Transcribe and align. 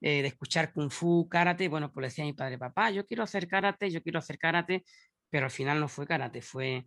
eh, 0.00 0.22
de 0.22 0.28
escuchar 0.28 0.72
kung 0.72 0.90
fu, 0.90 1.28
karate, 1.28 1.68
bueno, 1.68 1.92
pues 1.92 2.02
le 2.02 2.08
decía 2.08 2.24
a 2.24 2.26
mi 2.26 2.32
padre, 2.32 2.58
papá, 2.58 2.90
yo 2.90 3.06
quiero 3.06 3.22
hacer 3.22 3.48
karate, 3.48 3.90
yo 3.90 4.02
quiero 4.02 4.18
hacer 4.18 4.38
karate, 4.38 4.84
pero 5.30 5.46
al 5.46 5.50
final 5.50 5.80
no 5.80 5.88
fue 5.88 6.06
karate, 6.06 6.42
fue, 6.42 6.86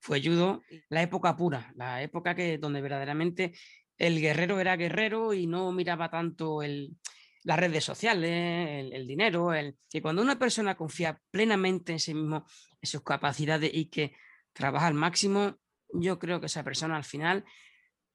fue 0.00 0.22
judo, 0.22 0.62
la 0.88 1.02
época 1.02 1.36
pura, 1.36 1.72
la 1.76 2.02
época 2.02 2.34
que, 2.34 2.58
donde 2.58 2.80
verdaderamente 2.80 3.52
el 3.96 4.20
guerrero 4.20 4.60
era 4.60 4.76
guerrero 4.76 5.34
y 5.34 5.46
no 5.46 5.72
miraba 5.72 6.10
tanto 6.10 6.62
el, 6.62 6.96
las 7.44 7.58
redes 7.58 7.84
sociales, 7.84 8.92
el, 8.92 9.06
dinero, 9.06 9.54
el, 9.54 9.76
que 9.88 10.02
cuando 10.02 10.22
una 10.22 10.38
persona 10.38 10.76
confía 10.76 11.20
plenamente 11.30 11.92
en 11.92 12.00
sí 12.00 12.14
mismo, 12.14 12.46
en 12.80 12.88
sus 12.88 13.02
capacidades 13.02 13.70
y 13.72 13.86
que 13.86 14.14
trabaja 14.52 14.86
al 14.86 14.94
máximo, 14.94 15.58
yo 15.92 16.18
creo 16.18 16.40
que 16.40 16.46
esa 16.46 16.64
persona 16.64 16.96
al 16.96 17.04
final 17.04 17.44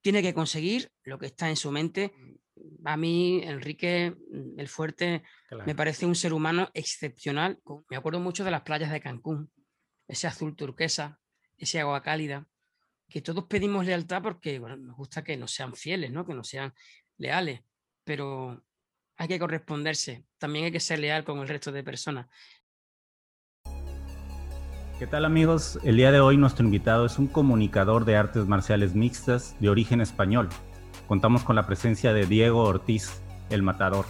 tiene 0.01 0.21
que 0.21 0.33
conseguir 0.33 0.91
lo 1.03 1.17
que 1.17 1.25
está 1.25 1.49
en 1.49 1.55
su 1.55 1.71
mente. 1.71 2.13
A 2.85 2.97
mí, 2.97 3.41
Enrique, 3.43 4.15
mm, 4.31 4.59
el 4.59 4.67
fuerte, 4.67 5.23
me 5.65 5.75
parece 5.75 6.05
un 6.05 6.15
ser 6.15 6.33
humano 6.33 6.69
excepcional. 6.73 7.59
Me 7.89 7.97
acuerdo 7.97 8.19
mucho 8.19 8.43
de 8.43 8.51
las 8.51 8.61
playas 8.61 8.91
de 8.91 9.01
Cancún, 9.01 9.51
ese 10.07 10.27
azul 10.27 10.55
turquesa, 10.55 11.19
ese 11.57 11.79
agua 11.79 12.01
cálida, 12.01 12.47
que 13.09 13.21
todos 13.21 13.45
pedimos 13.45 13.85
lealtad 13.85 14.21
porque 14.21 14.59
nos 14.59 14.95
gusta 14.95 15.23
que 15.23 15.37
nos 15.37 15.51
sean 15.51 15.73
fieles, 15.75 16.11
¿no? 16.11 16.25
que 16.25 16.33
nos 16.33 16.47
sean 16.47 16.73
leales, 17.17 17.61
pero 18.03 18.63
hay 19.17 19.27
que 19.27 19.39
corresponderse. 19.39 20.25
También 20.37 20.65
hay 20.65 20.71
que 20.71 20.79
ser 20.79 20.99
leal 20.99 21.23
con 21.23 21.39
el 21.39 21.47
resto 21.47 21.71
de 21.71 21.83
personas. 21.83 22.27
¿Qué 24.99 25.07
tal 25.07 25.25
amigos? 25.25 25.77
El 25.83 25.97
día 25.97 26.11
de 26.11 26.21
hoy 26.21 26.37
nuestro 26.37 26.65
invitado 26.65 27.05
es 27.05 27.19
un 27.19 27.27
comunicador 27.27 28.05
de 28.05 28.15
artes 28.15 28.45
marciales 28.45 28.95
mixtas 28.95 29.59
de 29.59 29.69
origen 29.69 29.99
español. 29.99 30.47
Contamos 31.07 31.43
con 31.43 31.55
la 31.55 31.65
presencia 31.65 32.13
de 32.13 32.25
Diego 32.25 32.63
Ortiz, 32.63 33.21
el 33.49 33.63
matador. 33.63 34.05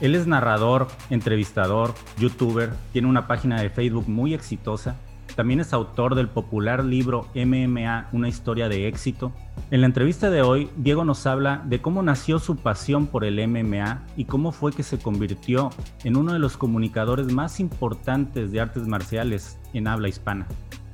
Él 0.00 0.14
es 0.14 0.26
narrador, 0.26 0.88
entrevistador, 1.10 1.94
youtuber, 2.18 2.70
tiene 2.92 3.08
una 3.08 3.26
página 3.26 3.60
de 3.60 3.70
Facebook 3.70 4.08
muy 4.08 4.32
exitosa 4.32 4.96
también 5.34 5.60
es 5.60 5.72
autor 5.72 6.14
del 6.14 6.28
popular 6.28 6.84
libro 6.84 7.26
MMA, 7.34 8.08
una 8.12 8.28
historia 8.28 8.68
de 8.68 8.88
éxito. 8.88 9.32
En 9.70 9.80
la 9.80 9.86
entrevista 9.86 10.30
de 10.30 10.42
hoy, 10.42 10.68
Diego 10.76 11.04
nos 11.04 11.26
habla 11.26 11.62
de 11.64 11.80
cómo 11.80 12.02
nació 12.02 12.38
su 12.38 12.56
pasión 12.56 13.06
por 13.06 13.24
el 13.24 13.46
MMA 13.48 14.02
y 14.16 14.24
cómo 14.24 14.52
fue 14.52 14.72
que 14.72 14.82
se 14.82 14.98
convirtió 14.98 15.70
en 16.04 16.16
uno 16.16 16.32
de 16.32 16.38
los 16.38 16.56
comunicadores 16.56 17.32
más 17.32 17.60
importantes 17.60 18.50
de 18.52 18.60
artes 18.60 18.86
marciales 18.86 19.58
en 19.72 19.86
habla 19.86 20.08
hispana. 20.08 20.46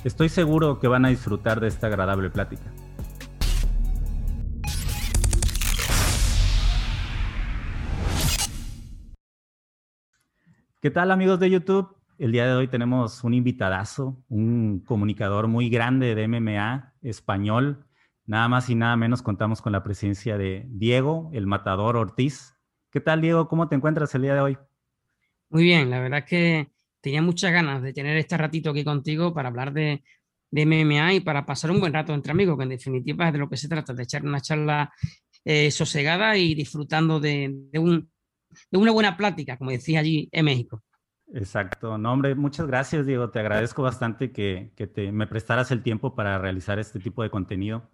Estoy 0.05 0.29
seguro 0.29 0.79
que 0.79 0.89
van 0.89 1.05
a 1.05 1.09
disfrutar 1.09 1.61
de 1.61 1.69
esta 1.69 1.89
agradable 1.89 2.31
plática. 2.31 2.71
¿Qué 10.87 10.93
tal 10.93 11.11
amigos 11.11 11.41
de 11.41 11.51
YouTube? 11.51 11.97
El 12.17 12.31
día 12.31 12.47
de 12.47 12.55
hoy 12.55 12.69
tenemos 12.69 13.25
un 13.25 13.35
invitadazo, 13.35 14.23
un 14.29 14.85
comunicador 14.87 15.49
muy 15.49 15.69
grande 15.69 16.15
de 16.15 16.29
MMA 16.29 16.95
español. 17.03 17.85
Nada 18.25 18.47
más 18.47 18.71
y 18.71 18.77
nada 18.77 18.97
menos 18.97 19.21
contamos 19.21 19.61
con 19.61 19.73
la 19.73 19.83
presencia 19.83 20.39
de 20.39 20.65
Diego, 20.69 21.29
el 21.33 21.49
matador 21.49 21.97
Ortiz. 21.97 22.55
¿Qué 22.93 23.01
tal, 23.01 23.21
Diego? 23.21 23.49
¿Cómo 23.49 23.69
te 23.69 23.75
encuentras 23.75 24.15
el 24.15 24.23
día 24.23 24.35
de 24.35 24.41
hoy? 24.41 24.59
Muy 25.49 25.65
bien, 25.65 25.91
la 25.91 25.99
verdad 25.99 26.21
es 26.21 26.25
que 26.27 26.69
tenía 27.01 27.21
muchas 27.21 27.51
ganas 27.51 27.83
de 27.83 27.93
tener 27.93 28.17
este 28.17 28.37
ratito 28.37 28.71
aquí 28.71 28.85
contigo 28.85 29.35
para 29.35 29.49
hablar 29.49 29.73
de, 29.73 30.05
MMA 30.53 31.15
y 31.15 31.21
para 31.21 31.45
pasar 31.45 31.73
un 31.73 31.81
buen 31.81 31.95
rato 31.95 32.15
entre 32.15 32.31
amigos, 32.31 32.57
que 32.57 32.63
en 32.63 32.69
definitiva 32.69 33.27
es 33.27 33.33
de 33.33 33.41
lo 33.41 33.49
que 33.49 33.57
se 33.57 33.69
trata, 33.69 33.93
de 33.93 34.05
echar 34.05 34.25
una 34.25 34.41
charla 34.41 34.93
eh, 35.45 35.73
sosegada 35.73 36.37
y 36.37 36.55
disfrutando 36.55 37.19
de, 37.19 37.51
de 37.73 38.07
una 38.73 38.93
buena 38.93 39.17
plática, 39.17 39.57
como 39.57 39.71
decía 39.71 40.01
allí 40.01 40.29
en 40.33 40.45
México. 40.45 40.83
Exacto. 41.35 41.99
No, 41.99 42.13
hombre, 42.13 42.35
muchas 42.35 42.67
gracias, 42.67 43.07
Diego. 43.07 43.31
Te 43.31 43.41
agradezco 43.41 43.83
bastante 43.83 44.33
que, 44.33 44.73
te, 44.95 45.13
me 45.13 45.27
prestaras 45.27 45.71
el 45.71 45.83
tiempo 45.83 46.15
para 46.15 46.39
realizar 46.39 46.79
este 46.79 47.01
tipo 47.01 47.23
de 47.23 47.31
contenido. 47.31 47.91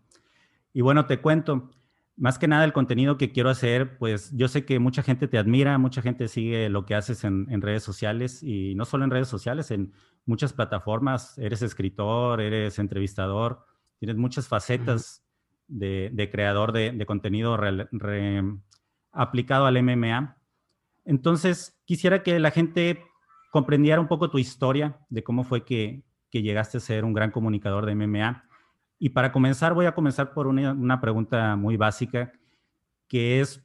Y 0.73 0.83
bueno, 0.83 1.07
te 1.07 1.21
cuento, 1.21 1.71
más 2.17 2.39
que 2.39 2.49
nada 2.49 2.65
el 2.65 2.73
contenido 2.73 3.17
que 3.17 3.33
quiero 3.33 3.49
hacer, 3.49 3.97
pues 3.99 4.31
yo 4.37 4.49
sé 4.49 4.65
que 4.65 4.79
mucha 4.79 5.03
gente 5.03 5.29
te 5.29 5.39
admira, 5.39 5.79
mucha 5.79 6.03
gente 6.03 6.29
sigue 6.29 6.69
lo 6.69 6.85
que 6.85 6.95
haces 6.95 7.25
en, 7.25 7.63
redes 7.63 7.83
sociales 7.83 8.43
y 8.43 8.75
no 8.75 8.85
solo 8.85 9.05
en 9.05 9.11
redes 9.11 9.29
sociales, 9.29 9.71
en 9.71 9.93
muchas 10.27 10.53
plataformas. 10.53 11.39
Eres 11.39 11.63
escritor, 11.63 12.41
eres 12.41 12.79
entrevistador, 12.79 13.65
tienes 13.99 14.17
muchas 14.17 14.47
facetas 14.47 15.25
de, 15.69 16.29
creador 16.31 16.73
de, 16.73 17.05
contenido 17.07 17.59
aplicado 19.11 19.67
al 19.67 19.83
MMA. 19.83 20.37
Entonces, 21.05 21.79
quisiera 21.85 22.23
que 22.23 22.39
la 22.39 22.51
gente 22.51 23.03
comprendiera 23.51 24.01
un 24.01 24.09
poco 24.09 24.31
tu 24.31 24.39
historia 24.39 24.99
de 25.11 25.23
cómo 25.23 25.45
fue 25.45 25.65
que, 25.65 26.03
llegaste 26.31 26.79
a 26.79 26.81
ser 26.81 27.05
un 27.05 27.13
gran 27.13 27.31
comunicador 27.31 27.85
de 27.85 27.95
MMA. 27.95 28.49
Y 28.99 29.11
para 29.11 29.33
comenzar, 29.33 29.75
voy 29.75 29.85
a 29.85 29.95
comenzar 29.95 30.33
por 30.33 30.47
una, 30.47 31.01
pregunta 31.01 31.57
muy 31.57 31.77
básica, 31.77 32.33
que 33.07 33.41
es, 33.41 33.63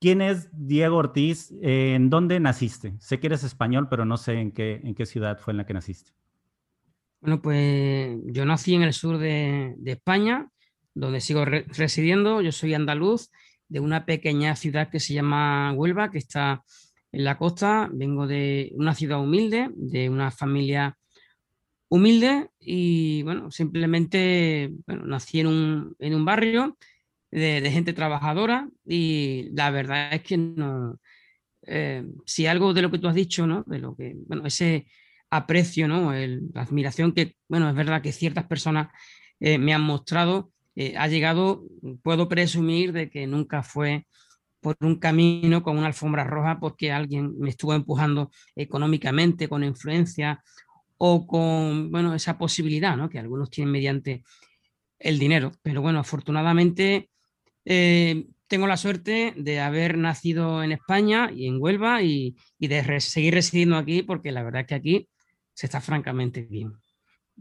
¿quién 0.00 0.22
es 0.22 0.48
Diego 0.52 0.98
Ortiz? 0.98 1.52
¿En 1.60 2.10
dónde 2.10 2.38
naciste? 2.38 2.94
Sé 3.00 3.18
que 3.18 3.26
eres 3.26 3.42
español, 3.42 3.88
pero 3.90 4.04
no 4.04 4.16
sé 4.16 4.34
en 4.34 4.52
qué, 4.52 4.80
en 4.84 4.94
qué 4.94 5.04
ciudad 5.04 5.38
fue 5.38 5.52
en 5.52 5.56
la 5.56 5.66
que 5.66 5.74
naciste. 5.74 6.12
Bueno, 7.20 7.42
pues 7.42 8.18
yo 8.26 8.44
nací 8.44 8.74
en 8.74 8.82
el 8.82 8.92
sur 8.92 9.18
de, 9.18 9.74
España, 9.84 10.48
donde 10.94 11.20
sigo 11.20 11.44
residiendo. 11.44 12.40
Yo 12.40 12.52
soy 12.52 12.74
andaluz, 12.74 13.32
de 13.68 13.80
una 13.80 14.04
pequeña 14.06 14.56
ciudad 14.56 14.90
que 14.90 15.00
se 15.00 15.14
llama 15.14 15.72
Huelva, 15.72 16.10
que 16.10 16.18
está 16.18 16.62
en 17.12 17.24
la 17.24 17.38
costa, 17.38 17.88
vengo 17.92 18.26
de 18.26 18.72
una 18.74 18.94
ciudad 18.94 19.20
humilde, 19.20 19.70
de 19.74 20.10
una 20.10 20.30
familia 20.30 20.96
humilde 21.88 22.50
y 22.58 23.22
bueno, 23.22 23.50
simplemente 23.50 24.70
bueno, 24.86 25.06
nací 25.06 25.40
en 25.40 25.46
un, 25.46 25.96
en 25.98 26.14
un 26.14 26.24
barrio 26.24 26.76
de, 27.30 27.70
gente 27.70 27.92
trabajadora 27.92 28.68
y 28.84 29.50
la 29.52 29.70
verdad 29.70 30.12
es 30.12 30.22
que 30.22 30.36
no, 30.36 30.98
eh, 31.62 32.04
si 32.24 32.46
algo 32.46 32.74
de 32.74 32.82
lo 32.82 32.90
que 32.90 32.98
tú 32.98 33.08
has 33.08 33.14
dicho, 33.14 33.46
¿no? 33.46 33.64
De 33.66 33.78
lo 33.78 33.96
que, 33.96 34.14
bueno, 34.26 34.46
ese 34.46 34.86
aprecio, 35.30 35.88
¿no? 35.88 36.12
la 36.12 36.62
admiración 36.62 37.12
que, 37.12 37.36
bueno, 37.48 37.68
es 37.68 37.74
verdad 37.74 38.00
que 38.00 38.12
ciertas 38.12 38.46
personas 38.46 38.88
eh, 39.40 39.58
me 39.58 39.74
han 39.74 39.82
mostrado, 39.82 40.52
eh, 40.76 40.94
ha 40.96 41.08
llegado, 41.08 41.64
puedo 42.02 42.28
presumir 42.28 42.92
de 42.92 43.10
que 43.10 43.26
nunca 43.26 43.62
fue 43.62 44.06
por 44.60 44.76
un 44.80 44.96
camino 44.96 45.62
con 45.62 45.78
una 45.78 45.86
alfombra 45.86 46.24
roja 46.24 46.58
porque 46.60 46.92
alguien 46.92 47.38
me 47.38 47.50
estuvo 47.50 47.74
empujando 47.74 48.30
económicamente, 48.54 49.48
con 49.48 49.64
influencia 49.64 50.42
o 50.98 51.26
con 51.26 51.90
bueno, 51.90 52.14
esa 52.14 52.38
posibilidad 52.38 52.96
¿no? 52.96 53.08
que 53.08 53.18
algunos 53.18 53.50
tienen 53.50 53.72
mediante 53.72 54.22
el 54.98 55.18
dinero. 55.18 55.52
Pero 55.62 55.82
bueno, 55.82 56.00
afortunadamente 56.00 57.10
eh, 57.64 58.26
tengo 58.46 58.66
la 58.66 58.76
suerte 58.76 59.34
de 59.36 59.60
haber 59.60 59.98
nacido 59.98 60.62
en 60.62 60.72
España 60.72 61.30
y 61.34 61.46
en 61.46 61.60
Huelva 61.60 62.02
y, 62.02 62.36
de 62.58 63.00
seguir 63.00 63.34
residiendo 63.34 63.76
aquí 63.76 64.02
porque 64.02 64.32
la 64.32 64.42
verdad 64.42 64.62
es 64.62 64.66
que 64.66 64.74
aquí 64.74 65.08
se 65.52 65.66
está 65.66 65.80
francamente 65.80 66.42
bien. 66.42 66.72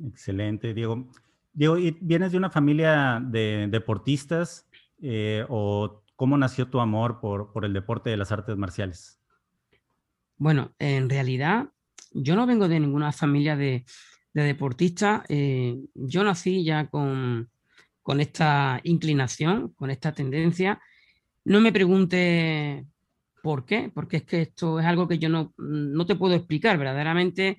Excelente, 0.03 0.73
Diego. 0.73 1.09
Diego, 1.55 1.77
¿vienes 2.01 2.31
de 2.31 2.37
una 2.37 2.51
familia 2.51 3.19
de 3.25 3.67
deportistas 3.71 4.67
eh, 5.01 5.43
o 5.49 6.03
¿Cómo 6.15 6.37
nació 6.37 6.69
tu 6.69 6.79
amor 6.79 7.19
por, 7.19 7.65
el 7.65 7.73
deporte 7.73 8.09
de 8.09 8.17
las 8.17 8.31
artes 8.31 8.55
marciales? 8.55 9.19
Bueno, 10.37 10.73
en 10.79 11.09
realidad 11.09 11.69
yo 12.11 12.35
no 12.35 12.45
vengo 12.45 12.69
de 12.69 12.79
ninguna 12.79 13.11
familia 13.11 13.57
de, 13.57 13.83
deportistas. 14.33 15.23
Eh, 15.27 15.77
yo 15.93 16.23
nací 16.23 16.63
ya 16.63 16.87
con, 16.87 17.49
esta 18.19 18.79
inclinación, 18.83 19.73
con 19.73 19.89
esta 19.91 20.13
tendencia. 20.13 20.79
No 21.43 21.59
me 21.59 21.73
pregunte 21.73 22.85
por 23.43 23.65
qué, 23.65 23.91
porque 23.93 24.17
es 24.17 24.23
que 24.23 24.41
esto 24.41 24.79
es 24.79 24.85
algo 24.85 25.07
que 25.07 25.19
yo 25.19 25.27
no, 25.27 25.53
no 25.57 26.05
te 26.05 26.15
puedo 26.15 26.33
explicar 26.33 26.77
verdaderamente. 26.77 27.57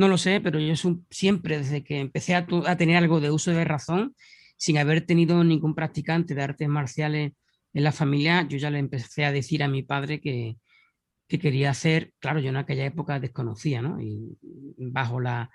No 0.00 0.08
lo 0.08 0.16
sé, 0.16 0.40
pero 0.40 0.58
yo 0.58 0.72
siempre, 1.10 1.58
desde 1.58 1.84
que 1.84 2.00
empecé 2.00 2.34
a, 2.34 2.46
tener 2.78 2.96
algo 2.96 3.20
de 3.20 3.30
uso 3.30 3.50
de 3.50 3.64
razón, 3.64 4.16
sin 4.56 4.78
haber 4.78 5.02
tenido 5.02 5.44
ningún 5.44 5.74
practicante 5.74 6.34
de 6.34 6.42
artes 6.42 6.68
marciales 6.70 7.32
en 7.74 7.84
la 7.84 7.92
familia 7.92 8.46
yo 8.48 8.56
ya 8.56 8.70
le 8.70 8.78
empecé 8.78 9.26
a 9.26 9.30
decir 9.30 9.62
a 9.62 9.68
mi 9.68 9.82
padre 9.82 10.18
que, 10.22 10.56
quería 11.28 11.68
hacer, 11.68 12.14
claro, 12.18 12.40
yo 12.40 12.48
en 12.48 12.56
aquella 12.56 12.86
época 12.86 13.20
desconocía, 13.20 13.82
¿no? 13.82 14.00
Y 14.00 14.38
bajo 14.78 15.20
la, 15.20 15.50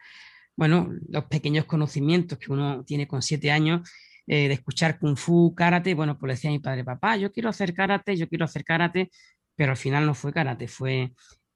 bueno, 0.56 0.92
los 1.10 1.24
pequeños 1.26 1.66
conocimientos 1.66 2.38
que 2.38 2.54
uno 2.54 2.84
tiene 2.86 3.08
con 3.08 3.24
siete 3.24 3.50
años, 3.50 3.90
eh, 4.28 4.48
de 4.48 4.54
escuchar 4.54 5.00
kung 5.00 5.18
fu, 5.18 5.56
karate, 5.56 5.96
bueno, 5.96 6.20
pues 6.20 6.28
le 6.28 6.34
decía 6.36 6.52
a 6.52 6.54
mi 6.54 6.60
padre, 6.60 6.84
papá, 6.84 7.18
yo 7.18 7.32
quiero 7.32 7.50
hacer 7.50 7.74
karate, 7.74 8.16
yo 8.16 8.30
quiero 8.30 8.46
hacer 8.46 8.64
karate, 8.64 9.10
pero 9.56 9.72
al 9.72 9.78
final 9.78 10.06
no 10.06 10.14
fue 10.14 10.32
karate, 10.32 10.68
fue, 10.68 11.14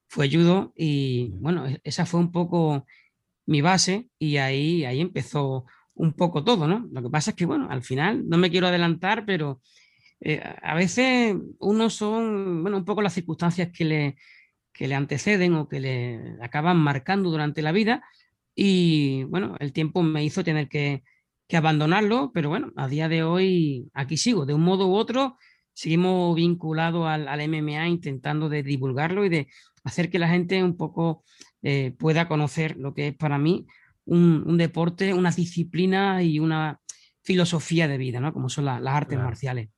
fue 0.09 0.29
judo 0.29 0.73
y 0.75 1.29
bueno, 1.35 1.67
e, 1.67 1.79
esa 1.83 2.05
fue 2.05 2.19
un 2.19 2.31
poco 2.31 2.85
mi 3.45 3.61
base 3.61 4.09
y 4.19 4.37
ahí, 4.37 4.85
ahí 4.85 5.01
empezó 5.01 5.65
un 5.95 6.13
poco 6.13 6.43
todo, 6.43 6.67
¿no? 6.67 6.87
Lo 6.91 7.01
que 7.01 7.09
pasa 7.09 7.31
es 7.31 7.35
que, 7.35 7.45
bueno, 7.45 7.67
al 7.69 7.83
final, 7.83 8.27
no 8.27 8.37
me 8.37 8.49
quiero 8.49 8.67
adelantar, 8.67 9.25
pero 9.25 9.61
eh, 10.21 10.41
a 10.61 10.75
veces 10.75 11.35
uno 11.59 11.89
son, 11.89 12.61
bueno, 12.63 12.77
un 12.77 12.85
poco 12.85 13.01
las 13.01 13.13
circunstancias 13.13 13.69
que 13.73 13.85
le, 13.85 14.17
que 14.73 14.87
le 14.87 14.95
anteceden 14.95 15.55
o 15.55 15.67
que 15.67 15.79
le 15.79 16.37
acaban 16.41 16.77
marcando 16.77 17.29
durante 17.29 17.61
la 17.61 17.71
vida 17.71 18.03
y 18.55 19.23
bueno, 19.25 19.55
el 19.59 19.73
tiempo 19.73 20.03
me 20.03 20.23
hizo 20.23 20.43
tener 20.43 20.69
que, 20.69 21.03
que 21.47 21.57
abandonarlo, 21.57 22.31
pero 22.33 22.49
bueno, 22.49 22.71
a 22.75 22.87
día 22.87 23.09
de 23.09 23.23
hoy 23.23 23.89
aquí 23.93 24.17
sigo, 24.17 24.45
de 24.45 24.53
un 24.53 24.61
modo 24.61 24.87
u 24.87 24.95
otro, 24.95 25.37
seguimos 25.73 26.35
vinculados 26.35 27.07
al, 27.07 27.27
al 27.27 27.41
MMA 27.47 27.87
intentando 27.87 28.49
de 28.49 28.63
divulgarlo 28.63 29.25
y 29.25 29.29
de 29.29 29.47
hacer 29.89 30.09
que 30.09 30.19
la 30.19 30.29
gente 30.29 30.63
un 30.63 30.77
poco 30.77 31.23
eh, 31.61 31.95
pueda 31.99 32.27
conocer 32.27 32.77
lo 32.77 32.93
que 32.93 33.09
es 33.09 33.15
para 33.15 33.37
mí 33.37 33.67
un, 34.05 34.57
deporte, 34.57 35.13
una 35.13 35.31
disciplina 35.31 36.23
y 36.23 36.39
una 36.39 36.79
filosofía 37.21 37.87
de 37.87 37.97
vida, 37.97 38.19
¿no? 38.19 38.33
Como 38.33 38.49
son 38.49 38.65
las 38.65 38.81
artes 38.87 39.19
marciales. 39.19 39.69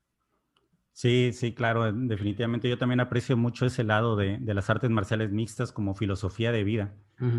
Sí, 0.94 1.32
sí, 1.34 1.54
claro, 1.54 1.92
definitivamente 1.92 2.70
yo 2.70 2.78
también 2.78 3.00
aprecio 3.00 3.36
mucho 3.36 3.66
ese 3.66 3.84
lado 3.84 4.16
de, 4.16 4.40
las 4.42 4.70
artes 4.70 4.90
marciales 4.90 5.32
mixtas 5.32 5.72
como 5.72 5.96
filosofía 5.96 6.52
de 6.52 6.64
vida, 6.64 6.94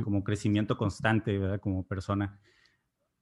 como 0.04 0.24
crecimiento 0.24 0.76
constante, 0.76 1.38
¿verdad? 1.38 1.60
Como 1.60 1.86
persona. 1.86 2.40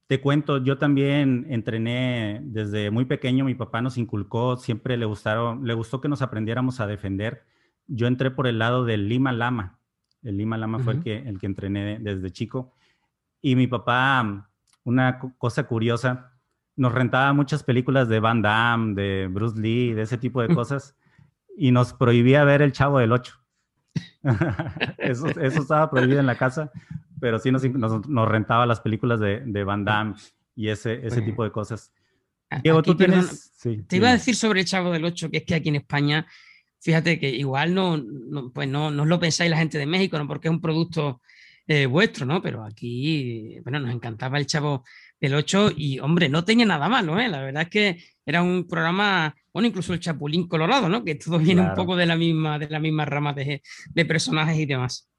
Te 0.07 0.19
cuento, 0.19 0.57
yo 0.57 0.77
también 0.77 1.45
entrené 1.49 2.41
desde 2.43 2.91
muy 2.91 3.05
pequeño, 3.05 3.45
mi 3.45 3.55
papá 3.55 3.81
nos 3.81 3.97
inculcó, 3.97 4.57
siempre 4.57 4.97
le 4.97 5.05
gustaron, 5.05 5.65
le 5.65 5.73
gustó 5.73 6.01
que 6.01 6.09
nos 6.09 6.21
aprendiéramos 6.21 6.79
a 6.79 6.87
defender. 6.87 7.45
Yo 7.93 8.07
entré 8.07 8.31
por 8.31 8.47
el 8.47 8.59
lado 8.59 8.85
del 8.85 9.07
Lima 9.07 9.31
Lama. 9.31 9.79
El 10.23 10.37
Lima 10.37 10.57
Lama 10.57 10.79
fue 10.79 10.93
el 10.93 11.03
que, 11.03 11.17
el 11.17 11.39
que 11.39 11.45
entrené 11.45 11.99
desde 11.99 12.31
chico. 12.31 12.73
Y 13.41 13.55
mi 13.55 13.67
papá, 13.67 14.49
una 14.83 15.19
cosa 15.37 15.63
curiosa, 15.63 16.31
nos 16.75 16.93
rentaba 16.93 17.33
muchas 17.33 17.63
películas 17.63 18.07
de 18.07 18.19
Van 18.19 18.41
Damme, 18.41 18.93
de 18.93 19.27
Bruce 19.27 19.59
Lee, 19.59 19.93
de 19.93 20.03
ese 20.03 20.17
tipo 20.17 20.41
de 20.41 20.53
cosas, 20.55 20.95
y 21.57 21.71
nos 21.71 21.93
prohibía 21.93 22.43
ver 22.43 22.61
El 22.61 22.71
Chavo 22.71 22.99
del 22.99 23.11
Ocho. 23.11 23.39
eso, 24.97 25.27
eso 25.27 25.61
estaba 25.61 25.89
prohibido 25.89 26.19
en 26.19 26.27
la 26.27 26.35
casa 26.35 26.71
pero 27.21 27.37
sí 27.39 27.51
nos, 27.51 27.63
nos, 28.09 28.27
rentaba 28.27 28.65
las 28.65 28.81
películas 28.81 29.19
de, 29.19 29.41
de 29.45 29.63
Van 29.63 29.85
Damme 29.85 30.15
y 30.55 30.69
ese, 30.69 31.05
ese 31.05 31.21
tipo 31.21 31.43
de 31.43 31.51
cosas. 31.51 31.93
Diego, 32.63 32.81
tú 32.81 32.95
tienes... 32.95 33.53
te 33.87 33.95
iba 33.95 34.09
a 34.09 34.13
decir 34.13 34.35
sobre 34.35 34.61
el 34.61 34.65
Chavo 34.65 34.91
del 34.91 35.05
8, 35.05 35.29
que 35.29 35.37
es 35.37 35.43
que 35.45 35.55
aquí 35.55 35.69
en 35.69 35.75
España, 35.75 36.25
fíjate 36.81 37.19
que 37.19 37.29
igual 37.29 37.73
no, 37.73 37.97
no 37.97 38.51
pues 38.51 38.67
no, 38.67 38.91
no, 38.91 39.05
lo 39.05 39.19
pensáis 39.19 39.49
la 39.49 39.57
gente 39.57 39.77
de 39.77 39.85
México, 39.85 40.17
¿no? 40.17 40.27
porque 40.27 40.47
es 40.47 40.53
un 40.53 40.61
producto 40.61 41.21
eh, 41.67 41.85
vuestro, 41.85 42.25
¿no? 42.25 42.41
Pero 42.41 42.63
aquí, 42.63 43.59
bueno, 43.63 43.79
nos 43.79 43.93
encantaba 43.93 44.37
el 44.37 44.47
Chavo 44.47 44.83
del 45.19 45.35
8 45.35 45.71
y, 45.77 45.99
hombre, 45.99 46.27
no 46.27 46.43
tenía 46.43 46.65
nada 46.65 46.89
malo, 46.89 47.19
¿eh? 47.19 47.29
La 47.29 47.41
verdad 47.41 47.63
es 47.63 47.69
que 47.69 48.03
era 48.25 48.41
un 48.41 48.67
programa, 48.67 49.33
bueno, 49.53 49.67
incluso 49.67 49.93
el 49.93 49.99
Chapulín 49.99 50.47
Colorado, 50.47 50.89
¿no? 50.89 51.03
Que 51.05 51.15
todo 51.15 51.37
viene 51.37 51.61
un 51.61 51.73
poco 51.75 51.95
de 51.95 52.07
la 52.07 52.15
misma, 52.15 52.57
de 52.59 52.67
la 52.67 52.79
misma 52.79 53.05
rama 53.05 53.33
de, 53.33 53.61
de 53.89 54.05
personajes 54.05 54.57
y 54.57 54.65
demás. 54.65 55.11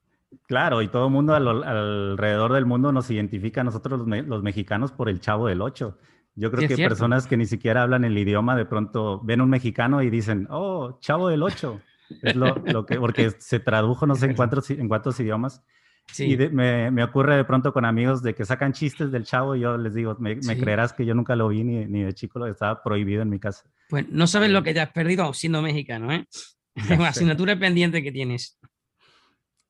Claro, 0.47 0.82
y 0.82 0.88
todo 0.88 1.06
el 1.06 1.12
mundo 1.12 1.35
alrededor 1.35 2.53
del 2.53 2.67
mundo 2.67 2.93
nos 2.93 3.11
identifica 3.11 3.61
a 3.61 3.64
nosotros 3.64 4.06
los, 4.06 4.43
mexicanos 4.43 4.93
por 4.93 5.09
el 5.09 5.20
chavo 5.20 5.47
del 5.47 5.61
8. 5.61 5.97
Yo 6.34 6.50
creo 6.50 6.69
que 6.69 6.76
personas 6.76 7.26
que 7.26 7.37
ni 7.37 7.46
siquiera 7.46 7.82
hablan 7.82 8.05
el 8.05 8.17
idioma 8.17 8.56
de 8.56 8.64
pronto 8.64 9.20
ven 9.23 9.40
un 9.40 9.50
mexicano 9.50 10.02
y 10.02 10.11
dicen, 10.11 10.46
oh, 10.50 10.99
chavo 11.00 11.29
del 11.29 11.43
8. 11.43 11.81
Es 12.23 12.37
lo, 12.37 12.87
que, 12.87 12.99
porque 12.99 13.31
se 13.38 13.61
tradujo 13.61 14.06
no 14.06 14.14
sé 14.14 14.26
en 14.26 14.34
cuántos, 14.34 14.70
en 14.70 14.88
cuántos 14.88 15.19
idiomas. 15.20 15.62
Sí. 16.11 16.32
Y 16.32 16.37
me, 16.37 17.02
ocurre 17.05 17.37
de 17.37 17.44
pronto 17.44 17.73
con 17.73 17.84
amigos 17.84 18.23
de 18.23 18.34
que 18.34 18.44
sacan 18.44 18.73
chistes 18.73 19.12
del 19.12 19.25
chavo 19.25 19.56
y 19.56 19.61
yo 19.61 19.79
les 19.79 19.94
digo, 19.94 20.17
me, 20.19 20.38
creerás 20.38 20.93
que 20.93 21.06
yo 21.06 21.14
nunca 21.14 21.37
lo 21.37 21.49
vi 21.49 21.64
ni, 21.64 21.87
ni 21.87 22.02
de 22.02 22.12
chico, 22.12 22.38
lo 22.38 22.46
estaba 22.46 22.82
prohibido 22.82 23.23
en 23.23 23.31
mi 23.31 23.38
casa. 23.38 23.64
Pues 23.88 24.08
no 24.08 24.26
sabes 24.26 24.50
lo 24.50 24.62
que 24.62 24.75
te 24.75 24.81
has 24.81 24.90
perdido 24.90 25.32
siendo 25.32 25.62
mexicano, 25.62 26.12
¿eh? 26.12 26.26
asignatura 27.06 27.58
pendiente 27.58 28.02
que 28.02 28.12
tienes. 28.12 28.58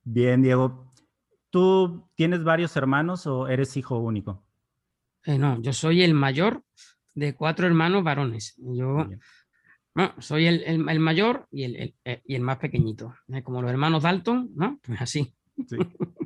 Bien, 0.05 0.43
Diego. 0.43 0.91
¿Tú 1.51 2.09
tienes 2.15 2.45
varios 2.45 2.77
hermanos 2.77 3.27
o 3.27 3.47
eres 3.47 3.77
hijo 3.77 3.99
único? 3.99 4.43
Eh, 5.25 5.39
no, 5.39 5.61
yo 5.61 5.73
soy 5.73 6.03
el 6.03 6.15
mayor 6.15 6.65
de 7.15 7.35
cuatro 7.35 7.67
hermanos 7.67 8.03
varones. 8.03 8.55
Yo 8.59 9.09
soy 10.19 10.47
el, 10.47 10.79
mayor 10.79 11.47
y 11.51 11.65
el, 11.65 11.95
eh, 12.05 12.23
y 12.25 12.35
el, 12.35 12.43
más 12.43 12.59
pequeñito. 12.59 13.15
Eh, 13.29 13.43
como 13.43 13.63
los 13.63 13.71
hermanos 13.71 14.03
Dalton, 14.03 14.51
¿no? 14.55 14.81
Pues 14.83 15.01
así. 15.01 15.35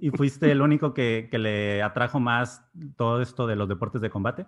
¿Y 0.01 0.11
fuiste 0.11 0.51
el 0.51 0.63
único 0.63 0.95
que, 0.95 1.29
le 1.33 1.83
atrajo 1.83 2.21
más 2.21 2.65
todo 2.97 3.21
esto 3.21 3.47
de 3.47 3.57
los 3.57 3.69
deportes 3.69 4.01
de 4.01 4.11
combate? 4.11 4.47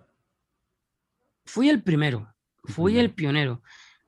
Fui 1.45 1.69
el 1.69 1.83
primero, 1.83 2.33
fui 2.63 2.97
el 2.97 3.11
pionero. 3.13 3.61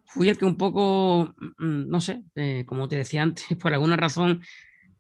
Fui 0.06 0.28
el 0.28 0.38
que 0.38 0.46
un 0.46 0.58
poco, 0.58 1.34
mm, 1.38 1.66
mm, 1.66 1.90
no 1.90 2.02
sé, 2.02 2.24
como 2.66 2.88
te 2.88 2.98
decía 2.98 3.24
antes, 3.24 3.46
por 3.62 3.74
alguna 3.74 3.96
razón 3.96 4.42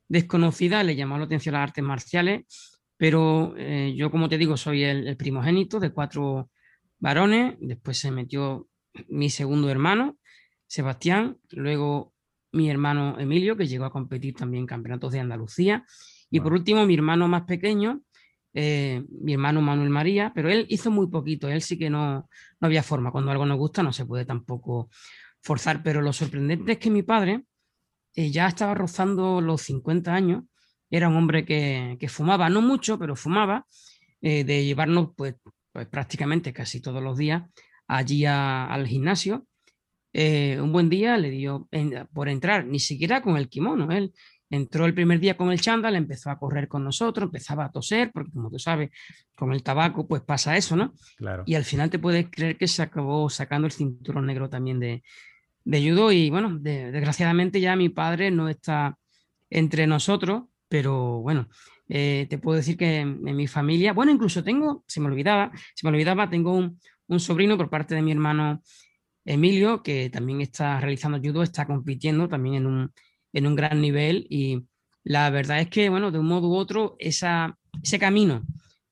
desconocida, 0.07 0.83
le 0.83 0.95
llamó 0.95 1.17
la 1.17 1.25
atención 1.25 1.53
las 1.53 1.63
artes 1.63 1.83
marciales, 1.83 2.70
pero 3.01 3.55
eh, 3.57 3.95
yo, 3.97 4.11
como 4.11 4.29
te 4.29 4.37
digo, 4.37 4.57
soy 4.57 4.83
el, 4.83 5.17
primogénito 5.17 5.79
de 5.79 5.89
cuatro 5.89 6.51
varones, 6.99 7.55
después 7.59 7.97
se 7.97 8.11
metió 8.11 8.67
mi 9.09 9.31
segundo 9.31 9.71
hermano, 9.71 10.19
Sebastián, 10.67 11.39
luego 11.49 12.13
mi 12.51 12.69
hermano 12.69 13.17
Emilio, 13.17 13.57
que 13.57 13.65
llegó 13.65 13.85
a 13.85 13.91
competir 13.91 14.35
también 14.35 14.61
en 14.61 14.67
campeonatos 14.67 15.13
de 15.13 15.19
Andalucía, 15.19 15.83
y 16.29 16.41
por 16.41 16.53
último 16.53 16.85
mi 16.85 16.93
hermano 16.93 17.27
más 17.27 17.45
pequeño, 17.45 18.03
eh, 18.53 19.03
mi 19.09 19.33
hermano 19.33 19.63
Manuel 19.63 19.89
María, 19.89 20.31
pero 20.35 20.51
él 20.51 20.67
hizo 20.69 20.91
muy 20.91 21.07
poquito, 21.07 21.49
él 21.49 21.63
sí 21.63 21.79
que 21.79 21.89
no, 21.89 22.29
no 22.59 22.65
había 22.67 22.83
forma, 22.83 23.11
cuando 23.11 23.31
algo 23.31 23.47
nos 23.47 23.57
gusta 23.57 23.81
no 23.81 23.93
se 23.93 24.05
puede 24.05 24.25
tampoco 24.25 24.91
forzar, 25.41 25.81
pero 25.81 26.01
lo 26.01 26.13
sorprendente 26.13 26.73
es 26.73 26.77
que 26.77 26.91
mi 26.91 27.01
padre, 27.01 27.45
eh, 28.13 28.29
ya 28.29 28.47
estaba 28.47 28.75
rozando 28.75 29.41
los 29.41 29.63
50 29.63 30.13
años, 30.13 30.43
era 30.91 31.07
un 31.07 31.15
hombre 31.15 31.45
que, 31.45 32.07
fumaba, 32.09 32.49
no 32.49 32.61
mucho, 32.61 32.99
pero 32.99 33.15
fumaba, 33.15 33.65
eh, 34.21 34.43
de 34.43 34.65
llevarnos 34.65 35.09
pues, 35.15 35.35
pues, 35.71 35.87
prácticamente 35.87 36.53
casi 36.53 36.81
todos 36.81 37.01
los 37.01 37.17
días 37.17 37.43
allí 37.87 38.25
al 38.25 38.85
gimnasio. 38.85 39.47
Eh, 40.13 40.59
un 40.61 40.73
buen 40.73 40.89
día 40.89 41.17
le 41.17 41.29
dio 41.29 41.69
por 42.13 42.27
entrar, 42.27 42.65
ni 42.65 42.79
siquiera 42.79 43.21
con 43.21 43.37
el 43.37 43.47
kimono, 43.47 43.91
él 43.91 44.13
entró 44.49 44.85
el 44.85 44.93
primer 44.93 45.21
día 45.21 45.37
con 45.37 45.51
el 45.51 45.61
chándal, 45.61 45.95
empezó 45.95 46.29
a 46.29 46.37
correr 46.37 46.67
con 46.67 46.83
nosotros, 46.83 47.27
empezaba 47.27 47.65
a 47.65 47.71
toser, 47.71 48.11
porque 48.11 48.31
como 48.31 48.51
tú 48.51 48.59
sabes, 48.59 48.91
con 49.33 49.53
el 49.53 49.63
tabaco 49.63 50.05
pues 50.05 50.21
pasa 50.21 50.57
eso, 50.57 50.75
¿no? 50.75 50.93
Claro. 51.15 51.43
Y 51.45 51.55
al 51.55 51.63
final 51.63 51.89
te 51.89 51.99
puedes 51.99 52.27
creer 52.29 52.57
que 52.57 52.67
se 52.67 52.81
acabó 52.81 53.29
sacando 53.29 53.65
el 53.65 53.71
cinturón 53.71 54.25
negro 54.25 54.49
también 54.49 54.79
de, 54.81 55.03
de 55.63 55.89
judo 55.89 56.11
y 56.11 56.29
bueno, 56.29 56.57
desgraciadamente 56.59 57.61
ya 57.61 57.77
mi 57.77 57.87
padre 57.87 58.29
no 58.29 58.49
está 58.49 58.97
entre 59.49 59.87
nosotros, 59.87 60.43
pero 60.71 61.19
bueno, 61.19 61.49
eh, 61.89 62.27
te 62.29 62.37
puedo 62.37 62.55
decir 62.55 62.77
que 62.77 62.99
en, 62.99 63.21
mi 63.21 63.45
familia, 63.45 63.91
bueno, 63.91 64.13
incluso 64.13 64.41
tengo, 64.41 64.85
se 64.87 65.01
me 65.01 65.07
olvidaba, 65.07 65.51
se 65.75 65.85
me 65.85 65.91
olvidaba, 65.91 66.29
tengo 66.29 66.53
un, 66.53 66.79
sobrino 67.19 67.57
por 67.57 67.69
parte 67.69 67.93
de 67.93 68.01
mi 68.01 68.13
hermano 68.13 68.61
Emilio, 69.25 69.83
que 69.83 70.09
también 70.09 70.39
está 70.39 70.79
realizando 70.79 71.19
judo, 71.19 71.43
está 71.43 71.67
compitiendo 71.67 72.29
también 72.29 72.55
en 72.55 72.67
un, 72.67 72.93
en 73.33 73.47
un 73.47 73.55
gran 73.57 73.81
nivel 73.81 74.25
y 74.29 74.65
la 75.03 75.29
verdad 75.29 75.59
es 75.59 75.67
que, 75.67 75.89
bueno, 75.89 76.09
de 76.09 76.19
un 76.19 76.27
modo 76.27 76.47
u 76.47 76.55
otro, 76.55 76.95
ese 76.99 77.99
camino 77.99 78.43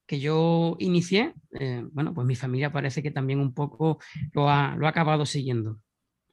que 0.05 0.19
yo 0.19 0.75
inicié, 0.79 1.33
eh, 1.57 1.85
bueno, 1.93 2.13
pues 2.13 2.27
mi 2.27 2.35
familia 2.35 2.73
parece 2.73 3.01
que 3.01 3.11
también 3.11 3.39
un 3.39 3.53
poco 3.53 3.99
lo 4.33 4.49
ha, 4.49 4.75
lo 4.75 4.85
ha 4.85 4.89
acabado 4.89 5.25
siguiendo. 5.25 5.79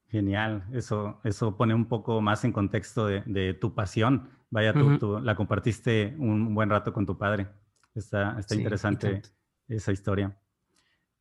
Genial, 0.09 0.65
eso, 0.73 1.21
eso 1.25 1.57
pone 1.57 1.75
un 1.75 1.87
poco 1.87 2.21
más 2.21 2.45
en 2.45 2.53
contexto 2.53 3.07
de, 3.07 3.55
tu 3.55 3.75
pasión. 3.75 4.31
Vaya, 4.51 4.73
tú, 4.73 5.21
la 5.21 5.35
compartiste 5.35 6.15
un 6.19 6.55
buen 6.55 6.71
rato 6.71 6.93
con 6.93 7.05
tu 7.05 7.19
padre. 7.19 7.49
Está, 7.95 8.39
está 8.39 8.55
interesante 8.55 9.23
esa 9.69 9.93
historia. 9.93 10.39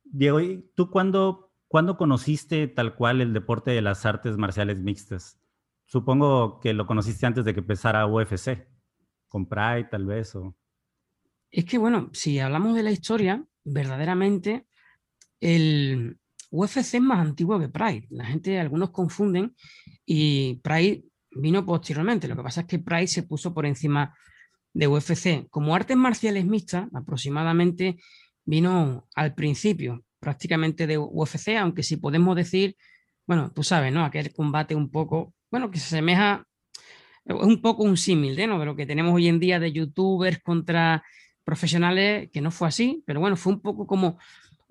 Diego, 0.04 0.40
¿y 0.40 0.70
tú 0.74 0.90
cuándo, 0.90 1.52
cuándo 1.68 1.96
conociste 1.96 2.68
tal 2.68 2.94
cual 2.94 3.20
el 3.20 3.32
deporte 3.32 3.72
de 3.72 3.82
las 3.82 4.06
artes 4.06 4.36
marciales 4.36 4.80
mixtas? 4.80 5.40
Supongo 5.86 6.60
que 6.60 6.72
lo 6.74 6.86
conociste 6.86 7.26
antes 7.26 7.44
de 7.44 7.54
que 7.54 7.60
empezara 7.60 8.06
UFC, 8.06 8.66
con 9.28 9.46
Pride 9.46 9.88
tal 9.90 10.06
vez. 10.06 10.34
O... 10.36 10.56
Es 11.50 11.64
que 11.64 11.78
bueno, 11.78 12.10
si 12.12 12.38
hablamos 12.38 12.74
de 12.74 12.82
la 12.82 12.90
historia, 12.90 13.44
verdaderamente 13.64 14.66
el, 15.40 16.18
UFC 16.50 16.94
es 16.94 17.00
más 17.00 17.18
antiguo 17.18 17.58
que 17.58 17.68
Pride. 17.68 18.06
La 18.10 18.24
gente, 18.24 18.58
algunos 18.58 18.90
confunden 18.90 19.54
y 20.04 20.56
Pride 20.56 21.04
vino 21.40 21.64
posteriormente. 21.64 22.28
Lo 22.28 22.36
que 22.36 22.42
pasa 22.42 22.62
es 22.62 22.66
que 22.66 22.78
Pride 22.78 23.06
se 23.06 23.22
puso 23.22 23.52
por 23.54 23.66
encima 23.66 24.14
de 24.72 24.88
UFC. 24.88 25.48
Como 25.50 25.74
artes 25.74 25.96
marciales 25.96 26.44
mixtas, 26.44 26.88
aproximadamente 26.92 27.96
vino 28.44 29.08
al 29.14 29.34
principio 29.34 30.04
prácticamente 30.20 30.86
de 30.86 30.98
UFC, 30.98 31.56
aunque 31.58 31.82
si 31.82 31.96
podemos 31.96 32.36
decir, 32.36 32.76
bueno, 33.26 33.52
tú 33.52 33.62
sabes, 33.62 33.92
¿no? 33.92 34.04
Aquel 34.04 34.32
combate 34.32 34.74
un 34.74 34.90
poco, 34.90 35.34
bueno, 35.50 35.70
que 35.70 35.78
se 35.78 35.94
asemeja, 35.96 36.44
es 37.24 37.34
un 37.34 37.60
poco 37.60 37.82
un 37.82 37.96
símil, 37.96 38.36
¿no? 38.48 38.58
De 38.58 38.66
lo 38.66 38.76
que 38.76 38.86
tenemos 38.86 39.14
hoy 39.14 39.28
en 39.28 39.40
día 39.40 39.58
de 39.58 39.72
youtubers 39.72 40.40
contra 40.42 41.04
profesionales, 41.44 42.28
que 42.32 42.40
no 42.40 42.50
fue 42.50 42.68
así, 42.68 43.02
pero 43.06 43.20
bueno, 43.20 43.36
fue 43.36 43.52
un 43.52 43.60
poco 43.60 43.86
como 43.86 44.18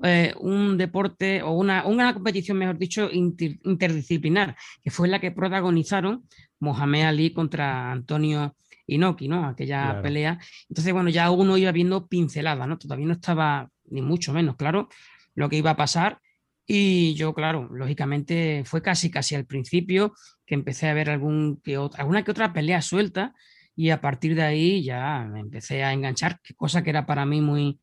eh, 0.04 0.34
un 0.40 0.78
deporte 0.78 1.42
o 1.42 1.52
una, 1.52 1.86
una, 1.86 2.14
competición, 2.14 2.58
mejor 2.58 2.78
dicho, 2.78 3.10
interdisciplinar, 3.12 4.56
que 4.84 4.92
fue 4.92 5.08
la 5.08 5.20
que 5.20 5.32
protagonizaron 5.32 6.28
Mohamed 6.60 7.04
Ali 7.04 7.34
contra 7.34 7.92
Antonio 7.92 8.56
Inoki, 8.88 9.28
¿no? 9.28 9.46
Aquella 9.46 10.02
pelea. 10.02 10.40
Entonces, 10.70 10.94
bueno, 10.94 11.10
ya 11.10 11.32
uno 11.32 11.58
iba 11.58 11.72
viendo 11.72 12.08
pinceladas, 12.08 12.68
¿no? 12.68 12.78
Todavía 12.78 13.08
no 13.08 13.14
estaba, 13.14 13.70
ni 13.86 14.02
mucho 14.02 14.34
menos, 14.34 14.56
claro, 14.58 14.90
lo 15.34 15.50
que 15.50 15.58
iba 15.58 15.72
a 15.72 15.78
pasar. 15.78 16.20
Y 16.68 17.14
yo, 17.14 17.34
claro, 17.34 17.70
lógicamente 17.72 18.64
fue 18.66 18.82
casi, 18.82 19.12
casi 19.12 19.36
al 19.36 19.46
principio 19.46 20.14
que 20.46 20.56
empecé 20.56 20.90
a 20.90 20.94
ver 20.94 21.10
algún 21.10 21.62
que 21.64 21.76
alguna 21.76 22.24
que 22.24 22.32
otra 22.32 22.54
pelea 22.54 22.82
suelta 22.82 23.34
y 23.76 23.92
a 23.92 24.02
partir 24.02 24.36
de 24.36 24.44
ahí 24.44 24.84
ya 24.84 25.28
me 25.32 25.42
empecé 25.42 25.84
a 25.84 25.94
enganchar, 25.94 26.40
cosa 26.56 26.84
que 26.84 26.90
era 26.90 27.06
para 27.06 27.26
mí 27.26 27.42
muy, 27.42 27.80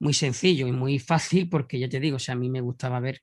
muy 0.00 0.12
sencillo 0.14 0.66
y 0.66 0.72
muy 0.72 0.98
fácil 0.98 1.48
porque 1.48 1.78
ya 1.78 1.88
te 1.88 2.00
digo, 2.00 2.16
o 2.16 2.18
sea, 2.18 2.34
a 2.34 2.38
mí 2.38 2.50
me 2.50 2.60
gustaba 2.60 2.98
ver 3.00 3.22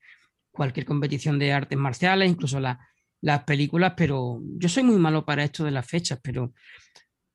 cualquier 0.51 0.86
competición 0.86 1.38
de 1.38 1.51
artes 1.51 1.77
marciales, 1.77 2.29
incluso 2.29 2.60
las 2.60 3.43
películas, 3.43 3.93
pero 3.98 4.39
yo 4.57 4.69
soy 4.69 4.84
muy 4.84 4.98
malo 4.98 5.25
para 5.25 5.43
esto 5.43 5.65
de 5.65 5.72
las 5.72 5.86
fechas, 5.86 6.19
pero 6.24 6.53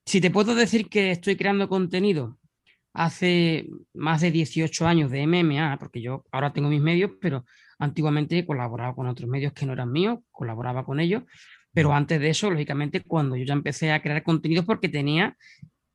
si 0.04 0.20
te 0.20 0.30
puedo 0.30 0.54
decir 0.54 0.88
que 0.88 1.11
estoy 1.12 1.37
creando 1.37 1.68
contenido 1.68 2.38
hace 2.92 3.68
más 3.94 4.20
de 4.20 4.30
18 4.30 4.87
años 4.87 5.11
de 5.11 5.26
MMA, 5.26 5.78
porque 5.78 6.00
yo 6.00 6.25
ahora 6.32 6.52
tengo 6.52 6.68
mis 6.68 6.82
medios, 6.82 7.12
pero 7.20 7.44
antiguamente 7.78 8.38
he 8.38 8.46
colaborado 8.46 8.94
con 8.94 9.06
otros 9.06 9.28
medios 9.28 9.52
que 9.52 9.66
no 9.66 9.72
eran 9.72 9.92
míos, 9.92 10.18
colaboraba 10.30 10.84
con 10.84 11.00
ellos, 11.00 11.22
pero 11.72 11.92
antes 11.94 12.20
de 12.20 12.30
eso, 12.30 12.50
lógicamente, 12.50 13.02
cuando 13.02 13.37
yo 13.37 13.44
ya 13.44 13.54
empecé 13.54 13.92
a 13.92 14.02
crear 14.02 14.22
contenidos 14.22 14.66
porque 14.66 14.88
tenía 14.88 15.37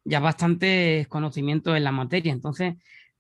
ya 0.04 0.20
bastantes 0.20 1.08
conocimientos 1.08 1.76
en 1.78 1.84
la 1.84 1.92
materia, 1.92 2.34
entonces, 2.34 2.76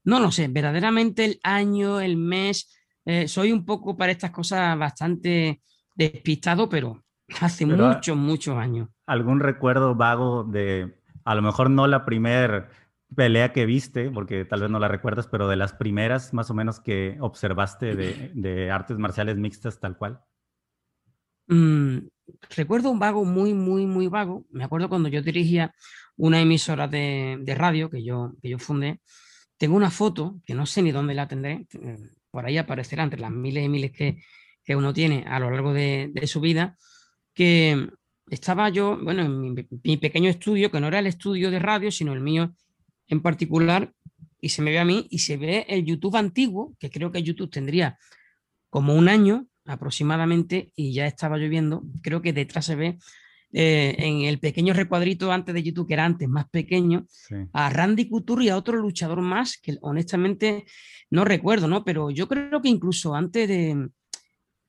no 0.07 0.21
lo 0.21 0.31
sé, 0.31 0.47
verdaderamente 0.47 1.25
el 1.25 1.39
año, 1.43 1.99
el 1.99 2.15
mes, 2.15 2.73
eh, 3.03 3.27
soy 3.27 3.51
un 3.51 3.65
poco 3.65 3.97
para 3.97 4.13
estas 4.13 4.31
cosas 4.31 4.79
bastante 4.79 5.61
despistado, 5.95 6.69
pero 6.69 7.03
hace 7.41 7.65
muchos, 7.65 8.15
muchos 8.15 8.57
años. 8.57 8.87
¿Algún 9.05 9.41
recuerdo 9.41 9.95
vago 9.95 10.45
de, 10.45 10.97
a 11.25 11.35
lo 11.35 11.41
mejor 11.41 11.69
no 11.69 11.87
la 11.87 12.05
primera 12.05 12.69
pelea 13.17 13.51
que 13.51 13.65
viste, 13.65 14.09
porque 14.09 14.45
tal 14.45 14.61
vez 14.61 14.69
no 14.69 14.79
la 14.79 14.87
recuerdas, 14.87 15.27
pero 15.27 15.49
de 15.49 15.57
las 15.57 15.73
primeras 15.73 16.33
más 16.33 16.49
o 16.49 16.53
menos 16.53 16.79
que 16.79 17.17
observaste 17.19 17.95
de, 17.95 18.71
artes 18.71 18.97
marciales 18.97 19.35
mixtas 19.35 19.81
tal 19.81 19.97
cual? 19.97 20.21
Mm, 21.47 21.97
recuerdo 22.55 22.91
un 22.91 22.99
vago 22.99 23.25
muy, 23.25 23.53
muy, 23.53 23.85
muy 23.85 24.07
vago. 24.07 24.45
Me 24.51 24.63
acuerdo 24.63 24.87
cuando 24.87 25.09
yo 25.09 25.21
dirigía 25.21 25.73
una 26.15 26.39
emisora 26.39 26.87
de, 26.87 27.43
radio 27.57 27.89
que 27.89 28.05
yo, 28.05 28.31
que 28.41 28.47
yo 28.47 28.57
fundé. 28.57 29.01
Tengo 29.57 29.75
una 29.75 29.89
foto 29.89 30.39
que 30.45 30.53
no 30.53 30.65
sé 30.65 30.81
ni 30.81 30.91
dónde 30.91 31.13
la 31.13 31.27
tendré, 31.27 31.67
eh, 31.73 31.97
por 32.31 32.45
ahí 32.45 32.57
aparecerá 32.57 33.03
entre 33.03 33.19
las 33.19 33.31
miles 33.31 33.65
y 33.65 33.69
miles 33.69 33.91
que, 33.91 34.17
uno 34.75 34.93
tiene 34.93 35.23
a 35.25 35.39
lo 35.39 35.49
largo 35.49 35.73
de, 35.73 36.11
su 36.25 36.41
vida, 36.41 36.77
que 37.33 37.87
estaba 38.29 38.67
yo, 38.67 38.97
bueno, 39.01 39.21
en 39.21 39.53
mi, 39.83 39.97
pequeño 39.97 40.29
estudio, 40.29 40.69
que 40.69 40.81
no 40.81 40.87
era 40.87 40.99
el 40.99 41.07
estudio 41.07 41.49
de 41.49 41.59
radio, 41.59 41.89
sino 41.89 42.11
el 42.11 42.19
mío 42.19 42.53
en 43.07 43.21
particular, 43.21 43.93
y 44.41 44.49
se 44.49 44.61
me 44.61 44.71
ve 44.71 44.79
a 44.79 44.85
mí 44.85 45.07
y 45.09 45.19
se 45.19 45.37
ve 45.37 45.65
el 45.69 45.85
YouTube 45.85 46.17
antiguo, 46.17 46.75
que 46.79 46.89
creo 46.91 47.13
que 47.13 47.23
YouTube 47.23 47.49
tendría 47.49 47.97
como 48.69 48.93
un 48.93 49.07
año 49.07 49.47
aproximadamente, 49.65 50.73
y 50.75 50.93
ya 50.93 51.07
estaba 51.07 51.37
lloviendo. 51.37 51.83
Creo 52.01 52.21
que 52.21 52.33
detrás 52.33 52.65
se 52.65 52.75
ve 52.75 52.97
eh, 53.59 53.95
en 53.97 54.21
el 54.21 54.37
pequeño 54.37 54.71
recuadrito 54.75 55.31
antes 55.31 55.51
de 55.55 55.63
YouTube, 55.63 55.87
que 55.87 55.95
era 55.95 56.05
antes 56.05 56.29
más 56.29 56.47
pequeño, 56.47 57.07
a 57.53 57.71
Randy 57.71 58.07
Couture 58.07 58.45
y 58.45 58.49
a 58.49 58.55
otro 58.55 58.77
luchador 58.77 59.21
más, 59.21 59.57
que 59.57 59.79
honestamente 59.81 60.65
no 61.09 61.25
recuerdo, 61.25 61.67
¿no? 61.67 61.83
Pero 61.83 62.11
yo 62.11 62.27
creo 62.27 62.61
que 62.61 62.69
incluso 62.69 63.15
antes 63.15 63.47
de, 63.47 63.89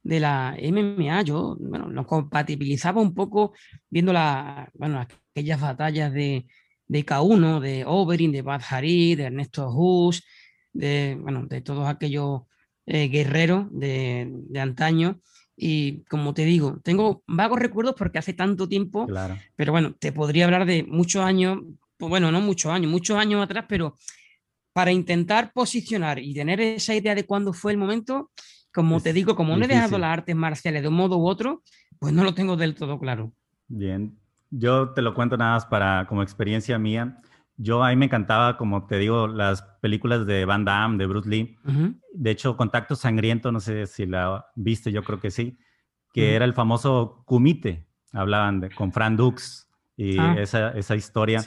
de 0.02 0.20
la 0.20 0.56
MMA, 0.58 1.20
yo, 1.20 1.58
bueno, 1.60 1.88
nos 1.88 2.06
compatibilizaba 2.06 3.02
un 3.02 3.12
poco 3.12 3.52
viendo 3.90 4.14
la, 4.14 4.70
bueno, 4.72 5.06
aquellas 5.34 5.60
batallas 5.60 6.10
de, 6.14 6.46
de 6.86 7.04
K1, 7.04 7.60
de 7.60 7.84
Oberyn, 7.86 8.32
de 8.32 8.40
Bad 8.40 8.62
Hari, 8.70 9.16
de 9.16 9.24
Ernesto 9.24 9.70
Hus, 9.70 10.24
de, 10.72 11.18
bueno, 11.20 11.44
de 11.44 11.60
todos 11.60 11.86
aquellos 11.86 12.44
eh, 12.86 13.08
guerreros 13.08 13.66
de, 13.70 14.32
de, 14.48 14.60
antaño. 14.60 15.20
Y 15.60 16.04
como 16.04 16.34
te 16.34 16.44
digo, 16.44 16.78
tengo 16.84 17.24
vagos 17.26 17.58
recuerdos 17.58 17.96
porque 17.98 18.18
hace 18.18 18.32
tanto 18.32 18.68
tiempo, 18.68 19.08
pero 19.56 19.72
bueno, 19.72 19.92
te 19.98 20.12
podría 20.12 20.44
hablar 20.44 20.66
de 20.66 20.84
muchos 20.84 21.24
años, 21.24 21.58
pues 21.96 22.08
bueno, 22.08 22.30
no 22.30 22.40
muchos 22.40 22.70
años, 22.70 22.88
muchos 22.88 23.18
años 23.18 23.42
atrás, 23.42 23.64
pero 23.68 23.96
para 24.72 24.92
intentar 24.92 25.52
posicionar 25.52 26.20
y 26.20 26.32
tener 26.32 26.60
esa 26.60 26.94
idea 26.94 27.16
de 27.16 27.26
cuándo 27.26 27.52
fue 27.52 27.72
el 27.72 27.78
momento, 27.78 28.30
como 28.72 29.00
te 29.00 29.12
digo, 29.12 29.34
como 29.34 29.56
no 29.56 29.64
he 29.64 29.68
dejado 29.68 29.98
las 29.98 30.12
artes 30.12 30.36
marciales 30.36 30.82
de 30.82 30.88
un 30.88 30.94
modo 30.94 31.18
u 31.18 31.26
otro, 31.26 31.64
pues 31.98 32.12
no 32.12 32.22
lo 32.22 32.34
tengo 32.34 32.56
del 32.56 32.76
todo 32.76 32.96
claro. 33.00 33.32
Bien, 33.66 34.16
yo 34.50 34.90
te 34.90 35.02
lo 35.02 35.12
cuento 35.12 35.36
nada 35.36 35.54
más 35.54 35.66
para 35.66 36.06
como 36.06 36.22
experiencia 36.22 36.78
mía. 36.78 37.16
Yo 37.60 37.82
a 37.82 37.90
mí 37.90 37.96
me 37.96 38.06
encantaba, 38.06 38.56
como 38.56 38.86
te 38.86 38.98
digo, 38.98 39.26
las 39.26 39.62
películas 39.80 40.26
de 40.26 40.44
Van 40.44 40.64
Damme, 40.64 40.96
de 40.96 41.06
Bruce 41.06 41.28
Lee. 41.28 41.58
De 42.14 42.30
hecho, 42.30 42.56
Contacto 42.56 42.94
Sangriento, 42.94 43.50
no 43.50 43.58
sé 43.58 43.86
si 43.86 44.06
la 44.06 44.46
viste, 44.54 44.92
yo 44.92 45.02
creo 45.02 45.20
que 45.20 45.32
sí, 45.32 45.58
que 46.12 46.34
era 46.36 46.44
el 46.44 46.54
famoso 46.54 47.24
Kumite. 47.26 47.86
Hablaban 48.12 48.60
de, 48.60 48.70
con 48.70 48.92
Fran 48.92 49.16
Dux 49.16 49.68
y 49.96 50.18
ah. 50.18 50.36
esa, 50.38 50.70
esa, 50.70 50.96
historia. 50.96 51.44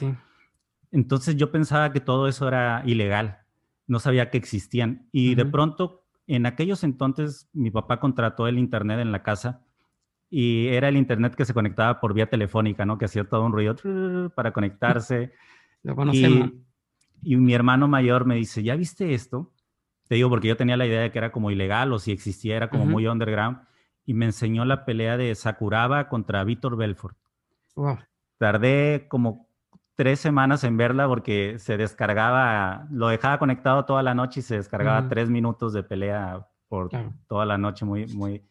Entonces 0.92 1.34
yo 1.36 1.50
pensaba 1.50 1.92
que 1.92 2.00
todo 2.00 2.28
eso 2.28 2.46
era 2.46 2.82
ilegal. 2.84 3.38
No 3.86 3.98
sabía 3.98 4.30
que 4.30 4.38
existían. 4.38 5.08
Y 5.10 5.34
de 5.34 5.46
pronto 5.46 6.02
en 6.26 6.46
aquellos 6.46 6.84
entonces 6.84 7.48
mi 7.52 7.70
papá 7.70 8.00
contrató 8.00 8.46
el 8.46 8.58
internet 8.58 9.00
en 9.00 9.12
la 9.12 9.22
casa 9.22 9.62
y 10.30 10.68
era 10.68 10.88
el 10.88 10.96
internet 10.96 11.34
que 11.34 11.44
se 11.44 11.52
conectaba 11.52 12.00
por 12.00 12.14
vía 12.14 12.30
telefónica, 12.30 12.86
¿no? 12.86 12.96
Que 12.96 13.04
hacía 13.04 13.24
todo 13.24 13.44
un 13.44 13.52
ruido 13.52 13.74
para 14.34 14.52
conectarse. 14.54 15.32
Lo 15.82 15.96
conocemos. 15.96 16.50
Y, 17.22 17.36
mi 17.36 17.54
hermano 17.54 17.88
mayor 17.88 18.24
me 18.24 18.34
dice, 18.34 18.62
¿ya 18.62 18.74
viste 18.74 19.14
esto? 19.14 19.52
Te 20.08 20.16
digo 20.16 20.28
porque 20.28 20.48
yo 20.48 20.56
tenía 20.56 20.76
la 20.76 20.86
idea 20.86 21.00
de 21.00 21.10
que 21.10 21.18
era 21.18 21.32
como 21.32 21.50
ilegal 21.50 21.92
o 21.92 21.98
si 21.98 22.12
existía 22.12 22.56
era 22.56 22.68
como 22.68 22.84
muy 22.84 23.06
underground. 23.06 23.58
Y 24.04 24.14
me 24.14 24.26
enseñó 24.26 24.64
la 24.64 24.84
pelea 24.84 25.16
de 25.16 25.34
Sakuraba 25.34 26.08
contra 26.08 26.42
Víctor 26.44 26.76
Belfort. 26.76 27.16
Tardé 28.38 29.06
como 29.08 29.48
tres 29.94 30.20
semanas 30.20 30.64
en 30.64 30.76
verla 30.76 31.06
porque 31.06 31.58
se 31.58 31.76
descargaba, 31.76 32.88
lo 32.90 33.08
dejaba 33.08 33.38
conectado 33.38 33.84
toda 33.84 34.02
la 34.02 34.14
noche 34.14 34.40
y 34.40 34.42
se 34.42 34.56
descargaba 34.56 35.08
tres 35.08 35.30
minutos 35.30 35.72
de 35.72 35.82
pelea 35.82 36.46
por 36.68 36.90
toda 37.28 37.44
la 37.44 37.58
noche, 37.58 37.84
muy, 37.84 38.06
muy... 38.06 38.42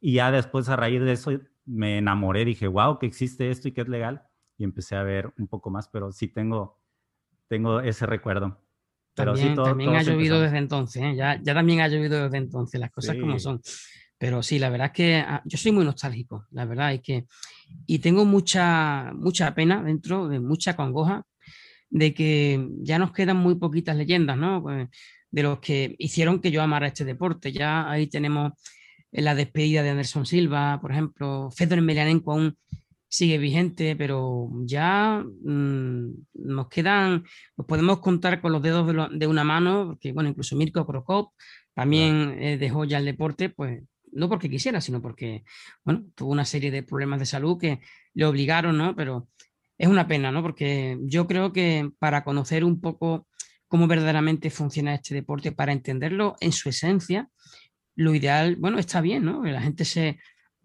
Y 0.00 0.14
ya 0.14 0.30
después 0.30 0.68
a 0.68 0.76
raíz 0.76 1.00
de 1.00 1.12
eso 1.12 1.30
me 1.64 1.98
enamoré, 1.98 2.44
dije, 2.44 2.66
wow, 2.66 2.98
que 2.98 3.06
existe 3.06 3.50
esto 3.50 3.68
y 3.68 3.72
que 3.72 3.82
es 3.82 3.88
legal. 3.88 4.24
Y 4.56 4.64
empecé 4.64 4.96
a 4.96 5.02
ver 5.02 5.32
un 5.38 5.46
poco 5.46 5.70
más, 5.70 5.88
pero 5.88 6.10
sí 6.10 6.28
tengo, 6.28 6.77
tengo 7.48 7.80
ese 7.80 8.06
recuerdo. 8.06 8.60
Pero 9.14 9.32
también, 9.32 9.48
sí, 9.48 9.54
todo, 9.56 9.64
también 9.66 9.96
ha 9.96 10.02
llovido 10.02 10.40
desde 10.40 10.58
entonces, 10.58 11.02
¿eh? 11.02 11.16
ya, 11.16 11.40
ya 11.42 11.54
también 11.54 11.80
ha 11.80 11.88
llovido 11.88 12.24
desde 12.24 12.36
entonces, 12.38 12.80
las 12.80 12.90
cosas 12.90 13.16
como 13.16 13.38
son. 13.38 13.60
Pero 14.16 14.42
sí, 14.42 14.58
la 14.58 14.70
verdad 14.70 14.88
es 14.88 14.92
que 14.92 15.16
ah, 15.16 15.42
yo 15.44 15.58
soy 15.58 15.72
muy 15.72 15.84
nostálgico, 15.84 16.46
la 16.50 16.64
verdad 16.64 16.92
es 16.92 17.00
que, 17.00 17.26
y 17.86 17.98
tengo 17.98 18.24
mucha, 18.24 19.12
mucha 19.14 19.54
pena 19.54 19.82
dentro, 19.82 20.28
de 20.28 20.38
mucha 20.38 20.76
congoja, 20.76 21.24
de 21.90 22.14
que 22.14 22.68
ya 22.80 22.98
nos 22.98 23.12
quedan 23.12 23.38
muy 23.38 23.56
poquitas 23.56 23.96
leyendas, 23.96 24.36
¿no? 24.36 24.62
Pues, 24.62 24.88
de 25.30 25.42
los 25.42 25.58
que 25.58 25.94
hicieron 25.98 26.40
que 26.40 26.50
yo 26.50 26.62
amara 26.62 26.86
este 26.86 27.04
deporte. 27.04 27.52
Ya 27.52 27.90
ahí 27.90 28.06
tenemos 28.06 28.52
la 29.10 29.34
despedida 29.34 29.82
de 29.82 29.90
Anderson 29.90 30.26
Silva, 30.26 30.80
por 30.80 30.92
ejemplo, 30.92 31.50
Fedor 31.50 31.78
Emelianenko 31.78 32.32
aún 32.32 32.56
sigue 33.08 33.38
vigente, 33.38 33.96
pero 33.96 34.50
ya 34.64 35.24
mm, 35.42 36.10
nos 36.34 36.68
quedan, 36.68 37.24
nos 37.56 37.66
podemos 37.66 38.00
contar 38.00 38.40
con 38.40 38.52
los 38.52 38.62
dedos 38.62 38.86
de, 39.12 39.26
una 39.26 39.44
mano, 39.44 39.86
porque 39.88 40.12
bueno, 40.12 40.28
incluso 40.30 40.56
Mirko 40.56 40.86
Krokop 40.86 41.32
también 41.74 42.36
eh, 42.38 42.58
dejó 42.58 42.84
ya 42.84 42.98
el 42.98 43.04
deporte, 43.06 43.48
pues 43.48 43.82
no 44.12 44.28
porque 44.28 44.50
quisiera, 44.50 44.80
sino 44.80 45.02
porque, 45.02 45.44
bueno, 45.84 46.04
tuvo 46.14 46.32
una 46.32 46.44
serie 46.44 46.70
de 46.70 46.82
problemas 46.82 47.20
de 47.20 47.26
salud 47.26 47.58
que 47.58 47.80
le 48.14 48.24
obligaron, 48.24 48.76
¿no? 48.76 48.96
Pero 48.96 49.28
es 49.78 49.88
una 49.88 50.08
pena, 50.08 50.32
¿no? 50.32 50.42
Porque 50.42 50.98
yo 51.02 51.26
creo 51.26 51.52
que 51.52 51.90
para 51.98 52.24
conocer 52.24 52.64
un 52.64 52.80
poco 52.80 53.26
cómo 53.68 53.86
verdaderamente 53.86 54.50
funciona 54.50 54.94
este 54.94 55.14
deporte, 55.14 55.52
para 55.52 55.72
entenderlo 55.72 56.36
en 56.40 56.52
su 56.52 56.68
esencia, 56.68 57.28
lo 57.94 58.14
ideal, 58.14 58.56
bueno, 58.56 58.78
está 58.78 59.00
bien, 59.00 59.24
¿no? 59.24 59.42
Que 59.42 59.52
la 59.52 59.60
gente 59.60 59.84
se, 59.84 60.18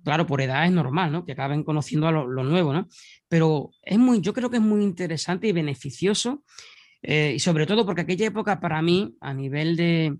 claro, 0.03 0.25
por 0.25 0.41
edad 0.41 0.65
es 0.65 0.72
normal, 0.72 1.12
¿no? 1.12 1.25
Que 1.25 1.33
acaben 1.33 1.63
conociendo 1.63 2.07
a 2.07 2.12
lo, 2.12 2.43
nuevo, 2.43 2.74
¿no? 2.74 2.88
Pero 3.27 3.72
es 3.81 3.98
muy, 3.98 4.22
yo 4.22 4.33
creo 4.33 4.50
que 4.50 4.57
es 4.57 4.63
muy 4.63 4.83
interesante 4.83 5.48
y 5.48 5.51
beneficioso, 5.51 6.43
eh, 7.01 7.33
y 7.36 7.39
sobre 7.39 7.65
todo 7.65 7.86
porque 7.86 8.01
aquella 8.01 8.27
época 8.27 8.60
para 8.60 8.81
mí, 8.81 9.15
a 9.22 9.33
nivel 9.33 9.75
de, 9.75 10.17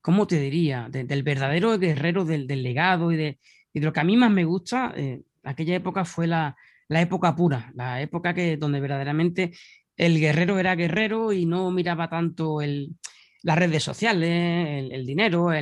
¿cómo 0.00 0.26
te 0.26 0.40
diría? 0.40 0.88
del 0.90 1.22
verdadero 1.22 1.78
guerrero 1.78 2.24
del, 2.24 2.46
legado 2.46 3.12
y 3.12 3.16
de, 3.16 3.38
lo 3.74 3.92
que 3.92 4.00
a 4.00 4.04
mí 4.04 4.16
más 4.16 4.30
me 4.30 4.44
gusta, 4.44 4.92
eh, 4.96 5.22
aquella 5.44 5.76
época 5.76 6.04
fue 6.04 6.26
la, 6.26 6.56
época 6.88 7.34
pura, 7.34 7.70
la 7.74 8.00
época 8.00 8.34
que, 8.34 8.56
donde 8.56 8.80
verdaderamente 8.80 9.52
el 9.96 10.18
guerrero 10.18 10.58
era 10.58 10.76
guerrero 10.76 11.32
y 11.32 11.44
no 11.44 11.70
miraba 11.70 12.08
tanto 12.08 12.62
el, 12.62 12.96
las 13.42 13.58
redes 13.58 13.82
sociales, 13.82 14.90
el, 14.92 15.06
dinero, 15.06 15.52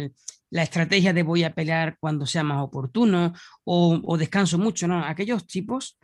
la 0.51 0.63
estrategia 0.63 1.13
de 1.13 1.23
voy 1.23 1.45
a 1.45 1.55
pelear 1.55 1.97
cuando 1.99 2.27
sea 2.27 2.43
más 2.43 2.63
oportuno 2.63 3.33
o, 3.65 4.17
descanso 4.19 4.59
mucho, 4.59 4.87
¿no? 4.87 5.05
Aquellos 5.05 5.47
tipos 5.47 5.99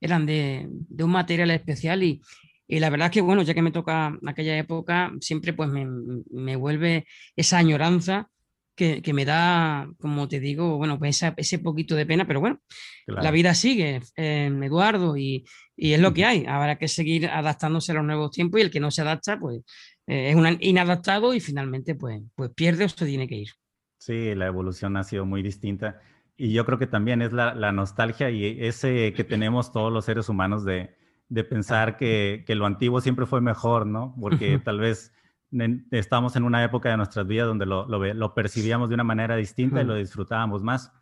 eran 0.00 0.26
de, 0.26 0.68
un 0.98 1.10
material 1.10 1.50
especial 1.50 2.02
y, 2.02 2.20
la 2.66 2.90
verdad 2.90 3.06
es 3.06 3.12
que, 3.12 3.20
bueno, 3.20 3.42
ya 3.42 3.54
que 3.54 3.62
me 3.62 3.70
toca 3.70 4.18
aquella 4.26 4.56
época, 4.56 5.12
siempre 5.20 5.52
pues 5.52 5.70
me, 5.70 6.56
vuelve 6.56 7.06
esa 7.36 7.58
añoranza 7.58 8.28
que, 8.74 9.12
me 9.12 9.24
da, 9.24 9.88
como 10.00 10.26
te 10.26 10.40
digo, 10.40 10.76
bueno, 10.76 10.98
pues 10.98 11.22
ese 11.36 11.58
poquito 11.60 11.94
de 11.94 12.06
pena, 12.06 12.26
pero 12.26 12.40
bueno, 12.40 12.60
la 13.06 13.30
vida 13.30 13.54
sigue, 13.54 14.00
eh, 14.16 14.50
Eduardo, 14.62 15.16
y, 15.16 15.44
es 15.76 16.00
lo 16.00 16.14
que 16.14 16.24
hay. 16.24 16.44
Habrá 16.46 16.78
que 16.78 16.88
seguir 16.88 17.28
adaptándose 17.28 17.92
a 17.92 17.96
los 17.96 18.04
nuevos 18.04 18.30
tiempos 18.30 18.60
y 18.60 18.62
el 18.64 18.70
que 18.70 18.80
no 18.80 18.90
se 18.90 19.02
adapta, 19.02 19.38
pues 19.38 19.60
eh, 20.06 20.30
es 20.30 20.36
un 20.36 20.56
inadaptado 20.60 21.34
y 21.34 21.40
finalmente 21.40 21.94
pues, 21.94 22.22
pues 22.34 22.50
pierde 22.54 22.84
o 22.84 22.88
se 22.88 23.06
tiene 23.06 23.28
que 23.28 23.36
ir. 23.36 23.48
Sí, 24.04 24.34
la 24.34 24.44
evolución 24.48 24.98
ha 24.98 25.02
sido 25.02 25.24
muy 25.24 25.42
distinta. 25.42 25.98
Y 26.36 26.52
yo 26.52 26.66
creo 26.66 26.78
que 26.78 26.86
también 26.86 27.22
es 27.22 27.32
la, 27.32 27.72
nostalgia 27.72 28.28
y 28.28 28.62
ese 28.62 29.14
que 29.14 29.24
tenemos 29.24 29.72
todos 29.72 29.90
los 29.90 30.04
seres 30.04 30.28
humanos 30.28 30.62
de, 30.62 30.94
pensar 31.48 31.96
que, 31.96 32.44
lo 32.48 32.66
antiguo 32.66 33.00
siempre 33.00 33.24
fue 33.24 33.40
mejor, 33.40 33.86
¿no? 33.86 34.14
Porque 34.20 34.58
tal 34.62 34.78
vez 34.78 35.14
estamos 35.90 36.36
en 36.36 36.42
una 36.42 36.62
época 36.62 36.90
de 36.90 36.98
nuestras 36.98 37.26
vidas 37.26 37.46
donde 37.46 37.64
lo, 37.64 38.34
percibíamos 38.34 38.90
de 38.90 38.94
una 38.94 39.04
manera 39.04 39.36
distinta 39.36 39.80
y 39.80 39.86
lo 39.86 39.94
disfrutábamos 39.94 40.62
más. 40.62 40.92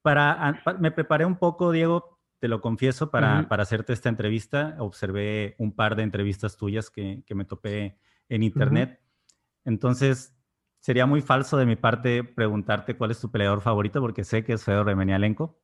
Para, 0.00 0.62
me 0.80 0.92
preparé 0.92 1.26
un 1.26 1.36
poco, 1.36 1.72
Diego, 1.72 2.20
te 2.40 2.48
lo 2.48 2.62
confieso, 2.62 3.10
para, 3.10 3.40
hacerte 3.40 3.92
esta 3.92 4.08
entrevista. 4.08 4.76
Observé 4.78 5.56
un 5.58 5.76
par 5.76 5.94
de 5.94 6.04
entrevistas 6.04 6.56
tuyas 6.56 6.88
que, 6.88 7.22
me 7.34 7.44
topé 7.44 7.98
en 8.30 8.42
internet. 8.42 8.98
Entonces, 9.66 10.33
sería 10.84 11.06
muy 11.06 11.22
falso 11.22 11.56
de 11.56 11.64
mi 11.64 11.76
parte 11.76 12.24
preguntarte 12.24 12.94
cuál 12.94 13.10
es 13.10 13.18
tu 13.18 13.30
peleador 13.30 13.62
favorito, 13.62 14.02
porque 14.02 14.22
sé 14.22 14.44
que 14.44 14.52
es 14.52 14.64
Fedor 14.64 14.90
Emelianenko. 14.90 15.58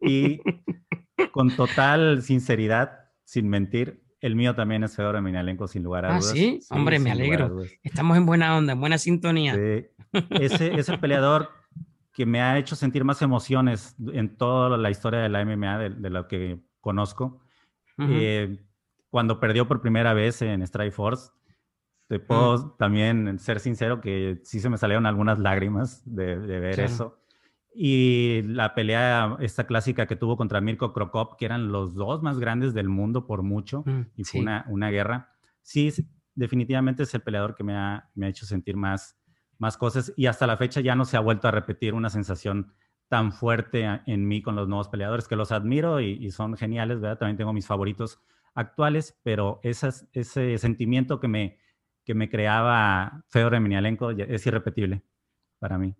Y 0.00 0.40
con 1.32 1.54
total 1.54 2.22
sinceridad, 2.22 3.04
sin 3.22 3.48
mentir, 3.48 4.02
el 4.20 4.34
mío 4.34 4.56
también 4.56 4.82
es 4.82 4.96
Fedor 4.96 5.14
Emelianenko, 5.14 5.68
sin 5.68 5.84
lugar 5.84 6.06
a 6.06 6.08
ah, 6.08 6.18
dudas. 6.18 6.32
¿sí? 6.32 6.58
Hombre, 6.70 6.98
me 6.98 7.12
alegro. 7.12 7.62
Estamos 7.84 8.16
en 8.16 8.26
buena 8.26 8.56
onda, 8.56 8.72
en 8.72 8.80
buena 8.80 8.98
sintonía. 8.98 9.54
Ese 10.30 10.74
es 10.74 10.88
el 10.88 10.98
peleador 10.98 11.50
que 12.12 12.26
me 12.26 12.42
ha 12.42 12.58
hecho 12.58 12.74
sentir 12.74 13.04
más 13.04 13.22
emociones 13.22 13.94
en 14.12 14.36
toda 14.36 14.76
la 14.76 14.90
historia 14.90 15.20
de 15.20 15.28
la 15.28 15.44
MMA, 15.44 15.78
de, 15.78 16.10
lo 16.10 16.26
que 16.26 16.58
conozco. 16.80 17.42
Eh, 17.96 18.58
cuando 19.08 19.38
perdió 19.38 19.68
por 19.68 19.80
primera 19.80 20.14
vez 20.14 20.42
en 20.42 20.62
Strike 20.62 20.92
Force, 20.92 21.30
te 22.08 22.18
puedo 22.18 22.72
también 22.72 23.38
ser 23.38 23.60
sincero 23.60 24.00
que 24.00 24.40
sí 24.42 24.60
se 24.60 24.70
me 24.70 24.78
salieron 24.78 25.04
algunas 25.04 25.38
lágrimas 25.38 26.02
de, 26.06 26.36
ver 26.36 26.80
eso. 26.80 27.20
Y 27.74 28.42
la 28.44 28.74
pelea, 28.74 29.36
esta 29.40 29.66
clásica 29.66 30.06
que 30.06 30.16
tuvo 30.16 30.38
contra 30.38 30.62
Mirko 30.62 30.94
Krokop, 30.94 31.36
que 31.36 31.44
eran 31.44 31.70
los 31.70 31.94
dos 31.94 32.22
más 32.22 32.38
grandes 32.38 32.72
del 32.72 32.88
mundo 32.88 33.26
por 33.26 33.42
mucho, 33.42 33.84
mm, 33.84 34.00
y 34.16 34.24
fue 34.24 34.40
una, 34.40 34.64
una, 34.68 34.90
guerra. 34.90 35.34
Sí, 35.60 35.92
definitivamente 36.34 37.02
es 37.02 37.14
el 37.14 37.20
peleador 37.20 37.54
que 37.54 37.62
me 37.62 37.76
ha, 37.76 38.08
me 38.14 38.26
ha 38.26 38.30
hecho 38.30 38.46
sentir 38.46 38.76
más, 38.76 39.20
más 39.58 39.76
cosas 39.76 40.12
y 40.16 40.26
hasta 40.26 40.46
la 40.46 40.56
fecha 40.56 40.80
ya 40.80 40.94
no 40.94 41.04
se 41.04 41.18
ha 41.18 41.20
vuelto 41.20 41.46
a 41.46 41.50
repetir 41.50 41.92
una 41.92 42.08
sensación 42.08 42.72
tan 43.08 43.32
fuerte 43.32 43.86
en 44.06 44.26
mí 44.26 44.40
con 44.40 44.56
los 44.56 44.66
nuevos 44.66 44.88
peleadores, 44.88 45.28
que 45.28 45.36
los 45.36 45.52
admiro 45.52 46.00
y, 46.00 46.12
y 46.12 46.30
son 46.30 46.56
geniales, 46.56 47.00
¿verdad? 47.00 47.18
También 47.18 47.36
tengo 47.36 47.52
mis 47.52 47.66
favoritos 47.66 48.20
actuales, 48.54 49.18
pero 49.22 49.60
esas, 49.62 50.08
ese 50.14 50.56
sentimiento 50.58 51.20
que 51.20 51.28
me, 51.28 51.58
que 52.08 52.14
me 52.14 52.30
creaba 52.30 53.22
Fedor 53.28 53.54
Emelianenko 53.54 54.12
es 54.12 54.46
irrepetible 54.46 55.02
para 55.58 55.76
mí. 55.76 55.94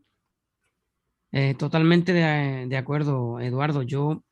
Eh, 1.32 1.54
totalmente 1.58 2.14
de, 2.14 2.76
acuerdo, 2.78 3.38
Eduardo. 3.40 3.82
Yo 3.82 4.24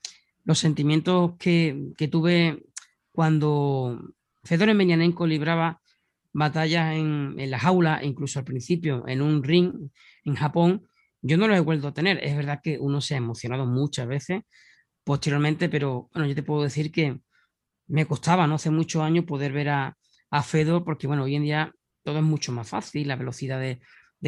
los 0.44 0.58
sentimientos 0.58 1.34
que, 1.38 1.92
tuve 2.10 2.64
cuando 3.12 4.00
Fedor 4.42 4.70
Emelianenko 4.70 5.26
libraba 5.26 5.82
batallas 6.32 6.94
en, 6.94 7.34
en, 7.36 7.50
la 7.50 7.58
jaula, 7.58 8.02
incluso 8.02 8.38
al 8.38 8.46
principio 8.46 9.06
en 9.06 9.20
un 9.20 9.44
ring 9.44 9.90
en 10.24 10.34
Japón, 10.34 10.88
yo 11.20 11.36
no 11.36 11.46
los 11.46 11.58
he 11.58 11.60
vuelto 11.60 11.88
a 11.88 11.92
tener. 11.92 12.24
Es 12.24 12.34
verdad 12.34 12.60
que 12.62 12.78
uno 12.78 13.02
se 13.02 13.16
ha 13.16 13.18
emocionado 13.18 13.66
muchas 13.66 14.06
veces 14.06 14.44
posteriormente, 15.04 15.68
pero 15.68 16.08
bueno, 16.14 16.26
yo 16.26 16.34
te 16.34 16.42
puedo 16.42 16.62
decir 16.62 16.90
que 16.90 17.20
me 17.86 18.06
costaba, 18.06 18.46
¿no? 18.46 18.54
Hace 18.54 18.70
muchos 18.70 19.02
años 19.02 19.26
poder 19.26 19.52
ver 19.52 19.68
a, 19.68 19.98
a 20.30 20.42
Fedor, 20.42 20.84
porque 20.84 21.06
bueno, 21.06 21.24
hoy 21.24 21.36
en 21.36 21.42
día 21.42 21.72
todo 22.06 22.18
es 22.18 22.24
mucho 22.24 22.52
más 22.52 22.68
fácil, 22.68 23.08
la 23.08 23.16
velocidad 23.16 23.58
de, 23.60 23.80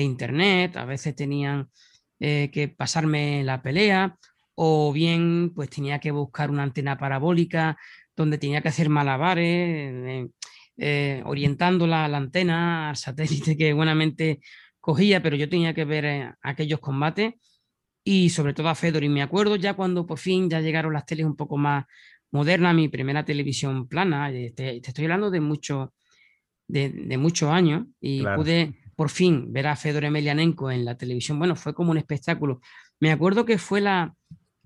internet, 0.02 0.76
a 0.76 0.84
veces 0.84 1.14
tenían 1.14 1.70
eh, 2.20 2.50
que 2.52 2.68
pasarme 2.68 3.42
la 3.44 3.62
pelea, 3.62 4.16
o 4.54 4.92
bien 4.92 5.52
pues 5.54 5.70
tenía 5.70 5.98
que 6.00 6.10
buscar 6.10 6.50
una 6.50 6.64
antena 6.64 6.98
parabólica 6.98 7.76
donde 8.16 8.38
tenía 8.38 8.60
que 8.62 8.68
hacer 8.68 8.88
malabares, 8.88 9.44
eh, 9.46 10.28
eh, 10.76 11.22
orientando 11.24 11.86
la, 11.86 12.04
antena 12.06 12.90
al 12.90 12.96
satélite 12.96 13.56
que 13.56 13.72
buenamente 13.72 14.40
cogía, 14.80 15.22
pero 15.22 15.36
yo 15.36 15.48
tenía 15.48 15.72
que 15.72 15.84
ver 15.84 16.34
aquellos 16.42 16.80
combates 16.80 17.34
y 18.04 18.30
sobre 18.30 18.54
todo 18.54 18.68
a 18.68 18.74
Fedor. 18.74 19.04
Y 19.04 19.08
me 19.08 19.22
acuerdo 19.22 19.56
ya 19.56 19.74
cuando 19.74 20.06
por 20.06 20.18
fin 20.18 20.50
ya 20.50 20.60
llegaron 20.60 20.92
las 20.92 21.06
teles 21.06 21.26
un 21.26 21.36
poco 21.36 21.56
más 21.56 21.84
modernas, 22.32 22.74
mi 22.74 22.88
primera 22.88 23.24
televisión 23.24 23.88
plana, 23.88 24.30
te, 24.30 24.52
te 24.54 24.76
estoy 24.78 25.04
hablando 25.04 25.30
de 25.30 25.40
muchos 25.40 25.90
de, 26.68 27.18
muchos 27.18 27.50
años 27.50 27.86
y 28.00 28.22
pude 28.22 28.74
por 28.94 29.10
fin 29.10 29.52
ver 29.52 29.66
a 29.66 29.76
Fedor 29.76 30.04
Emelianenko 30.04 30.70
en 30.70 30.84
la 30.84 30.96
televisión. 30.96 31.38
Bueno, 31.38 31.56
fue 31.56 31.74
como 31.74 31.90
un 31.90 31.98
espectáculo. 31.98 32.60
Me 33.00 33.10
acuerdo 33.10 33.44
que 33.44 33.58
fue 33.58 33.80
la, 33.80 34.14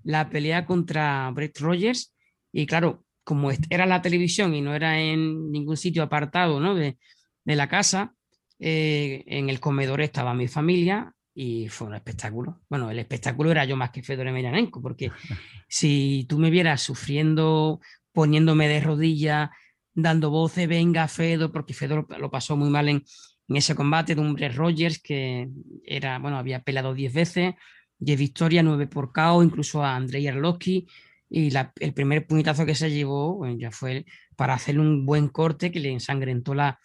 la 0.03 0.29
pelea 0.29 0.65
contra 0.65 1.29
Brett 1.31 1.59
Rogers 1.59 2.13
y 2.51 2.65
claro, 2.65 3.05
como 3.23 3.51
era 3.69 3.85
la 3.85 4.01
televisión 4.01 4.53
y 4.53 4.61
no 4.61 4.75
era 4.75 4.99
en 4.99 5.51
ningún 5.51 5.77
sitio 5.77 6.03
apartado 6.03 6.59
¿no? 6.59 6.75
de, 6.75 6.97
de 7.45 7.55
la 7.55 7.67
casa, 7.67 8.13
eh, 8.59 9.23
en 9.27 9.49
el 9.49 9.59
comedor 9.59 10.01
estaba 10.01 10.33
mi 10.33 10.47
familia 10.47 11.13
y 11.33 11.67
fue 11.69 11.87
un 11.87 11.95
espectáculo. 11.95 12.61
Bueno, 12.69 12.91
el 12.91 12.99
espectáculo 12.99 13.51
era 13.51 13.65
yo 13.65 13.75
más 13.75 13.91
que 13.91 14.03
Fedor 14.03 14.27
Emelianenko, 14.27 14.81
porque 14.81 15.11
si 15.67 16.25
tú 16.29 16.37
me 16.37 16.49
vieras 16.49 16.81
sufriendo, 16.81 17.79
poniéndome 18.11 18.67
de 18.67 18.79
rodillas, 18.79 19.49
dando 19.93 20.29
voces, 20.29 20.67
venga 20.67 21.07
Fedor, 21.07 21.51
porque 21.51 21.73
Fedor 21.73 22.07
lo 22.19 22.31
pasó 22.31 22.57
muy 22.57 22.69
mal 22.69 22.89
en, 22.89 23.03
ese 23.49 23.75
combate 23.75 24.15
de 24.15 24.21
un 24.21 24.37
Rogers 24.37 24.99
que 24.99 25.49
era, 25.85 26.17
bueno, 26.17 26.37
había 26.37 26.63
peleado 26.63 26.93
10 26.93 27.13
veces, 27.13 27.53
10 27.99 28.17
victorias, 28.19 28.63
9 28.63 28.87
por 28.87 29.11
KO, 29.11 29.43
incluso 29.43 29.83
a 29.83 29.95
Andrei 29.95 30.27
Arlovski, 30.27 30.87
y 31.29 31.51
el 31.79 31.93
primer 31.93 32.25
puñetazo 32.25 32.65
que 32.65 32.75
se 32.75 32.91
llevó 32.91 33.45
ya 33.57 33.71
fue 33.71 34.05
para 34.35 34.53
hacerle 34.53 34.81
un 34.81 35.05
buen 35.05 35.27
corte 35.27 35.71
que 35.71 35.79
le 35.79 35.91
ensangrentó 35.91 36.53
la, 36.53 36.79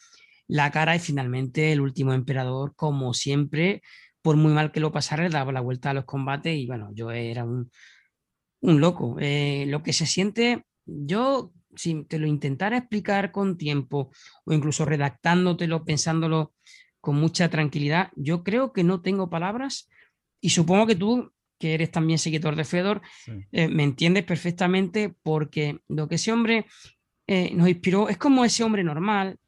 la 0.46 0.70
cara 0.70 0.96
y 0.96 0.98
finalmente 0.98 1.72
el 1.72 1.80
último 1.80 2.12
emperador, 2.12 2.74
como 2.74 3.14
siempre, 3.14 3.82
por 4.22 4.36
muy 4.36 4.52
mal 4.52 4.72
que 4.72 4.80
lo 4.80 4.92
pasara, 4.92 5.28
daba 5.28 5.52
la 5.52 5.60
vuelta 5.60 5.90
a 5.90 5.94
los 5.94 6.04
combates 6.06 6.56
y 6.56 6.66
bueno, 6.66 6.90
yo 6.92 7.10
era 7.10 7.44
un, 7.44 7.70
un 8.60 8.80
loco. 8.80 9.16
Eh, 9.20 9.66
lo 9.68 9.82
que 9.82 9.92
se 9.92 10.06
siente, 10.06 10.64
yo 10.86 11.52
si 11.78 12.04
te 12.04 12.18
lo 12.18 12.26
intentara 12.26 12.76
explicar 12.76 13.30
con 13.32 13.56
tiempo 13.56 14.10
o 14.44 14.52
incluso 14.52 14.84
redactándotelo, 14.84 15.84
pensándolo 15.84 16.52
con 17.00 17.16
mucha 17.16 17.48
tranquilidad, 17.48 18.10
yo 18.16 18.42
creo 18.42 18.72
que 18.72 18.84
no 18.84 19.00
tengo 19.00 19.30
palabras 19.30 19.88
y 20.40 20.50
supongo 20.50 20.86
que 20.86 20.96
tú, 20.96 21.32
que 21.58 21.74
eres 21.74 21.90
también 21.90 22.18
seguidor 22.18 22.56
de 22.56 22.64
Fedor, 22.64 23.00
eh, 23.52 23.68
me 23.68 23.84
entiendes 23.84 24.24
perfectamente 24.24 25.14
porque 25.22 25.80
lo 25.88 26.08
que 26.08 26.16
ese 26.16 26.32
hombre 26.32 26.66
eh, 27.26 27.52
nos 27.54 27.68
inspiró 27.68 28.08
es 28.08 28.16
como 28.16 28.44
ese 28.44 28.64
hombre 28.64 28.84
normal, 28.84 29.38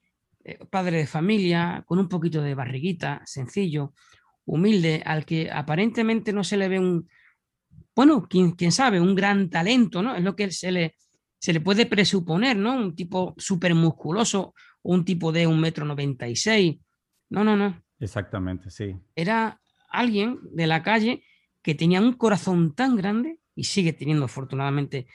eh, 0.45 0.59
padre 0.71 0.99
de 0.99 1.07
familia, 1.07 1.85
con 1.87 1.99
un 1.99 2.09
poquito 2.09 2.43
de 2.43 2.55
barriguita, 2.55 3.23
sencillo, 3.25 3.95
humilde, 4.45 5.03
al 5.05 5.25
que 5.25 5.51
aparentemente 5.51 6.33
no 6.33 6.45
se 6.45 6.57
le 6.57 6.69
ve 6.69 6.79
un, 6.79 7.09
bueno, 7.95 8.27
quién, 8.29 8.53
quién 8.53 8.73
sabe, 8.73 9.01
un 9.01 9.15
gran 9.15 9.51
talento, 9.51 10.03
¿no? 10.03 10.15
Es 10.15 10.23
lo 10.23 10.35
que 10.35 10.51
se 10.51 10.73
le 10.73 10.95
se 11.41 11.53
le 11.53 11.61
puede 11.61 11.87
presuponer, 11.87 12.57
¿no? 12.57 12.77
Un 12.77 12.95
tipo 12.95 13.35
súper 13.39 13.75
musculoso 13.75 14.55
o 14.83 14.93
un 14.93 15.05
tipo 15.05 15.33
de 15.33 15.47
un 15.47 15.59
metro 15.59 15.85
noventa 15.85 16.29
y 16.29 16.37
seis. 16.37 16.79
No, 17.31 17.43
no, 17.43 17.57
no. 17.57 17.83
Exactamente, 17.99 18.71
sí. 18.71 18.95
Era 19.17 19.61
alguien 19.91 20.39
de 20.53 20.67
la 20.67 20.83
calle 20.83 21.25
que 21.63 21.75
tenía 21.75 22.01
un 22.01 22.13
corazón 22.13 22.75
tan 22.75 22.95
grande 22.97 23.39
y 23.55 23.65
sigue 23.65 23.93
teniendo 23.93 24.27
afortunadamente 24.27 25.07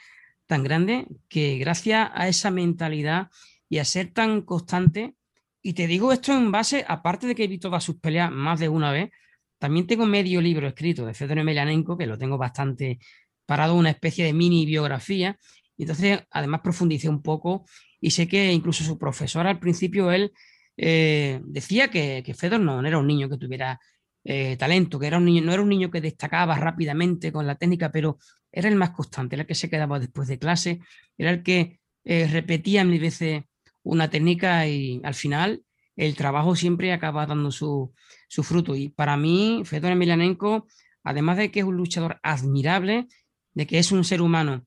tan 0.47 0.63
grande 0.63 1.07
que 1.27 1.57
gracias 1.57 2.09
a 2.13 2.27
esa 2.27 2.51
mentalidad 2.51 3.29
y 3.69 3.79
a 3.79 3.85
ser 3.85 4.11
tan 4.11 4.41
constante, 4.41 5.15
y 5.61 5.73
te 5.73 5.87
digo 5.87 6.11
esto 6.11 6.33
en 6.33 6.51
base, 6.51 6.85
aparte 6.87 7.25
de 7.25 7.33
que 7.33 7.45
he 7.45 7.47
visto 7.47 7.69
todas 7.69 7.83
sus 7.83 7.97
peleas 7.97 8.31
más 8.31 8.59
de 8.59 8.69
una 8.69 8.91
vez, 8.91 9.09
también 9.57 9.87
tengo 9.87 10.05
medio 10.05 10.41
libro 10.41 10.67
escrito 10.67 11.05
de 11.05 11.15
Fedor 11.15 11.39
Emelianenko, 11.39 11.97
que 11.97 12.05
lo 12.05 12.17
tengo 12.17 12.37
bastante 12.37 12.99
parado, 13.47 13.73
una 13.75 13.89
especie 13.89 14.25
de 14.25 14.33
mini 14.33 14.65
biografía, 14.65 15.39
y 15.77 15.83
entonces, 15.83 16.21
además, 16.31 16.61
profundicé 16.61 17.09
un 17.09 17.21
poco 17.21 17.65
y 17.99 18.11
sé 18.11 18.27
que 18.27 18.51
incluso 18.51 18.83
su 18.83 18.97
profesor 18.97 19.47
al 19.47 19.59
principio, 19.59 20.11
él 20.11 20.31
eh, 20.77 21.41
decía 21.45 21.89
que, 21.89 22.23
Fedor 22.37 22.59
no, 22.59 22.85
era 22.85 22.97
un 22.97 23.07
niño 23.07 23.29
que 23.29 23.37
tuviera 23.37 23.79
eh, 24.23 24.57
talento, 24.57 24.99
que 24.99 25.07
era 25.07 25.17
un 25.17 25.25
niño, 25.25 25.41
no 25.43 25.53
era 25.53 25.61
un 25.61 25.69
niño 25.69 25.91
que 25.91 26.01
destacaba 26.01 26.55
rápidamente 26.55 27.31
con 27.31 27.47
la 27.47 27.55
técnica, 27.55 27.91
pero 27.91 28.17
era 28.51 28.69
el 28.69 28.75
más 28.75 28.91
constante, 28.91 29.35
era 29.35 29.41
el 29.41 29.47
que 29.47 29.55
se 29.55 29.69
quedaba 29.69 29.99
después 29.99 30.27
de 30.27 30.39
clase, 30.39 30.79
era 31.17 31.31
el 31.31 31.43
que 31.43 31.79
eh, 32.03 32.27
repetía 32.27 32.83
mil 32.83 33.01
veces 33.01 33.43
una 33.83 34.09
técnica 34.09 34.67
y 34.67 35.01
al 35.03 35.13
final 35.13 35.63
el 35.95 36.15
trabajo 36.15 36.55
siempre 36.55 36.91
acaba 36.91 37.25
dando 37.25 37.51
su, 37.51 37.93
fruto. 38.29 38.75
Y 38.75 38.89
para 38.89 39.15
mí, 39.17 39.61
Fedor 39.65 39.91
Emelianenko, 39.91 40.67
además 41.03 41.37
de 41.37 41.51
que 41.51 41.61
es 41.61 41.65
un 41.65 41.77
luchador 41.77 42.19
admirable, 42.21 43.07
de 43.53 43.67
que 43.67 43.79
es 43.79 43.91
un 43.91 44.03
ser 44.03 44.21
humano 44.21 44.65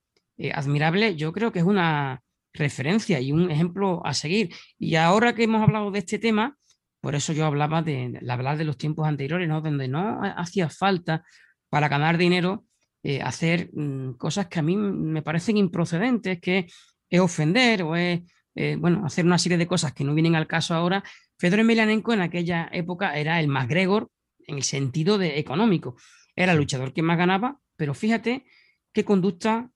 admirable, 0.55 1.17
yo 1.17 1.33
creo 1.33 1.53
que 1.53 1.59
es 1.59 1.65
una 1.65 2.23
referencia 2.53 3.21
y 3.21 3.33
un 3.33 3.51
ejemplo 3.51 4.03
a 4.05 4.15
seguir. 4.15 4.55
Y 4.79 4.95
ahora 4.97 5.35
que 5.35 5.45
hemos 5.45 5.63
hablado 5.63 5.91
de 5.91 5.99
este 6.01 6.19
tema, 6.19 6.57
por 7.01 7.15
eso 7.15 7.33
yo 7.33 7.47
hablaba 7.47 7.83
de, 7.83 8.21
hablar 8.29 8.59
de 8.59 8.65
los 8.65 8.77
tiempos 8.77 9.07
anteriores, 9.07 9.49
¿no? 9.49 9.61
donde 9.61 9.89
no 9.89 10.21
hacía 10.37 10.69
falta 10.69 11.25
para 11.69 11.89
ganar 11.89 12.19
dinero 12.19 12.65
eh, 13.03 13.23
hacer 13.23 13.71
mm, 13.73 14.15
cosas 14.15 14.49
que 14.49 14.59
a 14.59 14.63
mí 14.63 14.77
me 14.77 15.23
parecen 15.23 15.57
improcedentes, 15.57 16.41
que 16.41 16.67
es 17.09 17.21
ofender 17.21 17.83
o 17.83 17.95
es, 17.95 18.21
eh, 18.55 18.77
bueno, 18.79 19.07
hacer 19.07 19.25
una 19.25 19.39
serie 19.39 19.57
de 19.57 19.69
cosas 19.69 19.93
que 19.93 20.05
no 20.05 20.15
vienen 20.15 20.35
al 20.35 20.49
caso 20.49 20.75
ahora. 20.75 21.05
Fedor 21.39 21.61
Emelianenko 21.61 22.13
en 22.13 22.21
aquella 22.21 22.69
época 22.73 23.17
era 23.17 23.39
el 23.41 23.49
más 23.49 23.69
gregor 23.69 24.11
en 24.47 24.57
el 24.57 24.65
sentido 24.65 25.17
de 25.17 25.39
económico. 25.39 25.97
Era 26.35 26.53
el 26.53 26.59
luchador 26.59 26.93
que 26.93 27.03
más 27.03 27.19
ganaba, 27.19 27.61
pero 27.77 27.95
fíjate 27.95 28.45
qué 28.93 29.05
conducta 29.05 29.71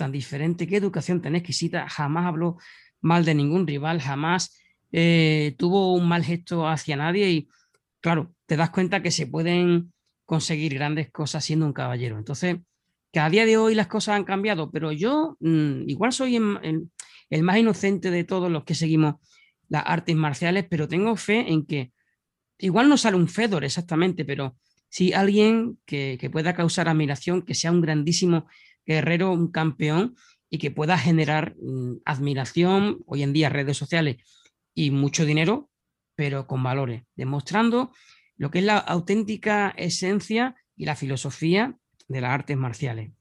tan 0.00 0.12
diferente, 0.12 0.66
qué 0.66 0.78
educación 0.78 1.20
tan 1.20 1.36
exquisita, 1.36 1.86
jamás 1.86 2.24
habló 2.24 2.56
mal 3.02 3.26
de 3.26 3.34
ningún 3.34 3.66
rival, 3.66 4.00
jamás 4.00 4.58
eh, 4.92 5.54
tuvo 5.58 5.92
un 5.92 6.08
mal 6.08 6.24
gesto 6.24 6.66
hacia 6.66 6.96
nadie 6.96 7.30
y 7.30 7.48
claro, 8.00 8.34
te 8.46 8.56
das 8.56 8.70
cuenta 8.70 9.02
que 9.02 9.10
se 9.10 9.26
pueden 9.26 9.92
conseguir 10.24 10.72
grandes 10.72 11.10
cosas 11.10 11.44
siendo 11.44 11.66
un 11.66 11.74
caballero. 11.74 12.16
Entonces, 12.16 12.56
que 13.12 13.20
a 13.20 13.28
día 13.28 13.44
de 13.44 13.58
hoy 13.58 13.74
las 13.74 13.88
cosas 13.88 14.16
han 14.16 14.24
cambiado, 14.24 14.70
pero 14.70 14.90
yo 14.90 15.36
mm, 15.40 15.90
igual 15.90 16.12
soy 16.14 16.36
el, 16.36 17.42
más 17.42 17.58
inocente 17.58 18.10
de 18.10 18.24
todos 18.24 18.50
los 18.50 18.64
que 18.64 18.74
seguimos 18.74 19.16
las 19.68 19.82
artes 19.84 20.16
marciales, 20.16 20.64
pero 20.70 20.88
tengo 20.88 21.14
fe 21.14 21.52
en 21.52 21.66
que 21.66 21.92
igual 22.56 22.88
no 22.88 22.96
sale 22.96 23.18
un 23.18 23.28
Fedor 23.28 23.64
exactamente, 23.64 24.24
pero 24.24 24.56
sí 24.88 25.12
alguien 25.12 25.78
que, 25.84 26.16
que 26.18 26.30
pueda 26.30 26.54
causar 26.54 26.88
admiración, 26.88 27.42
que 27.42 27.54
sea 27.54 27.70
un 27.70 27.82
grandísimo 27.82 28.46
guerrero, 28.94 29.32
un 29.32 29.50
campeón 29.50 30.16
y 30.48 30.58
que 30.58 30.70
pueda 30.70 30.98
generar 30.98 31.54
mm, 31.60 31.98
admiración, 32.04 32.98
hoy 33.06 33.22
en 33.22 33.32
día 33.32 33.48
redes 33.48 33.76
sociales 33.76 34.16
y 34.74 34.90
mucho 34.90 35.24
dinero, 35.24 35.70
pero 36.16 36.46
con 36.46 36.62
valores, 36.62 37.04
demostrando 37.16 37.92
lo 38.36 38.50
que 38.50 38.58
es 38.58 38.64
la 38.64 38.78
auténtica 38.78 39.70
esencia 39.76 40.56
y 40.76 40.86
la 40.86 40.96
filosofía 40.96 41.76
de 42.08 42.20
las 42.20 42.30
artes 42.30 42.56
marciales. 42.56 43.12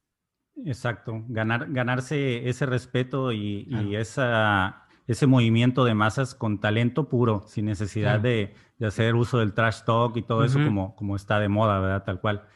Exacto, 0.66 1.24
Ganar, 1.28 1.72
ganarse 1.72 2.50
ese 2.50 2.66
respeto 2.66 3.32
y, 3.32 3.68
esa, 3.96 4.88
ese 5.08 5.28
movimiento 5.28 5.86
de 5.86 5.94
masas 5.94 6.36
con 6.36 6.60
talento 6.60 7.08
puro, 7.08 7.44
sin 7.48 7.66
necesidad 7.66 8.20
de, 8.20 8.56
hacer 8.82 9.16
uso 9.16 9.40
del 9.40 9.54
trash 9.54 9.84
talk 9.86 10.18
y 10.18 10.22
todo 10.22 10.44
eso 10.44 10.58
como, 10.64 10.96
como 10.96 11.16
está 11.16 11.40
de 11.40 11.50
moda, 11.50 11.80
¿verdad? 11.80 12.04
Tal 12.04 12.20
cual. 12.20 12.48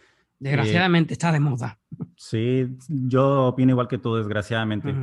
Desgraciadamente 0.43 1.13
está 1.13 1.31
de 1.31 1.39
moda. 1.39 1.79
Sí, 2.15 2.77
yo 2.87 3.47
opino 3.47 3.71
igual 3.71 3.89
que 3.89 3.97
tú, 3.97 4.15
desgraciadamente. 4.15 4.95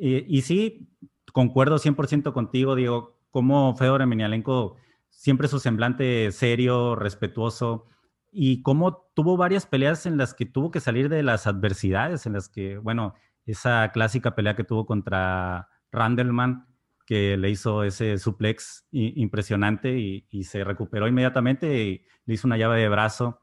y, 0.00 0.40
sí, 0.40 0.88
concuerdo 1.32 1.76
100% 1.76 2.32
contigo, 2.32 2.74
Diego, 2.74 3.20
como 3.30 3.76
Fedor 3.76 4.00
Emelianenko 4.00 4.76
siempre 5.10 5.46
su 5.46 5.58
semblante 5.60 6.32
serio, 6.32 6.96
respetuoso, 6.96 7.84
y 8.32 8.62
cómo 8.62 9.10
tuvo 9.14 9.36
varias 9.36 9.66
peleas 9.66 10.06
en 10.06 10.16
las 10.16 10.32
que 10.32 10.46
tuvo 10.46 10.70
que 10.70 10.80
salir 10.80 11.10
de 11.10 11.22
las 11.22 11.46
adversidades, 11.46 12.24
en 12.24 12.32
las 12.32 12.48
que, 12.48 12.78
bueno, 12.78 13.14
esa 13.44 13.90
clásica 13.92 14.34
pelea 14.34 14.56
que 14.56 14.64
tuvo 14.64 14.86
contra 14.86 15.68
Randleman, 15.92 16.66
que 17.04 17.36
le 17.36 17.50
hizo 17.50 17.84
ese 17.84 18.16
suplex 18.18 18.86
impresionante 18.90 19.98
y, 19.98 20.26
y, 20.30 20.44
se 20.44 20.64
recuperó 20.64 21.08
inmediatamente 21.08 21.84
y 21.84 22.04
le 22.24 22.34
hizo 22.34 22.46
una 22.46 22.56
llave 22.56 22.80
de 22.80 22.88
brazo. 22.88 23.40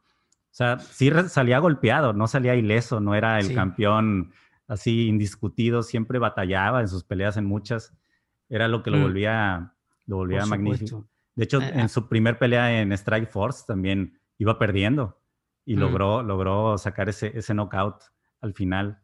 O 0.55 0.57
sea, 0.57 0.79
sí 0.79 1.11
salía 1.27 1.59
golpeado, 1.59 2.13
no 2.13 2.27
salía 2.27 2.55
ileso, 2.55 3.01
no 3.01 3.13
era 3.13 3.41
el 3.41 3.53
campeón 3.53 4.31
así 4.69 5.07
indiscutido, 5.07 5.83
siempre 5.83 6.17
batallaba 6.17 6.79
en 6.79 6.87
sus 6.87 7.03
peleas 7.03 7.35
en 7.35 7.43
muchas. 7.43 7.93
Era 8.47 8.69
lo 8.69 8.81
que 8.81 8.89
lo 8.89 8.99
mm. 8.99 9.01
volvía, 9.01 9.73
lo 10.05 10.15
volvía 10.15 10.45
magnífico. 10.45 11.09
De 11.35 11.43
hecho, 11.43 11.61
eh, 11.61 11.71
en 11.73 11.81
ah. 11.81 11.87
su 11.89 12.07
primer 12.07 12.39
pelea 12.39 12.81
en 12.81 12.93
Strike 12.93 13.29
Force 13.29 13.65
también 13.67 14.17
iba 14.37 14.57
perdiendo 14.57 15.21
y 15.65 15.75
mm. 15.75 15.79
logró, 15.79 16.23
logró 16.23 16.77
sacar 16.77 17.09
ese, 17.09 17.37
ese 17.37 17.53
knockout 17.53 18.03
al 18.39 18.53
final. 18.53 19.01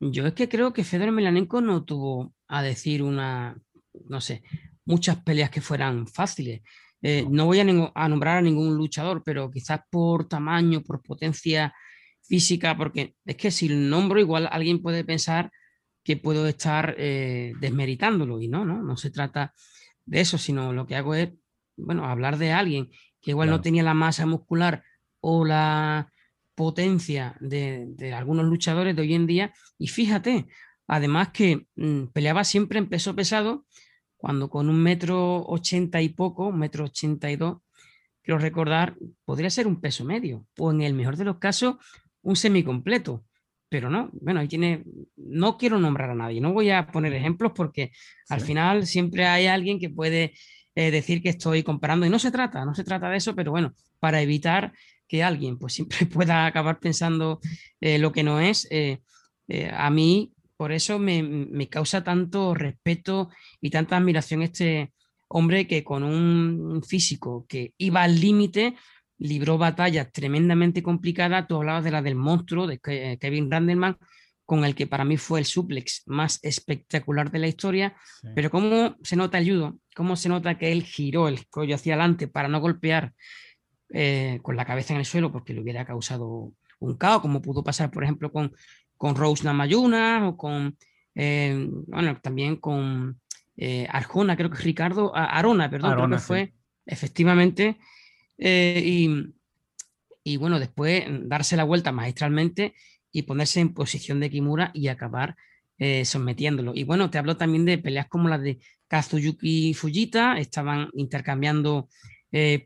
Yo 0.00 0.26
es 0.26 0.32
que 0.32 0.48
creo 0.48 0.72
que 0.72 0.84
Fedor 0.84 1.12
Melanenko 1.12 1.60
no 1.60 1.84
tuvo 1.84 2.34
a 2.48 2.62
decir 2.62 3.02
una, 3.02 3.60
no 4.06 4.22
sé, 4.22 4.42
muchas 4.86 5.18
peleas 5.18 5.50
que 5.50 5.60
fueran 5.60 6.06
fáciles. 6.06 6.62
Eh, 7.02 7.26
no 7.28 7.46
voy 7.46 7.60
a, 7.60 7.64
nombrar 7.64 8.38
a 8.38 8.42
ningún 8.42 8.76
luchador, 8.76 9.22
pero 9.24 9.50
quizás 9.50 9.80
por 9.90 10.28
tamaño, 10.28 10.82
por 10.82 11.02
potencia 11.02 11.74
física, 12.22 12.76
porque 12.76 13.16
es 13.24 13.36
que 13.36 13.50
si 13.50 13.66
el 13.66 13.90
nombro 13.90 14.20
igual 14.20 14.48
alguien 14.50 14.80
puede 14.80 15.04
pensar 15.04 15.50
que 16.04 16.16
puedo 16.16 16.46
estar 16.46 16.94
eh, 16.98 17.52
desmeritándolo 17.60 18.40
y 18.40 18.48
no, 18.48 18.64
no, 18.64 18.82
no 18.82 18.96
se 18.96 19.10
trata 19.10 19.52
de 20.06 20.20
eso, 20.20 20.38
sino 20.38 20.72
lo 20.72 20.86
que 20.86 20.96
hago 20.96 21.14
es, 21.14 21.30
bueno, 21.76 22.06
hablar 22.06 22.38
de 22.38 22.52
alguien 22.52 22.90
que 23.20 23.30
igual 23.30 23.50
no 23.50 23.60
tenía 23.60 23.82
la 23.82 23.94
masa 23.94 24.26
muscular 24.26 24.82
o 25.20 25.44
la 25.44 26.10
potencia 26.54 27.36
de, 27.40 28.12
algunos 28.14 28.46
luchadores 28.46 28.94
de 28.94 29.02
hoy 29.02 29.14
en 29.14 29.26
día. 29.26 29.54
Y 29.78 29.88
fíjate, 29.88 30.46
además 30.86 31.30
que 31.30 31.66
mm, 31.76 32.06
peleaba 32.12 32.44
siempre 32.44 32.78
en 32.78 32.88
peso 32.88 33.14
pesado 33.14 33.66
cuando 34.22 34.48
con 34.48 34.68
un 34.68 34.80
metro 34.80 35.44
ochenta 35.48 36.00
y 36.00 36.10
poco, 36.10 36.46
un 36.46 36.60
metro 36.60 36.84
ochenta 36.84 37.28
y 37.28 37.34
dos, 37.34 37.58
quiero 38.22 38.38
recordar, 38.38 38.94
podría 39.24 39.50
ser 39.50 39.66
un 39.66 39.80
peso 39.80 40.04
medio, 40.04 40.46
o 40.58 40.70
en 40.70 40.80
el 40.80 40.94
mejor 40.94 41.16
de 41.16 41.24
los 41.24 41.38
casos, 41.38 41.74
un 42.22 42.36
semicompleto. 42.36 43.24
Pero 43.68 43.90
no, 43.90 44.10
bueno, 44.12 44.38
ahí 44.38 44.46
tiene, 44.46 44.84
no 45.16 45.58
quiero 45.58 45.80
nombrar 45.80 46.10
a 46.10 46.14
nadie, 46.14 46.40
no 46.40 46.52
voy 46.52 46.70
a 46.70 46.86
poner 46.86 47.12
ejemplos 47.14 47.50
porque 47.52 47.90
al 48.28 48.40
final 48.42 48.86
siempre 48.86 49.26
hay 49.26 49.46
alguien 49.46 49.80
que 49.80 49.90
puede 49.90 50.34
eh, 50.76 50.92
decir 50.92 51.20
que 51.20 51.30
estoy 51.30 51.64
comparando 51.64 52.06
y 52.06 52.08
no 52.08 52.20
se 52.20 52.30
trata, 52.30 52.64
no 52.64 52.76
se 52.76 52.84
trata 52.84 53.10
de 53.10 53.16
eso, 53.16 53.34
pero 53.34 53.50
bueno, 53.50 53.74
para 53.98 54.22
evitar 54.22 54.72
que 55.08 55.24
alguien 55.24 55.58
pues 55.58 55.72
siempre 55.72 56.06
pueda 56.06 56.46
acabar 56.46 56.78
pensando 56.78 57.40
eh, 57.80 57.98
lo 57.98 58.12
que 58.12 58.22
no 58.22 58.38
es, 58.38 58.68
eh, 58.70 59.00
a 59.72 59.90
mí 59.90 60.32
por 60.62 60.70
eso 60.70 61.00
me, 61.00 61.68
causa 61.68 62.04
tanto 62.04 62.54
respeto 62.54 63.30
y 63.60 63.70
tanta 63.70 63.96
admiración 63.96 64.42
este 64.42 64.92
hombre 65.26 65.66
que 65.66 65.82
con 65.82 66.04
un 66.04 66.84
físico 66.84 67.44
que 67.48 67.74
iba 67.78 68.04
al 68.04 68.20
límite, 68.20 68.76
libró 69.18 69.58
batallas 69.58 70.12
tremendamente 70.12 70.80
complicadas. 70.80 71.48
Tú 71.48 71.56
hablabas 71.56 71.82
de 71.82 71.90
la 71.90 72.00
del 72.00 72.14
monstruo, 72.14 72.68
de 72.68 72.78
Kevin 72.78 73.50
Randleman, 73.50 73.96
con 74.44 74.64
el 74.64 74.76
que 74.76 74.86
para 74.86 75.04
mí 75.04 75.16
fue 75.16 75.40
el 75.40 75.46
suplex 75.46 76.04
más 76.06 76.38
espectacular 76.44 77.32
de 77.32 77.40
la 77.40 77.48
historia. 77.48 77.96
Pero 78.36 78.48
cómo 78.48 78.94
se 79.02 79.16
nota 79.16 79.38
el 79.38 79.50
judo, 79.50 79.78
cómo 79.96 80.14
se 80.14 80.28
nota 80.28 80.58
que 80.58 80.70
él 80.70 80.84
giró 80.84 81.26
el 81.26 81.44
cuello 81.48 81.74
hacia 81.74 81.94
adelante 81.94 82.28
para 82.28 82.46
no 82.46 82.60
golpear 82.60 83.14
eh, 83.92 84.38
con 84.42 84.54
la 84.54 84.64
cabeza 84.64 84.94
en 84.94 85.00
el 85.00 85.06
suelo 85.06 85.32
porque 85.32 85.54
le 85.54 85.60
hubiera 85.60 85.84
causado 85.84 86.52
un 86.78 86.96
caos, 86.96 87.20
como 87.20 87.42
pudo 87.42 87.64
pasar, 87.64 87.90
por 87.90 88.04
ejemplo, 88.04 88.30
con 88.30 88.52
con 89.02 89.16
Rose 89.16 89.42
Namayuna 89.42 90.28
o 90.28 90.36
con, 90.36 90.78
eh, 91.16 91.66
bueno, 91.88 92.20
también 92.22 92.54
con 92.54 93.20
eh, 93.56 93.84
Arjona, 93.90 94.36
creo 94.36 94.48
que 94.48 94.58
es 94.58 94.62
Ricardo, 94.62 95.10
Arona, 95.12 95.68
perdón, 95.68 95.94
creo 95.94 96.08
que 96.08 96.18
fue, 96.18 96.52
efectivamente. 96.86 97.78
Eh, 98.38 98.80
y, 98.86 99.34
y, 100.22 100.36
bueno, 100.36 100.60
después 100.60 101.02
darse 101.24 101.56
la 101.56 101.64
vuelta 101.64 101.90
magistralmente 101.90 102.74
y 103.10 103.22
ponerse 103.22 103.58
en 103.58 103.74
posición 103.74 104.20
de 104.20 104.30
Kimura 104.30 104.70
y 104.72 104.86
acabar 104.86 105.34
sometiéndolo. 106.04 106.70
Y 106.72 106.84
bueno, 106.84 107.10
te 107.10 107.18
hablo 107.18 107.36
también 107.36 107.64
de 107.64 107.78
peleas 107.78 108.06
como 108.06 108.28
las 108.28 108.40
de 108.40 108.60
Kazuyuki 108.86 109.70
y 109.70 109.74
Fujita, 109.74 110.38
estaban 110.38 110.90
intercambiando 110.92 111.88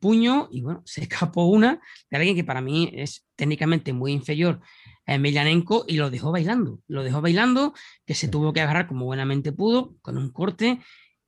puño 0.01 0.49
y 0.51 0.63
bueno, 0.63 0.83
se 0.87 1.03
escapó 1.03 1.47
una 1.47 1.81
de 2.11 2.17
alguien 2.17 2.37
que 2.37 2.45
para 2.45 2.61
mí 2.61 2.91
es 2.95 3.27
técnicamente 3.35 3.93
muy 3.93 4.13
inferior 4.13 4.61
Emelianenko 5.07 5.85
y 5.87 5.97
lo 5.97 6.11
dejó 6.11 6.33
bailando. 6.33 6.81
Lo 6.89 7.05
dejó 7.05 7.21
bailando, 7.21 7.75
que 8.05 8.15
se 8.15 8.29
tuvo 8.29 8.53
que 8.53 8.61
agarrar 8.61 8.89
como 8.89 9.05
buenamente 9.05 9.53
pudo, 9.53 9.95
con 10.03 10.19
un 10.19 10.31
corte 10.31 10.81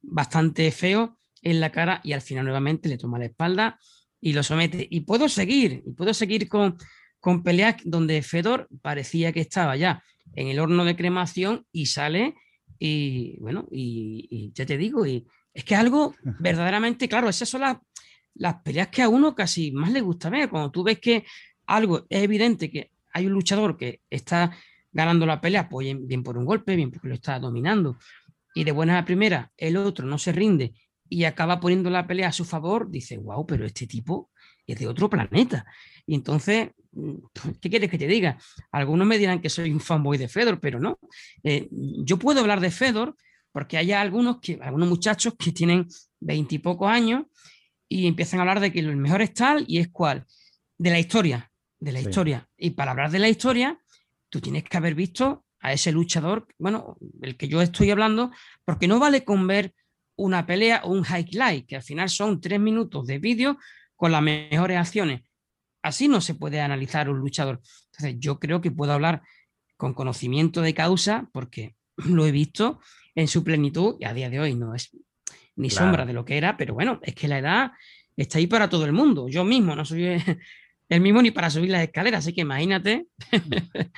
bastante 0.02 0.70
feo 0.72 1.18
en 1.42 1.60
la 1.60 1.70
cara 1.70 2.00
y 2.02 2.12
al 2.12 2.20
final 2.20 2.44
nuevamente 2.44 2.88
le 2.88 2.98
toma 2.98 3.18
la 3.18 3.26
espalda 3.26 3.78
y 4.20 4.32
lo 4.32 4.42
somete. 4.42 4.86
Y 4.90 5.00
puedo 5.00 5.28
seguir, 5.28 5.84
y 5.86 5.92
puedo 5.92 6.12
seguir 6.12 6.48
con, 6.48 6.76
con 7.20 7.44
peleas 7.44 7.76
donde 7.84 8.20
Fedor 8.22 8.68
parecía 8.82 9.32
que 9.32 9.40
estaba 9.40 9.76
ya 9.76 10.02
en 10.34 10.48
el 10.48 10.58
horno 10.58 10.84
de 10.84 10.96
cremación 10.96 11.64
y 11.72 11.86
sale 11.86 12.34
y 12.80 13.38
bueno, 13.40 13.66
y, 13.70 14.52
ya 14.54 14.64
te 14.64 14.76
digo, 14.76 15.04
y 15.06 15.26
es 15.52 15.64
que 15.64 15.74
algo 15.74 16.14
verdaderamente, 16.40 17.08
claro, 17.08 17.28
esas 17.28 17.48
son 17.48 17.62
las, 17.62 17.78
las 18.38 18.56
peleas 18.62 18.88
que 18.88 19.02
a 19.02 19.08
uno 19.08 19.34
casi 19.34 19.70
más 19.72 19.92
le 19.92 20.00
gusta 20.00 20.30
ver. 20.30 20.48
Cuando 20.48 20.70
tú 20.70 20.82
ves 20.82 20.98
que 20.98 21.24
algo 21.66 22.06
es 22.08 22.22
evidente 22.22 22.70
que 22.70 22.90
hay 23.12 23.26
un 23.26 23.32
luchador 23.32 23.76
que 23.76 24.00
está 24.08 24.56
ganando 24.92 25.26
la 25.26 25.40
pelea, 25.40 25.68
pues 25.68 25.94
bien 26.00 26.22
por 26.22 26.38
un 26.38 26.44
golpe, 26.44 26.74
bien 26.76 26.90
porque 26.90 27.08
lo 27.08 27.14
está 27.14 27.38
dominando, 27.38 27.98
y 28.54 28.64
de 28.64 28.72
buena 28.72 28.98
a 28.98 29.04
primera 29.04 29.52
el 29.56 29.76
otro 29.76 30.06
no 30.06 30.18
se 30.18 30.32
rinde 30.32 30.72
y 31.08 31.24
acaba 31.24 31.60
poniendo 31.60 31.90
la 31.90 32.06
pelea 32.06 32.28
a 32.28 32.32
su 32.32 32.44
favor, 32.44 32.90
dice, 32.90 33.16
wow, 33.18 33.46
pero 33.46 33.64
este 33.64 33.86
tipo 33.86 34.30
es 34.66 34.78
de 34.78 34.86
otro 34.86 35.08
planeta. 35.08 35.64
Y 36.06 36.14
entonces, 36.14 36.70
mm, 36.92 37.14
¿qué 37.60 37.70
quieres 37.70 37.90
que 37.90 37.98
te 37.98 38.06
diga? 38.06 38.38
Algunos 38.70 39.06
me 39.06 39.18
dirán 39.18 39.40
que 39.40 39.48
soy 39.48 39.72
un 39.72 39.80
fanboy 39.80 40.18
de 40.18 40.28
Fedor, 40.28 40.60
pero 40.60 40.78
no. 40.78 40.98
Eh, 41.42 41.68
yo 41.70 42.18
puedo 42.18 42.40
hablar 42.40 42.60
de 42.60 42.70
Fedor 42.70 43.16
porque 43.52 43.78
hay 43.78 43.92
algunos, 43.92 44.40
que, 44.40 44.58
algunos 44.60 44.88
muchachos 44.88 45.34
que 45.38 45.52
tienen 45.52 45.86
veintipocos 46.20 46.90
años 46.90 47.24
y 47.88 48.06
empiezan 48.06 48.40
a 48.40 48.42
hablar 48.42 48.60
de 48.60 48.72
que 48.72 48.80
el 48.80 48.96
mejor 48.96 49.22
es 49.22 49.32
tal 49.34 49.64
y 49.66 49.78
es 49.78 49.88
cual. 49.88 50.26
De 50.76 50.90
la 50.90 50.98
historia, 50.98 51.50
de 51.80 51.92
la 51.92 52.00
historia. 52.00 52.48
Y 52.56 52.70
para 52.70 52.92
hablar 52.92 53.10
de 53.10 53.18
la 53.18 53.28
historia, 53.28 53.78
tú 54.28 54.40
tienes 54.40 54.64
que 54.64 54.76
haber 54.76 54.94
visto 54.94 55.44
a 55.60 55.72
ese 55.72 55.90
luchador, 55.90 56.46
bueno, 56.58 56.96
el 57.22 57.36
que 57.36 57.48
yo 57.48 57.60
estoy 57.60 57.90
hablando, 57.90 58.30
porque 58.64 58.86
no 58.86 58.98
vale 58.98 59.24
con 59.24 59.46
ver 59.46 59.74
una 60.16 60.46
pelea 60.46 60.82
o 60.84 60.92
un 60.92 61.04
highlight, 61.04 61.66
que 61.66 61.76
al 61.76 61.82
final 61.82 62.08
son 62.10 62.40
tres 62.40 62.60
minutos 62.60 63.06
de 63.06 63.18
vídeo 63.18 63.58
con 63.96 64.12
las 64.12 64.22
mejores 64.22 64.76
acciones. 64.76 65.22
Así 65.82 66.08
no 66.08 66.20
se 66.20 66.34
puede 66.34 66.60
analizar 66.60 67.08
un 67.08 67.18
luchador. 67.18 67.60
Entonces, 67.92 68.16
yo 68.18 68.38
creo 68.38 68.60
que 68.60 68.70
puedo 68.70 68.92
hablar 68.92 69.22
con 69.76 69.94
conocimiento 69.94 70.60
de 70.60 70.74
causa, 70.74 71.28
porque 71.32 71.76
lo 71.96 72.26
he 72.26 72.32
visto 72.32 72.80
en 73.14 73.26
su 73.26 73.42
plenitud 73.42 73.96
y 73.98 74.04
a 74.04 74.12
día 74.12 74.30
de 74.30 74.38
hoy 74.38 74.54
no 74.54 74.74
es 74.74 74.90
ni 75.58 75.70
sombra 75.70 76.06
de 76.06 76.12
lo 76.12 76.24
que 76.24 76.38
era, 76.38 76.56
pero 76.56 76.72
bueno, 76.72 77.00
es 77.02 77.14
que 77.14 77.28
la 77.28 77.38
edad 77.38 77.72
está 78.16 78.38
ahí 78.38 78.46
para 78.46 78.68
todo 78.68 78.84
el 78.84 78.92
mundo. 78.92 79.28
Yo 79.28 79.44
mismo 79.44 79.74
no 79.74 79.84
soy 79.84 80.04
el 80.88 81.00
mismo 81.00 81.20
ni 81.20 81.30
para 81.32 81.50
subir 81.50 81.70
las 81.70 81.82
escaleras, 81.82 82.24
así 82.24 82.32
que 82.32 82.42
imagínate 82.42 83.06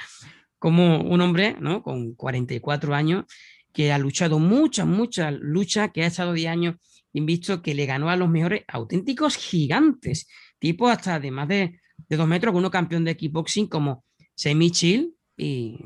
como 0.59 1.03
un 1.03 1.21
hombre 1.21 1.57
¿no? 1.61 1.83
con 1.83 2.15
44 2.15 2.95
años 2.95 3.25
que 3.73 3.93
ha 3.93 3.99
luchado 3.99 4.39
muchas, 4.39 4.87
muchas 4.87 5.33
luchas, 5.35 5.91
que 5.93 6.03
ha 6.03 6.07
estado 6.07 6.33
10 6.33 6.51
años 6.51 6.77
invisto, 7.13 7.63
que 7.63 7.75
le 7.75 7.87
ganó 7.87 8.09
a 8.09 8.17
los 8.17 8.29
mejores 8.29 8.65
auténticos 8.67 9.37
gigantes, 9.37 10.29
tipo 10.59 10.89
hasta 10.89 11.21
de 11.21 11.31
más 11.31 11.47
de, 11.47 11.81
de 12.09 12.17
dos 12.17 12.27
metros, 12.27 12.53
con 12.53 12.61
uno 12.61 12.71
campeón 12.71 13.05
de 13.05 13.17
kickboxing 13.17 13.69
como 13.69 14.05
Semi 14.35 14.71
Chill 14.71 15.15
y, 15.37 15.79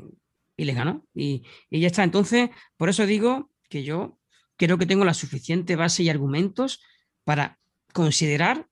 y 0.55 0.65
le 0.65 0.73
ganó. 0.73 1.05
Y, 1.13 1.43
y 1.69 1.79
ya 1.79 1.87
está. 1.87 2.03
Entonces, 2.03 2.49
por 2.77 2.89
eso 2.89 3.05
digo 3.05 3.51
que 3.69 3.83
yo 3.83 4.19
creo 4.57 4.77
que 4.77 4.85
tengo 4.85 5.05
la 5.05 5.13
suficiente 5.13 5.75
base 5.75 6.03
y 6.03 6.09
argumentos 6.09 6.81
para 7.23 7.59
considerar, 7.93 8.67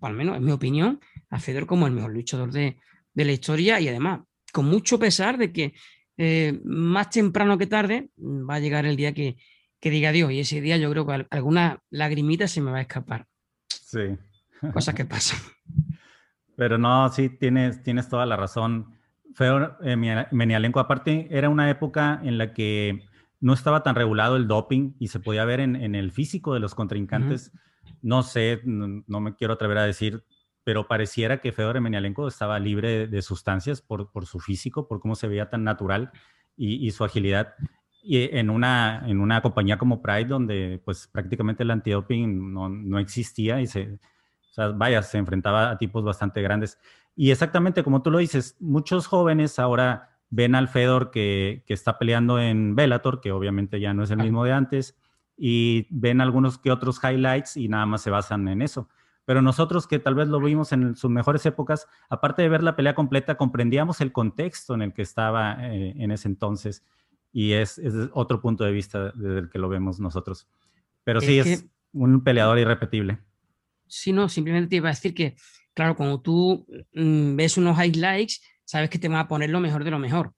al 0.00 0.14
menos 0.14 0.36
en 0.36 0.44
mi 0.44 0.52
opinión, 0.52 1.00
a 1.30 1.40
Fedor 1.40 1.66
como 1.66 1.86
el 1.86 1.92
mejor 1.92 2.12
luchador 2.12 2.52
de, 2.52 2.78
de 3.14 3.24
la 3.24 3.32
historia 3.32 3.80
y 3.80 3.88
además 3.88 4.20
con 4.52 4.66
mucho 4.66 4.98
pesar 4.98 5.38
de 5.38 5.52
que 5.52 5.74
eh, 6.16 6.60
más 6.64 7.10
temprano 7.10 7.56
que 7.58 7.66
tarde 7.66 8.10
va 8.18 8.56
a 8.56 8.60
llegar 8.60 8.86
el 8.86 8.96
día 8.96 9.12
que, 9.14 9.36
que, 9.80 9.90
diga 9.90 10.10
Dios. 10.10 10.32
Y 10.32 10.40
ese 10.40 10.60
día 10.60 10.76
yo 10.76 10.90
creo 10.90 11.06
que 11.06 11.26
alguna 11.30 11.80
lagrimita 11.90 12.48
se 12.48 12.60
me 12.60 12.72
va 12.72 12.78
a 12.78 12.82
escapar. 12.82 13.26
Sí. 13.68 14.16
Cosas 14.72 14.94
que 14.94 15.04
pasan. 15.04 15.38
Pero 16.56 16.76
no, 16.76 17.08
sí, 17.10 17.28
tienes, 17.28 17.82
tienes 17.82 18.08
toda 18.08 18.26
la 18.26 18.36
razón. 18.36 18.98
Feo 19.34 19.76
eh, 19.82 19.96
Menialenko, 20.32 20.80
aparte, 20.80 21.28
era 21.30 21.48
una 21.48 21.70
época 21.70 22.20
en 22.24 22.36
la 22.36 22.52
que 22.52 23.06
no 23.40 23.52
estaba 23.52 23.82
tan 23.82 23.94
regulado 23.94 24.36
el 24.36 24.48
doping 24.48 24.94
y 24.98 25.08
se 25.08 25.20
podía 25.20 25.44
ver 25.44 25.60
en, 25.60 25.76
en 25.76 25.94
el 25.94 26.12
físico 26.12 26.54
de 26.54 26.60
los 26.60 26.74
contrincantes. 26.74 27.52
No 28.02 28.22
sé, 28.22 28.60
no, 28.64 29.20
me 29.20 29.34
quiero 29.34 29.54
atrever 29.54 29.78
a 29.78 29.84
decir 29.84 30.24
pero 30.68 30.86
pareciera 30.86 31.40
que 31.40 31.50
Fedor 31.50 31.78
Emelianenko 31.78 32.28
estaba 32.28 32.58
libre 32.58 33.06
de, 33.06 33.22
sustancias 33.22 33.80
por, 33.80 34.12
por, 34.12 34.26
su 34.26 34.38
físico, 34.38 34.86
por 34.86 35.00
cómo 35.00 35.14
se 35.14 35.26
veía 35.26 35.48
tan 35.48 35.64
natural 35.64 36.12
y, 36.58 36.90
su 36.90 37.04
agilidad. 37.04 37.54
Y 38.02 38.36
en 38.36 38.50
una, 38.50 39.02
en 39.06 39.18
una 39.18 39.40
compañía 39.40 39.78
como 39.78 40.02
Pride, 40.02 40.26
donde 40.26 40.82
pues 40.84 41.08
prácticamente 41.10 41.62
el 41.62 41.70
antidoping 41.70 42.52
no, 42.52 42.68
no 42.68 42.98
existía 42.98 43.62
y 43.62 43.66
se, 43.66 43.94
o 43.94 44.52
sea, 44.52 44.68
vaya, 44.68 45.02
se 45.02 45.16
enfrentaba 45.16 45.70
a 45.70 45.78
tipos 45.78 46.04
bastante 46.04 46.42
grandes. 46.42 46.78
Y 47.16 47.30
exactamente 47.30 47.82
como 47.82 48.02
tú 48.02 48.10
lo 48.10 48.18
dices, 48.18 48.54
muchos 48.60 49.06
jóvenes 49.06 49.58
ahora 49.58 50.17
ven 50.30 50.54
al 50.54 50.68
Fedor 50.68 51.10
que, 51.10 51.64
que 51.66 51.74
está 51.74 51.98
peleando 51.98 52.40
en 52.40 52.74
Bellator, 52.74 53.20
que 53.20 53.32
obviamente 53.32 53.80
ya 53.80 53.94
no 53.94 54.02
es 54.02 54.10
el 54.10 54.18
mismo 54.18 54.44
de 54.44 54.52
antes, 54.52 54.96
y 55.36 55.86
ven 55.90 56.20
algunos 56.20 56.58
que 56.58 56.70
otros 56.70 57.00
highlights 57.02 57.56
y 57.56 57.68
nada 57.68 57.86
más 57.86 58.02
se 58.02 58.10
basan 58.10 58.48
en 58.48 58.62
eso 58.62 58.88
pero 59.28 59.42
nosotros 59.42 59.86
que 59.86 59.98
tal 59.98 60.14
vez 60.14 60.28
lo 60.28 60.40
vimos 60.40 60.72
en 60.72 60.96
sus 60.96 61.10
mejores 61.10 61.44
épocas, 61.44 61.86
aparte 62.08 62.40
de 62.40 62.48
ver 62.48 62.62
la 62.62 62.76
pelea 62.76 62.94
completa, 62.94 63.36
comprendíamos 63.36 64.00
el 64.00 64.10
contexto 64.10 64.72
en 64.72 64.80
el 64.80 64.94
que 64.94 65.02
estaba 65.02 65.68
eh, 65.68 65.92
en 65.98 66.10
ese 66.12 66.28
entonces 66.28 66.82
y 67.30 67.52
es, 67.52 67.78
otro 68.14 68.40
punto 68.40 68.64
de 68.64 68.72
vista 68.72 69.12
desde 69.14 69.40
el 69.40 69.50
que 69.50 69.58
lo 69.58 69.68
vemos 69.68 70.00
nosotros. 70.00 70.48
Pero 71.04 71.20
sí, 71.20 71.38
es, 71.40 71.66
un 71.92 72.24
peleador 72.24 72.58
irrepetible. 72.58 73.18
Sí, 73.86 74.14
no, 74.14 74.30
simplemente 74.30 74.70
te 74.70 74.76
iba 74.76 74.88
a 74.88 74.92
decir 74.92 75.12
que, 75.12 75.36
claro, 75.74 75.94
cuando 75.94 76.22
tú 76.22 76.66
mm, 76.94 77.36
ves 77.36 77.58
unos 77.58 77.78
highlights, 77.78 78.40
sabes 78.68 78.90
que 78.90 78.98
te 78.98 79.08
van 79.08 79.18
a 79.18 79.28
poner 79.28 79.48
lo 79.48 79.60
mejor 79.60 79.82
de 79.82 79.90
lo 79.90 79.98
mejor. 79.98 80.34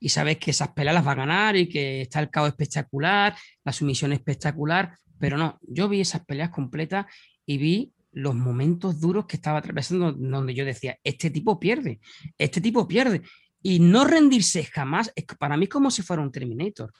Y 0.00 0.08
sabes 0.08 0.38
que 0.38 0.52
esas 0.52 0.68
peleas 0.68 0.94
las 0.94 1.06
va 1.06 1.12
a 1.12 1.16
ganar 1.16 1.54
y 1.54 1.68
que 1.68 2.00
está 2.00 2.20
el 2.20 2.30
caos 2.30 2.48
espectacular, 2.48 3.36
la 3.62 3.72
sumisión 3.72 4.12
espectacular. 4.14 4.96
Pero 5.18 5.36
no, 5.36 5.58
yo 5.60 5.86
vi 5.88 6.00
esas 6.00 6.24
peleas 6.24 6.48
completas 6.48 7.04
y 7.44 7.58
vi 7.58 7.92
los 8.12 8.34
momentos 8.34 9.00
duros 9.00 9.26
que 9.26 9.36
estaba 9.36 9.58
atravesando, 9.58 10.12
donde 10.12 10.54
yo 10.54 10.64
decía, 10.64 10.98
este 11.04 11.28
tipo 11.28 11.60
pierde, 11.60 12.00
este 12.38 12.62
tipo 12.62 12.88
pierde. 12.88 13.20
Y 13.62 13.80
no 13.80 14.04
rendirse 14.04 14.64
jamás, 14.64 15.12
es, 15.14 15.24
para 15.38 15.56
mí 15.58 15.64
es 15.64 15.70
como 15.70 15.90
si 15.90 16.00
fuera 16.00 16.22
un 16.22 16.32
Terminator. 16.32 16.90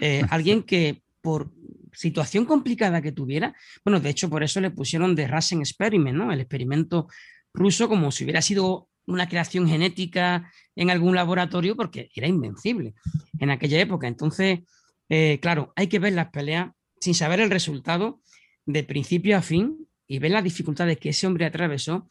Eh, 0.00 0.22
alguien 0.30 0.64
que 0.64 1.02
por 1.22 1.50
situación 1.94 2.44
complicada 2.44 3.00
que 3.00 3.12
tuviera, 3.12 3.54
bueno, 3.84 4.00
de 4.00 4.10
hecho 4.10 4.28
por 4.28 4.42
eso 4.42 4.60
le 4.60 4.70
pusieron 4.70 5.16
The 5.16 5.28
Russian 5.28 5.60
Experiment, 5.60 6.16
¿no? 6.16 6.30
El 6.30 6.40
experimento 6.40 7.08
ruso 7.54 7.88
como 7.88 8.12
si 8.12 8.24
hubiera 8.24 8.42
sido 8.42 8.89
una 9.06 9.28
creación 9.28 9.68
genética 9.68 10.50
en 10.76 10.90
algún 10.90 11.14
laboratorio 11.14 11.76
porque 11.76 12.10
era 12.14 12.26
invencible 12.28 12.94
en 13.38 13.50
aquella 13.50 13.80
época. 13.80 14.06
Entonces, 14.06 14.60
eh, 15.08 15.38
claro, 15.40 15.72
hay 15.76 15.88
que 15.88 15.98
ver 15.98 16.12
las 16.12 16.30
peleas 16.30 16.70
sin 17.00 17.14
saber 17.14 17.40
el 17.40 17.50
resultado 17.50 18.20
de 18.66 18.84
principio 18.84 19.36
a 19.36 19.42
fin 19.42 19.88
y 20.06 20.18
ver 20.18 20.30
las 20.30 20.44
dificultades 20.44 20.98
que 20.98 21.10
ese 21.10 21.26
hombre 21.26 21.46
atravesó 21.46 22.08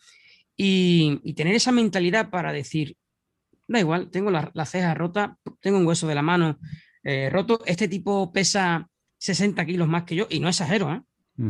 y, 0.56 1.34
tener 1.36 1.56
esa 1.56 1.72
mentalidad 1.72 2.30
para 2.30 2.52
decir, 2.52 2.98
da 3.68 3.80
igual, 3.80 4.10
tengo 4.10 4.30
la, 4.30 4.66
ceja 4.66 4.94
rota, 4.94 5.38
tengo 5.62 5.78
un 5.78 5.86
hueso 5.88 6.06
de 6.06 6.16
la 6.16 6.22
mano 6.22 6.60
eh, 7.04 7.30
roto, 7.30 7.62
este 7.66 7.88
tipo 7.88 8.34
pesa 8.34 8.90
60 9.20 9.66
kilos 9.66 9.88
más 9.88 10.04
que 10.04 10.16
yo, 10.16 10.28
y 10.30 10.42
no 10.42 10.50
exagero, 10.50 10.94
¿eh? 10.94 11.02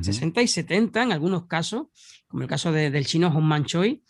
60 0.01 0.43
y 0.43 0.47
70 0.47 1.01
en 1.01 1.11
algunos 1.11 1.47
casos, 1.47 1.87
como 2.27 2.43
el 2.43 2.49
caso 2.49 2.71
del 2.71 3.05
chino 3.07 3.31
Hong 3.31 3.43
Man 3.43 3.65
Choi, 3.65 4.03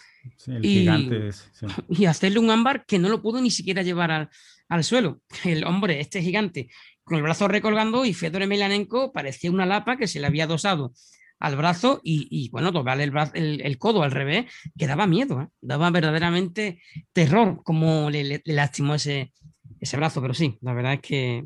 y, 0.62 0.88
y, 1.89 2.05
hacerle 2.05 2.39
un 2.39 2.51
ámbar 2.51 2.86
que 2.86 2.99
no 2.99 3.10
lo 3.10 3.21
pudo 3.21 3.41
ni 3.41 3.51
siquiera 3.51 3.84
llevar 3.84 4.12
al, 4.12 4.29
al, 4.67 4.84
suelo. 4.84 5.21
El 5.45 5.63
hombre, 5.65 5.99
este 5.99 6.21
gigante, 6.21 6.69
con 7.03 7.17
el 7.17 7.23
brazo 7.23 7.47
recolgando 7.47 8.05
y 8.05 8.13
Fedor 8.13 8.43
Emelianenko 8.43 9.12
parecía 9.12 9.51
una 9.51 9.65
lapa 9.65 9.97
que 9.97 10.08
se 10.08 10.19
le 10.19 10.27
había 10.27 10.45
dosado 10.45 10.93
al 11.39 11.55
brazo 11.55 12.01
y, 12.03 12.49
bueno, 12.51 12.71
doblarle 12.71 13.05
el, 13.05 13.62
el, 13.62 13.77
codo 13.77 14.03
al 14.03 14.12
revés, 14.12 14.45
que 14.77 14.88
daba 14.88 15.08
miedo, 15.08 15.41
¿eh? 15.41 15.47
daba 15.62 15.89
verdaderamente 15.89 16.82
terror 17.13 17.62
como 17.63 18.10
le, 18.10 18.41
lastimó 18.45 18.95
ese, 18.95 19.32
ese 19.79 19.97
brazo, 19.97 20.21
pero 20.21 20.34
sí, 20.34 20.58
la 20.62 20.73
verdad 20.73 20.93
es 20.95 21.01
que, 21.01 21.45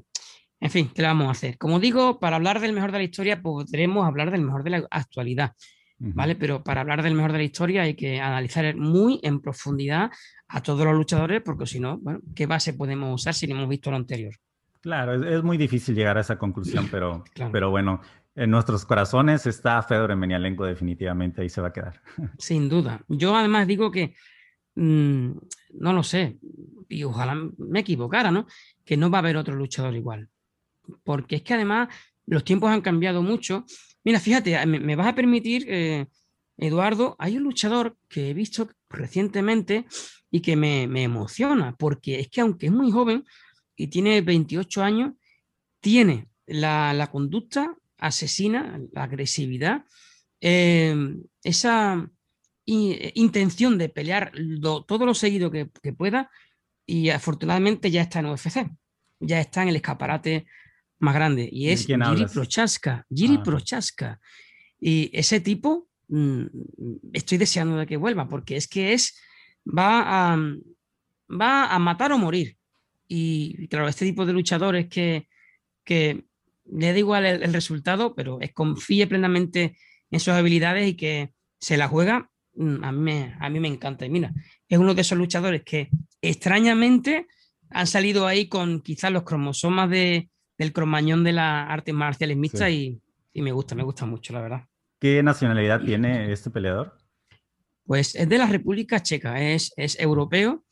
en 0.59 0.71
fin, 0.71 0.89
¿qué 0.93 1.03
le 1.03 1.09
vamos 1.09 1.27
a 1.27 1.31
hacer? 1.31 1.57
Como 1.57 1.79
digo, 1.79 2.19
para 2.19 2.37
hablar 2.37 2.59
del 2.59 2.73
mejor 2.73 2.91
de 2.91 2.97
la 2.97 3.03
historia 3.03 3.41
podremos 3.41 4.05
hablar 4.05 4.31
del 4.31 4.41
mejor 4.41 4.63
de 4.63 4.71
la 4.71 4.87
actualidad, 4.89 5.53
¿vale? 6.11 6.35
Pero 6.35 6.63
para 6.63 6.81
hablar 6.81 7.01
del 7.01 7.15
mejor 7.15 7.31
de 7.31 7.37
la 7.37 7.43
historia 7.43 7.83
hay 7.83 7.95
que 7.95 8.19
analizar 8.19 8.75
muy 8.75 9.19
en 9.23 9.39
profundidad 9.39 10.11
a 10.47 10.61
todos 10.61 10.85
los 10.85 10.95
luchadores, 10.95 11.41
porque 11.41 11.65
si 11.65 11.79
no, 11.79 11.97
bueno, 11.99 12.19
¿qué 12.35 12.45
base 12.45 12.73
podemos 12.73 13.21
usar 13.21 13.33
si 13.33 13.47
no 13.47 13.55
hemos 13.55 13.69
visto 13.69 13.89
lo 13.89 13.97
anterior? 13.97 14.33
Claro, 14.81 15.23
es, 15.23 15.43
muy 15.43 15.57
difícil 15.57 15.95
llegar 15.95 16.17
a 16.17 16.21
esa 16.21 16.37
conclusión, 16.37 16.87
pero, 16.91 17.23
pero 17.51 17.69
bueno, 17.69 18.01
en 18.35 18.51
nuestros 18.51 18.85
corazones 18.85 19.45
está 19.47 19.81
Fedor 19.81 20.11
Emelianenko 20.11 20.65
definitivamente, 20.65 21.41
ahí 21.41 21.49
se 21.49 21.61
va 21.61 21.69
a 21.69 21.73
quedar. 21.73 22.01
Sin 22.37 22.67
duda. 22.67 23.01
Yo 23.07 23.35
además 23.35 23.65
digo 23.65 23.89
que, 23.91 24.15
mm, 24.75 25.31
no 25.79 25.93
lo 25.93 26.03
sé, 26.03 26.37
y 26.89 27.03
ojalá 27.03 27.35
me 27.57 27.79
equivocara, 27.79 28.29
¿no? 28.29 28.45
Que 28.83 28.97
no 28.97 29.09
va 29.09 29.19
a 29.19 29.21
haber 29.21 29.37
otro 29.37 29.55
luchador 29.55 29.95
igual. 29.95 30.29
Porque 31.03 31.37
es 31.37 31.41
que 31.43 31.53
además 31.53 31.87
los 32.25 32.43
tiempos 32.43 32.69
han 32.69 32.81
cambiado 32.81 33.21
mucho. 33.21 33.65
Mira, 34.03 34.19
fíjate, 34.19 34.65
me, 34.65 34.95
vas 34.95 35.07
a 35.07 35.15
permitir, 35.15 35.65
eh, 35.67 36.07
Eduardo, 36.57 37.15
hay 37.19 37.37
un 37.37 37.43
luchador 37.43 37.97
que 38.09 38.29
he 38.29 38.33
visto 38.33 38.69
recientemente 38.89 39.85
y 40.29 40.41
que 40.41 40.55
me, 40.55 40.87
me 40.87 41.03
emociona, 41.03 41.75
porque 41.75 42.19
es 42.19 42.29
que 42.29 42.41
aunque 42.41 42.67
es 42.67 42.71
muy 42.71 42.91
joven 42.91 43.25
y 43.75 43.87
tiene 43.87 44.21
28 44.21 44.83
años, 44.83 45.13
tiene 45.79 46.27
la, 46.45 46.93
la 46.93 47.09
conducta 47.09 47.75
asesina, 47.97 48.81
la 48.91 49.03
agresividad, 49.03 49.85
em, 50.41 51.23
esa 51.43 52.09
intención 52.65 53.77
de 53.77 53.89
pelear 53.89 54.31
todo 54.87 55.05
lo 55.05 55.13
seguido 55.13 55.51
que, 55.51 55.65
pueda 55.93 56.29
y 56.85 57.09
afortunadamente 57.09 57.91
ya 57.91 58.01
está 58.01 58.19
en 58.19 58.27
UFC, 58.27 58.69
ya 59.19 59.39
está 59.39 59.63
en 59.63 59.69
el 59.69 59.75
escaparate 59.77 60.45
más 61.03 61.13
grande 61.13 61.47
y 61.51 61.69
es 61.69 61.85
Giri 61.85 62.25
Prochaska, 62.33 63.05
Giri 63.13 63.37
ah, 63.39 63.43
Prochaska. 63.43 64.19
Y 64.79 65.09
ese 65.13 65.41
tipo 65.41 65.89
mm, 66.07 66.45
estoy 67.11 67.37
deseando 67.37 67.77
de 67.77 67.85
que 67.85 67.97
vuelva 67.97 68.27
porque 68.27 68.55
es 68.55 68.67
que 68.67 68.93
es 68.93 69.19
va 69.67 70.33
a, 70.33 70.37
va 71.29 71.65
a 71.65 71.79
matar 71.79 72.13
o 72.13 72.17
morir. 72.17 72.57
Y 73.07 73.67
claro, 73.67 73.87
este 73.87 74.05
tipo 74.05 74.25
de 74.25 74.33
luchadores 74.33 74.87
que, 74.87 75.27
que 75.83 76.23
le 76.71 76.93
da 76.93 76.97
igual 76.97 77.25
el, 77.25 77.53
resultado, 77.53 78.15
pero 78.15 78.39
es, 78.39 78.53
confíe 78.53 79.05
plenamente 79.05 79.77
en 80.09 80.19
sus 80.19 80.33
habilidades 80.33 80.89
y 80.89 80.95
que 80.95 81.33
se 81.59 81.75
la 81.75 81.89
juega, 81.89 82.31
mm, 82.55 82.83
a 82.83 82.91
mí, 82.93 82.99
me, 82.99 83.35
a 83.39 83.49
mí 83.49 83.59
me 83.59 83.67
encanta. 83.67 84.05
Y 84.05 84.09
mira, 84.09 84.31
es 84.69 84.77
uno 84.77 84.93
de 84.93 85.01
esos 85.01 85.17
luchadores 85.17 85.63
que 85.63 85.89
extrañamente 86.21 87.27
han 87.69 87.87
salido 87.87 88.25
ahí 88.25 88.47
con 88.47 88.79
quizás 88.81 89.11
los 89.11 89.23
cromosomas 89.23 89.89
de, 89.89 90.29
del 90.57 90.73
cromañón 90.73 91.23
de 91.23 91.33
las 91.33 91.69
artes 91.69 91.93
marciales 91.93 92.37
mixtas 92.37 92.69
y, 92.69 93.01
y, 93.33 93.41
me 93.41 93.51
gusta, 93.51 93.75
me 93.75 93.83
gusta 93.83 94.05
mucho, 94.05 94.33
la 94.33 94.41
verdad. 94.41 94.65
¿Qué 94.99 95.21
nacionalidad 95.23 95.81
tiene 95.81 96.31
este 96.31 96.49
peleador? 96.49 96.97
Pues 97.85 98.15
es 98.15 98.29
de 98.29 98.37
la 98.37 98.47
República 98.47 99.01
Checa, 99.01 99.41
es, 99.41 99.73
es 99.75 99.99
europeo 99.99 100.63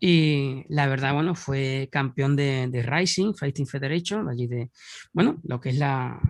y 0.00 0.64
la 0.68 0.86
verdad, 0.86 1.14
bueno, 1.14 1.34
fue 1.34 1.88
campeón 1.90 2.36
de, 2.36 2.68
de 2.68 2.82
Rising, 2.82 3.34
Fighting 3.34 3.66
Federation, 3.66 4.28
allí 4.28 4.46
de, 4.46 4.70
bueno, 5.12 5.40
lo 5.44 5.60
que 5.60 5.70
es 5.70 5.78
la, 5.78 6.20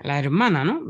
la 0.00 0.18
hermana, 0.18 0.64
¿no? 0.64 0.82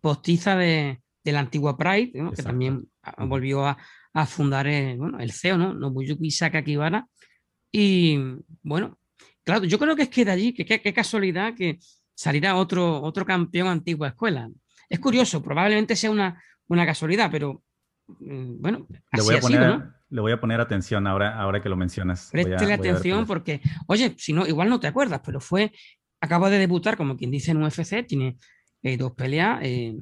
Postiza 0.00 0.56
de, 0.56 1.00
de, 1.22 1.32
la 1.32 1.40
antigua 1.40 1.76
Pride, 1.76 2.12
que 2.34 2.42
también 2.42 2.88
volvió 3.18 3.66
a, 3.66 3.76
a 4.14 4.26
fundar 4.26 4.66
el, 4.66 4.96
bueno, 4.98 5.18
el 5.20 5.32
CEO, 5.32 5.58
¿no? 5.58 5.74
Nobuyuki 5.74 6.30
Sakakibara. 6.30 7.06
Y 7.70 8.18
bueno, 8.62 8.98
claro, 9.50 9.64
yo 9.64 9.78
creo 9.78 9.96
que 9.96 10.02
es 10.02 10.08
que 10.08 10.24
de 10.24 10.30
allí, 10.30 10.52
que 10.52 10.64
qué 10.64 10.92
casualidad 10.92 11.54
que 11.54 11.78
saliera 12.14 12.56
otro, 12.56 13.02
otro 13.02 13.24
campeón 13.24 13.68
antigua 13.68 14.08
escuela. 14.08 14.48
Es 14.88 15.00
curioso, 15.00 15.42
probablemente 15.42 15.96
sea 15.96 16.10
una, 16.10 16.42
una 16.68 16.86
casualidad, 16.86 17.30
pero 17.30 17.62
mm, 18.06 18.60
bueno, 18.60 18.86
así 19.10 19.16
le 19.16 19.22
voy 19.22 19.34
a 19.36 19.40
poner, 19.40 19.60
¿no? 19.60 19.92
Le 20.10 20.20
voy 20.20 20.32
a 20.32 20.40
poner 20.40 20.60
atención 20.60 21.06
ahora, 21.06 21.40
ahora 21.40 21.62
que 21.62 21.68
lo 21.68 21.76
mencionas. 21.76 22.28
Préstele 22.30 22.74
atención 22.74 23.26
porque, 23.26 23.60
oye, 23.86 24.14
si 24.18 24.32
no, 24.32 24.46
igual 24.46 24.68
no 24.68 24.78
te 24.78 24.86
acuerdas, 24.86 25.20
pero 25.24 25.40
fue, 25.40 25.72
acaba 26.20 26.50
de 26.50 26.58
debutar, 26.58 26.96
como 26.96 27.16
quien 27.16 27.30
dice 27.30 27.52
en 27.52 27.62
UFC, 27.62 28.06
tiene 28.06 28.36
eh, 28.82 28.96
dos 28.96 29.12
peleas. 29.12 29.60
Eh, 29.62 29.96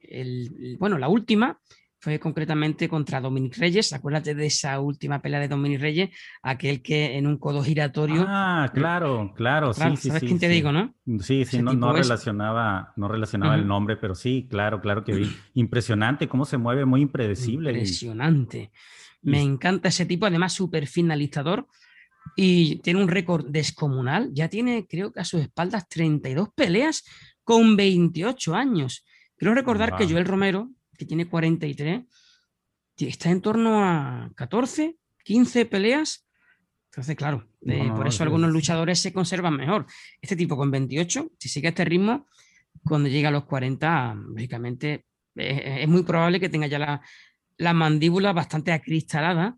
el, 0.00 0.76
bueno, 0.78 0.98
la 0.98 1.08
última 1.08 1.58
fue 2.02 2.18
concretamente 2.18 2.88
contra 2.88 3.20
Dominic 3.20 3.56
Reyes. 3.58 3.92
Acuérdate 3.92 4.34
de 4.34 4.46
esa 4.46 4.80
última 4.80 5.22
pelea 5.22 5.38
de 5.38 5.46
Dominic 5.46 5.80
Reyes, 5.80 6.10
aquel 6.42 6.82
que 6.82 7.16
en 7.16 7.28
un 7.28 7.38
codo 7.38 7.62
giratorio. 7.62 8.24
Ah, 8.26 8.68
claro, 8.74 9.32
claro, 9.36 9.72
sí, 9.72 9.84
sí. 9.96 10.08
¿Sabes 10.08 10.24
quién 10.24 10.40
te 10.40 10.48
digo, 10.48 10.72
no? 10.72 10.96
Sí, 11.20 11.44
sí, 11.44 11.62
no, 11.62 11.92
relacionaba, 11.92 12.92
no 12.96 13.06
relacionaba 13.06 13.54
el 13.54 13.68
nombre, 13.68 13.96
pero 13.96 14.16
sí, 14.16 14.48
claro, 14.50 14.80
claro 14.80 15.04
que 15.04 15.14
vi. 15.14 15.30
Impresionante 15.54 16.26
cómo 16.26 16.44
se 16.44 16.58
mueve, 16.58 16.84
muy 16.84 17.02
impredecible. 17.02 17.70
Impresionante. 17.70 18.72
Me 19.22 19.40
encanta 19.40 19.88
ese 19.88 20.04
tipo, 20.04 20.26
además 20.26 20.52
súper 20.52 20.88
finalizador 20.88 21.68
y 22.34 22.80
tiene 22.80 23.00
un 23.00 23.06
récord 23.06 23.46
descomunal. 23.46 24.30
Ya 24.32 24.48
tiene, 24.48 24.88
creo 24.88 25.12
que 25.12 25.20
a 25.20 25.24
sus 25.24 25.40
espaldas, 25.40 25.88
32 25.88 26.48
peleas 26.52 27.04
con 27.44 27.76
28 27.76 28.56
años. 28.56 29.04
Quiero 29.36 29.54
recordar 29.54 29.96
que 29.96 30.08
Joel 30.08 30.24
Romero, 30.24 30.68
que 31.02 31.08
tiene 31.08 31.26
43, 31.28 32.02
está 32.96 33.30
en 33.30 33.40
torno 33.40 33.82
a 33.82 34.30
14, 34.36 34.96
15 35.24 35.66
peleas. 35.66 36.28
Entonces, 36.90 37.16
claro, 37.16 37.48
por 37.96 38.06
eso 38.06 38.22
algunos 38.22 38.52
luchadores 38.52 39.00
se 39.00 39.12
conservan 39.12 39.56
mejor. 39.56 39.86
Este 40.20 40.36
tipo 40.36 40.56
con 40.56 40.70
28, 40.70 41.32
si 41.38 41.48
sigue 41.48 41.68
este 41.68 41.84
ritmo, 41.84 42.28
cuando 42.84 43.08
llega 43.08 43.30
a 43.30 43.32
los 43.32 43.44
40, 43.46 44.14
lógicamente 44.28 45.06
es 45.34 45.88
muy 45.88 46.04
probable 46.04 46.38
que 46.38 46.48
tenga 46.48 46.66
ya 46.68 46.78
la, 46.78 47.02
la 47.56 47.72
mandíbula 47.72 48.32
bastante 48.32 48.72
acristalada, 48.72 49.56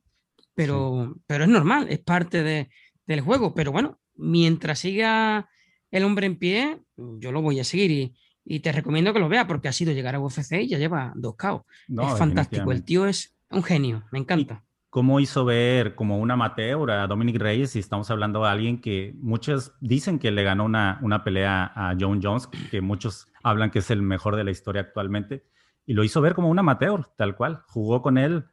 pero, 0.54 1.16
pero 1.26 1.44
es 1.44 1.50
normal, 1.50 1.88
es 1.90 1.98
parte 1.98 2.42
de, 2.42 2.70
del 3.06 3.20
juego. 3.20 3.54
Pero 3.54 3.72
bueno, 3.72 4.00
mientras 4.14 4.78
siga 4.78 5.50
el 5.90 6.04
hombre 6.04 6.26
en 6.26 6.38
pie, 6.38 6.78
yo 6.96 7.32
lo 7.32 7.42
voy 7.42 7.60
a 7.60 7.64
seguir 7.64 7.90
y, 7.90 8.16
y 8.44 8.60
te 8.60 8.72
recomiendo 8.72 9.12
que 9.12 9.20
lo 9.20 9.28
veas 9.28 9.46
porque 9.46 9.68
ha 9.68 9.72
sido 9.72 9.92
llegar 9.92 10.14
a 10.14 10.20
UFC 10.20 10.52
y 10.62 10.68
ya 10.68 10.78
lleva 10.78 11.12
dos 11.16 11.36
KO. 11.36 11.66
es 11.88 12.18
fantástico, 12.18 12.72
el 12.72 12.84
tío 12.84 13.06
es 13.06 13.34
un 13.50 13.62
genio, 13.62 14.04
me 14.10 14.18
encanta. 14.18 14.64
¿Cómo 14.90 15.18
hizo 15.18 15.44
ver 15.44 15.96
como 15.96 16.18
un 16.18 16.30
amateur 16.30 16.88
a 16.90 17.06
Dominic 17.08 17.36
Reyes? 17.38 17.74
Y 17.74 17.80
estamos 17.80 18.10
hablando 18.12 18.42
de 18.42 18.48
alguien 18.48 18.80
que 18.80 19.12
muchos 19.16 19.72
dicen 19.80 20.20
que 20.20 20.30
le 20.30 20.44
ganó 20.44 20.64
una, 20.64 21.00
una 21.02 21.24
pelea 21.24 21.72
a 21.74 21.96
John 21.98 22.20
Jones, 22.22 22.48
que 22.70 22.80
muchos 22.80 23.26
hablan 23.42 23.72
que 23.72 23.80
es 23.80 23.90
el 23.90 24.02
mejor 24.02 24.36
de 24.36 24.44
la 24.44 24.52
historia 24.52 24.82
actualmente 24.82 25.44
y 25.86 25.94
lo 25.94 26.04
hizo 26.04 26.20
ver 26.20 26.34
como 26.34 26.48
un 26.48 26.58
amateur, 26.58 27.08
tal 27.16 27.36
cual. 27.36 27.62
Jugó 27.66 28.02
con 28.02 28.18
él 28.18 28.44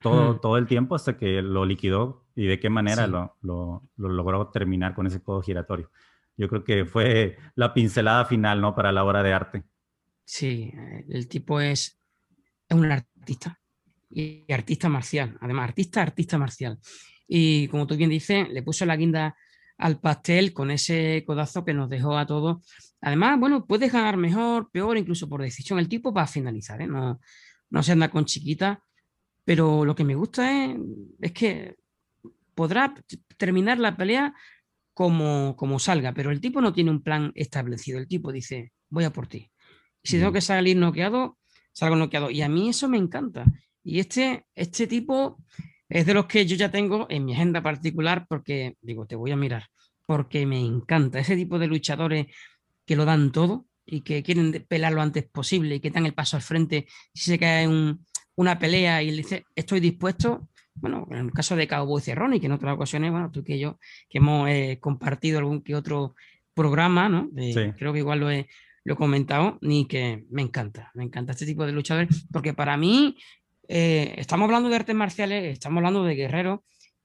todo, 0.00 0.38
todo 0.40 0.58
el 0.58 0.66
tiempo 0.66 0.94
hasta 0.94 1.16
que 1.16 1.42
lo 1.42 1.64
liquidó 1.64 2.24
y 2.34 2.46
de 2.46 2.58
qué 2.58 2.68
manera 2.68 3.06
lo, 3.06 3.36
lo, 3.40 3.82
logró 3.96 4.48
terminar 4.48 4.94
con 4.94 5.06
ese 5.06 5.22
codo 5.22 5.40
giratorio. 5.40 5.90
Yo 6.36 6.48
creo 6.48 6.64
que 6.64 6.84
fue 6.84 7.36
la 7.54 7.72
pincelada 7.72 8.24
final, 8.24 8.60
¿no? 8.60 8.74
Para 8.74 8.92
la 8.92 9.04
obra 9.04 9.22
de 9.22 9.32
arte. 9.32 9.62
Sí, 10.24 10.72
el 11.08 11.28
tipo 11.28 11.60
es, 11.60 11.98
es 12.68 12.76
un 12.76 12.90
artista 12.90 13.60
y 14.10 14.50
artista 14.52 14.88
marcial, 14.88 15.36
además 15.40 15.68
artista, 15.68 16.02
artista 16.02 16.38
marcial. 16.38 16.78
Y 17.26 17.68
como 17.68 17.86
tú 17.86 17.96
bien 17.96 18.10
dices, 18.10 18.48
le 18.48 18.62
puso 18.62 18.86
la 18.86 18.96
guinda 18.96 19.36
al 19.76 20.00
pastel 20.00 20.52
con 20.52 20.70
ese 20.70 21.24
codazo 21.26 21.64
que 21.64 21.74
nos 21.74 21.90
dejó 21.90 22.16
a 22.16 22.26
todos. 22.26 22.64
Además, 23.00 23.38
bueno, 23.38 23.66
puedes 23.66 23.92
ganar 23.92 24.16
mejor, 24.16 24.70
peor, 24.70 24.96
incluso 24.96 25.28
por 25.28 25.42
decisión. 25.42 25.78
El 25.78 25.88
tipo 25.88 26.12
va 26.12 26.22
a 26.22 26.26
finalizar, 26.26 26.80
¿eh? 26.80 26.86
no, 26.86 27.20
no 27.70 27.82
se 27.82 27.92
anda 27.92 28.08
con 28.08 28.24
chiquita, 28.24 28.82
pero 29.44 29.84
lo 29.84 29.94
que 29.94 30.04
me 30.04 30.14
gusta 30.14 30.64
es, 30.64 30.78
es 31.20 31.32
que 31.32 31.76
podrá 32.54 32.94
terminar 33.36 33.78
la 33.78 33.96
pelea 33.96 34.34
como, 34.94 35.56
como 35.56 35.78
salga, 35.78 36.12
pero 36.12 36.30
el 36.30 36.40
tipo 36.40 36.60
no 36.60 36.72
tiene 36.72 36.90
un 36.90 37.02
plan 37.02 37.32
establecido. 37.34 37.98
El 37.98 38.08
tipo 38.08 38.32
dice, 38.32 38.72
voy 38.88 39.04
a 39.04 39.12
por 39.12 39.26
ti. 39.26 39.50
Y 40.02 40.08
si 40.08 40.18
tengo 40.18 40.32
que 40.32 40.40
salir 40.40 40.76
noqueado, 40.76 41.38
salgo 41.72 41.96
noqueado. 41.96 42.30
Y 42.30 42.42
a 42.42 42.48
mí 42.48 42.68
eso 42.68 42.88
me 42.88 42.96
encanta. 42.96 43.44
Y 43.82 43.98
este, 43.98 44.46
este 44.54 44.86
tipo 44.86 45.38
es 45.88 46.06
de 46.06 46.14
los 46.14 46.26
que 46.26 46.46
yo 46.46 46.56
ya 46.56 46.70
tengo 46.70 47.06
en 47.10 47.24
mi 47.24 47.34
agenda 47.34 47.62
particular 47.62 48.26
porque 48.28 48.76
digo, 48.80 49.06
te 49.06 49.16
voy 49.16 49.32
a 49.32 49.36
mirar, 49.36 49.66
porque 50.06 50.46
me 50.46 50.60
encanta 50.60 51.18
ese 51.18 51.36
tipo 51.36 51.58
de 51.58 51.66
luchadores 51.66 52.26
que 52.86 52.96
lo 52.96 53.04
dan 53.04 53.32
todo 53.32 53.66
y 53.84 54.00
que 54.00 54.22
quieren 54.22 54.64
pelar 54.68 54.92
lo 54.92 55.02
antes 55.02 55.24
posible 55.24 55.76
y 55.76 55.80
que 55.80 55.90
dan 55.90 56.06
el 56.06 56.14
paso 56.14 56.36
al 56.36 56.42
frente 56.42 56.86
si 57.12 57.32
se 57.32 57.38
cae 57.38 57.68
un, 57.68 58.04
una 58.36 58.58
pelea 58.58 59.02
y 59.02 59.10
le 59.10 59.18
dice, 59.18 59.44
estoy 59.54 59.80
dispuesto. 59.80 60.48
Bueno, 60.74 61.06
en 61.10 61.18
el 61.18 61.32
caso 61.32 61.56
de 61.56 61.68
Cowboy 61.68 62.02
Cerrone 62.02 62.36
y 62.36 62.40
que 62.40 62.46
en 62.46 62.52
otras 62.52 62.74
ocasiones, 62.74 63.10
bueno, 63.10 63.30
tú 63.30 63.44
que 63.44 63.58
yo, 63.58 63.78
que 64.08 64.18
hemos 64.18 64.48
eh, 64.48 64.78
compartido 64.80 65.38
algún 65.38 65.62
que 65.62 65.74
otro 65.74 66.14
programa, 66.52 67.08
¿no? 67.08 67.30
Creo 67.76 67.92
que 67.92 67.98
igual 67.98 68.20
lo 68.20 68.30
he, 68.30 68.48
lo 68.84 68.94
he 68.94 68.96
comentado, 68.96 69.58
ni 69.60 69.86
que 69.86 70.24
me 70.30 70.42
encanta, 70.42 70.90
me 70.94 71.04
encanta 71.04 71.32
este 71.32 71.46
tipo 71.46 71.64
de 71.66 71.72
luchadores, 71.72 72.26
porque 72.32 72.54
para 72.54 72.76
mí 72.76 73.16
eh, 73.68 74.14
estamos 74.18 74.46
hablando 74.46 74.68
de 74.68 74.76
artes 74.76 74.94
marciales, 74.94 75.52
estamos 75.52 75.78
hablando 75.78 76.04
de 76.04 76.14
guerreros 76.14 76.60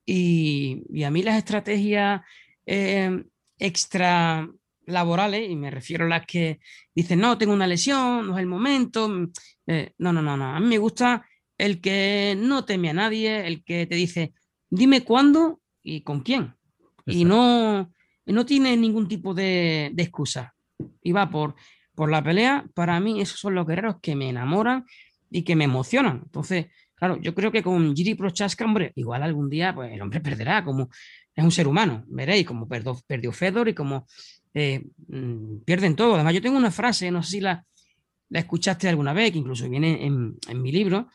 y, 0.05 1.03
a 1.03 1.11
mí 1.11 1.23
las 1.23 1.37
estrategias 1.37 2.21
eh, 2.65 3.23
extra 3.57 4.49
laborales, 4.85 5.49
y 5.49 5.55
me 5.55 5.71
refiero 5.71 6.05
a 6.05 6.09
las 6.09 6.25
que 6.25 6.59
dicen, 6.93 7.19
no, 7.19 7.37
tengo 7.37 7.53
una 7.53 7.67
lesión, 7.67 8.27
no 8.27 8.33
es 8.33 8.39
el 8.39 8.47
momento. 8.47 9.07
Mm, 9.07 9.31
eh, 9.67 9.93
no, 9.99 10.11
no, 10.11 10.21
no, 10.21 10.35
no. 10.35 10.55
A 10.55 10.59
mí 10.59 10.67
me 10.67 10.77
gusta 10.77 11.25
el 11.59 11.81
que 11.81 12.35
no 12.39 12.65
teme 12.65 12.89
a 12.89 12.93
nadie, 12.93 13.45
el 13.45 13.63
que 13.63 13.85
te 13.85 13.95
dice, 13.95 14.33
dime 14.69 15.03
cuándo 15.03 15.59
y 15.83 16.01
con 16.01 16.21
quién. 16.21 16.55
Y 17.05 17.25
no, 17.25 17.91
no 18.25 18.45
tiene 18.45 18.77
ningún 18.77 19.07
tipo 19.07 19.33
de, 19.33 19.91
de, 19.93 20.03
excusa. 20.03 20.55
Y 21.03 21.11
va 21.11 21.29
por, 21.29 21.55
por 21.93 22.09
la 22.09 22.23
pelea. 22.23 22.65
Para 22.73 22.99
mí, 22.99 23.19
esos 23.19 23.39
son 23.39 23.55
los 23.55 23.67
guerreros 23.67 23.97
que 24.01 24.15
me 24.15 24.29
enamoran 24.29 24.85
y 25.29 25.43
que 25.43 25.55
me 25.55 25.65
emocionan. 25.65 26.21
Entonces, 26.23 26.67
claro, 26.95 27.17
yo 27.17 27.35
creo 27.35 27.51
que 27.51 27.61
con 27.61 27.93
Giri 27.93 28.15
Prochaska, 28.15 28.63
hombre, 28.63 28.93
igual 28.95 29.21
algún 29.21 29.49
día 29.49 29.75
pues, 29.75 29.91
el 29.91 30.01
hombre 30.01 30.21
perderá, 30.21 30.63
como 30.63 30.89
es 31.35 31.43
un 31.43 31.51
ser 31.51 31.67
humano, 31.67 32.05
veréis, 32.07 32.45
como 32.45 32.67
perdió, 32.69 32.97
perdió 33.05 33.33
Fedor 33.33 33.67
y 33.67 33.73
como 33.73 34.07
eh, 34.53 34.81
mm, 35.07 35.59
pierden 35.65 35.95
todo. 35.97 36.15
Además, 36.15 36.33
yo 36.33 36.41
tengo 36.41 36.57
una 36.57 36.71
frase, 36.71 37.11
no 37.11 37.21
sé 37.21 37.31
si 37.31 37.41
la, 37.41 37.65
la 38.29 38.39
escuchaste 38.39 38.87
alguna 38.87 39.11
vez, 39.11 39.33
que 39.33 39.39
incluso 39.39 39.69
viene 39.69 40.05
en, 40.05 40.37
en 40.47 40.61
mi 40.61 40.71
libro, 40.71 41.09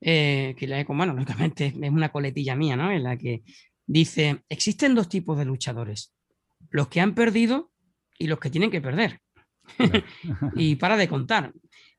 eh, 0.00 0.54
que 0.56 0.66
la 0.66 0.80
he, 0.80 0.84
bueno, 0.84 1.12
lógicamente 1.12 1.66
es 1.66 1.90
una 1.90 2.10
coletilla 2.10 2.56
mía, 2.56 2.76
¿no? 2.76 2.90
En 2.90 3.02
la 3.02 3.16
que 3.16 3.42
dice, 3.86 4.42
existen 4.48 4.94
dos 4.94 5.08
tipos 5.08 5.36
de 5.38 5.44
luchadores, 5.44 6.14
los 6.70 6.88
que 6.88 7.00
han 7.00 7.14
perdido 7.14 7.70
y 8.18 8.26
los 8.26 8.38
que 8.38 8.50
tienen 8.50 8.70
que 8.70 8.80
perder. 8.80 9.20
y 10.56 10.76
para 10.76 10.96
de 10.96 11.08
contar. 11.08 11.52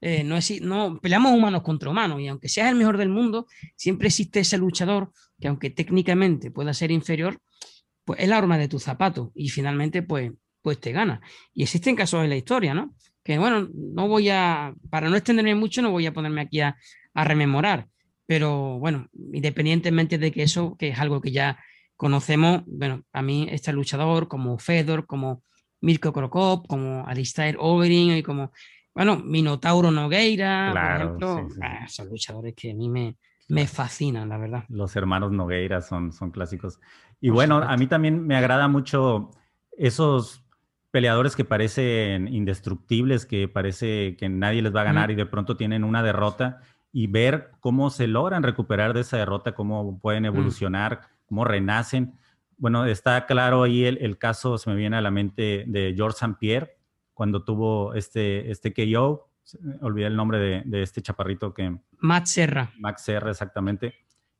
Eh, 0.03 0.23
no, 0.23 0.35
es, 0.35 0.61
no 0.61 0.99
peleamos 0.99 1.31
humanos 1.31 1.61
contra 1.61 1.91
humanos 1.91 2.19
y 2.21 2.27
aunque 2.27 2.49
seas 2.49 2.69
el 2.69 2.75
mejor 2.75 2.97
del 2.97 3.09
mundo, 3.09 3.45
siempre 3.75 4.07
existe 4.07 4.39
ese 4.39 4.57
luchador 4.57 5.11
que 5.39 5.47
aunque 5.47 5.69
técnicamente 5.69 6.49
pueda 6.49 6.73
ser 6.73 6.89
inferior, 6.89 7.39
pues 8.03 8.19
es 8.19 8.27
la 8.27 8.37
arma 8.37 8.57
de 8.57 8.67
tu 8.67 8.79
zapato 8.79 9.31
y 9.35 9.49
finalmente 9.49 10.01
pues, 10.01 10.31
pues 10.61 10.79
te 10.79 10.91
gana. 10.91 11.21
Y 11.53 11.63
existen 11.63 11.95
casos 11.95 12.23
en 12.23 12.29
la 12.29 12.35
historia, 12.35 12.73
¿no? 12.73 12.95
Que 13.23 13.37
bueno, 13.37 13.69
no 13.73 14.07
voy 14.07 14.29
a, 14.29 14.73
para 14.89 15.07
no 15.09 15.15
extenderme 15.15 15.53
mucho, 15.53 15.83
no 15.83 15.91
voy 15.91 16.07
a 16.07 16.13
ponerme 16.13 16.41
aquí 16.41 16.61
a, 16.61 16.75
a 17.13 17.23
rememorar, 17.23 17.87
pero 18.31 18.79
bueno, 18.79 19.09
independientemente 19.33 20.17
de 20.17 20.31
que 20.31 20.43
eso, 20.43 20.77
que 20.77 20.87
es 20.87 20.99
algo 20.99 21.19
que 21.19 21.33
ya 21.33 21.59
conocemos, 21.97 22.63
bueno, 22.65 23.03
a 23.11 23.21
mí 23.21 23.45
este 23.51 23.73
luchador 23.73 24.29
como 24.29 24.57
Fedor, 24.57 25.05
como 25.05 25.43
Mirko 25.81 26.13
Krokop, 26.13 26.65
como 26.65 27.05
Alistair 27.05 27.57
Overeem 27.59 28.15
y 28.15 28.23
como, 28.23 28.53
bueno, 28.95 29.17
Minotauro 29.17 29.91
Nogueira, 29.91 30.69
por 30.71 30.95
ejemplo, 30.95 31.49
ah, 31.61 31.85
son 31.89 32.07
luchadores 32.07 32.53
que 32.55 32.71
a 32.71 32.73
mí 32.73 32.87
me, 32.87 33.17
me 33.49 33.67
fascinan, 33.67 34.29
la 34.29 34.37
verdad. 34.37 34.63
Los 34.69 34.95
hermanos 34.95 35.33
Nogueira 35.33 35.81
son, 35.81 36.13
son 36.13 36.31
clásicos. 36.31 36.79
Y 37.19 37.31
bueno, 37.31 37.57
a 37.57 37.75
mí 37.75 37.87
también 37.87 38.25
me 38.25 38.37
agrada 38.37 38.69
mucho 38.69 39.31
esos 39.77 40.45
peleadores 40.89 41.35
que 41.35 41.43
parecen 41.43 42.29
indestructibles, 42.29 43.25
que 43.25 43.49
parece 43.49 44.15
que 44.15 44.29
nadie 44.29 44.61
les 44.61 44.73
va 44.73 44.81
a 44.81 44.85
ganar 44.85 45.11
y 45.11 45.15
de 45.15 45.25
pronto 45.25 45.57
tienen 45.57 45.83
una 45.83 46.01
derrota 46.01 46.61
y 46.93 47.07
ver 47.07 47.51
cómo 47.59 47.89
se 47.89 48.07
logran 48.07 48.43
recuperar 48.43 48.93
de 48.93 49.01
esa 49.01 49.17
derrota, 49.17 49.53
cómo 49.53 49.99
pueden 49.99 50.25
evolucionar, 50.25 51.01
cómo 51.25 51.45
renacen. 51.45 52.13
Bueno, 52.57 52.85
está 52.85 53.25
claro 53.25 53.63
ahí 53.63 53.85
el, 53.85 54.17
caso, 54.17 54.57
se 54.57 54.69
me 54.69 54.75
viene 54.75 54.97
a 54.97 55.01
la 55.01 55.11
mente 55.11 55.63
de 55.67 55.93
George 55.95 56.17
St. 56.17 56.35
Pierre, 56.39 56.77
cuando 57.13 57.43
tuvo 57.43 57.93
este, 57.93 58.51
este 58.51 58.73
KO, 58.73 59.29
olvidé 59.81 60.07
el 60.07 60.15
nombre 60.15 60.39
de, 60.39 60.63
de, 60.65 60.83
este 60.83 61.01
chaparrito 61.01 61.53
que... 61.53 61.77
Max 61.99 62.31
Serra. 62.31 62.71
Max 62.77 63.03
Serra, 63.03 63.31
exactamente. 63.31 63.95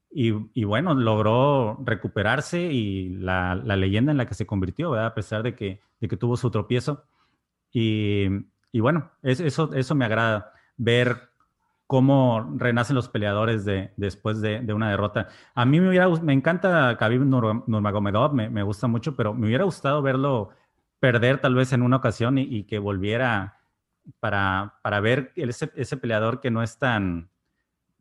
Y, 0.10 0.34
y 0.54 0.66
bueno, 0.66 0.94
logró 0.94 1.80
recuperarse 1.86 2.62
y 2.62 3.10
la, 3.10 3.56
la, 3.56 3.76
leyenda 3.78 4.12
en 4.12 4.18
la 4.18 4.26
que 4.26 4.34
se 4.34 4.46
convirtió, 4.46 4.92
¿verdad? 4.92 5.08
A 5.08 5.14
pesar 5.14 5.42
de 5.42 5.56
que, 5.56 5.80
de 6.00 6.08
que 6.08 6.18
tuvo 6.18 6.36
su 6.36 6.52
tropiezo. 6.52 7.06
Y, 7.72 8.26
y 8.72 8.80
bueno, 8.82 9.12
eso, 9.24 9.74
eso 9.74 9.96
me 9.96 10.06
agrada, 10.06 10.54
ver 10.76 11.31
cómo 11.92 12.56
renacen 12.56 12.96
los 12.96 13.10
peleadores 13.10 13.66
de, 13.66 13.92
después 13.98 14.40
de, 14.40 14.62
de, 14.62 14.74
una 14.74 14.90
derrota. 14.90 15.28
A 15.54 15.66
mí 15.66 15.82
me, 15.82 15.90
hubiera, 15.90 16.08
me 16.08 16.32
encanta 16.32 16.96
Khabib 16.98 17.26
Nurmagomedov, 17.26 18.34
me, 18.34 18.50
me, 18.50 18.64
gusta 18.64 18.88
mucho, 18.88 19.18
pero 19.18 19.34
me 19.34 19.48
hubiera 19.48 19.66
gustado 19.66 20.02
verlo 20.02 20.52
perder 21.02 21.42
tal 21.42 21.54
vez 21.54 21.74
en 21.74 21.82
una 21.82 21.98
ocasión 21.98 22.38
y, 22.38 22.64
que 22.64 22.80
volviera 22.80 23.60
para, 24.22 24.76
para 24.82 25.02
ver 25.02 25.34
ese, 25.36 25.70
ese, 25.76 25.98
peleador 25.98 26.40
que 26.40 26.50
no 26.50 26.64
es 26.64 26.80
tan, 26.80 27.30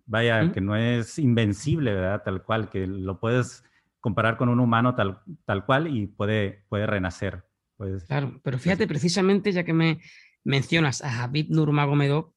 vaya, 0.07 0.53
que 0.53 0.61
no 0.61 0.76
es 0.76 1.18
invencible, 1.18 1.93
¿verdad? 1.93 2.22
Tal 2.24 2.45
cual, 2.45 2.70
que 2.70 2.86
lo 2.86 3.18
puedes 3.18 3.64
comparar 3.99 4.36
con 4.36 4.49
un 4.51 4.61
humano 4.61 4.95
tal, 4.95 5.18
tal 5.45 5.66
cual 5.66 5.88
y 5.88 6.07
puede, 6.07 6.64
puede 6.68 6.86
renacer. 6.86 7.43
Pues, 7.76 8.05
claro, 8.05 8.41
pero 8.45 8.57
fíjate, 8.57 8.86
precisamente 8.86 9.51
ya 9.51 9.64
que 9.64 9.72
me 9.72 10.01
mencionas 10.45 11.03
a 11.03 11.24
Habib 11.24 11.51
Nurmagomedov, 11.51 12.34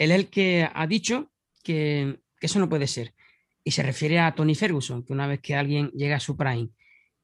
él 0.00 0.12
es 0.12 0.16
el 0.16 0.30
que 0.30 0.66
ha 0.72 0.86
dicho 0.86 1.30
que, 1.62 2.20
eso 2.40 2.58
no 2.58 2.70
puede 2.70 2.86
ser. 2.86 3.14
Y 3.62 3.72
se 3.72 3.82
refiere 3.82 4.18
a 4.18 4.34
Tony 4.34 4.54
Ferguson, 4.54 5.04
que 5.04 5.12
una 5.12 5.26
vez 5.26 5.40
que 5.40 5.54
alguien 5.54 5.90
llega 5.90 6.16
a 6.16 6.20
su 6.20 6.38
prime 6.38 6.70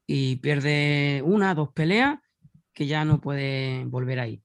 y 0.05 0.35
pierde 0.35 1.23
una, 1.25 1.55
dos 1.55 1.73
peleas, 1.73 2.19
que 2.71 2.85
ya 2.85 3.03
no 3.03 3.19
puede 3.19 3.83
volver 3.85 4.19
ahí. 4.19 4.43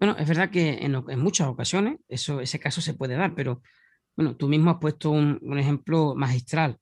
Bueno, 0.00 0.16
es 0.18 0.26
verdad 0.26 0.48
que 0.48 0.78
en, 0.80 1.20
muchas 1.20 1.46
ocasiones 1.46 1.98
eso, 2.08 2.40
ese 2.40 2.58
caso 2.58 2.80
se 2.80 2.94
puede 2.94 3.16
dar, 3.16 3.34
pero 3.34 3.60
bueno, 4.16 4.34
tú 4.34 4.48
mismo 4.48 4.70
has 4.70 4.78
puesto 4.78 5.10
un, 5.10 5.38
ejemplo 5.58 6.14
magistral, 6.14 6.78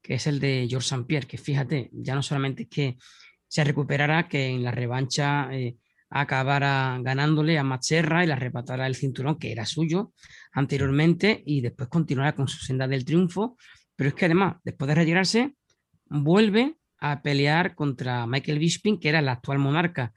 que 0.00 0.14
es 0.14 0.26
el 0.26 0.40
de 0.40 0.66
George 0.70 0.86
St. 0.86 1.04
Pierre, 1.04 1.26
que 1.26 1.36
fíjate, 1.36 1.90
ya 1.92 2.14
no 2.14 2.22
solamente 2.22 2.62
es 2.62 2.68
que 2.70 2.96
se 3.46 3.62
recuperará, 3.62 4.26
que 4.26 4.46
en 4.46 4.64
la 4.64 4.70
revancha 4.70 5.50
eh, 5.52 5.76
acabara 6.14 6.96
ganándole 7.02 7.58
a 7.58 7.64
Macherra 7.64 8.22
y 8.22 8.28
le 8.28 8.34
arrebatara 8.34 8.86
el 8.86 8.94
cinturón 8.94 9.36
que 9.36 9.50
era 9.50 9.66
suyo 9.66 10.12
anteriormente 10.52 11.42
y 11.44 11.60
después 11.60 11.88
continuará 11.88 12.36
con 12.36 12.46
su 12.46 12.64
senda 12.64 12.86
del 12.86 13.04
triunfo. 13.04 13.56
Pero 13.96 14.08
es 14.08 14.14
que 14.14 14.26
además, 14.26 14.56
después 14.62 14.88
de 14.88 14.94
retirarse, 14.94 15.54
vuelve 16.06 16.76
a 17.00 17.20
pelear 17.20 17.74
contra 17.74 18.26
Michael 18.28 18.60
Bisping, 18.60 19.00
que 19.00 19.08
era 19.08 19.18
el 19.18 19.28
actual 19.28 19.58
monarca 19.58 20.12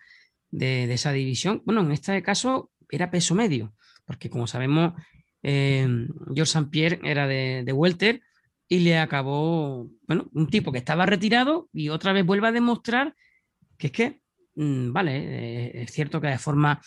de, 0.51 0.91
esa 0.93 1.11
división. 1.11 1.63
Bueno, 1.65 1.81
en 1.81 1.91
este 1.91 2.21
caso 2.21 2.71
era 2.91 3.09
peso 3.09 3.33
medio, 3.33 3.73
porque 4.05 4.29
como 4.29 4.45
sabemos, 4.45 4.93
eh, 5.41 5.87
George 6.27 6.43
St. 6.43 6.69
Pierre 6.69 6.99
era 7.03 7.25
de, 7.27 7.63
de 7.65 7.73
welter 7.73 8.21
y 8.67 8.79
le 8.79 8.99
acabó, 8.99 9.89
bueno, 10.07 10.29
un 10.33 10.47
tipo 10.47 10.71
que 10.71 10.77
estaba 10.77 11.07
retirado 11.07 11.69
y 11.73 11.89
otra 11.89 12.13
vez 12.13 12.23
vuelve 12.23 12.49
a 12.49 12.51
demostrar 12.51 13.15
que 13.77 13.87
es 13.87 13.93
que 13.93 14.21
vale, 14.57 15.17
eh, 15.17 15.83
es 15.83 15.91
cierto 15.91 16.19
que 16.19 16.27
de 16.27 16.37
forma 16.37 16.81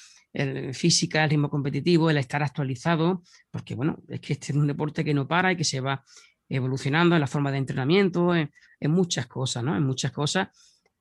física, 0.72 1.24
el 1.24 1.30
ritmo 1.30 1.50
competitivo, 1.50 2.08
el 2.08 2.16
estar 2.16 2.40
actualizado, 2.40 3.24
porque 3.50 3.74
bueno, 3.74 3.98
es 4.08 4.20
que 4.20 4.34
este 4.34 4.52
es 4.52 4.56
un 4.56 4.68
deporte 4.68 5.04
que 5.04 5.12
no 5.12 5.26
para 5.26 5.50
y 5.50 5.56
que 5.56 5.64
se 5.64 5.80
va 5.80 6.04
evolucionando 6.50 7.14
en 7.14 7.20
la 7.20 7.26
forma 7.26 7.50
de 7.50 7.58
entrenamiento, 7.58 8.34
en, 8.34 8.50
muchas 8.82 9.26
cosas, 9.26 9.62
¿no? 9.62 9.76
En 9.76 9.84
muchas 9.84 10.12
cosas. 10.12 10.48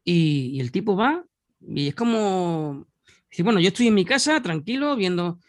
Y, 0.04 0.60
el 0.60 0.72
tipo 0.72 0.96
va 0.96 1.24
y 1.62 1.90
es 1.90 1.96
como 1.96 2.88
decir, 3.30 3.44
bueno, 3.44 3.60
yo 3.60 3.68
estoy 3.68 3.88
en 3.88 3.96
mi 3.96 4.06
casa 4.06 4.42
tranquilo 4.42 4.96
viendo 4.96 5.40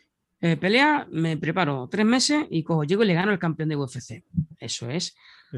eh, 0.40 0.56
pelea, 0.56 1.06
me 1.10 1.36
preparo 1.36 1.88
tres 1.88 2.06
meses 2.06 2.46
y 2.50 2.62
cojo, 2.62 2.84
llego 2.84 3.04
y 3.04 3.06
le 3.06 3.14
gano 3.14 3.32
el 3.32 3.38
campeón 3.38 3.68
de 3.68 3.76
UFC. 3.76 4.24
Eso 4.58 4.90
es 4.90 5.14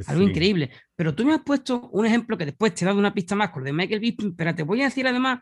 algo 0.06 0.22
increíble. 0.22 0.70
Pero 0.96 1.14
tú 1.14 1.24
me 1.24 1.34
has 1.34 1.42
puesto 1.42 1.88
un 1.92 2.06
ejemplo 2.06 2.38
que 2.38 2.46
después 2.46 2.74
te 2.74 2.84
he 2.84 2.86
dado 2.86 2.98
una 2.98 3.14
pista 3.14 3.34
más 3.34 3.50
con 3.50 3.62
el 3.62 3.66
de 3.66 3.72
Michael 3.72 4.00
Bisping, 4.00 4.34
pero 4.36 4.54
te 4.54 4.62
voy 4.62 4.80
a 4.82 4.84
decir 4.84 5.06
además 5.06 5.40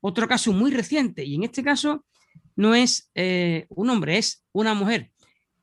otro 0.00 0.26
caso 0.26 0.52
muy 0.52 0.70
reciente. 0.70 1.24
Y 1.24 1.34
en 1.34 1.44
este 1.44 1.62
caso 1.62 2.04
no 2.56 2.74
es 2.74 3.10
eh, 3.14 3.66
un 3.70 3.90
hombre, 3.90 4.18
es 4.18 4.44
una 4.52 4.74
mujer, 4.74 5.10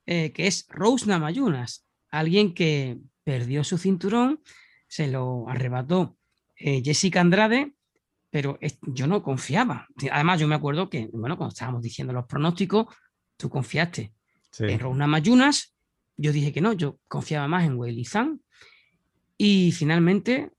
eh, 0.06 0.32
que 0.32 0.48
es 0.48 0.66
Rose 0.70 1.06
Namayunas, 1.06 1.86
alguien 2.10 2.54
que 2.54 2.98
perdió 3.24 3.64
su 3.64 3.78
cinturón, 3.78 4.42
se 4.88 5.08
lo 5.08 5.50
arrebató 5.50 6.18
eh, 6.56 6.82
Jessica 6.84 7.22
Andrade, 7.22 7.74
pero 8.30 8.58
yo 8.82 9.08
no 9.08 9.24
confiaba. 9.24 9.88
Además, 10.12 10.40
yo 10.40 10.48
me 10.48 10.56
acuerdo 10.56 10.90
que, 10.90 11.10
bueno, 11.12 11.38
cuando 11.38 11.54
estábamos 11.54 11.82
diciendo 11.82 12.14
los 12.14 12.26
pronósticos, 12.26 12.88
tú 13.36 13.50
confiaste 13.50 14.14
en 14.60 14.80
Rose 14.80 14.98
Namayunas 14.98 15.77
yo 16.18 16.32
dije 16.32 16.52
que 16.52 16.62
no, 16.62 16.74
yo 16.74 17.00
confiaba 17.08 17.48
más 17.48 17.66
en 17.66 17.78
Weilizan 17.78 18.42
y 19.38 19.72
finalmente, 19.72 20.52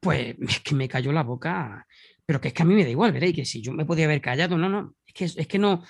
pues 0.00 0.34
es 0.40 0.60
que 0.60 0.74
me 0.74 0.88
cayó 0.88 1.12
la 1.12 1.22
boca, 1.22 1.86
pero 2.26 2.40
que 2.40 2.48
es 2.48 2.54
que 2.54 2.62
a 2.62 2.66
mí 2.66 2.74
me 2.74 2.84
da 2.84 2.90
igual, 2.90 3.12
veréis, 3.12 3.34
que 3.34 3.44
si 3.44 3.62
yo 3.62 3.72
me 3.72 3.86
podía 3.86 4.06
haber 4.06 4.20
callado, 4.20 4.58
no, 4.58 4.68
no, 4.68 4.94
es 5.06 5.14
que, 5.14 5.24
es 5.24 5.46
que 5.46 5.58
no, 5.58 5.84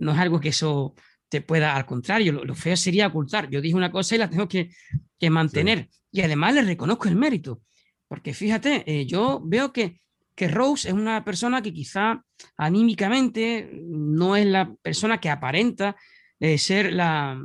no 0.00 0.12
es 0.12 0.18
algo 0.18 0.40
que 0.40 0.48
eso 0.48 0.94
te 1.28 1.40
pueda, 1.40 1.76
al 1.76 1.86
contrario, 1.86 2.32
lo, 2.32 2.54
feo 2.54 2.76
sería 2.76 3.08
ocultar. 3.08 3.48
Yo 3.50 3.60
dije 3.60 3.74
una 3.74 3.90
cosa 3.90 4.14
y 4.14 4.18
la 4.18 4.30
tengo 4.30 4.48
que, 4.48 4.70
que 5.18 5.30
mantener. 5.30 5.88
Y 6.12 6.20
además 6.20 6.54
le 6.54 6.62
reconozco 6.62 7.08
el 7.08 7.16
mérito, 7.16 7.62
porque 8.08 8.32
fíjate, 8.32 8.84
eh, 8.86 9.06
yo 9.06 9.40
veo 9.44 9.72
que, 9.72 10.00
que 10.34 10.48
Rose 10.48 10.88
es 10.88 10.94
una 10.94 11.24
persona 11.24 11.62
que 11.62 11.72
quizá 11.72 12.22
anímicamente 12.56 13.70
no 13.86 14.36
es 14.36 14.46
la 14.46 14.72
persona 14.82 15.18
que 15.18 15.30
aparenta 15.30 15.96
eh, 16.40 16.58
ser 16.58 16.92
la, 16.92 17.40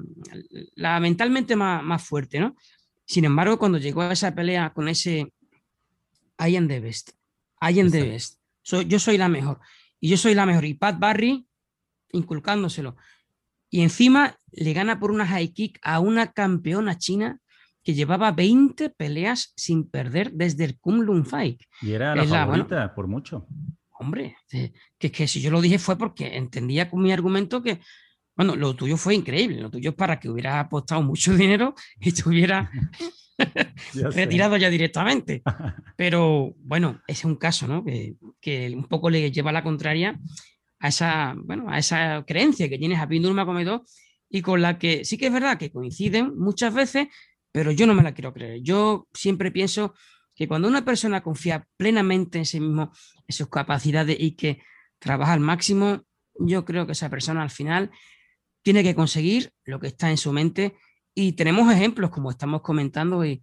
la 0.75 0.99
mentalmente 0.99 1.55
más, 1.55 1.83
más, 1.83 2.03
fuerte, 2.03 2.39
¿no? 2.39 2.55
Sin 3.05 3.25
embargo, 3.25 3.57
cuando 3.57 3.77
llegó 3.77 4.01
a 4.01 4.13
esa 4.13 4.33
pelea 4.35 4.73
con 4.73 4.87
ese 4.87 5.31
I 6.39 6.55
am 6.55 6.67
the 6.67 6.79
best, 6.79 7.11
I 7.61 7.79
am 7.79 7.89
the 7.89 8.03
best, 8.03 8.39
yo 8.63 8.99
soy 8.99 9.17
la 9.17 9.29
mejor, 9.29 9.59
y 9.99 10.09
yo 10.09 10.17
soy 10.17 10.33
la 10.33 10.45
mejor, 10.45 10.65
y 10.65 10.73
Pat 10.73 10.99
Barry 10.99 11.45
inculcándoselo, 12.11 12.95
y 13.69 13.81
encima 13.81 14.37
le 14.51 14.73
gana 14.73 14.99
por 14.99 15.11
una 15.11 15.25
high 15.25 15.53
kick 15.53 15.79
a 15.81 15.99
una 15.99 16.33
campeona 16.33 16.97
china 16.97 17.39
que 17.83 17.93
llevaba 17.93 18.31
20 18.31 18.89
peleas 18.91 19.53
sin 19.55 19.89
perder 19.89 20.33
desde 20.33 20.65
el 20.65 20.77
Kunlun 20.77 21.25
Fight. 21.25 21.63
Y 21.81 21.91
era 21.93 22.15
la 22.15 22.25
favorita 22.25 22.93
por 22.93 23.07
mucho. 23.07 23.47
Hombre, 23.91 24.35
que, 24.49 25.11
que 25.11 25.27
si 25.27 25.41
yo 25.41 25.51
lo 25.51 25.61
dije 25.61 25.79
fue 25.79 25.97
porque 25.97 26.35
entendía 26.35 26.89
con 26.89 27.01
mi 27.01 27.11
argumento 27.11 27.63
que 27.63 27.79
bueno, 28.35 28.55
lo 28.55 28.75
tuyo 28.75 28.97
fue 28.97 29.15
increíble, 29.15 29.61
lo 29.61 29.69
tuyo 29.69 29.91
es 29.91 29.95
para 29.95 30.19
que 30.19 30.29
hubieras 30.29 30.65
apostado 30.65 31.01
mucho 31.01 31.33
dinero 31.37 31.75
y 31.99 32.11
te 32.11 32.27
hubieras 32.27 32.69
retirado 33.93 34.57
ya 34.57 34.69
directamente. 34.69 35.41
Pero 35.97 36.53
bueno, 36.59 37.01
ese 37.07 37.19
es 37.19 37.25
un 37.25 37.35
caso, 37.35 37.67
¿no? 37.67 37.83
Que, 37.83 38.15
que, 38.39 38.71
un 38.75 38.85
poco 38.85 39.09
le 39.09 39.31
lleva 39.31 39.51
la 39.51 39.63
contraria 39.63 40.19
a 40.79 40.87
esa, 40.87 41.35
bueno, 41.37 41.69
a 41.69 41.77
esa 41.77 42.23
creencia 42.25 42.69
que 42.69 42.77
tienes 42.77 42.99
a 42.99 43.07
Pindurma 43.07 43.45
Comedor 43.45 43.83
y 44.29 44.41
con 44.41 44.61
la 44.61 44.79
que 44.79 45.05
sí 45.05 45.17
que 45.17 45.27
es 45.27 45.33
verdad 45.33 45.57
que 45.57 45.71
coinciden 45.71 46.37
muchas 46.37 46.73
veces, 46.73 47.07
pero 47.51 47.71
yo 47.71 47.85
no 47.85 47.93
me 47.93 48.03
la 48.03 48.13
quiero 48.13 48.33
creer. 48.33 48.61
Yo 48.61 49.07
siempre 49.13 49.51
pienso 49.51 49.93
que 50.33 50.47
cuando 50.47 50.67
una 50.67 50.85
persona 50.85 51.21
confía 51.21 51.67
plenamente 51.77 52.37
en 52.39 52.45
sí 52.45 52.59
mismo, 52.59 52.91
en 53.27 53.35
sus 53.35 53.49
capacidades 53.49 54.17
y 54.19 54.31
que 54.31 54.61
trabaja 54.99 55.33
al 55.33 55.41
máximo, 55.41 56.03
yo 56.39 56.65
creo 56.65 56.85
que 56.85 56.93
esa 56.93 57.09
persona 57.09 57.43
al 57.43 57.49
final 57.49 57.91
tiene 58.61 58.83
que 58.83 58.95
conseguir 58.95 59.51
lo 59.65 59.79
que 59.79 59.87
está 59.87 60.09
en 60.09 60.17
su 60.17 60.31
mente 60.31 60.75
y 61.13 61.33
tenemos 61.33 61.71
ejemplos 61.71 62.09
como 62.09 62.31
estamos 62.31 62.61
comentando 62.61 63.25
y, 63.25 63.41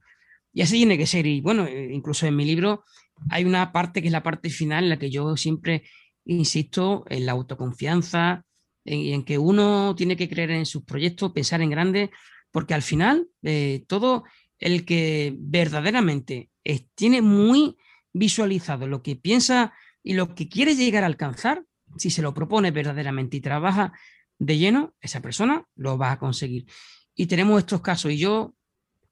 y 0.53 0.63
así 0.63 0.77
tiene 0.77 0.99
que 0.99 1.07
ser. 1.07 1.27
Y 1.27 1.41
bueno, 1.41 1.67
eh, 1.67 1.91
incluso 1.93 2.27
en 2.27 2.37
mi 2.37 2.45
libro 2.45 2.85
hay 3.31 3.45
una 3.45 3.73
parte 3.73 4.01
que 4.01 4.09
es 4.09 4.13
la 4.13 4.23
parte 4.23 4.51
final 4.51 4.85
en 4.85 4.91
la 4.91 4.99
que 4.99 5.11
yo 5.11 5.37
siempre 5.37 5.85
insisto 6.25 7.05
en 7.09 7.27
la 7.27 7.33
autoconfianza 7.33 8.45
y 8.85 9.13
en, 9.13 9.25
que 9.25 9.39
uno 9.39 9.95
tiene 9.97 10.17
que 10.17 10.29
creer 10.29 10.51
en 10.51 10.67
sus 10.67 10.85
proyectos, 10.85 11.33
pensar 11.33 11.61
en 11.61 11.71
grande, 11.71 12.11
porque 12.51 12.75
al 12.75 12.83
final 12.83 13.29
eh, 13.43 13.85
todo 13.87 14.25
el 14.59 14.85
que 14.85 15.35
verdaderamente 15.39 16.51
tiene 16.95 17.23
muy 17.23 17.77
visualizado 18.13 18.87
lo 18.87 19.03
que 19.03 19.17
piensa 19.17 19.73
y 20.03 20.15
lo 20.15 20.35
que 20.35 20.49
quiere 20.49 20.75
llegar 20.75 21.03
a 21.05 21.07
alcanzar, 21.07 21.65
si 21.97 22.11
se 22.11 22.23
lo 22.23 22.35
propone 22.35 22.71
verdaderamente 22.71 23.37
y 23.37 23.41
trabaja 23.41 23.93
de 24.39 24.59
lleno, 24.59 24.95
esa 25.01 25.21
persona 25.21 25.65
lo 25.75 25.99
va 25.99 26.13
a 26.13 26.19
conseguir. 26.19 26.67
Y 27.15 27.27
tenemos 27.27 27.59
estos 27.59 27.81
casos 27.81 28.13
y 28.13 28.19
yo 28.19 28.55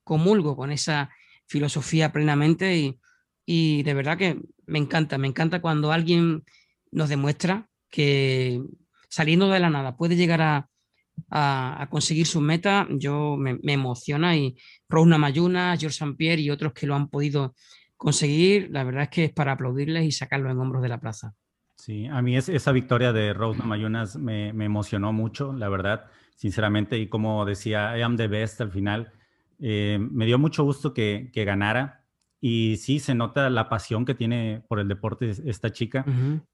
comulgo 0.05 0.57
con 0.57 0.70
esa 0.70 1.11
filosofía 1.47 2.12
plenamente 2.12 2.97
y, 3.45 3.83
de 3.83 3.95
verdad 3.95 4.18
que 4.18 4.41
me 4.66 4.79
encanta, 4.79 5.18
me 5.18 5.29
encanta 5.29 5.61
cuando 5.61 5.93
alguien 5.93 6.45
nos 6.91 7.09
demuestra 7.09 7.68
que 7.91 8.62
saliendo 9.09 9.49
de 9.49 9.61
la 9.61 9.70
nada 9.70 9.97
puede 9.97 10.16
llegar 10.16 10.43
a, 10.43 10.68
a, 11.31 11.87
conseguir 11.91 12.27
sus 12.27 12.43
metas, 12.43 12.87
yo 12.91 13.37
me, 13.37 13.59
emociona 13.72 14.37
y 14.37 14.57
Rosna 14.89 15.18
Mayuna, 15.18 15.77
George 15.79 15.97
St. 16.05 16.16
Pierre 16.16 16.43
y 16.43 16.51
otros 16.51 16.72
que 16.72 16.87
lo 16.87 16.95
han 16.95 17.09
podido 17.09 17.55
conseguir, 17.97 18.68
la 18.70 18.85
verdad 18.85 19.05
es 19.05 19.09
que 19.09 19.24
es 19.24 19.33
para 19.33 19.53
aplaudirles 19.53 20.05
y 20.05 20.12
sacarlos 20.12 20.53
en 20.53 20.59
hombros 20.59 20.83
de 20.83 20.89
la 20.89 21.01
plaza. 21.01 21.35
Sí, 21.77 22.07
a 22.07 22.20
mí 22.22 22.37
es, 22.37 22.49
esa 22.49 22.72
victoria 22.72 23.12
de 23.12 23.33
Rosna 23.33 23.64
Mayunas 23.64 24.16
me, 24.16 24.53
me, 24.53 24.64
emocionó 24.64 25.12
mucho, 25.12 25.53
la 25.53 25.68
verdad, 25.68 26.07
sinceramente, 26.35 26.99
y 26.99 27.09
como 27.09 27.45
decía, 27.45 27.97
I 27.97 28.03
am 28.03 28.16
the 28.16 28.29
best 28.29 28.61
al 28.61 28.72
final, 28.72 29.12
eh, 29.59 29.99
me 30.01 30.27
dio 30.27 30.39
mucho 30.39 30.64
gusto 30.64 30.93
que, 30.93 31.31
que, 31.33 31.45
ganara. 31.45 32.05
Y 32.41 32.77
sí, 32.77 32.99
se 32.99 33.14
nota 33.14 33.49
la 33.51 33.68
pasión 33.68 34.05
que 34.05 34.14
tiene 34.14 34.62
por 34.68 34.79
el 34.79 34.89
deporte 34.89 35.31
esta 35.47 35.72
chica. 35.72 36.05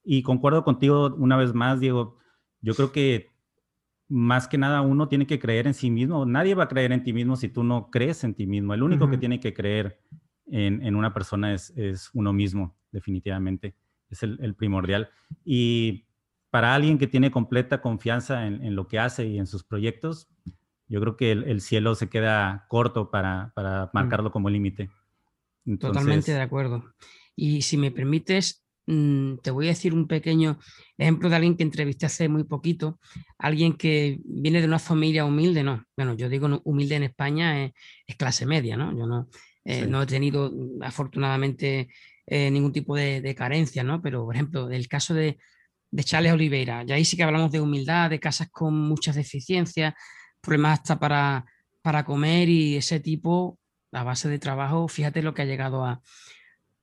Y 0.04 0.22
concuerdo 0.22 0.64
contigo 0.64 1.14
una 1.16 1.36
vez 1.36 1.54
más, 1.54 1.80
Diego. 1.80 2.18
Yo 2.60 2.74
creo 2.74 2.92
que 2.92 3.30
más 4.08 4.46
que 4.46 4.58
nada 4.58 4.80
uno 4.82 5.08
tiene 5.08 5.26
que 5.26 5.38
creer 5.38 5.66
en 5.66 5.74
sí 5.74 5.90
mismo. 5.90 6.24
Nadie 6.24 6.54
va 6.54 6.64
a 6.64 6.68
creer 6.68 6.92
en 6.92 7.02
ti 7.02 7.12
mismo 7.12 7.36
si 7.36 7.48
tú 7.48 7.64
no 7.64 7.90
crees 7.90 8.24
en 8.24 8.34
ti 8.34 8.46
mismo. 8.46 8.74
El 8.74 8.82
único 8.82 9.10
que 9.10 9.18
tiene 9.18 9.40
que 9.40 9.52
creer 9.52 10.00
en, 10.46 10.94
una 10.94 11.12
persona 11.12 11.52
es, 11.52 12.10
uno 12.14 12.32
mismo, 12.32 12.76
definitivamente. 12.92 13.74
Es 14.12 14.22
el, 14.22 14.54
primordial. 14.54 15.10
Y 15.44 16.04
para 16.50 16.74
alguien 16.74 16.98
que 16.98 17.08
tiene 17.08 17.32
completa 17.32 17.80
confianza 17.80 18.46
en, 18.46 18.76
lo 18.76 18.86
que 18.86 19.00
hace 19.00 19.26
y 19.26 19.38
en 19.38 19.46
sus 19.46 19.64
proyectos, 19.64 20.28
yo 20.86 21.00
creo 21.00 21.16
que 21.16 21.32
el, 21.32 21.60
cielo 21.60 21.96
se 21.96 22.08
queda 22.08 22.66
corto 22.68 23.10
para, 23.10 23.52
para 23.54 23.90
marcarlo 23.92 24.30
como 24.30 24.48
límite. 24.48 24.90
Totalmente 25.80 26.32
de 26.32 26.40
acuerdo. 26.40 26.84
Y 27.34 27.62
si 27.62 27.76
me 27.78 27.90
permites, 27.90 28.62
Mm, 28.86 29.36
te 29.42 29.52
voy 29.52 29.66
a 29.66 29.68
decir 29.70 29.94
un 29.94 30.08
pequeño 30.08 30.58
ejemplo 30.98 31.28
de 31.28 31.36
alguien 31.36 31.56
que 31.56 31.62
entrevisté 31.62 32.06
hace 32.06 32.28
muy 32.28 32.44
poquito, 32.44 32.98
alguien 33.38 33.74
que 33.74 34.18
viene 34.24 34.60
de 34.60 34.66
una 34.66 34.80
familia 34.80 35.24
humilde, 35.24 35.62
no, 35.62 35.84
bueno, 35.96 36.14
yo 36.14 36.28
digo 36.28 36.60
humilde 36.64 36.96
en 36.96 37.04
España 37.04 37.64
es, 37.64 37.72
clase 38.16 38.44
media, 38.44 38.76
¿no? 38.76 38.96
Yo 38.96 39.06
no, 39.06 39.28
eh, 39.64 39.86
no 39.86 40.02
he 40.02 40.06
tenido 40.06 40.50
mm, 40.50 40.82
afortunadamente 40.82 41.88
eh, 42.26 42.50
ningún 42.50 42.72
tipo 42.72 42.96
de, 42.96 43.34
carencia, 43.36 43.82
¿no? 43.82 44.00
Pero, 44.02 44.24
por 44.24 44.34
ejemplo, 44.34 44.70
el 44.70 44.88
caso 44.88 45.14
de, 45.14 45.38
de 45.90 46.04
Charles 46.04 46.32
Oliveira, 46.32 46.84
ya 46.84 46.94
ahí 46.94 47.04
sí 47.04 47.16
que 47.16 47.22
hablamos 47.22 47.52
de 47.52 47.60
humildad, 47.60 48.10
de 48.10 48.20
casas 48.20 48.48
con 48.50 48.74
muchas 48.74 49.16
deficiencias, 49.16 49.94
problemas 50.40 50.80
hasta 50.80 50.98
para, 50.98 51.44
para 51.82 52.04
comer 52.04 52.48
y 52.48 52.76
ese 52.76 53.00
tipo, 53.00 53.58
a 53.92 54.04
base 54.04 54.28
de 54.28 54.38
trabajo, 54.38 54.88
fíjate 54.88 55.22
lo 55.22 55.34
que 55.34 55.42
ha 55.42 55.46
llegado 55.46 55.84
a, 55.84 56.00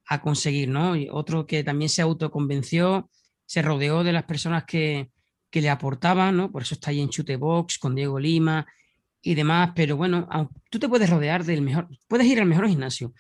a 0.09 0.21
conseguir, 0.21 0.69
¿no? 0.69 0.95
Y 0.95 1.07
otro 1.11 1.45
que 1.45 1.63
también 1.63 1.89
se 1.89 2.01
autoconvenció, 2.01 3.09
se 3.45 3.61
rodeó 3.61 4.03
de 4.03 4.11
las 4.11 4.23
personas 4.23 4.65
que, 4.65 5.11
le 5.51 5.69
aportaban, 5.69 6.37
¿no? 6.37 6.51
Por 6.51 6.63
eso 6.63 6.75
está 6.75 6.91
ahí 6.91 6.99
en 6.99 7.09
Chute 7.09 7.35
Box 7.35 7.77
con 7.79 7.95
Diego 7.95 8.19
Lima 8.19 8.67
y 9.21 9.35
demás, 9.35 9.71
pero 9.75 9.97
bueno, 9.97 10.27
tú 10.69 10.79
te 10.79 10.87
puedes 10.87 11.09
rodear 11.09 11.43
del 11.43 11.61
mejor, 11.61 11.87
puedes 12.07 12.27
ir 12.27 12.39
al 12.39 12.45
mejor 12.47 12.67
gimnasio, 12.67 13.13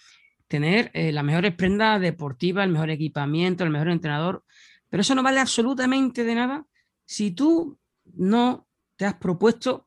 tener 0.49 0.91
eh, 0.93 1.13
las 1.13 1.23
mejores 1.23 1.55
prendas 1.55 2.01
deportivas, 2.01 2.65
el 2.65 2.73
mejor 2.73 2.89
equipamiento, 2.89 3.63
el 3.63 3.69
mejor 3.69 3.89
entrenador, 3.89 4.43
pero 4.89 5.01
eso 5.01 5.15
no 5.15 5.23
vale 5.23 5.39
absolutamente 5.39 6.23
de 6.25 6.35
nada 6.35 6.65
si 7.05 7.31
tú 7.31 7.79
no 8.15 8.67
te 8.97 9.05
has 9.05 9.13
propuesto 9.13 9.85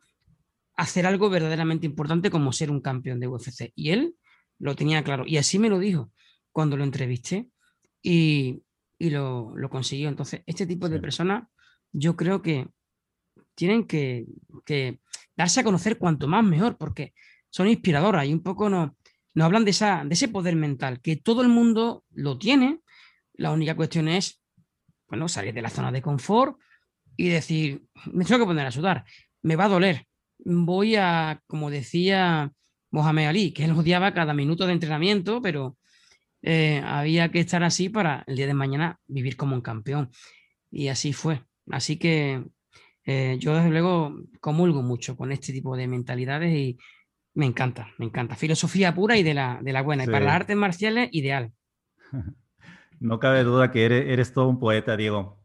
hacer 0.77 1.05
algo 1.05 1.29
verdaderamente 1.29 1.85
importante 1.85 2.31
como 2.31 2.53
ser 2.53 2.71
un 2.71 2.81
campeón 2.81 3.21
de 3.21 3.29
UFC. 3.29 3.73
Y 3.75 3.91
él 3.91 4.15
lo 4.59 4.75
tenía 4.77 5.03
claro, 5.05 5.25
y 5.27 5.37
así 5.37 5.59
me 5.59 5.69
lo 5.69 5.79
dijo 5.79 6.13
cuando 6.53 6.77
lo 6.77 6.85
entrevisté 6.85 7.51
y, 8.01 8.63
lo, 8.99 9.55
consiguió. 9.69 10.09
Entonces, 10.09 10.43
este 10.47 10.67
tipo 10.67 10.89
de 10.89 11.01
personas 11.01 11.49
yo 11.91 12.17
creo 12.17 12.41
que 12.41 12.69
tienen 13.55 13.87
que, 13.87 14.27
darse 15.37 15.61
a 15.61 15.65
conocer 15.65 15.99
cuanto 15.99 16.29
más 16.29 16.45
mejor, 16.45 16.77
porque 16.79 17.15
son 17.51 17.69
inspiradoras 17.69 18.27
y 18.27 18.33
un 18.33 18.43
poco 18.43 18.71
nos, 18.71 18.93
hablan 19.41 19.65
de, 19.65 19.71
esa, 19.71 20.05
de 20.05 20.15
ese 20.15 20.29
poder 20.29 20.57
mental, 20.57 21.01
que 21.01 21.17
todo 21.17 21.43
el 21.43 21.49
mundo 21.49 22.05
lo 22.11 22.39
tiene. 22.39 22.81
La 23.35 23.51
única 23.51 23.75
cuestión 23.75 24.09
es, 24.09 24.43
bueno, 25.09 25.29
salir 25.29 25.55
de 25.55 25.63
la 25.63 25.71
zona 25.71 25.91
de 25.91 26.03
confort 26.03 26.59
y 27.17 27.29
decir, 27.29 27.83
me 28.13 28.25
tengo 28.25 28.41
que 28.41 28.47
poner 28.47 28.67
a 28.67 28.71
sudar, 28.71 29.05
me 29.43 29.57
va 29.57 29.65
a 29.65 29.69
doler. 29.69 30.07
Voy 30.39 30.97
a, 30.97 31.41
como 31.47 31.71
decía 31.71 32.53
Mohamed 32.91 33.27
Ali, 33.27 33.53
que 33.53 33.65
él 33.65 33.73
odiaba 33.73 34.13
cada 34.13 34.35
minuto 34.35 34.67
de 34.67 34.73
entrenamiento, 34.73 35.41
pero 35.41 35.77
eh, 36.43 36.83
había 36.85 37.31
que 37.31 37.41
estar 37.41 37.63
así 37.63 37.89
para 37.89 38.25
el 38.27 38.37
día 38.37 38.47
de 38.47 38.55
mañana 38.55 39.01
vivir 39.07 39.37
como 39.37 39.55
un 39.55 39.63
campeón. 39.63 40.11
Y 40.71 40.89
así 40.89 41.13
fue. 41.13 41.43
Así 41.71 41.97
que 41.97 42.45
eh, 43.05 43.37
yo 43.39 43.55
desde 43.55 43.71
luego 43.71 44.15
comulgo 44.41 44.83
mucho 44.83 45.17
con 45.17 45.33
este 45.33 45.53
tipo 45.53 45.77
de 45.77 45.89
mentalidades 45.89 46.55
y 46.55 46.79
me 47.35 47.47
encanta, 47.47 47.89
me 47.99 48.07
encanta. 48.07 48.37
Filosofía 48.37 48.95
pura 48.95 49.17
y 49.17 49.23
de 49.23 49.35
la, 49.35 49.59
de 49.63 49.73
la 49.73 49.83
buena. 49.83 50.05
Y 50.05 50.07
para 50.07 50.25
las 50.25 50.35
artes 50.35 50.57
marciales, 50.57 51.09
ideal. 51.13 51.53
No 53.01 53.19
cabe 53.19 53.43
duda 53.43 53.73
que 53.73 53.85
eres, 53.85 54.05
eres 54.07 54.33
todo 54.33 54.47
un 54.47 54.61
poeta, 54.61 54.97
Diego. 54.97 55.37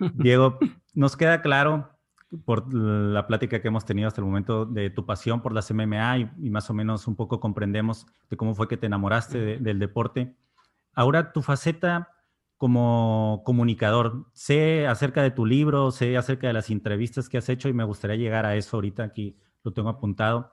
Diego, 0.14 0.58
nos 0.94 1.14
queda 1.14 1.42
claro 1.42 1.90
por 2.44 2.72
la 2.72 3.26
plática 3.26 3.60
que 3.60 3.68
hemos 3.68 3.84
tenido 3.84 4.08
hasta 4.08 4.20
el 4.20 4.26
momento 4.26 4.64
de 4.64 4.90
tu 4.90 5.04
pasión 5.04 5.42
por 5.42 5.52
las 5.52 5.70
MMA 5.70 6.18
y, 6.18 6.50
más 6.50 6.70
o 6.70 6.74
menos 6.74 7.06
un 7.06 7.14
poco 7.14 7.40
comprendemos 7.40 8.06
de 8.30 8.36
cómo 8.36 8.54
fue 8.54 8.68
que 8.68 8.78
te 8.78 8.86
enamoraste 8.86 9.58
del 9.58 9.78
deporte. 9.78 10.34
Ahora 10.94 11.32
tu 11.32 11.42
faceta 11.42 12.08
como 12.56 13.42
comunicador, 13.44 14.30
sé 14.32 14.86
acerca 14.86 15.22
de 15.22 15.32
tu 15.32 15.44
libro, 15.44 15.90
sé 15.90 16.16
acerca 16.16 16.46
de 16.46 16.52
las 16.52 16.70
entrevistas 16.70 17.28
que 17.28 17.38
has 17.38 17.48
hecho 17.48 17.68
y 17.68 17.72
me 17.72 17.84
gustaría 17.84 18.16
llegar 18.16 18.46
a 18.46 18.56
eso 18.56 18.76
ahorita, 18.76 19.02
aquí 19.02 19.36
lo 19.64 19.72
tengo 19.72 19.88
apuntado. 19.88 20.52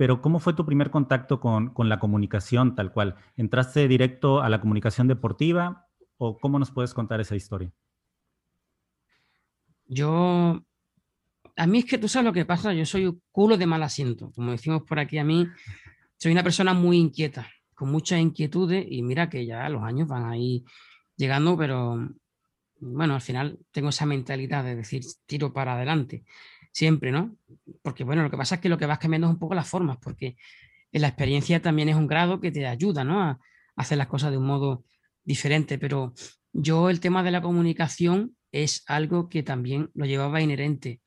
Pero 0.00 0.22
¿cómo 0.22 0.38
fue 0.38 0.54
tu 0.54 0.64
primer 0.64 0.90
contacto 0.90 1.40
con, 1.40 1.74
con 1.74 1.90
la 1.90 1.98
comunicación 1.98 2.74
tal 2.74 2.90
cual? 2.90 3.16
¿Entraste 3.36 3.86
directo 3.86 4.40
a 4.40 4.48
la 4.48 4.58
comunicación 4.58 5.08
deportiva 5.08 5.88
o 6.16 6.38
cómo 6.38 6.58
nos 6.58 6.70
puedes 6.70 6.94
contar 6.94 7.20
esa 7.20 7.36
historia? 7.36 7.70
Yo 9.84 10.64
a 11.54 11.66
mí 11.66 11.80
es 11.80 11.84
que 11.84 11.98
tú 11.98 12.08
sabes 12.08 12.24
lo 12.24 12.32
que 12.32 12.46
pasa, 12.46 12.72
yo 12.72 12.86
soy 12.86 13.08
un 13.08 13.20
culo 13.30 13.58
de 13.58 13.66
mal 13.66 13.82
asiento, 13.82 14.32
como 14.34 14.52
decimos 14.52 14.84
por 14.88 14.98
aquí 14.98 15.18
a 15.18 15.24
mí, 15.24 15.46
soy 16.16 16.32
una 16.32 16.42
persona 16.42 16.72
muy 16.72 16.96
inquieta, 16.96 17.46
con 17.74 17.92
muchas 17.92 18.20
inquietudes 18.20 18.86
y 18.88 19.02
mira 19.02 19.28
que 19.28 19.44
ya 19.44 19.68
los 19.68 19.82
años 19.82 20.08
van 20.08 20.24
ahí 20.24 20.64
llegando, 21.14 21.58
pero 21.58 22.08
bueno, 22.78 23.16
al 23.16 23.20
final 23.20 23.58
tengo 23.70 23.90
esa 23.90 24.06
mentalidad 24.06 24.64
de 24.64 24.76
decir 24.76 25.02
tiro 25.26 25.52
para 25.52 25.74
adelante, 25.74 26.24
siempre, 26.72 27.12
¿no? 27.12 27.36
Porque 27.82 28.04
bueno, 28.04 28.22
lo 28.22 28.30
que 28.30 28.36
pasa 28.36 28.56
es 28.56 28.60
que 28.60 28.68
lo 28.68 28.78
que 28.78 28.86
vas 28.86 28.98
cambiando 28.98 29.28
es 29.28 29.32
un 29.32 29.38
poco 29.38 29.54
las 29.54 29.68
formas, 29.68 29.98
porque 30.00 30.36
la 30.92 31.08
experiencia 31.08 31.60
también 31.62 31.88
es 31.88 31.96
un 31.96 32.06
grado 32.06 32.40
que 32.40 32.50
te 32.50 32.66
ayuda, 32.66 33.04
¿no? 33.04 33.22
A 33.22 33.38
hacer 33.76 33.98
las 33.98 34.08
cosas 34.08 34.30
de 34.30 34.38
un 34.38 34.46
modo 34.46 34.84
diferente, 35.24 35.78
pero 35.78 36.14
yo 36.52 36.90
el 36.90 37.00
tema 37.00 37.22
de 37.22 37.30
la 37.30 37.42
comunicación 37.42 38.36
es 38.52 38.82
algo 38.86 39.28
que 39.28 39.42
también 39.42 39.90
lo 39.94 40.06
llevaba 40.06 40.40
inherente 40.40 41.00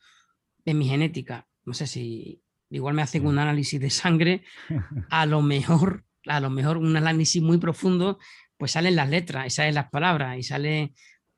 en 0.66 0.78
mi 0.78 0.88
genética. 0.88 1.48
No 1.66 1.74
sé 1.74 1.88
si 1.88 2.42
igual 2.70 2.96
me 2.96 3.02
hacen 3.02 3.26
un 3.26 3.38
análisis 3.38 3.80
de 3.80 3.90
sangre, 3.90 4.44
a 5.10 5.26
lo 5.26 5.42
mejor, 5.42 6.06
a 6.26 6.40
lo 6.40 6.50
mejor 6.50 6.78
un 6.78 6.96
análisis 6.96 7.42
muy 7.42 7.58
profundo, 7.58 8.18
pues 8.58 8.72
salen 8.72 8.96
las 8.96 9.10
letras 9.10 9.48
y 9.48 9.50
salen 9.50 9.76
las 9.76 9.90
palabras 9.90 10.38
y 10.38 10.44
sale 10.44 10.94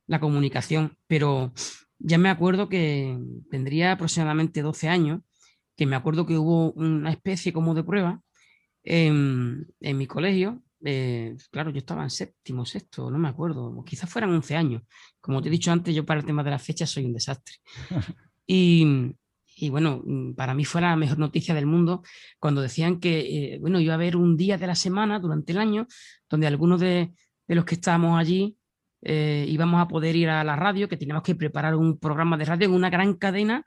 la 0.07 0.19
comunicación. 0.19 0.97
Pero 1.07 1.53
ya 1.99 2.17
me 2.17 2.29
acuerdo 2.29 2.69
que 2.69 3.17
tendría 3.49 3.93
aproximadamente 3.93 4.61
12 4.61 4.89
años, 4.89 5.21
que 5.75 5.85
me 5.85 5.95
acuerdo 5.95 6.25
que 6.25 6.37
hubo 6.37 6.71
una 6.73 7.11
especie 7.11 7.53
como 7.53 7.73
de 7.73 7.83
prueba 7.83 8.21
en, 8.83 9.67
mi 9.79 10.07
colegio 10.07 10.61
eh, 10.83 11.35
claro, 11.51 11.71
yo 11.71 11.79
estaba 11.79 12.03
en 12.03 12.11
séptimo, 12.11 12.63
sexto, 12.65 13.09
no 13.09 13.17
me 13.17 13.27
acuerdo, 13.27 13.83
quizás 13.83 14.07
fueran 14.07 14.29
11 14.31 14.55
años. 14.55 14.83
Como 15.19 15.41
te 15.41 15.47
he 15.47 15.51
dicho 15.51 15.71
antes, 15.71 15.95
yo 15.95 16.05
para 16.05 16.19
el 16.19 16.25
tema 16.27 16.43
de 16.43 16.51
las 16.51 16.61
fechas 16.61 16.89
soy 16.89 17.05
un 17.05 17.13
desastre. 17.13 17.55
Y, 18.47 18.85
y 19.55 19.69
bueno, 19.71 20.03
para 20.35 20.53
mí 20.53 20.65
fue 20.65 20.79
la 20.79 20.95
mejor 20.95 21.17
noticia 21.17 21.55
del 21.55 21.65
mundo 21.65 22.03
cuando 22.39 22.61
decían 22.61 22.99
que, 22.99 23.55
eh, 23.55 23.57
bueno, 23.59 23.79
iba 23.79 23.93
a 23.93 23.95
haber 23.95 24.17
un 24.17 24.37
día 24.37 24.59
de 24.59 24.67
la 24.67 24.75
semana 24.75 25.19
durante 25.19 25.51
el 25.51 25.57
año 25.57 25.87
donde 26.29 26.45
algunos 26.45 26.79
de, 26.79 27.11
de 27.47 27.55
los 27.55 27.65
que 27.65 27.73
estábamos 27.73 28.19
allí 28.19 28.55
eh, 29.07 29.45
íbamos 29.47 29.79
a 29.79 29.87
poder 29.87 30.15
ir 30.15 30.29
a 30.29 30.43
la 30.43 30.55
radio, 30.55 30.89
que 30.89 30.97
teníamos 30.97 31.23
que 31.23 31.35
preparar 31.35 31.75
un 31.75 31.99
programa 31.99 32.37
de 32.37 32.45
radio 32.45 32.67
en 32.67 32.73
una 32.73 32.89
gran 32.89 33.13
cadena 33.13 33.63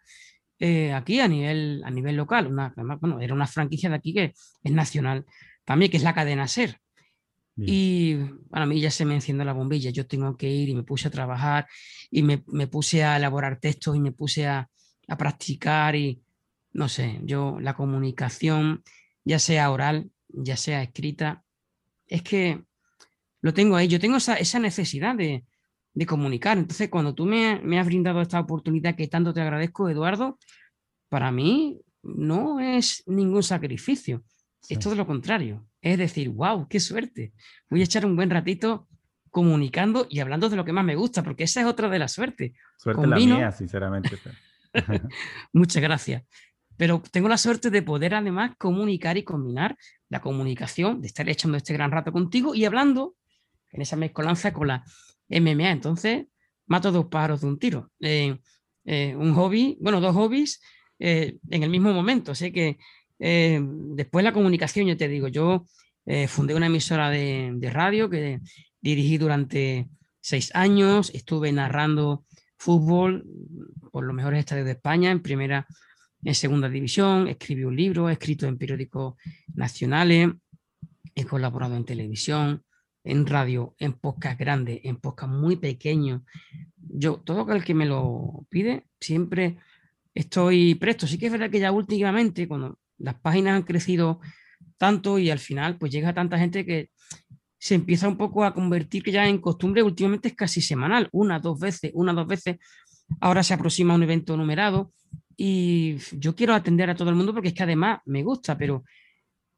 eh, 0.59 0.93
aquí 0.93 1.21
a 1.21 1.29
nivel, 1.29 1.81
a 1.85 1.91
nivel 1.91 2.17
local. 2.17 2.49
Una, 2.49 2.75
bueno, 3.01 3.21
era 3.21 3.35
una 3.35 3.47
franquicia 3.47 3.89
de 3.89 3.95
aquí 3.95 4.13
que 4.13 4.35
es 4.63 4.73
nacional 4.73 5.25
también, 5.65 5.91
que 5.93 5.97
es 5.97 6.03
la 6.03 6.15
cadena 6.15 6.49
SER. 6.49 6.81
Y 7.61 8.15
para 8.51 8.67
mí 8.67 8.81
ya 8.81 8.91
se 8.91 9.05
me 9.05 9.15
enciende 9.15 9.45
la 9.45 9.53
bombilla, 9.53 9.91
yo 9.91 10.07
tengo 10.07 10.37
que 10.37 10.49
ir 10.49 10.69
y 10.69 10.75
me 10.77 10.85
puse 10.85 11.09
a 11.09 11.11
trabajar 11.11 11.67
y 12.09 12.23
me, 12.23 12.39
puse 12.39 13.03
a 13.03 13.17
elaborar 13.17 13.59
textos 13.59 13.97
y 13.97 14.01
me 14.01 14.13
puse 14.13 14.47
a, 14.47 14.69
practicar 15.19 15.97
y 15.97 16.23
no 16.73 16.89
sé, 16.89 17.19
yo 17.25 17.59
la 17.61 17.75
comunicación, 17.75 18.85
ya 19.25 19.41
sea 19.41 19.73
oral, 19.73 20.11
ya 20.29 20.57
sea 20.57 20.83
escrita, 20.83 21.43
es 22.07 22.23
que 22.23 22.63
lo 23.41 23.55
tengo 23.55 23.77
ahí, 23.77 23.89
yo 23.89 24.01
tengo 24.01 24.17
esa, 24.17 24.59
necesidad 24.59 25.15
de, 25.15 25.45
comunicar. 26.07 26.59
Entonces, 26.59 26.89
cuando 26.89 27.15
tú 27.15 27.25
me, 27.25 27.61
me, 27.61 27.79
has 27.79 27.87
brindado 27.87 28.21
esta 28.21 28.39
oportunidad 28.39 28.95
que 28.95 29.09
tanto 29.09 29.35
te 29.35 29.41
agradezco, 29.41 29.89
Eduardo, 29.89 30.39
para 31.09 31.33
mí 31.33 31.81
no 32.03 32.61
es 32.61 33.03
ningún 33.07 33.43
sacrificio, 33.43 34.23
es 34.69 34.79
todo 34.79 34.95
lo 34.95 35.07
contrario. 35.07 35.67
Es 35.81 35.99
decir, 35.99 36.29
wow, 36.31 36.69
qué 36.69 36.81
suerte. 36.81 37.33
Voy 37.71 37.81
a 37.81 37.85
echar 37.85 38.05
un 38.05 38.17
buen 38.17 38.31
ratito 38.31 38.89
comunicando 39.31 40.07
y 40.09 40.21
hablando 40.21 40.49
de 40.49 40.57
lo 40.57 40.65
que 40.65 40.73
más 40.73 40.85
me 40.85 40.97
gusta, 40.97 41.23
porque 41.23 41.45
esa 41.45 41.61
es 41.61 41.67
otra 41.67 41.89
de 41.89 41.99
la 41.99 42.09
suerte. 42.09 42.55
Suerte 42.77 43.07
la 43.07 43.17
mía, 43.17 43.53
sinceramente. 43.53 44.19
Muchas 45.53 45.83
gracias. 45.83 46.25
Pero 46.77 47.03
tengo 47.11 47.29
la 47.29 47.39
suerte 47.39 47.71
de 47.71 47.83
poder 47.83 48.15
además 48.15 48.53
comunicar 48.57 49.17
y 49.17 49.25
combinar 49.25 49.77
la 50.09 50.21
comunicación, 50.21 51.01
de 51.01 51.09
estar 51.09 51.29
echando 51.29 51.57
este 51.57 51.73
gran 51.73 51.91
rato 51.91 52.13
contigo 52.13 52.55
y 52.55 52.65
hablando 52.65 53.17
en 53.73 53.83
esa 53.83 53.97
mezcolanza 53.97 54.53
con 54.53 54.69
la 54.69 54.85
MMA. 55.29 55.71
Entonces, 55.71 56.27
mato 56.67 56.93
dos 56.93 57.07
pájaros 57.07 57.41
de 57.41 57.47
un 57.47 57.59
tiro. 57.59 57.91
Eh, 58.01 58.39
eh, 58.85 59.15
un 59.17 59.35
hobby, 59.35 59.77
bueno, 59.81 60.01
dos 60.01 60.15
hobbies 60.15 60.61
eh, 60.99 61.39
en 61.51 61.63
el 61.63 61.71
mismo 61.71 61.93
momento. 61.93 62.35
Sé 62.35 62.53
que 62.53 62.79
eh, 63.19 63.61
después 63.63 64.25
la 64.25 64.33
comunicación, 64.33 64.87
yo 64.87 64.97
te 64.97 65.09
digo, 65.09 65.29
yo 65.29 65.67
eh, 66.07 66.29
fundé 66.29 66.55
una 66.55 66.67
emisora 66.67 67.11
de, 67.11 67.71
radio 67.73 68.09
que 68.11 68.41
dirigí 68.81 69.19
durante 69.19 69.89
seis 70.21 70.51
años, 70.55 71.11
estuve 71.15 71.53
narrando 71.53 72.25
fútbol 72.57 73.25
por 73.93 74.05
los 74.05 74.15
mejores 74.15 74.41
estadios 74.41 74.67
de 74.67 74.73
España, 74.73 75.11
en 75.11 75.23
primera, 75.23 75.67
en 76.25 76.35
segunda 76.35 76.69
división, 76.69 77.29
escribí 77.29 77.65
un 77.65 77.77
libro, 77.77 78.09
he 78.09 78.13
escrito 78.13 78.47
en 78.47 78.59
periódicos 78.59 79.15
nacionales, 79.55 80.31
he 81.15 81.25
colaborado 81.25 81.77
en 81.77 81.85
televisión, 81.85 82.65
en 83.09 83.27
radio, 83.27 83.75
en 83.79 83.95
podcast 83.95 84.39
grandes, 84.39 84.81
en 84.85 84.97
podcast 84.97 85.33
muy 85.33 85.57
pequeños. 85.57 86.23
Yo, 86.77 87.17
todo 87.17 87.51
el 87.53 87.65
que 87.65 87.75
me 87.75 87.87
lo 87.87 88.47
pide, 88.51 88.85
siempre 89.01 89.57
estoy 90.15 90.75
presto. 90.75 91.07
Sí 91.07 91.19
que 91.19 91.27
es 91.27 91.33
verdad 91.33 91.51
que 91.51 91.59
ya 91.59 91.73
últimamente, 91.73 92.47
cuando 92.47 92.79
las 92.99 93.15
páginas 93.15 93.57
han 93.57 93.63
crecido 93.63 94.21
tanto 94.77 95.19
y 95.19 95.31
al 95.31 95.39
final 95.39 95.79
pues 95.79 95.91
llega 95.91 96.15
tanta 96.15 96.39
gente 96.39 96.67
que 96.67 96.91
se 97.59 97.75
empieza 97.75 98.09
un 98.09 98.17
poco 98.17 98.45
a 98.45 98.53
convertir 98.53 99.03
que 99.03 99.11
ya 99.11 99.27
en 99.27 99.39
costumbre 99.39 99.83
últimamente 99.83 100.29
es 100.29 100.35
casi 100.35 100.61
semanal, 100.61 101.09
una, 101.13 101.39
dos 101.39 101.59
veces, 101.59 101.91
una, 101.95 102.13
dos 102.13 102.27
veces. 102.27 102.59
Ahora 103.21 103.43
se 103.43 103.55
aproxima 103.55 103.95
un 103.95 104.03
evento 104.03 104.37
numerado 104.37 104.93
y 105.35 105.97
yo 106.13 106.35
quiero 106.35 106.55
atender 106.55 106.91
a 106.91 106.95
todo 106.95 107.09
el 107.09 107.17
mundo 107.17 107.33
porque 107.33 107.49
es 107.49 107.55
que 107.55 107.63
además 107.63 108.01
me 108.05 108.23
gusta, 108.23 108.59
pero 108.59 108.85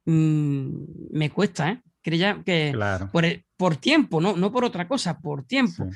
mm, 0.05 0.69
me 1.13 1.31
cuesta, 1.31 1.71
¿eh? 1.73 1.83
Creía 2.03 2.43
que 2.45 2.73
por, 3.13 3.25
por, 3.57 3.77
tiempo, 3.77 4.21
¿no? 4.21 4.37
no 4.37 4.51
por 4.51 4.65
otra 4.65 4.89
cosa, 4.89 5.21
por 5.21 5.45
tiempo, 5.45 5.87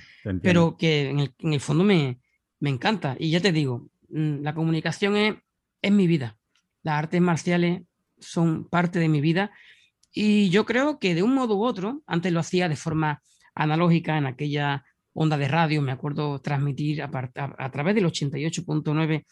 pero 0.43 0.77
que 0.77 1.09
en 1.09 1.21
el, 1.21 1.35
en 1.39 1.53
el 1.55 1.61
fondo 1.61 1.83
me, 1.83 2.19
me, 2.61 2.71
encanta. 2.71 3.17
Y 3.19 3.31
ya 3.31 3.41
te 3.41 3.53
digo, 3.53 3.89
mm, 4.11 4.43
la 4.43 4.55
comunicación 4.55 5.17
es, 5.17 5.35
es 5.81 5.93
mi 5.93 6.07
vida. 6.07 6.37
Las 6.83 6.99
artes 6.99 7.21
marciales 7.21 7.83
son 8.19 8.69
parte 8.69 8.99
de 8.99 9.09
mi 9.09 9.21
vida. 9.21 9.51
Y 10.13 10.51
yo 10.51 10.65
creo 10.65 10.99
que 10.99 11.15
de 11.15 11.23
un 11.23 11.35
modo 11.35 11.57
u 11.57 11.65
otro, 11.65 12.03
antes 12.07 12.33
lo 12.33 12.41
hacía 12.41 12.69
de 12.69 12.77
forma 12.77 13.23
analógica 13.55 14.19
en 14.19 14.27
aquella 14.27 14.85
onda 15.15 15.39
de 15.39 15.49
radio, 15.49 15.81
me 15.81 15.93
acuerdo 15.93 16.41
transmitir 16.41 17.03
a, 17.03 17.11
a, 17.35 17.71
través 17.71 17.95
del 17.95 18.05
88.9 18.05 19.25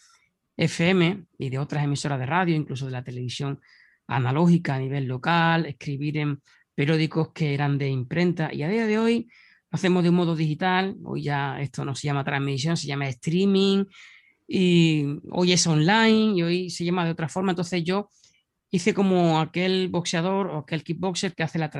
FM 0.57 1.25
y 1.39 1.51
de 1.51 1.59
otras 1.59 1.85
emisoras 1.85 2.19
de 2.19 2.27
radio, 2.27 2.55
incluso 2.55 2.87
de 2.87 2.93
la 2.93 3.05
televisión 3.05 3.61
analógica 4.07 4.75
a 4.75 4.79
nivel 4.79 5.07
local, 5.07 5.67
escribir 5.67 6.19
en 6.19 6.41
periódicos 6.83 7.29
que 7.33 7.55
eran 7.55 7.79
de 7.79 7.89
imprenta 7.89 8.53
y 8.53 8.65
a 8.65 8.69
día 8.69 8.89
de 8.89 8.99
hoy 8.99 9.29
hacemos 9.71 10.03
de 10.03 10.09
un 10.09 10.17
modo 10.17 10.35
digital, 10.35 10.97
hoy 11.05 11.23
ya 11.23 11.61
esto 11.61 11.85
no 11.85 11.95
se 11.95 12.09
llama 12.09 12.25
transmisión, 12.25 12.77
se 12.77 12.89
llama 12.89 13.07
streaming, 13.07 13.85
y 14.49 15.05
hoy 15.31 15.53
es 15.53 15.65
online 15.65 16.37
y 16.37 16.43
hoy 16.43 16.71
se 16.71 16.85
llama 16.85 17.05
de 17.05 17.13
otra 17.13 17.29
forma. 17.29 17.53
Entonces 17.53 17.85
yo 17.85 18.11
hice 18.69 18.95
como 18.95 19.39
aquel 19.39 19.91
boxeador 19.91 20.49
o 20.49 20.59
aquel 20.59 20.83
kickboxer 20.83 21.37
que 21.37 21.45
hace 21.45 21.61
la, 21.61 21.71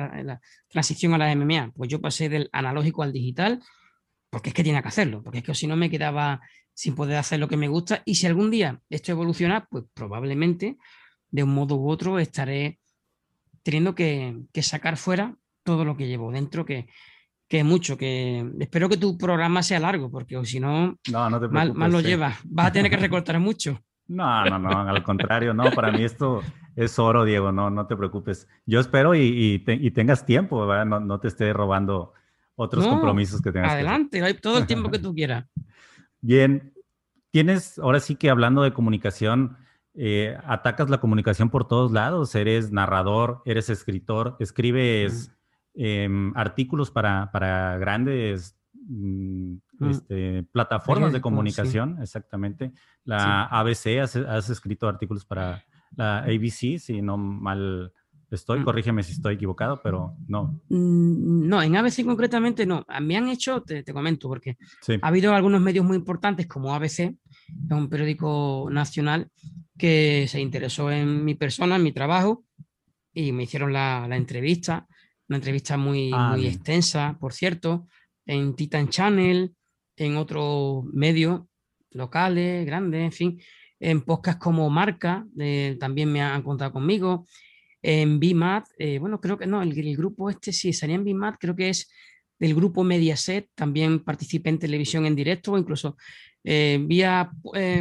transición 0.69 1.13
a 1.15 1.17
la 1.17 1.35
MMA. 1.35 1.73
Pues 1.75 1.89
yo 1.89 1.99
pasé 1.99 2.29
del 2.29 2.47
analógico 2.53 3.03
al 3.03 3.11
digital 3.11 3.61
porque 4.29 4.51
es 4.51 4.55
que 4.55 4.63
tiene 4.63 4.81
que 4.81 4.87
hacerlo, 4.87 5.21
porque 5.21 5.39
es 5.39 5.43
que 5.43 5.53
si 5.53 5.67
no 5.67 5.75
me 5.75 5.89
quedaba 5.89 6.39
sin 6.73 6.95
poder 6.95 7.17
hacer 7.17 7.41
lo 7.41 7.49
que 7.49 7.57
me 7.57 7.67
gusta. 7.67 8.03
Y 8.05 8.15
si 8.15 8.25
algún 8.25 8.49
día 8.49 8.79
esto 8.89 9.11
evoluciona, 9.11 9.67
pues 9.69 9.83
probablemente 9.93 10.77
de 11.29 11.43
un 11.43 11.53
modo 11.53 11.75
u 11.75 11.89
otro 11.89 12.19
estaré 12.19 12.79
teniendo 13.63 13.95
que, 13.95 14.37
que 14.51 14.61
sacar 14.61 14.97
fuera 14.97 15.35
todo 15.63 15.85
lo 15.85 15.97
que 15.97 16.07
llevo 16.07 16.31
dentro, 16.31 16.65
que, 16.65 16.87
que 17.47 17.63
mucho, 17.63 17.97
que 17.97 18.51
espero 18.59 18.89
que 18.89 18.97
tu 18.97 19.17
programa 19.17 19.63
sea 19.63 19.79
largo, 19.79 20.09
porque 20.09 20.43
si 20.45 20.59
no, 20.59 20.97
no, 21.11 21.29
no 21.29 21.49
mal, 21.49 21.91
lo 21.91 22.01
llevas. 22.01 22.37
Vas 22.45 22.67
a 22.67 22.71
tener 22.71 22.91
que 22.91 22.97
recortar 22.97 23.39
mucho. 23.39 23.79
No, 24.05 24.43
no, 24.43 24.59
no, 24.59 24.69
al 24.69 25.01
contrario, 25.01 25.53
no, 25.53 25.71
para 25.71 25.89
mí 25.89 26.03
esto 26.03 26.41
es 26.75 26.99
oro, 26.99 27.23
Diego, 27.23 27.53
no, 27.53 27.69
no 27.69 27.87
te 27.87 27.95
preocupes. 27.95 28.49
Yo 28.65 28.81
espero 28.81 29.15
y, 29.15 29.59
tengas 29.95 30.25
tiempo, 30.25 30.67
¿verdad? 30.67 30.85
No, 30.85 30.99
no, 30.99 31.21
te 31.21 31.29
esté 31.29 31.53
robando 31.53 32.13
otros 32.55 32.85
compromisos 32.85 33.41
que 33.41 33.53
tengas. 33.53 33.71
Adelante, 33.71 34.21
hay 34.21 34.33
todo 34.33 34.57
el 34.57 34.67
tiempo 34.67 34.91
que 34.91 34.99
tú 34.99 35.15
quieras. 35.15 35.45
Bien, 36.19 36.73
tienes, 37.31 37.79
ahora 37.79 38.01
sí 38.01 38.17
que 38.17 38.29
hablando 38.29 38.61
de 38.61 38.73
comunicación, 38.73 39.57
eh, 39.95 40.37
atacas 40.45 40.89
la 40.89 40.99
comunicación 40.99 41.49
por 41.49 41.67
todos 41.67 41.91
lados, 41.91 42.33
eres 42.35 42.71
narrador, 42.71 43.41
eres 43.45 43.69
escritor, 43.69 44.35
escribes... 44.39 45.31
Em, 45.75 46.31
artículos 46.35 46.91
para, 46.91 47.31
para 47.31 47.79
grandes 47.79 48.55
mm, 48.73 49.55
mm. 49.79 49.89
este, 49.89 50.43
plataformas 50.51 51.11
de 51.11 51.21
comunicación, 51.21 51.97
exactamente. 51.99 52.73
La 53.03 53.45
ABC, 53.45 53.99
has, 53.99 54.49
escrito 54.49 54.87
artículos 54.87 55.25
para 55.25 55.63
la 55.95 56.19
ABC, 56.19 56.77
si 56.77 57.01
no 57.01 57.17
mal 57.17 57.91
estoy, 58.35 58.59
mm. 58.59 58.63
corrígeme 58.63 59.03
si 59.03 59.13
estoy 59.13 59.35
equivocado, 59.35 59.81
pero 59.81 60.15
no. 60.27 60.61
No, 60.69 61.61
en 61.61 61.75
ABC 61.75 62.03
concretamente 62.03 62.65
no. 62.65 62.85
Me 63.01 63.17
han 63.17 63.29
hecho, 63.29 63.61
te, 63.61 63.83
comento, 63.93 64.27
porque 64.27 64.57
ha 65.01 65.07
habido 65.07 65.33
algunos 65.33 65.61
medios 65.61 65.85
muy 65.85 65.97
importantes 65.97 66.47
como 66.47 66.73
ABC, 66.73 66.99
es 66.99 67.15
un 67.71 67.89
periódico 67.89 68.67
nacional 68.71 69.29
que 69.77 70.25
se 70.27 70.39
interesó 70.39 70.91
en 70.91 71.25
mi 71.25 71.35
persona, 71.35 71.75
en 71.75 71.83
mi 71.83 71.91
trabajo, 71.91 72.45
y 73.13 73.31
me 73.31 73.43
hicieron 73.43 73.73
la, 73.73 74.07
la 74.07 74.17
entrevista 74.17 74.87
una 75.29 75.37
entrevista 75.37 75.77
muy, 75.77 76.11
ah, 76.13 76.33
muy 76.35 76.47
extensa, 76.47 77.17
por 77.19 77.33
cierto, 77.33 77.87
en 78.25 78.55
Titan 78.55 78.89
Channel, 78.89 79.53
en 79.95 80.17
otros 80.17 80.85
medios 80.85 81.41
locales, 81.91 82.65
grandes, 82.65 83.01
en 83.01 83.11
fin, 83.11 83.41
en 83.79 84.01
podcasts 84.01 84.41
como 84.41 84.69
Marca, 84.69 85.25
eh, 85.39 85.77
también 85.79 86.11
me 86.11 86.21
han 86.21 86.41
contado 86.41 86.73
conmigo, 86.73 87.25
en 87.83 88.19
BIMAT, 88.19 88.65
eh, 88.79 88.97
bueno, 88.97 89.21
creo 89.21 89.37
que 89.37 89.45
no, 89.45 89.61
el, 89.61 89.95
grupo 89.95 90.31
este 90.31 90.51
sí, 90.51 90.73
salía 90.73 90.95
en 90.95 91.03
BIMAT, 91.03 91.35
creo 91.39 91.55
que 91.55 91.69
es 91.69 91.91
del 92.39 92.55
grupo 92.55 92.83
Mediaset, 92.83 93.49
también 93.53 94.03
participé 94.03 94.49
en 94.49 94.57
televisión 94.57 95.05
en 95.05 95.15
directo, 95.15 95.51
o 95.51 95.57
incluso 95.57 95.95
eh, 96.43 96.79
vía, 96.81 97.31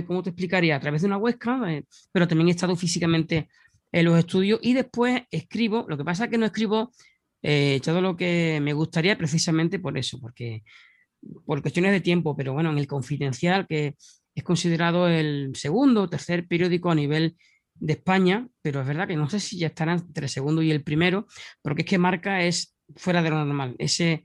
¿cómo 0.07 0.22
te 0.22 0.30
explicaría? 0.30 0.76
A 0.76 0.80
través 0.80 1.00
de 1.00 1.07
una 1.07 1.16
webcam, 1.16 1.82
pero 2.12 2.28
también 2.28 2.48
he 2.48 2.50
estado 2.50 2.76
físicamente 2.76 3.48
en 3.92 4.05
los 4.05 4.18
estudios 4.18 4.59
y 4.62 4.74
después 4.74 5.22
escribo, 5.30 5.86
lo 5.88 5.96
que 5.96 6.05
pasa 6.05 6.24
es 6.24 6.30
que 6.30 6.38
no 6.38 6.46
escribo 6.46 6.92
eh, 7.42 7.80
todo 7.84 8.00
lo 8.00 8.16
que 8.16 8.61
me 8.62 8.72
gustaría 8.72 9.18
precisamente 9.18 9.78
por 9.78 9.98
eso, 9.98 10.18
porque 10.20 10.62
por 11.44 11.61
cuestiones 11.61 11.92
de 11.92 12.00
tiempo, 12.00 12.36
pero 12.36 12.53
bueno, 12.53 12.70
en 12.70 12.78
el 12.78 12.86
Confidencial, 12.86 13.66
que 13.66 13.96
es 14.34 14.44
considerado 14.44 15.09
el 15.09 15.55
segundo 15.55 16.03
o 16.03 16.09
tercer 16.09 16.46
periódico 16.46 16.90
a 16.90 16.94
nivel 16.94 17.36
de 17.75 17.95
España, 17.95 18.49
pero 18.61 18.81
es 18.81 18.87
verdad 18.87 19.09
que 19.09 19.16
no 19.16 19.29
sé 19.29 19.41
si 19.41 19.59
ya 19.59 19.68
estarán 19.68 19.99
entre 19.99 20.27
el 20.27 20.31
segundo 20.31 20.62
y 20.62 20.70
el 20.70 20.83
primero, 20.83 21.27
porque 21.62 21.83
es 21.83 21.89
que 21.89 21.99
Marca 21.99 22.43
es 22.43 22.77
fuera 22.97 23.23
de 23.23 23.31
lo 23.31 23.45
normal. 23.45 23.75
Ese 23.79 24.25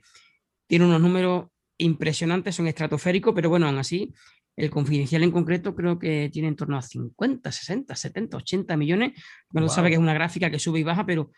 tiene 0.67 0.85
unos 0.85 1.01
números 1.01 1.47
impresionantes, 1.77 2.55
son 2.55 2.67
estratosféricos, 2.67 3.33
pero 3.33 3.49
bueno, 3.49 3.67
aún 3.67 3.77
así, 3.77 4.13
el 4.55 4.69
confidencial 4.69 5.23
en 5.23 5.31
concreto 5.31 5.75
creo 5.75 5.99
que 5.99 6.29
tiene 6.31 6.49
en 6.49 6.55
torno 6.55 6.77
a 6.77 6.81
50, 6.81 7.51
60, 7.51 7.95
70, 7.95 8.37
80 8.37 8.77
millones. 8.77 9.13
Bueno, 9.49 9.69
sabe 9.69 9.89
que 9.89 9.95
es 9.95 9.99
una 9.99 10.13
gráfica 10.13 10.49
que 10.49 10.59
sube 10.59 10.79
y 10.79 10.83
baja, 10.83 11.05
pero 11.05 11.31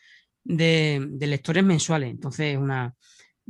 de, 0.43 1.10
lectores 1.20 1.64
mensuales. 1.64 2.10
Entonces, 2.10 2.53
es 2.53 2.57
una, 2.57 2.95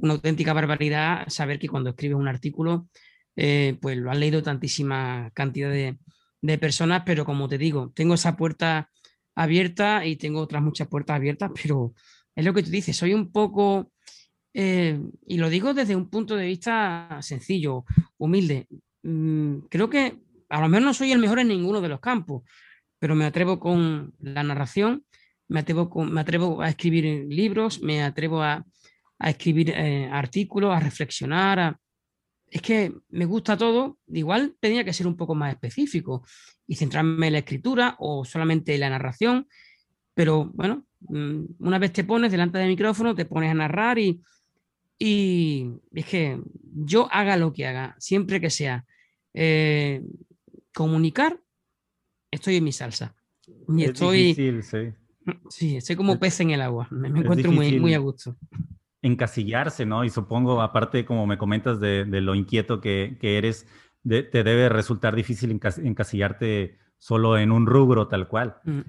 auténtica 0.02 0.54
barbaridad 0.54 1.28
saber 1.28 1.60
que 1.60 1.68
cuando 1.68 1.92
escribes 1.92 2.18
un 2.18 2.28
artículo, 2.28 2.88
eh, 3.36 3.78
pues 3.82 3.98
lo 3.98 4.10
han 4.10 4.20
leído 4.20 4.42
tantísima 4.42 5.30
cantidad 5.34 5.70
de, 5.70 5.98
de 6.42 6.58
personas, 6.58 7.04
pero 7.06 7.26
como 7.26 7.48
te 7.48 7.58
digo, 7.58 7.92
tengo 7.96 8.14
esa 8.14 8.36
puerta 8.36 8.90
abierta 9.36 10.06
y 10.06 10.16
tengo 10.16 10.42
otras 10.42 10.62
muchas 10.62 10.88
puertas 10.88 11.16
abiertas, 11.16 11.52
pero 11.62 11.94
es 12.36 12.46
lo 12.46 12.54
que 12.54 12.64
tú 12.64 12.70
dices, 12.70 12.96
soy 12.96 13.14
un 13.14 13.32
poco, 13.32 13.92
eh, 14.54 15.00
y 15.26 15.38
lo 15.38 15.50
digo 15.50 15.74
desde 15.74 15.96
un 15.96 16.10
punto 16.10 16.36
de 16.36 16.48
vista 16.48 17.20
sencillo, 17.22 17.86
humilde. 18.18 18.68
Mm, 19.04 19.60
creo 19.70 19.90
que 19.90 20.20
a 20.50 20.62
lo 20.62 20.68
mejor 20.68 20.86
no 20.86 20.94
soy 20.94 21.12
el 21.12 21.20
mejor 21.20 21.40
en 21.40 21.50
ninguno 21.50 21.82
de 21.82 21.90
los 21.90 22.00
campos, 22.00 22.44
pero 23.00 23.16
me 23.16 23.26
atrevo 23.26 23.60
con 23.60 24.14
la 24.20 24.44
narración, 24.44 25.06
me 25.48 25.62
atrevo, 25.62 25.90
me 26.06 26.22
atrevo 26.22 26.62
a 26.62 26.70
escribir 26.70 27.26
libros, 27.30 27.82
me 27.82 28.04
atrevo 28.04 28.42
a, 28.42 28.66
escribir 29.20 29.72
eh, 29.72 30.10
artículos, 30.10 30.74
a 30.74 30.80
reflexionar, 30.80 31.60
a, 31.60 31.80
es 32.52 32.62
que 32.62 32.94
me 33.10 33.26
gusta 33.26 33.58
todo, 33.58 33.98
igual 34.08 34.56
tenía 34.60 34.84
que 34.84 34.94
ser 34.94 35.08
un 35.08 35.16
poco 35.16 35.36
más 35.36 35.54
específico 35.54 36.24
y 36.68 36.76
centrarme 36.76 37.28
en 37.28 37.34
la 37.34 37.40
escritura 37.40 37.96
o 38.00 38.26
solamente 38.26 38.74
en 38.74 38.82
la 38.82 38.90
narración, 38.90 39.48
pero 40.14 40.46
bueno, 40.54 40.86
mm, 41.02 41.44
una 41.60 41.80
vez 41.80 41.94
te 41.94 42.04
pones 42.04 42.32
delante 42.32 42.58
del 42.58 42.70
micrófono, 42.70 43.16
te 43.16 43.26
pones 43.26 43.52
a 43.52 43.56
narrar 43.56 44.00
y, 44.00 44.22
y 44.98 45.70
es 45.94 46.06
que 46.06 46.42
yo 46.74 47.08
haga 47.12 47.38
lo 47.38 47.54
que 47.54 47.68
haga, 47.68 47.96
siempre 48.00 48.42
que 48.42 48.50
sea 48.50 48.86
eh, 49.34 50.02
comunicar, 50.74 51.40
estoy 52.32 52.58
en 52.58 52.64
mi 52.64 52.72
salsa. 52.72 53.16
Y 53.68 53.84
estoy, 53.84 54.34
sí. 54.36 54.94
sí. 55.50 55.78
estoy 55.78 55.96
como 55.96 56.20
pez 56.20 56.40
en 56.40 56.52
el 56.52 56.62
agua, 56.62 56.88
me, 56.92 57.08
encuentro 57.08 57.52
muy, 57.52 57.80
muy 57.80 57.94
a 57.94 58.00
gusto 58.00 58.38
encasillarse, 59.02 59.86
¿no? 59.86 60.04
Y 60.04 60.10
supongo, 60.10 60.62
aparte, 60.62 61.06
como 61.06 61.26
me 61.26 61.38
comentas 61.38 61.80
de, 61.80 62.06
lo 62.06 62.36
inquieto 62.36 62.82
que, 62.82 63.18
eres, 63.22 63.68
te 64.04 64.44
debe 64.44 64.70
resultar 64.70 65.16
difícil 65.16 65.52
encasillarte 65.52 66.78
solo 66.98 67.38
en 67.38 67.52
un 67.52 67.66
rubro 67.66 68.08
tal 68.08 68.28
cual. 68.28 68.58
Mm, 68.66 68.80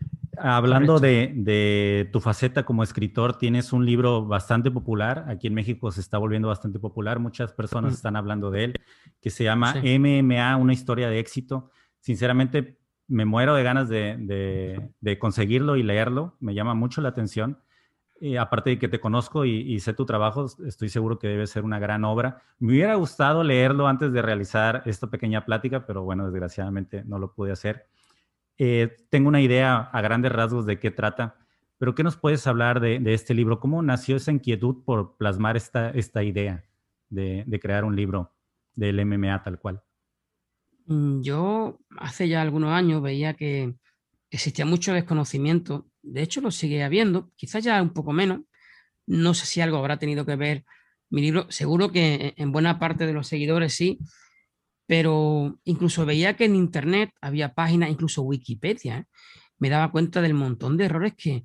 Hablando 0.43 0.99
de, 1.01 2.09
tu 2.13 2.21
faceta 2.21 2.65
como 2.65 2.83
escritor, 2.83 3.37
tienes 3.37 3.73
un 3.73 3.85
libro 3.85 4.27
bastante 4.27 4.71
popular, 4.71 5.27
aquí 5.29 5.47
en 5.47 5.55
México 5.55 5.91
se 5.91 6.01
está 6.01 6.19
volviendo 6.19 6.49
bastante 6.49 6.79
popular, 6.79 7.19
muchas 7.19 7.53
personas 7.53 7.93
mm. 7.93 7.95
están 7.95 8.17
hablando 8.17 8.51
de 8.51 8.65
él, 8.65 8.75
que 9.21 9.31
se 9.31 9.45
llama 9.45 9.75
MMA, 9.83 10.57
una 10.57 10.73
historia 10.73 11.09
de 11.09 11.19
éxito. 11.19 11.71
Sinceramente, 12.01 12.79
me 13.07 13.25
muero 13.25 13.55
de 13.55 13.63
ganas 13.63 13.89
de, 13.89 14.89
de 15.01 15.19
conseguirlo 15.19 15.77
y 15.77 15.83
leerlo, 15.83 16.37
me 16.41 16.55
llama 16.55 16.75
mucho 16.75 17.01
la 17.01 17.11
atención 17.11 17.59
aparte 18.39 18.71
de 18.71 18.79
que 18.79 18.89
te 18.89 19.01
conozco 19.01 19.45
y, 19.45 19.79
sé 19.81 19.95
tu 19.95 20.05
trabajo, 20.05 20.47
estoy 20.67 20.89
seguro 20.89 21.19
que 21.19 21.29
debe 21.29 21.47
ser 21.47 21.65
una 21.65 21.79
gran 21.79 22.05
obra. 22.05 22.43
Me 22.59 22.73
hubiera 22.73 22.95
gustado 22.95 23.43
leerlo 23.43 23.87
antes 23.87 24.13
de 24.13 24.23
realizar 24.23 24.83
esta 24.85 25.09
pequeña 25.09 25.45
plática, 25.45 25.87
pero 25.87 26.03
bueno, 26.03 26.25
desgraciadamente 26.25 27.03
no 27.05 27.19
lo 27.19 27.33
pude 27.33 27.53
hacer. 27.53 27.87
Eh, 28.59 28.95
tengo 29.09 29.29
una 29.29 29.41
idea 29.41 29.79
a 29.79 30.01
grandes 30.03 30.33
rasgos 30.33 30.67
de 30.67 30.79
qué 30.79 30.91
trata, 30.91 31.37
pero 31.79 31.95
¿qué 31.95 32.03
nos 32.03 32.17
puedes 32.17 32.47
hablar 32.47 32.81
de, 32.81 33.01
este 33.07 33.33
libro? 33.33 33.59
¿Cómo 33.59 33.83
nació 33.83 34.17
esa 34.17 34.33
inquietud 34.33 34.85
por 34.85 35.17
plasmar 35.17 35.57
esta, 35.57 35.91
esta 35.91 36.23
idea 36.23 36.65
de, 37.09 37.45
de 37.47 37.61
crear 37.61 37.85
un 37.85 37.97
libro 37.97 38.35
del 38.75 39.05
MMA 39.07 39.43
tal 39.43 39.59
cual? 39.59 39.83
Mm, 40.87 41.23
yo 41.23 41.79
hace 41.97 42.29
ya 42.29 42.43
algunos 42.43 42.71
años 42.71 43.01
veía 43.01 43.35
que 43.35 43.75
existía 44.31 44.67
mucho 44.67 44.93
desconocimiento 44.93 45.90
de 46.03 46.23
hecho 46.23 46.41
lo 46.41 46.51
sigue 46.51 46.83
habiendo, 46.83 47.31
quizás 47.37 47.65
ya 47.65 47.81
un 47.83 47.93
poco 47.93 48.13
menos. 48.13 48.41
No 49.07 49.35
sé 49.35 49.47
si 49.47 49.61
algo 49.61 49.79
habrá 49.79 49.99
tenido 49.99 50.25
que 50.25 50.37
ver 50.37 50.65
mi 51.11 51.23
libro, 51.23 51.51
seguro 51.51 51.91
que 51.91 52.35
en 52.37 52.53
buena 52.53 52.79
parte 52.79 53.07
de 53.07 53.13
los 53.13 53.27
seguidores 53.27 53.75
sí, 53.75 53.99
pero 54.87 55.59
incluso 55.65 56.07
veía 56.07 56.37
que 56.37 56.45
en 56.47 56.57
Internet 56.57 57.11
había 57.21 57.55
páginas, 57.55 57.91
incluso 57.91 58.23
Wikipedia, 58.23 58.99
¿eh? 58.99 59.05
me 59.59 59.69
daba 59.69 59.93
cuenta 59.93 60.21
del 60.23 60.35
montón 60.35 60.77
de 60.77 60.87
errores 60.87 61.15
que, 61.17 61.45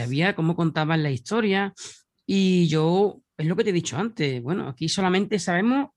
había, 0.00 0.34
cómo 0.34 0.56
contaban 0.56 1.02
la 1.02 1.10
historia, 1.10 1.74
y 2.26 2.68
yo, 2.68 3.20
es 3.36 3.46
lo 3.46 3.56
que 3.56 3.64
te 3.64 3.70
he 3.70 3.72
dicho 3.72 3.96
antes, 3.96 4.42
bueno, 4.42 4.68
aquí 4.68 4.88
solamente 4.88 5.38
sabemos 5.38 5.90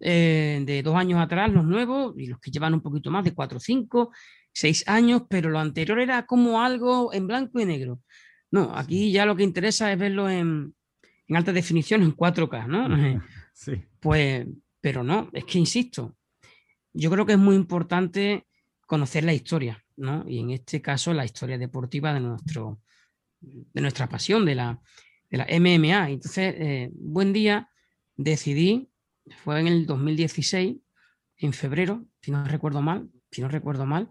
eh, 0.00 0.62
de 0.64 0.82
dos 0.82 0.96
años 0.96 1.20
atrás 1.20 1.50
los 1.50 1.64
nuevos 1.64 2.14
y 2.16 2.26
los 2.26 2.40
que 2.40 2.50
llevan 2.50 2.74
un 2.74 2.80
poquito 2.80 3.10
más 3.10 3.24
de 3.24 3.34
cuatro 3.34 3.58
o 3.58 3.60
cinco, 3.60 4.12
seis 4.52 4.84
años, 4.86 5.22
pero 5.28 5.50
lo 5.50 5.58
anterior 5.58 6.00
era 6.00 6.26
como 6.26 6.62
algo 6.62 7.12
en 7.12 7.26
blanco 7.26 7.60
y 7.60 7.64
negro. 7.64 8.00
No, 8.50 8.74
aquí 8.74 9.12
ya 9.12 9.24
lo 9.26 9.36
que 9.36 9.44
interesa 9.44 9.92
es 9.92 9.98
verlo 9.98 10.28
en, 10.28 10.74
alta 11.28 11.52
definición, 11.52 12.02
en 12.02 12.16
4K, 12.16 12.66
¿no? 12.66 13.22
Sí. 13.52 13.72
Pues, 14.00 14.46
pero 14.80 15.02
no, 15.02 15.28
es 15.34 15.44
que 15.44 15.58
insisto, 15.58 16.16
yo 16.94 17.10
creo 17.10 17.26
que 17.26 17.32
es 17.32 17.38
muy 17.38 17.56
importante 17.56 18.46
conocer 18.86 19.24
la 19.24 19.34
historia, 19.34 19.84
¿no? 19.96 20.24
Y 20.26 20.38
en 20.38 20.50
este 20.50 20.80
caso 20.80 21.12
la 21.12 21.24
historia 21.24 21.58
deportiva 21.58 22.14
de, 22.14 22.20
nuestro, 22.20 22.80
de 23.40 23.80
nuestra 23.80 24.08
pasión, 24.08 24.44
de 24.46 24.54
la, 24.54 24.80
de 25.28 25.38
la 25.38 25.46
MMA. 25.46 26.10
Entonces, 26.10 26.54
eh, 26.58 26.90
buen 26.94 27.32
día, 27.32 27.70
decidí, 28.16 28.90
fue 29.44 29.60
en 29.60 29.68
el 29.68 29.86
2016, 29.86 30.76
en 31.38 31.52
febrero, 31.52 32.04
si 32.20 32.30
no 32.30 32.44
recuerdo 32.44 32.82
mal, 32.82 33.08
si 33.30 33.40
no 33.40 33.48
recuerdo 33.48 33.86
mal, 33.86 34.08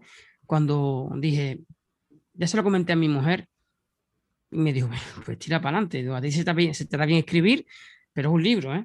cuando 0.50 1.08
dije, 1.16 1.60
ya 2.34 2.48
se 2.48 2.56
lo 2.56 2.64
comenté 2.64 2.92
a 2.92 2.96
mi 2.96 3.08
mujer, 3.08 3.46
y 4.50 4.56
me 4.58 4.72
dijo, 4.72 4.88
pues 5.24 5.38
tira 5.38 5.60
para 5.60 5.78
adelante, 5.78 6.04
a 6.12 6.20
ti 6.20 6.32
se 6.32 6.44
te, 6.44 6.52
bien, 6.54 6.74
se 6.74 6.86
te 6.86 6.96
da 6.96 7.06
bien 7.06 7.20
escribir, 7.20 7.66
pero 8.12 8.30
es 8.30 8.34
un 8.34 8.42
libro, 8.42 8.74
¿eh? 8.74 8.84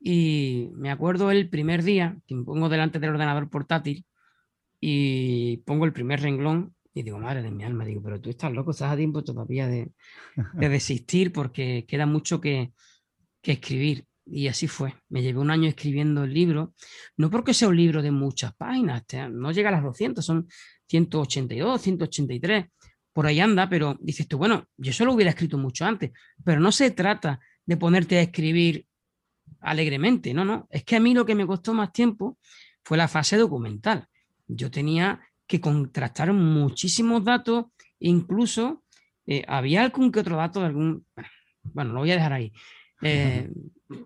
Y 0.00 0.68
me 0.72 0.90
acuerdo 0.90 1.30
el 1.30 1.48
primer 1.48 1.84
día 1.84 2.18
que 2.26 2.34
me 2.34 2.42
pongo 2.42 2.68
delante 2.68 2.98
del 2.98 3.10
ordenador 3.10 3.48
portátil 3.48 4.04
y 4.80 5.58
pongo 5.58 5.84
el 5.84 5.92
primer 5.92 6.22
renglón 6.22 6.74
y 6.92 7.04
digo, 7.04 7.20
madre 7.20 7.40
de 7.40 7.52
mi 7.52 7.62
alma, 7.62 7.84
digo, 7.84 8.02
pero 8.02 8.20
tú 8.20 8.30
estás 8.30 8.50
loco, 8.52 8.72
estás 8.72 8.90
a 8.90 8.96
tiempo 8.96 9.22
todavía 9.22 9.68
de, 9.68 9.92
de 10.54 10.68
desistir 10.68 11.32
porque 11.32 11.84
queda 11.86 12.06
mucho 12.06 12.40
que, 12.40 12.72
que 13.42 13.52
escribir. 13.52 14.06
Y 14.28 14.48
así 14.48 14.66
fue. 14.66 14.92
Me 15.08 15.22
llevé 15.22 15.38
un 15.38 15.52
año 15.52 15.68
escribiendo 15.68 16.24
el 16.24 16.34
libro, 16.34 16.74
no 17.16 17.30
porque 17.30 17.54
sea 17.54 17.68
un 17.68 17.76
libro 17.76 18.02
de 18.02 18.10
muchas 18.10 18.56
páginas, 18.56 19.04
no 19.30 19.52
llega 19.52 19.68
a 19.68 19.72
las 19.72 19.84
200, 19.84 20.26
son 20.26 20.48
182, 20.88 21.80
183, 21.80 22.66
por 23.12 23.26
ahí 23.26 23.40
anda, 23.40 23.68
pero 23.68 23.96
dices 24.00 24.28
tú, 24.28 24.38
bueno, 24.38 24.68
yo 24.76 24.92
solo 24.92 25.12
hubiera 25.12 25.30
escrito 25.30 25.58
mucho 25.58 25.84
antes, 25.84 26.12
pero 26.44 26.60
no 26.60 26.70
se 26.70 26.90
trata 26.90 27.40
de 27.64 27.76
ponerte 27.76 28.18
a 28.18 28.22
escribir 28.22 28.86
alegremente, 29.60 30.34
no, 30.34 30.44
no, 30.44 30.68
es 30.70 30.84
que 30.84 30.96
a 30.96 31.00
mí 31.00 31.14
lo 31.14 31.24
que 31.24 31.34
me 31.34 31.46
costó 31.46 31.72
más 31.74 31.92
tiempo 31.92 32.38
fue 32.84 32.96
la 32.96 33.08
fase 33.08 33.36
documental. 33.36 34.06
Yo 34.46 34.70
tenía 34.70 35.20
que 35.46 35.60
contrastar 35.60 36.32
muchísimos 36.32 37.24
datos, 37.24 37.66
incluso 37.98 38.84
eh, 39.26 39.44
había 39.48 39.82
algún 39.82 40.12
que 40.12 40.20
otro 40.20 40.36
dato 40.36 40.60
de 40.60 40.66
algún, 40.66 41.06
bueno, 41.64 41.92
lo 41.92 42.00
voy 42.00 42.12
a 42.12 42.16
dejar 42.16 42.32
ahí. 42.32 42.52
Eh, 43.02 43.50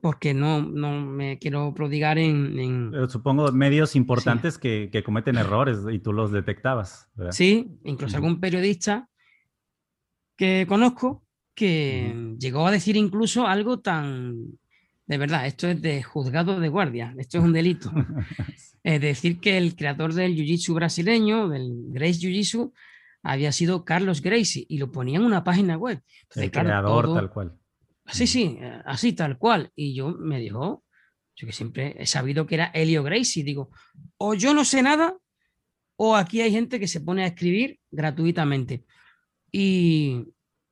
porque 0.02 0.34
no, 0.34 0.62
no 0.62 1.00
me 1.00 1.38
quiero 1.38 1.72
prodigar 1.74 2.18
en... 2.18 2.92
supongo 3.08 3.50
medios 3.52 3.96
importantes 3.96 4.58
que, 4.58 4.90
que, 4.92 5.02
cometen 5.02 5.36
errores 5.36 5.78
y 5.90 6.00
tú 6.00 6.12
los 6.12 6.32
detectabas. 6.32 7.08
Sí, 7.30 7.78
incluso 7.84 8.16
algún 8.16 8.40
periodista 8.40 9.08
que 10.36 10.66
conozco 10.68 11.24
que 11.54 12.34
llegó 12.38 12.66
a 12.66 12.70
decir 12.70 12.96
incluso 12.96 13.46
algo 13.46 13.80
tan... 13.80 14.58
De 15.06 15.18
verdad, 15.18 15.46
esto 15.46 15.66
es 15.66 15.82
de 15.82 16.02
juzgado 16.02 16.60
de 16.60 16.68
guardia, 16.68 17.14
esto 17.18 17.38
es 17.38 17.44
un 17.44 17.52
delito. 17.52 17.90
es 18.82 19.00
decir, 19.00 19.40
que 19.40 19.58
el 19.58 19.74
creador 19.74 20.14
del 20.14 20.36
Jiu-Jitsu 20.36 20.74
brasileño, 20.74 21.48
del 21.48 21.86
Grace 21.88 22.20
Jiu-Jitsu, 22.20 22.72
había 23.22 23.52
sido 23.52 23.84
Carlos 23.84 24.22
Gracie 24.22 24.64
y 24.68 24.78
lo 24.78 24.90
ponía 24.92 25.18
en 25.18 25.24
una 25.24 25.44
página 25.44 25.76
web. 25.76 26.00
el 26.36 26.50
creador 26.50 27.12
tal 27.12 27.30
cual. 27.30 27.59
Sí, 28.12 28.26
sí, 28.26 28.58
eh, 28.60 28.82
así 28.84 29.12
tal 29.12 29.38
cual. 29.38 29.70
Y 29.74 29.94
yo 29.94 30.10
me 30.10 30.38
dijo, 30.38 30.84
yo 31.36 31.46
que 31.46 31.52
siempre 31.52 31.96
he 31.98 32.06
sabido 32.06 32.46
que 32.46 32.56
era 32.56 32.70
Helio 32.74 33.02
Gracie, 33.02 33.44
digo, 33.44 33.70
o 34.18 34.34
yo 34.34 34.54
no 34.54 34.64
sé 34.64 34.82
nada, 34.82 35.16
o 35.96 36.16
aquí 36.16 36.40
hay 36.40 36.50
gente 36.50 36.80
que 36.80 36.88
se 36.88 37.00
pone 37.00 37.24
a 37.24 37.28
escribir 37.28 37.78
gratuitamente. 37.90 38.84
Y 39.52 40.24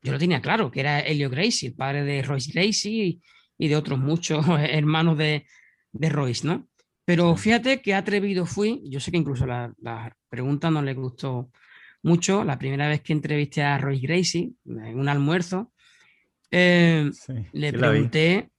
yo 0.02 0.12
lo 0.12 0.18
tenía 0.18 0.40
claro, 0.40 0.70
que 0.70 0.80
era 0.80 1.00
Helio 1.00 1.30
Gracie, 1.30 1.68
el 1.68 1.74
padre 1.74 2.04
de 2.04 2.22
Royce 2.22 2.52
Gracie 2.52 3.20
y, 3.58 3.68
de 3.68 3.76
otros 3.76 3.98
muchos 3.98 4.44
hermanos 4.70 5.18
de, 5.18 5.46
de, 5.92 6.08
Royce, 6.08 6.46
¿no? 6.46 6.68
Pero 7.04 7.36
fíjate 7.36 7.80
qué 7.80 7.94
atrevido 7.94 8.46
fui, 8.46 8.82
yo 8.84 9.00
sé 9.00 9.10
que 9.10 9.16
incluso 9.16 9.46
la, 9.46 9.72
la 9.78 10.14
pregunta 10.28 10.70
no 10.70 10.82
le 10.82 10.94
gustó 10.94 11.50
mucho 12.02 12.44
la 12.44 12.58
primera 12.58 12.88
vez 12.88 13.00
que 13.02 13.12
entrevisté 13.12 13.62
a 13.62 13.78
Roy 13.78 14.00
Gracie 14.00 14.52
en 14.66 14.98
un 14.98 15.08
almuerzo. 15.08 15.72
Eh, 16.50 17.10
le 17.52 17.72
pregunté, 17.72 18.50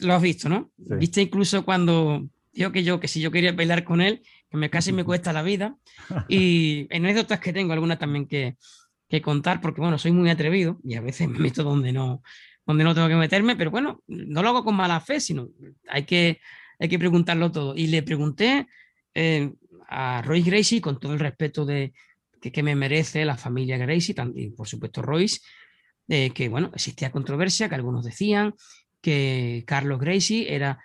lo 0.00 0.14
has 0.14 0.22
visto, 0.22 0.48
¿no? 0.48 0.70
Viste 0.76 1.22
incluso 1.22 1.64
cuando 1.64 2.26
dijo 2.52 2.72
que 2.72 2.84
yo, 2.84 3.00
que 3.00 3.08
si 3.08 3.20
yo 3.20 3.30
quería 3.30 3.52
bailar 3.52 3.84
con 3.84 4.00
él, 4.00 4.22
que 4.50 4.56
me 4.56 4.70
casi 4.70 4.92
me 4.92 5.04
cuesta 5.04 5.32
la 5.32 5.42
vida. 5.42 5.76
Y 6.28 6.86
en 6.90 7.04
anécdotas 7.04 7.40
que 7.40 7.52
tengo, 7.52 7.72
algunas 7.72 7.98
también 7.98 8.26
que, 8.26 8.56
que 9.08 9.22
contar, 9.22 9.60
porque 9.60 9.80
bueno, 9.80 9.98
soy 9.98 10.12
muy 10.12 10.30
atrevido 10.30 10.78
y 10.84 10.94
a 10.94 11.00
veces 11.00 11.28
me 11.28 11.38
meto 11.38 11.62
donde 11.62 11.92
no, 11.92 12.22
donde 12.66 12.84
no 12.84 12.94
tengo 12.94 13.08
que 13.08 13.16
meterme, 13.16 13.56
pero 13.56 13.70
bueno, 13.70 14.02
no 14.06 14.42
lo 14.42 14.48
hago 14.48 14.64
con 14.64 14.76
mala 14.76 15.00
fe, 15.00 15.20
sino 15.20 15.48
hay 15.88 16.04
que, 16.04 16.40
hay 16.78 16.88
que 16.88 16.98
preguntarlo 16.98 17.50
todo. 17.50 17.74
Y 17.76 17.88
le 17.88 18.02
pregunté 18.02 18.66
eh, 19.14 19.52
a 19.88 20.22
Royce 20.22 20.50
Gracie, 20.50 20.80
con 20.80 20.98
todo 20.98 21.12
el 21.12 21.18
respeto 21.18 21.64
de, 21.64 21.92
que, 22.40 22.62
me 22.62 22.74
merece 22.74 23.24
la 23.24 23.36
familia 23.36 23.76
Gracie, 23.76 24.14
también 24.14 24.54
por 24.54 24.68
supuesto 24.68 25.02
Royce, 25.02 25.40
eh, 26.14 26.28
que 26.34 26.50
bueno, 26.50 26.70
existía 26.74 27.10
controversia, 27.10 27.70
que 27.70 27.74
algunos 27.74 28.04
decían 28.04 28.54
que 29.00 29.64
Carlos 29.66 29.98
Gracie 29.98 30.54
era 30.54 30.78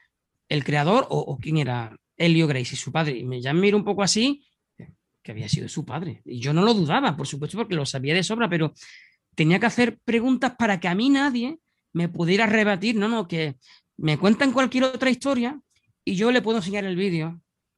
el 0.48 0.64
creador 0.64 1.06
o, 1.10 1.38
quién 1.38 1.58
era 1.58 1.98
Helio 2.16 2.48
Gracie, 2.48 2.78
su 2.78 2.94
padre. 2.94 3.18
Y 3.18 3.26
me 3.26 3.42
ya 3.42 3.54
miro 3.54 3.76
un 3.76 3.84
poco 3.84 4.04
así, 4.04 4.48
que 5.22 5.34
había 5.34 5.50
sido 5.50 5.68
su 5.68 5.84
padre. 5.84 6.22
Y 6.24 6.40
yo 6.40 6.54
no 6.54 6.62
lo 6.62 6.74
dudaba, 6.74 7.18
por 7.18 7.28
supuesto, 7.28 7.58
porque 7.58 7.76
lo 7.76 7.86
sabía 7.86 8.14
de 8.14 8.24
sobra, 8.24 8.48
pero 8.48 8.74
tenía 9.36 9.60
que 9.60 9.66
hacer 9.66 10.00
preguntas 10.06 10.54
para 10.58 10.80
que 10.80 10.88
a 10.88 10.96
mí 10.96 11.10
nadie 11.10 11.60
me 11.92 12.08
pudiera 12.08 12.46
rebatir, 12.46 12.96
no, 12.96 13.10
no, 13.10 13.28
que 13.28 13.58
me 13.98 14.18
cuentan 14.18 14.54
cualquier 14.54 14.86
otra 14.86 15.10
historia 15.10 15.60
y 16.06 16.16
yo 16.16 16.32
le 16.32 16.42
puedo 16.42 16.60
enseñar 16.60 16.86
el 16.86 16.96
vídeo. 16.96 17.32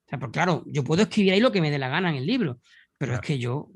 O 0.06 0.08
sea, 0.08 0.20
pues 0.20 0.32
claro, 0.32 0.66
yo 0.68 0.84
puedo 0.84 1.02
escribir 1.02 1.34
ahí 1.34 1.40
lo 1.40 1.52
que 1.52 1.62
me 1.62 1.72
dé 1.72 1.80
la 1.80 1.90
gana 1.90 2.12
en 2.12 2.18
el 2.18 2.28
libro, 2.28 2.60
pero 2.96 3.16
es 3.16 3.22
que 3.22 3.40
yo 3.40 3.72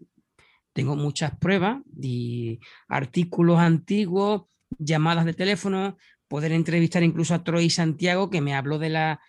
tengo 0.74 0.96
muchas 0.96 1.38
pruebas 1.38 1.82
de 1.86 2.60
artículos 2.88 3.60
antiguos, 3.60 4.44
llamadas 4.78 5.26
de 5.26 5.34
teléfono, 5.34 5.98
poder 6.28 6.52
entrevistar 6.52 7.04
incluso 7.04 7.34
a 7.34 7.44
Troy 7.44 7.70
Santiago, 7.70 8.30
que 8.30 8.42
me 8.42 8.56
habló 8.56 8.80
de 8.80 8.90
la, 8.90 9.22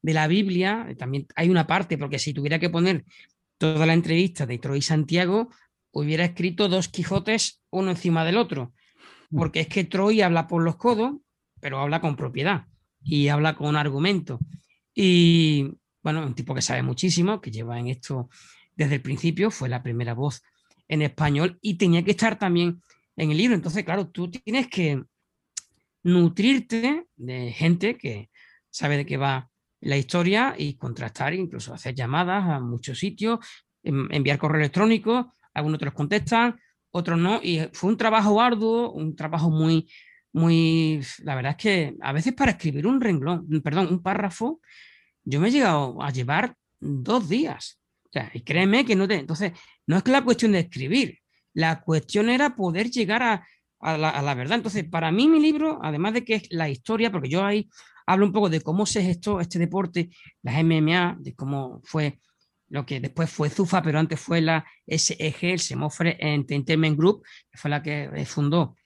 de 0.00 0.14
la 0.14 0.28
Biblia. 0.28 0.86
También 0.96 1.26
hay 1.34 1.50
una 1.50 1.66
parte, 1.66 1.98
porque 1.98 2.18
si 2.18 2.32
tuviera 2.32 2.58
que 2.58 2.70
poner 2.70 3.04
toda 3.58 3.84
la 3.86 3.94
entrevista 3.94 4.46
de 4.46 4.58
Troy 4.58 4.80
Santiago, 4.80 5.50
hubiera 5.90 6.24
escrito 6.24 6.68
dos 6.68 6.88
Quijotes 6.88 7.60
uno 7.70 7.90
encima 7.90 8.24
del 8.24 8.36
otro 8.36 8.72
porque 9.34 9.60
es 9.60 9.68
que 9.68 9.84
Troy 9.84 10.20
habla 10.20 10.46
por 10.46 10.62
los 10.62 10.76
codos, 10.76 11.14
pero 11.60 11.78
habla 11.78 12.00
con 12.00 12.16
propiedad 12.16 12.66
y 13.02 13.28
habla 13.28 13.54
con 13.54 13.76
argumento. 13.76 14.38
Y 14.94 15.72
bueno, 16.02 16.24
un 16.24 16.34
tipo 16.34 16.54
que 16.54 16.62
sabe 16.62 16.82
muchísimo, 16.82 17.40
que 17.40 17.50
lleva 17.50 17.78
en 17.78 17.88
esto 17.88 18.28
desde 18.76 18.96
el 18.96 19.02
principio, 19.02 19.50
fue 19.50 19.68
la 19.68 19.82
primera 19.82 20.14
voz 20.14 20.42
en 20.92 21.00
español 21.00 21.58
y 21.62 21.74
tenía 21.78 22.04
que 22.04 22.10
estar 22.10 22.38
también 22.38 22.82
en 23.16 23.30
el 23.30 23.36
libro. 23.38 23.54
Entonces, 23.54 23.82
claro, 23.82 24.08
tú 24.08 24.30
tienes 24.30 24.68
que 24.68 25.02
nutrirte 26.02 27.06
de 27.16 27.50
gente 27.52 27.96
que 27.96 28.28
sabe 28.68 28.98
de 28.98 29.06
qué 29.06 29.16
va 29.16 29.48
la 29.80 29.96
historia 29.96 30.54
y 30.58 30.74
contrastar, 30.74 31.32
incluso 31.32 31.72
hacer 31.72 31.94
llamadas 31.94 32.44
a 32.46 32.60
muchos 32.60 32.98
sitios, 32.98 33.38
enviar 33.82 34.38
correo 34.38 34.60
electrónico, 34.60 35.32
algunos 35.54 35.78
te 35.78 35.86
los 35.86 35.94
contestan, 35.94 36.60
otros 36.90 37.18
no. 37.18 37.40
Y 37.42 37.60
fue 37.72 37.88
un 37.88 37.96
trabajo 37.96 38.38
arduo, 38.38 38.92
un 38.92 39.16
trabajo 39.16 39.48
muy, 39.48 39.90
muy, 40.34 41.00
la 41.24 41.34
verdad 41.34 41.52
es 41.52 41.56
que 41.56 41.96
a 42.02 42.12
veces 42.12 42.34
para 42.34 42.52
escribir 42.52 42.86
un 42.86 43.00
renglón, 43.00 43.48
perdón, 43.62 43.88
un 43.90 44.02
párrafo, 44.02 44.60
yo 45.24 45.40
me 45.40 45.48
he 45.48 45.52
llegado 45.52 46.02
a 46.02 46.10
llevar 46.10 46.54
dos 46.80 47.30
días. 47.30 47.80
O 48.04 48.12
sea, 48.12 48.30
y 48.34 48.42
créeme 48.42 48.84
que 48.84 48.94
no 48.94 49.08
te, 49.08 49.14
entonces, 49.14 49.52
no 49.86 49.96
es 49.96 50.02
que 50.02 50.12
la 50.12 50.24
cuestión 50.24 50.52
de 50.52 50.60
escribir, 50.60 51.18
la 51.54 51.80
cuestión 51.82 52.30
era 52.30 52.56
poder 52.56 52.90
llegar 52.90 53.22
a, 53.22 53.46
a, 53.80 53.98
la, 53.98 54.34
verdad. 54.34 54.56
Entonces, 54.56 54.84
para 54.84 55.10
mí 55.12 55.28
mi 55.28 55.40
libro, 55.40 55.80
además 55.82 56.14
de 56.14 56.24
que 56.24 56.34
es 56.36 56.42
la 56.50 56.68
historia, 56.68 57.10
porque 57.10 57.28
yo 57.28 57.44
ahí 57.44 57.68
hablo 58.06 58.26
un 58.26 58.32
poco 58.32 58.48
de 58.48 58.60
cómo 58.60 58.86
se 58.86 59.02
gestó 59.02 59.40
este 59.40 59.58
deporte, 59.58 60.10
las 60.42 60.62
MMA, 60.62 61.18
de 61.20 61.34
cómo 61.34 61.80
fue 61.84 62.18
lo 62.68 62.86
que 62.86 63.00
después 63.00 63.28
fue 63.28 63.50
Zufa, 63.50 63.82
pero 63.82 63.98
antes 63.98 64.18
fue 64.18 64.40
la 64.40 64.64
SEG, 64.86 65.36
el 65.42 65.60
Semofre 65.60 66.16
Entertainment 66.18 66.96
Group, 66.96 67.22
que 67.50 67.58
fue 67.58 67.70
la 67.70 67.82
que 67.82 68.04
eh, 68.14 68.24
fundó 68.24 68.76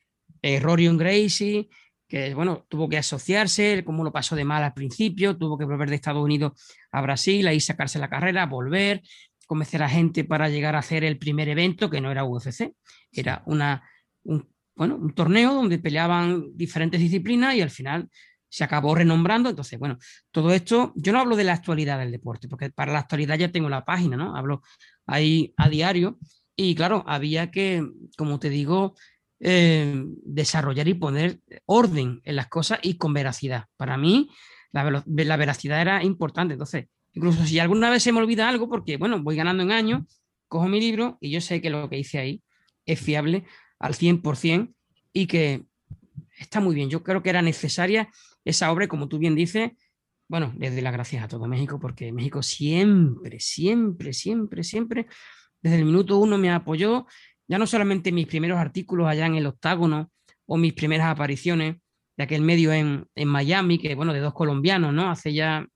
eh, 0.42 0.58
Rorion 0.58 0.96
Gracie, 0.96 1.68
que 2.08 2.34
bueno, 2.34 2.66
tuvo 2.68 2.88
que 2.88 2.98
asociarse, 2.98 3.84
cómo 3.84 4.02
lo 4.02 4.12
pasó 4.12 4.34
de 4.34 4.44
mal 4.44 4.64
al 4.64 4.74
principio, 4.74 5.36
tuvo 5.36 5.56
que 5.56 5.64
volver 5.64 5.88
de 5.88 5.96
Estados 5.96 6.24
Unidos 6.24 6.52
a 6.90 7.00
Brasil, 7.00 7.46
ahí 7.46 7.60
sacarse 7.60 7.98
la 7.98 8.08
carrera, 8.08 8.46
volver, 8.46 9.02
convencer 9.46 9.82
a 9.82 9.88
gente 9.88 10.24
para 10.24 10.48
llegar 10.48 10.74
a 10.76 10.80
hacer 10.80 11.04
el 11.04 11.18
primer 11.18 11.48
evento, 11.48 11.88
que 11.88 12.00
no 12.00 12.10
era 12.10 12.24
UFC, 12.24 12.74
era 13.12 13.42
una, 13.46 13.88
un, 14.24 14.48
bueno, 14.74 14.96
un 14.96 15.14
torneo 15.14 15.54
donde 15.54 15.78
peleaban 15.78 16.50
diferentes 16.54 17.00
disciplinas 17.00 17.54
y 17.54 17.62
al 17.62 17.70
final 17.70 18.08
se 18.48 18.64
acabó 18.64 18.94
renombrando. 18.94 19.50
Entonces, 19.50 19.78
bueno, 19.78 19.98
todo 20.30 20.52
esto, 20.52 20.92
yo 20.96 21.12
no 21.12 21.20
hablo 21.20 21.36
de 21.36 21.44
la 21.44 21.54
actualidad 21.54 21.98
del 21.98 22.12
deporte, 22.12 22.48
porque 22.48 22.70
para 22.70 22.92
la 22.92 23.00
actualidad 23.00 23.38
ya 23.38 23.52
tengo 23.52 23.68
la 23.68 23.84
página, 23.84 24.16
¿no? 24.16 24.36
Hablo 24.36 24.62
ahí 25.06 25.54
a 25.56 25.68
diario. 25.68 26.18
Y 26.54 26.74
claro, 26.74 27.04
había 27.06 27.50
que, 27.50 27.86
como 28.16 28.38
te 28.38 28.48
digo, 28.48 28.94
eh, 29.40 30.02
desarrollar 30.24 30.88
y 30.88 30.94
poner 30.94 31.40
orden 31.66 32.20
en 32.24 32.36
las 32.36 32.48
cosas 32.48 32.78
y 32.82 32.96
con 32.96 33.12
veracidad. 33.12 33.66
Para 33.76 33.96
mí, 33.98 34.30
la, 34.72 35.04
la, 35.06 35.36
veracidad 35.36 35.80
era 35.80 36.02
importante. 36.02 36.54
Entonces, 36.54 36.86
incluso 37.16 37.44
si 37.46 37.58
alguna 37.58 37.90
vez 37.90 38.02
se 38.02 38.12
me 38.12 38.20
olvida 38.20 38.48
algo, 38.48 38.68
porque, 38.68 38.98
bueno, 38.98 39.22
voy 39.22 39.36
ganando 39.36 39.62
en 39.62 39.72
años, 39.72 40.02
cojo 40.48 40.68
mi 40.68 40.78
libro 40.78 41.16
y 41.20 41.30
yo 41.30 41.40
sé 41.40 41.60
que 41.62 41.70
lo 41.70 41.88
que 41.88 41.98
hice 41.98 42.18
ahí 42.18 42.42
es 42.84 43.00
fiable 43.00 43.44
al 43.78 43.94
100% 43.94 44.72
y 45.14 45.26
que 45.26 45.64
está 46.38 46.60
muy 46.60 46.74
bien. 46.74 46.90
Yo 46.90 47.02
creo 47.02 47.22
que 47.22 47.30
era 47.30 47.40
necesaria 47.40 48.10
esa 48.44 48.70
obra, 48.70 48.86
como 48.86 49.08
tú 49.08 49.18
bien 49.18 49.34
dices, 49.34 49.72
bueno, 50.28 50.54
les 50.58 50.72
doy 50.72 50.82
las 50.82 50.92
gracias 50.92 51.24
a 51.24 51.28
todo 51.28 51.48
México, 51.48 51.80
porque 51.80 52.12
México 52.12 52.42
siempre, 52.42 53.40
siempre, 53.40 54.12
siempre, 54.12 54.62
siempre, 54.62 55.06
desde 55.62 55.78
el 55.78 55.86
minuto 55.86 56.18
uno 56.18 56.36
me 56.36 56.50
apoyó, 56.50 57.06
ya 57.48 57.58
no 57.58 57.66
solamente 57.66 58.12
mis 58.12 58.26
primeros 58.26 58.58
artículos 58.58 59.08
allá 59.08 59.24
en 59.24 59.36
el 59.36 59.46
octágono 59.46 60.10
o 60.44 60.58
mis 60.58 60.74
primeras 60.74 61.06
apariciones 61.06 61.76
de 62.16 62.24
aquel 62.24 62.42
medio 62.42 62.72
en, 62.72 63.06
en 63.14 63.28
Miami, 63.28 63.78
que 63.78 63.94
bueno, 63.94 64.12
de 64.12 64.20
dos 64.20 64.34
colombianos, 64.34 64.92
¿no? 64.92 65.10
Hace 65.10 65.32
ya, 65.32 65.66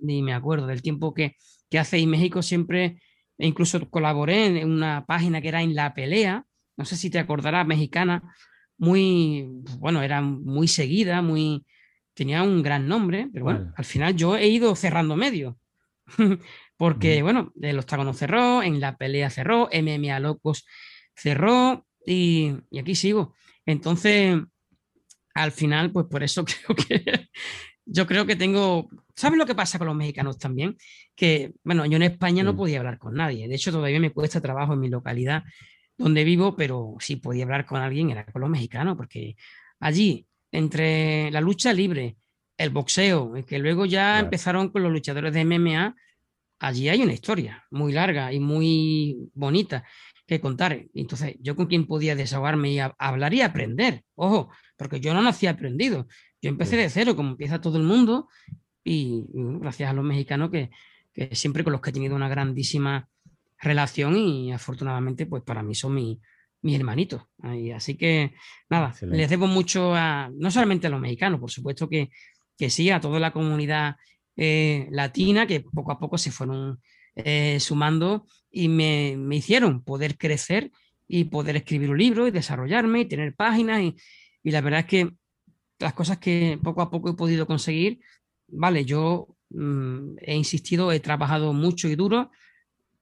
ni 0.00 0.22
me 0.22 0.32
acuerdo 0.32 0.66
del 0.66 0.82
tiempo 0.82 1.14
que, 1.14 1.36
que 1.68 1.78
hace 1.78 1.98
y 1.98 2.06
México 2.06 2.42
siempre, 2.42 3.00
e 3.38 3.46
incluso 3.46 3.88
colaboré 3.90 4.46
en 4.46 4.70
una 4.70 5.06
página 5.06 5.40
que 5.40 5.48
era 5.48 5.62
en 5.62 5.74
La 5.74 5.94
Pelea, 5.94 6.44
no 6.76 6.84
sé 6.84 6.96
si 6.96 7.10
te 7.10 7.18
acordarás, 7.18 7.66
mexicana, 7.66 8.22
muy, 8.78 9.46
bueno, 9.78 10.02
era 10.02 10.22
muy 10.22 10.68
seguida, 10.68 11.22
muy, 11.22 11.64
tenía 12.14 12.42
un 12.42 12.62
gran 12.62 12.88
nombre, 12.88 13.28
pero 13.32 13.44
bueno, 13.44 13.72
al 13.76 13.84
final 13.84 14.16
yo 14.16 14.36
he 14.36 14.48
ido 14.48 14.74
cerrando 14.74 15.16
medio. 15.16 15.58
Porque, 16.76 17.22
bueno, 17.22 17.52
el 17.60 17.78
octágono 17.78 18.14
cerró, 18.14 18.62
en 18.62 18.80
la 18.80 18.96
pelea 18.96 19.28
cerró, 19.28 19.68
MMA 19.70 20.18
Locos 20.20 20.64
cerró 21.14 21.86
y, 22.06 22.54
y, 22.70 22.78
aquí 22.78 22.94
sigo. 22.94 23.34
Entonces, 23.66 24.38
al 25.34 25.52
final, 25.52 25.92
pues 25.92 26.06
por 26.06 26.22
eso 26.22 26.42
creo 26.46 26.74
que 26.74 27.28
yo 27.84 28.06
creo 28.06 28.26
que 28.26 28.36
tengo. 28.36 28.88
¿Sabes 29.20 29.38
lo 29.38 29.44
que 29.44 29.54
pasa 29.54 29.76
con 29.76 29.86
los 29.86 29.94
mexicanos 29.96 30.38
también? 30.38 30.78
Que, 31.14 31.52
bueno, 31.62 31.84
yo 31.84 31.96
en 31.96 32.04
España 32.04 32.42
no 32.42 32.56
podía 32.56 32.78
hablar 32.78 32.98
con 32.98 33.12
nadie. 33.14 33.48
De 33.48 33.54
hecho, 33.54 33.70
todavía 33.70 34.00
me 34.00 34.12
cuesta 34.12 34.40
trabajo 34.40 34.72
en 34.72 34.80
mi 34.80 34.88
localidad 34.88 35.44
donde 35.98 36.24
vivo, 36.24 36.56
pero 36.56 36.96
si 37.00 37.16
podía 37.16 37.44
hablar 37.44 37.66
con 37.66 37.82
alguien 37.82 38.08
era 38.08 38.24
con 38.24 38.40
los 38.40 38.48
mexicanos, 38.48 38.96
porque 38.96 39.36
allí, 39.78 40.26
entre 40.50 41.30
la 41.32 41.42
lucha 41.42 41.74
libre, 41.74 42.16
el 42.56 42.70
boxeo, 42.70 43.34
que 43.46 43.58
luego 43.58 43.84
ya 43.84 44.20
empezaron 44.20 44.70
con 44.70 44.82
los 44.84 44.90
luchadores 44.90 45.34
de 45.34 45.44
MMA, 45.44 45.94
allí 46.58 46.88
hay 46.88 47.02
una 47.02 47.12
historia 47.12 47.66
muy 47.70 47.92
larga 47.92 48.32
y 48.32 48.40
muy 48.40 49.18
bonita 49.34 49.84
que 50.26 50.40
contar. 50.40 50.86
Entonces, 50.94 51.36
yo 51.40 51.56
con 51.56 51.66
quien 51.66 51.86
podía 51.86 52.16
desahogarme 52.16 52.72
y 52.72 52.78
hablar 52.78 53.34
y 53.34 53.42
aprender, 53.42 54.02
ojo, 54.14 54.48
porque 54.78 54.98
yo 54.98 55.12
no 55.12 55.20
nací 55.20 55.46
aprendido, 55.46 56.06
yo 56.40 56.48
empecé 56.48 56.78
de 56.78 56.88
cero, 56.88 57.14
como 57.16 57.32
empieza 57.32 57.60
todo 57.60 57.76
el 57.76 57.84
mundo, 57.84 58.28
y, 58.84 59.24
gracias 59.32 59.90
a 59.90 59.92
los 59.92 60.04
mexicanos 60.04 60.50
que, 60.50 60.70
que 61.12 61.34
siempre 61.34 61.64
con 61.64 61.72
los 61.72 61.80
que 61.80 61.90
he 61.90 61.92
tenido 61.92 62.16
una 62.16 62.28
grandísima 62.28 63.08
relación 63.60 64.16
y 64.16 64.52
afortunadamente 64.52 65.26
pues 65.26 65.42
para 65.42 65.62
mí 65.62 65.74
son 65.74 65.94
mis 65.94 66.18
mi 66.62 66.74
hermanitos. 66.74 67.22
así 67.74 67.96
que 67.96 68.34
nada, 68.68 68.94
les 69.02 69.30
debo 69.30 69.46
mucho 69.46 69.94
a, 69.94 70.30
no 70.34 70.50
solamente 70.50 70.86
a 70.86 70.90
los 70.90 71.00
mexicanos, 71.00 71.40
por 71.40 71.50
supuesto 71.50 71.88
que, 71.88 72.10
que 72.58 72.68
sí, 72.68 72.90
a 72.90 73.00
toda 73.00 73.18
la 73.18 73.32
comunidad 73.32 73.96
eh, 74.36 74.88
latina 74.90 75.46
que 75.46 75.60
poco 75.60 75.92
a 75.92 75.98
poco 75.98 76.18
se 76.18 76.30
fueron 76.30 76.80
eh, 77.14 77.58
sumando 77.60 78.26
y 78.50 78.68
me, 78.68 79.16
me, 79.16 79.36
hicieron 79.36 79.82
poder 79.82 80.18
crecer 80.18 80.70
y 81.08 81.24
poder 81.24 81.56
escribir 81.56 81.90
un 81.90 81.98
libro 81.98 82.26
y 82.26 82.30
desarrollarme 82.30 83.00
y 83.00 83.04
tener 83.06 83.34
páginas 83.34 83.80
y, 83.80 83.96
y 84.42 84.50
la 84.50 84.60
verdad 84.60 84.80
es 84.80 84.86
que 84.86 85.10
las 85.78 85.94
cosas 85.94 86.18
que 86.18 86.58
poco 86.62 86.82
a 86.82 86.90
poco 86.90 87.10
he 87.10 87.14
podido 87.14 87.46
conseguir, 87.46 88.00
vale, 88.52 88.84
yo 88.84 89.28
mm, 89.50 90.16
he 90.20 90.36
insistido, 90.36 90.92
he 90.92 91.00
trabajado 91.00 91.52
mucho 91.52 91.88
y 91.88 91.96
duro, 91.96 92.30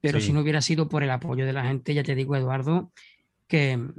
pero 0.00 0.20
Sí. 0.20 0.26
si 0.28 0.32
no 0.32 0.40
hubiera 0.40 0.62
sido 0.62 0.88
por 0.88 1.02
el 1.02 1.10
apoyo 1.10 1.44
de 1.44 1.52
la 1.52 1.64
gente, 1.64 1.92
ya 1.94 2.02
te 2.02 2.14
digo, 2.14 2.36
Eduardo, 2.36 2.92
que 3.46 3.76
mm, 3.76 3.92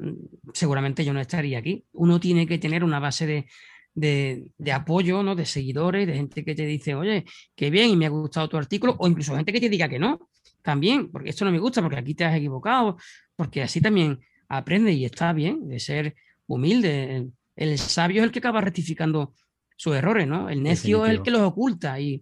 seguramente 0.54 1.04
yo 1.06 1.14
no 1.14 1.20
estaría 1.20 1.60
aquí. 1.60 1.84
Uno 1.94 2.20
tiene 2.20 2.48
que 2.48 2.58
tener 2.58 2.84
una 2.84 3.00
base 3.00 3.26
de, 3.28 3.46
de- 3.94 4.52
de 4.58 4.72
apoyo, 4.72 5.24
¿no? 5.24 5.36
De 5.36 5.46
seguidores, 5.46 6.08
de 6.08 6.14
gente 6.14 6.46
que 6.46 6.56
te 6.56 6.66
dice, 6.66 6.96
oye, 6.96 7.26
qué 7.56 7.70
bien, 7.70 7.90
y 7.90 7.96
me 7.96 8.06
ha 8.06 8.10
gustado 8.10 8.48
tu 8.48 8.58
artículo, 8.58 8.96
o 9.00 9.08
incluso 9.08 9.36
gente 9.36 9.52
que 9.52 9.60
te 9.60 9.70
diga 9.70 9.90
que 9.90 10.00
no, 10.00 10.30
también, 10.62 11.10
porque 11.12 11.30
esto 11.32 11.46
no 11.46 11.52
me 11.52 11.60
gusta, 11.60 11.82
porque 11.82 11.98
aquí 11.98 12.14
te 12.14 12.26
has 12.26 12.36
equivocado, 12.36 12.98
porque 13.36 13.62
así 13.64 13.82
también 13.82 14.20
aprende 14.48 14.92
y 14.94 15.06
está 15.06 15.34
bien 15.34 15.68
de 15.68 15.80
ser 15.80 16.16
humilde. 16.48 17.16
El, 17.18 17.34
el 17.56 17.78
sabio 17.78 18.22
es 18.22 18.26
el 18.26 18.32
que 18.32 18.40
acaba 18.40 18.62
rectificando 18.62 19.34
sus 19.82 19.96
errores, 19.96 20.28
¿no? 20.28 20.50
El 20.50 20.62
necio 20.62 21.06
es 21.06 21.12
el 21.12 21.22
que 21.24 21.32
los 21.32 21.42
oculta. 21.42 22.00
Y, 22.02 22.22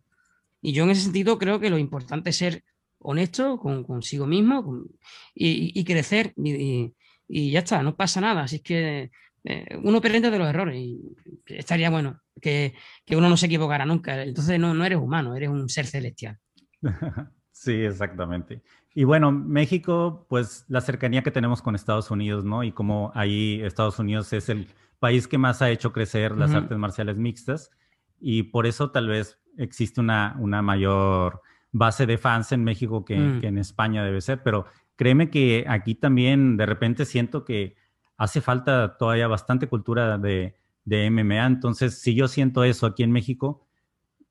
y 0.61 0.73
yo 0.73 0.83
en 0.83 0.91
ese 0.91 1.01
sentido 1.01 1.39
creo 1.39 1.59
que 1.59 1.71
lo 1.71 1.79
importante 1.79 2.29
es 2.29 2.35
ser 2.37 2.63
honesto 2.99 3.57
con, 3.57 3.83
consigo 3.83 4.27
mismo 4.27 4.63
con- 4.63 4.85
y, 5.33 5.71
y 5.79 5.83
crecer 5.83 6.33
y, 6.37 6.51
y- 6.53 6.93
y 7.27 7.51
ya 7.51 7.59
está, 7.59 7.81
no 7.81 7.95
pasa 7.95 8.21
nada. 8.21 8.43
Así 8.43 8.57
es 8.57 8.61
que 8.61 9.09
eh, 9.43 9.65
uno 9.83 9.97
aprende 9.97 10.29
de 10.29 10.37
los 10.39 10.47
errores 10.47 10.77
y 10.77 10.99
estaría 11.47 11.89
bueno 11.89 12.21
que, 12.39 12.75
que 13.05 13.15
uno 13.15 13.27
no 13.27 13.37
se 13.37 13.47
equivocara 13.47 13.85
nunca. 13.85 14.21
Entonces 14.23 14.59
no, 14.59 14.73
no 14.75 14.85
eres 14.85 14.99
humano, 14.99 15.35
eres 15.35 15.49
un 15.49 15.67
ser 15.69 15.87
celestial. 15.87 16.37
Sí, 17.59 17.73
exactamente. 17.73 18.61
Y 18.93 19.03
bueno, 19.03 19.31
México, 19.31 20.27
pues 20.29 20.63
la 20.67 20.79
cercanía 20.79 21.23
que 21.23 21.31
tenemos 21.31 21.63
con 21.63 21.73
Estados 21.73 22.11
Unidos, 22.11 22.45
¿no? 22.45 22.63
Y 22.63 22.71
como 22.71 23.11
ahí 23.15 23.59
Estados 23.63 23.97
Unidos 23.97 24.31
es 24.33 24.49
el 24.49 24.67
país 24.99 25.27
que 25.27 25.37
más 25.37 25.61
ha 25.61 25.69
hecho 25.69 25.93
crecer 25.93 26.35
las 26.35 26.53
artes 26.53 26.77
marciales 26.77 27.17
mixtas 27.17 27.71
y 28.19 28.43
por 28.43 28.65
eso 28.65 28.91
tal 28.91 29.07
vez 29.07 29.39
existe 29.57 30.01
una, 30.01 30.35
una 30.39 30.61
mayor 30.61 31.41
base 31.71 32.05
de 32.05 32.17
fans 32.17 32.51
en 32.51 32.63
México 32.63 33.05
que, 33.05 33.17
Mm. 33.17 33.41
que 33.41 33.47
en 33.47 33.57
España 33.57 34.03
debe 34.03 34.21
ser, 34.21 34.41
pero 34.43 34.65
créeme 34.95 35.29
que 35.29 35.65
aquí 35.67 35.95
también 35.95 36.57
de 36.57 36.65
repente 36.65 37.05
siento 37.05 37.45
que 37.45 37.75
hace 38.17 38.41
falta 38.41 38.97
todavía 38.97 39.27
bastante 39.27 39.67
cultura 39.67 40.17
de, 40.17 40.55
de 40.85 41.09
MMA, 41.11 41.45
entonces 41.45 41.99
si 42.01 42.15
yo 42.15 42.27
siento 42.27 42.63
eso 42.63 42.87
aquí 42.87 43.03
en 43.03 43.11
México, 43.11 43.67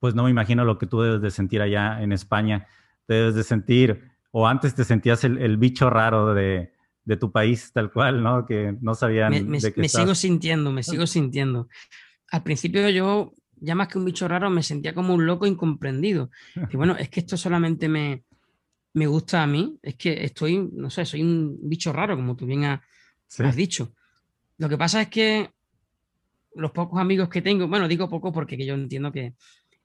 pues 0.01 0.15
no 0.15 0.25
me 0.25 0.31
imagino 0.31 0.65
lo 0.65 0.79
que 0.79 0.87
tú 0.87 1.01
debes 1.01 1.21
de 1.21 1.31
sentir 1.31 1.63
allá 1.63 2.03
en 2.03 2.13
España 2.13 2.67
debes 3.09 3.35
de 3.35 3.45
sentir, 3.45 4.11
o 4.33 4.49
antes 4.49 4.75
te 4.75 4.85
sentías 4.85 5.23
el, 5.25 5.39
el 5.39 5.57
bicho 5.57 5.89
raro 5.91 6.35
de, 6.35 6.73
de 7.07 7.17
tu 7.17 7.33
país, 7.33 7.71
tal 7.73 7.91
cual, 7.91 8.23
¿no? 8.23 8.45
Que 8.45 8.77
no 8.83 8.95
sabían 8.95 9.31
Me, 9.33 9.43
me- 9.43 9.59
de 9.61 9.73
qué 9.73 9.81
me 9.81 9.87
estás. 9.87 10.03
sigo 10.03 10.15
sintiendo, 10.15 10.71
me 10.73 10.83
sigo 10.83 11.07
sintiendo. 11.07 11.69
Al 12.33 12.43
principio 12.43 12.91
yo, 12.91 13.33
ya 13.57 13.75
más 13.75 13.89
que 13.89 13.97
un 13.99 14.05
bicho 14.05 14.29
raro, 14.29 14.51
me 14.51 14.63
sentía 14.63 14.93
como 14.93 15.15
un 15.15 15.25
loco 15.25 15.47
incomprendido. 15.47 16.31
Y 16.71 16.77
bueno, 16.77 16.97
es 16.99 17.09
que 17.09 17.21
esto 17.21 17.37
solamente 17.37 17.89
me, 17.89 18.25
me 18.95 19.07
gusta 19.07 19.43
a 19.43 19.47
mí, 19.47 19.79
es 19.83 19.95
que 19.95 20.25
estoy, 20.25 20.69
no 20.73 20.91
sé, 20.91 21.05
soy 21.07 21.23
un 21.23 21.57
bicho 21.63 21.93
raro, 21.93 22.17
como 22.17 22.37
tú 22.37 22.45
bien 22.45 22.65
ha- 22.65 22.83
Sí. 23.29 23.43
has 23.45 23.57
dicho. 23.57 23.93
Lo 24.59 24.69
que 24.69 24.77
pasa 24.79 25.01
es 25.03 25.09
que 25.09 25.51
los 26.55 26.71
pocos 26.73 26.99
amigos 27.01 27.29
que 27.29 27.43
tengo, 27.43 27.69
bueno, 27.69 27.87
digo 27.89 28.09
poco 28.09 28.33
porque 28.33 28.57
que 28.57 28.65
yo 28.67 28.75
entiendo 28.75 29.13
que 29.13 29.35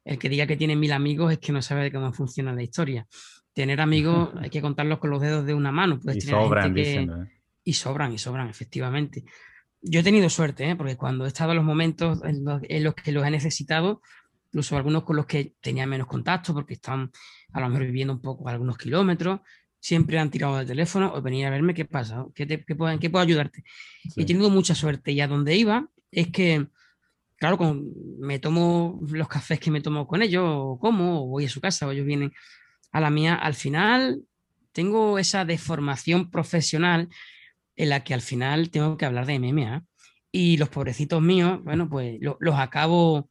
el 0.05 0.17
que 0.17 0.29
diga 0.29 0.47
que 0.47 0.57
tiene 0.57 0.75
mil 0.75 0.91
amigos 0.91 1.31
es 1.33 1.37
que 1.39 1.51
no 1.51 1.61
sabe 1.61 1.83
de 1.83 1.91
cómo 1.91 2.11
funciona 2.13 2.53
la 2.53 2.63
historia. 2.63 3.05
Tener 3.53 3.81
amigos 3.81 4.29
hay 4.39 4.49
que 4.49 4.61
contarlos 4.61 4.99
con 4.99 5.09
los 5.09 5.21
dedos 5.21 5.45
de 5.45 5.53
una 5.53 5.71
mano. 5.71 5.99
Puedes 5.99 6.23
Y 6.23 6.27
tener 6.27 6.43
sobran, 6.43 6.63
gente 6.65 6.83
que- 6.83 6.87
dicen. 6.89 7.09
¿eh? 7.09 7.41
y 7.63 7.73
sobran, 7.73 8.11
y 8.13 8.17
sobran, 8.17 8.49
efectivamente. 8.49 9.23
Yo 9.81 9.99
he 9.99 10.03
tenido 10.03 10.29
suerte, 10.29 10.69
¿eh? 10.69 10.75
porque 10.75 10.95
cuando 10.97 11.25
he 11.25 11.27
estado 11.27 11.51
en 11.51 11.57
los 11.57 11.65
momentos 11.65 12.23
en 12.23 12.43
los, 12.45 12.61
en 12.67 12.83
los 12.83 12.95
que 12.95 13.11
los 13.11 13.25
he 13.25 13.29
necesitado, 13.31 14.01
incluso 14.47 14.77
algunos 14.77 15.03
con 15.03 15.15
los 15.15 15.25
que 15.25 15.53
tenía 15.61 15.85
menos 15.85 16.07
contacto, 16.07 16.53
porque 16.53 16.73
están 16.75 17.11
a 17.53 17.59
lo 17.59 17.69
mejor 17.69 17.85
viviendo 17.85 18.13
un 18.13 18.21
poco 18.21 18.47
a 18.47 18.51
algunos 18.51 18.77
kilómetros, 18.77 19.41
siempre 19.79 20.17
han 20.19 20.29
tirado 20.31 20.57
del 20.57 20.67
teléfono 20.67 21.11
o 21.13 21.21
venir 21.21 21.45
a 21.45 21.49
verme 21.49 21.73
qué 21.73 21.85
pasa, 21.85 22.25
qué, 22.35 22.45
te- 22.45 22.63
qué 22.63 22.75
puedo, 22.75 22.97
qué 22.99 23.09
puedo 23.09 23.23
ayudarte. 23.23 23.63
Y 24.03 24.07
he 24.09 24.11
Sí. 24.11 24.25
tenido 24.25 24.49
mucha 24.49 24.75
suerte. 24.75 25.11
Y 25.11 25.21
a 25.21 25.27
donde 25.27 25.55
iba 25.55 25.87
es 26.11 26.27
que, 26.29 26.67
claro, 27.37 27.57
con- 27.57 27.91
me 28.19 28.39
tomo 28.39 28.99
los 29.09 29.27
cafés 29.27 29.59
que 29.59 29.71
me 29.71 29.81
tomo 29.81 30.07
con 30.07 30.21
ellos, 30.21 30.43
o 30.47 30.79
como, 30.79 31.23
o 31.23 31.27
voy 31.27 31.45
a 31.45 31.49
su 31.49 31.59
casa, 31.61 31.87
o 31.87 31.91
ellos 31.91 32.05
vienen 32.05 32.31
a 32.91 32.99
la 33.01 33.09
mía. 33.09 33.35
Al 33.35 33.53
final, 33.53 34.21
tengo 34.71 35.17
esa 35.19 35.45
deformación 35.45 36.29
profesional 36.29 37.09
en 37.75 37.89
la 37.89 38.03
que 38.03 38.13
al 38.13 38.21
final 38.21 38.69
tengo 38.69 38.97
que 38.97 39.05
hablar 39.05 39.25
de 39.25 39.35
MMA. 39.39 39.83
Y 40.31 40.57
los 40.57 40.69
pobrecitos 40.69 41.21
míos, 41.21 41.59
bueno, 41.63 41.89
pues 41.89 42.17
lo- 42.21 42.37
los 42.39 42.55
acabo, 42.55 43.29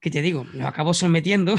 ¿qué 0.00 0.10
te 0.10 0.22
digo? 0.22 0.44
Los 0.52 0.66
acabo 0.66 0.94
sometiendo. 0.94 1.56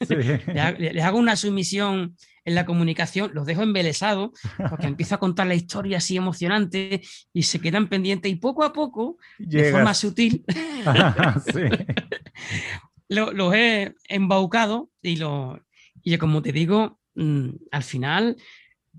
Sí. 0.00 0.14
Les 0.78 1.04
hago 1.04 1.18
una 1.18 1.36
sumisión 1.36 2.16
en 2.46 2.54
la 2.54 2.66
comunicación, 2.66 3.30
los 3.32 3.46
dejo 3.46 3.62
embelesados, 3.62 4.32
porque 4.68 4.86
empiezo 4.86 5.14
a 5.14 5.18
contar 5.20 5.46
la 5.46 5.54
historia 5.54 5.96
así 5.98 6.16
emocionante 6.16 7.00
y 7.32 7.42
se 7.44 7.58
quedan 7.58 7.88
pendientes 7.88 8.30
y 8.30 8.36
poco 8.36 8.64
a 8.64 8.72
poco, 8.74 9.16
de 9.38 9.70
forma 9.70 9.92
Llegas. 9.94 9.98
sutil, 9.98 10.44
Sí. 11.54 11.62
los 13.08 13.54
he 13.54 13.94
embaucado 14.08 14.90
y, 15.00 15.16
lo, 15.16 15.58
y 16.04 16.16
como 16.18 16.42
te 16.42 16.52
digo, 16.52 17.00
mm, 17.14 17.48
al 17.72 17.82
final 17.82 18.36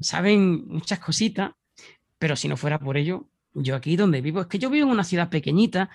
saben 0.01 0.67
muchas 0.67 0.99
cositas, 0.99 1.51
pero 2.17 2.35
si 2.35 2.47
no 2.47 2.57
fuera 2.57 2.79
por 2.79 2.97
ello, 2.97 3.29
yo 3.53 3.75
aquí 3.75 3.95
donde 3.95 4.21
vivo, 4.21 4.41
es 4.41 4.47
que 4.47 4.59
yo 4.59 4.69
vivo 4.69 4.87
en 4.87 4.93
una 4.93 5.03
ciudad 5.03 5.29
pequeñita 5.29 5.89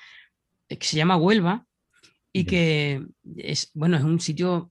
eh, 0.68 0.78
que 0.78 0.86
se 0.86 0.96
llama 0.96 1.16
Huelva 1.16 1.66
y 2.32 2.44
que 2.44 3.04
es, 3.36 3.70
bueno, 3.74 3.96
es 3.96 4.04
un 4.04 4.20
sitio 4.20 4.68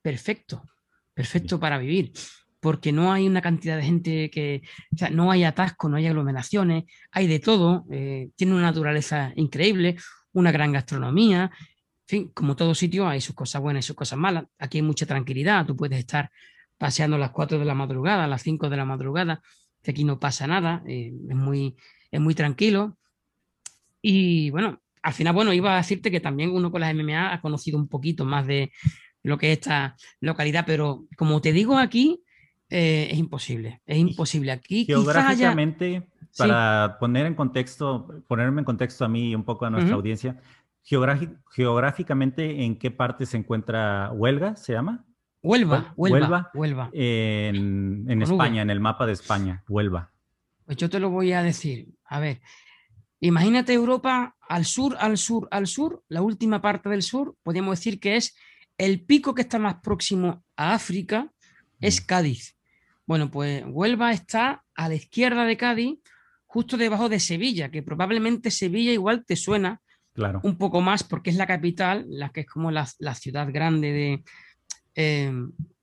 perfecto, 0.00 0.64
perfecto 1.12 1.60
para 1.60 1.78
vivir, 1.78 2.12
porque 2.58 2.90
no 2.90 3.12
hay 3.12 3.28
una 3.28 3.42
cantidad 3.42 3.76
de 3.76 3.84
gente 3.84 4.30
que, 4.30 4.62
o 4.94 4.96
sea, 4.96 5.10
no 5.10 5.30
hay 5.30 5.44
atasco, 5.44 5.88
no 5.88 5.96
hay 5.96 6.06
aglomeraciones, 6.06 6.84
hay 7.10 7.26
de 7.26 7.38
todo, 7.38 7.84
eh, 7.90 8.30
tiene 8.34 8.54
una 8.54 8.62
naturaleza 8.62 9.32
increíble, 9.36 9.96
una 10.32 10.50
gran 10.50 10.72
gastronomía, 10.72 11.50
fin, 12.12 12.30
como 12.34 12.54
todo 12.54 12.74
sitio 12.74 13.08
hay 13.08 13.22
sus 13.22 13.34
cosas 13.34 13.62
buenas 13.62 13.84
y 13.84 13.86
sus 13.86 13.96
cosas 13.96 14.18
malas, 14.18 14.44
aquí 14.58 14.78
hay 14.78 14.82
mucha 14.82 15.06
tranquilidad, 15.06 15.64
tú 15.64 15.74
puedes 15.74 15.98
estar 15.98 16.30
paseando 16.76 17.16
a 17.16 17.18
las 17.18 17.30
4 17.30 17.58
de 17.58 17.64
la 17.64 17.74
madrugada, 17.74 18.24
a 18.24 18.26
las 18.26 18.42
5 18.42 18.68
de 18.68 18.76
la 18.76 18.84
madrugada, 18.84 19.40
que 19.82 19.92
aquí 19.92 20.04
no 20.04 20.20
pasa 20.20 20.46
nada, 20.46 20.82
eh, 20.86 21.10
es, 21.26 21.36
muy, 21.36 21.74
es 22.10 22.20
muy 22.20 22.34
tranquilo. 22.34 22.98
Y 24.02 24.50
bueno, 24.50 24.82
al 25.02 25.12
final, 25.14 25.32
bueno, 25.32 25.54
iba 25.54 25.72
a 25.72 25.78
decirte 25.78 26.10
que 26.10 26.20
también 26.20 26.50
uno 26.50 26.70
con 26.70 26.82
las 26.82 26.94
MMA 26.94 27.32
ha 27.32 27.40
conocido 27.40 27.78
un 27.78 27.88
poquito 27.88 28.26
más 28.26 28.46
de 28.46 28.72
lo 29.22 29.38
que 29.38 29.52
es 29.52 29.58
esta 29.58 29.96
localidad, 30.20 30.64
pero 30.66 31.06
como 31.16 31.40
te 31.40 31.52
digo 31.52 31.78
aquí, 31.78 32.22
eh, 32.68 33.08
es 33.10 33.18
imposible, 33.18 33.80
es 33.86 33.96
imposible. 33.96 34.52
Aquí 34.52 34.84
quizás 34.84 34.98
haya... 34.98 35.14
Geográficamente, 35.14 36.08
para 36.36 36.98
poner 36.98 37.24
en 37.24 37.34
contexto, 37.34 38.22
ponerme 38.26 38.60
en 38.60 38.64
contexto 38.64 39.04
a 39.04 39.08
mí 39.08 39.30
y 39.30 39.34
un 39.34 39.44
poco 39.44 39.64
a 39.64 39.70
nuestra 39.70 39.94
audiencia, 39.94 40.40
geográficamente, 40.84 42.64
¿en 42.64 42.78
qué 42.78 42.90
parte 42.90 43.26
se 43.26 43.36
encuentra 43.36 44.10
Huelga? 44.12 44.56
¿Se 44.56 44.72
llama? 44.72 45.04
Huelva, 45.42 45.92
Huel- 45.96 46.12
Huelva, 46.12 46.50
Huelva. 46.54 46.90
En. 46.92 48.22
España, 48.22 48.62
en 48.62 48.70
el 48.70 48.80
mapa 48.80 49.06
de 49.06 49.12
España, 49.12 49.64
Huelva. 49.68 50.10
Pues 50.66 50.76
yo 50.76 50.88
te 50.88 51.00
lo 51.00 51.10
voy 51.10 51.32
a 51.32 51.42
decir. 51.42 51.88
A 52.04 52.20
ver, 52.20 52.40
imagínate 53.20 53.72
Europa 53.72 54.36
al 54.48 54.64
sur, 54.64 54.96
al 55.00 55.18
sur, 55.18 55.48
al 55.50 55.66
sur, 55.66 56.02
la 56.08 56.22
última 56.22 56.60
parte 56.60 56.88
del 56.88 57.02
sur, 57.02 57.34
podríamos 57.42 57.78
decir 57.78 57.98
que 57.98 58.16
es 58.16 58.36
el 58.78 59.04
pico 59.04 59.34
que 59.34 59.42
está 59.42 59.58
más 59.58 59.76
próximo 59.82 60.44
a 60.56 60.74
África, 60.74 61.30
es 61.80 62.00
Mm. 62.02 62.06
Cádiz. 62.06 62.56
Bueno, 63.06 63.30
pues 63.30 63.64
Huelva 63.66 64.12
está 64.12 64.64
a 64.76 64.88
la 64.88 64.94
izquierda 64.94 65.44
de 65.44 65.56
Cádiz, 65.56 65.98
justo 66.46 66.76
debajo 66.76 67.08
de 67.08 67.18
Sevilla, 67.18 67.70
que 67.70 67.82
probablemente 67.82 68.50
Sevilla 68.50 68.92
igual 68.92 69.24
te 69.24 69.34
suena 69.36 69.80
Claro. 70.14 70.40
un 70.44 70.58
poco 70.58 70.82
más 70.82 71.04
porque 71.04 71.30
es 71.30 71.36
la 71.36 71.46
capital, 71.46 72.04
la 72.08 72.28
que 72.28 72.40
es 72.40 72.46
como 72.46 72.70
la, 72.70 72.86
la 72.98 73.14
ciudad 73.14 73.48
grande 73.50 73.92
de, 73.92 74.24
eh, 74.94 75.32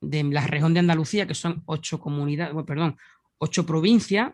de 0.01 0.23
la 0.23 0.45
región 0.45 0.73
de 0.73 0.81
Andalucía, 0.81 1.25
que 1.25 1.33
son 1.33 1.63
ocho 1.65 1.99
comunidades, 1.99 2.53
bueno, 2.53 2.65
perdón, 2.65 2.97
ocho 3.39 3.65
provincias, 3.65 4.31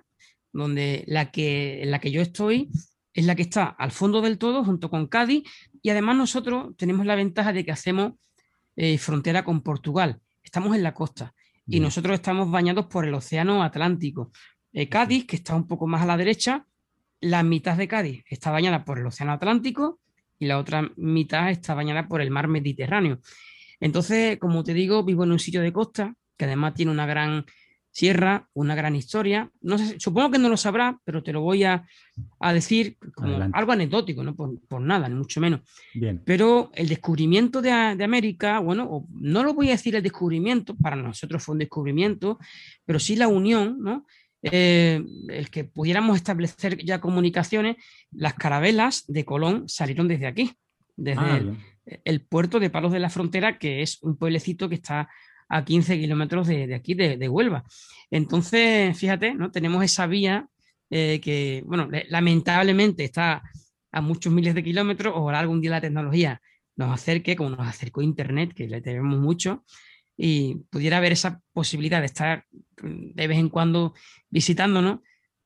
donde 0.51 1.03
la 1.07 1.31
que, 1.31 1.83
en 1.83 1.91
la 1.91 1.99
que 1.99 2.11
yo 2.11 2.21
estoy 2.21 2.69
es 3.13 3.25
la 3.25 3.35
que 3.35 3.43
está 3.43 3.65
al 3.65 3.91
fondo 3.91 4.21
del 4.21 4.37
todo, 4.37 4.63
junto 4.65 4.89
con 4.89 5.07
Cádiz, 5.07 5.43
y 5.81 5.89
además 5.89 6.17
nosotros 6.17 6.75
tenemos 6.77 7.05
la 7.05 7.15
ventaja 7.15 7.53
de 7.53 7.63
que 7.63 7.71
hacemos 7.71 8.13
eh, 8.75 8.97
frontera 8.97 9.45
con 9.45 9.61
Portugal, 9.61 10.19
estamos 10.43 10.75
en 10.75 10.83
la 10.83 10.93
costa, 10.93 11.33
y 11.65 11.71
Bien. 11.71 11.83
nosotros 11.83 12.15
estamos 12.15 12.51
bañados 12.51 12.87
por 12.87 13.05
el 13.05 13.13
Océano 13.13 13.63
Atlántico. 13.63 14.31
Eh, 14.73 14.89
Cádiz, 14.89 15.25
que 15.25 15.37
está 15.37 15.55
un 15.55 15.67
poco 15.67 15.87
más 15.87 16.01
a 16.01 16.05
la 16.05 16.17
derecha, 16.17 16.65
la 17.25 17.43
mitad 17.43 17.75
de 17.75 17.87
Cádiz 17.87 18.23
está 18.29 18.51
bañada 18.51 18.85
por 18.85 18.99
el 18.99 19.05
Océano 19.05 19.33
Atlántico 19.33 19.99
y 20.37 20.45
la 20.45 20.59
otra 20.59 20.91
mitad 20.95 21.49
está 21.49 21.73
bañada 21.73 22.07
por 22.07 22.21
el 22.21 22.29
mar 22.29 22.47
Mediterráneo. 22.47 23.19
Entonces, 23.79 24.37
como 24.37 24.63
te 24.63 24.73
digo, 24.73 25.03
vivo 25.03 25.23
en 25.23 25.31
un 25.31 25.39
sitio 25.39 25.61
de 25.61 25.73
costa 25.73 26.13
que 26.37 26.45
además 26.45 26.73
tiene 26.75 26.91
una 26.91 27.05
gran 27.05 27.45
Sierra, 27.95 28.49
una 28.53 28.75
gran 28.75 28.93
historia. 28.93 29.49
No 29.61 29.77
sé, 29.77 29.97
supongo 30.01 30.31
que 30.31 30.37
no 30.37 30.49
lo 30.49 30.57
sabrá, 30.57 30.99
pero 31.05 31.23
te 31.23 31.31
lo 31.31 31.39
voy 31.39 31.63
a, 31.63 31.87
decir 32.53 32.97
como 33.13 33.37
algo 33.53 33.71
anecdótico, 33.71 34.21
no 34.21 34.35
por, 34.35 34.81
nada, 34.81 35.07
ni 35.07 35.15
mucho 35.15 35.39
menos. 35.39 35.61
Bien. 35.93 36.21
Pero 36.25 36.71
el 36.73 36.89
descubrimiento 36.89 37.61
de, 37.61 37.71
América, 37.71 38.59
bueno, 38.59 39.07
no 39.11 39.43
lo 39.45 39.53
voy 39.53 39.69
a 39.69 39.77
decir 39.77 39.95
el 39.95 40.03
descubrimiento, 40.03 40.75
para 40.75 40.97
nosotros 40.97 41.41
fue 41.41 41.53
un 41.53 41.59
descubrimiento, 41.59 42.37
pero 42.83 42.99
sí 42.99 43.15
la 43.15 43.29
unión, 43.29 43.77
¿no? 43.79 44.05
Eh, 44.51 45.03
el 45.29 45.49
que 45.49 45.63
pudiéramos 45.63 46.15
establecer 46.15 46.77
ya 46.83 47.01
comunicaciones, 47.01 47.77
las 48.11 48.35
carabelas 48.35 49.05
de 49.07 49.25
Colón 49.25 49.67
salieron 49.67 50.07
desde 50.07 50.27
aquí, 50.27 50.53
desde 50.95 51.21
ah, 51.21 51.41
el, 52.03 52.21
puerto 52.21 52.59
de 52.59 52.69
Palos 52.69 52.91
de 52.91 52.99
la 52.99 53.09
Frontera, 53.09 53.57
que 53.57 53.81
es 53.81 54.01
un 54.03 54.17
pueblecito 54.17 54.69
que 54.69 54.75
está 54.75 55.09
a 55.49 55.65
15 55.65 55.99
kilómetros 55.99 56.47
de, 56.47 56.73
aquí, 56.75 56.93
de, 56.93 57.29
Huelva. 57.29 57.63
Entonces, 58.11 58.97
fíjate, 58.97 59.33
¿no? 59.33 59.51
Tenemos 59.51 59.83
esa 59.83 60.07
vía 60.07 60.47
eh, 60.89 61.19
que, 61.23 61.63
bueno, 61.65 61.89
lamentablemente 62.09 63.03
está 63.03 63.41
a 63.91 64.01
muchos 64.01 64.31
miles 64.31 64.53
de 64.53 64.63
kilómetros, 64.63 65.13
ojalá 65.15 65.39
algún 65.39 65.61
día 65.61 65.71
la 65.71 65.81
tecnología 65.81 66.41
nos 66.75 66.93
acerque, 66.93 67.35
como 67.35 67.51
nos 67.51 67.67
acercó 67.67 68.01
Internet, 68.01 68.53
que 68.53 68.67
le 68.67 68.81
tenemos 68.81 69.17
mucho, 69.17 69.63
y 70.17 70.55
pudiera 70.69 70.97
haber 70.97 71.11
esa 71.11 71.41
posibilidad 71.53 71.99
de 71.99 72.05
estar 72.05 72.45
de 72.81 73.27
vez 73.27 73.37
en 73.37 73.49
cuando 73.49 73.93
visitándonos, 74.29 74.99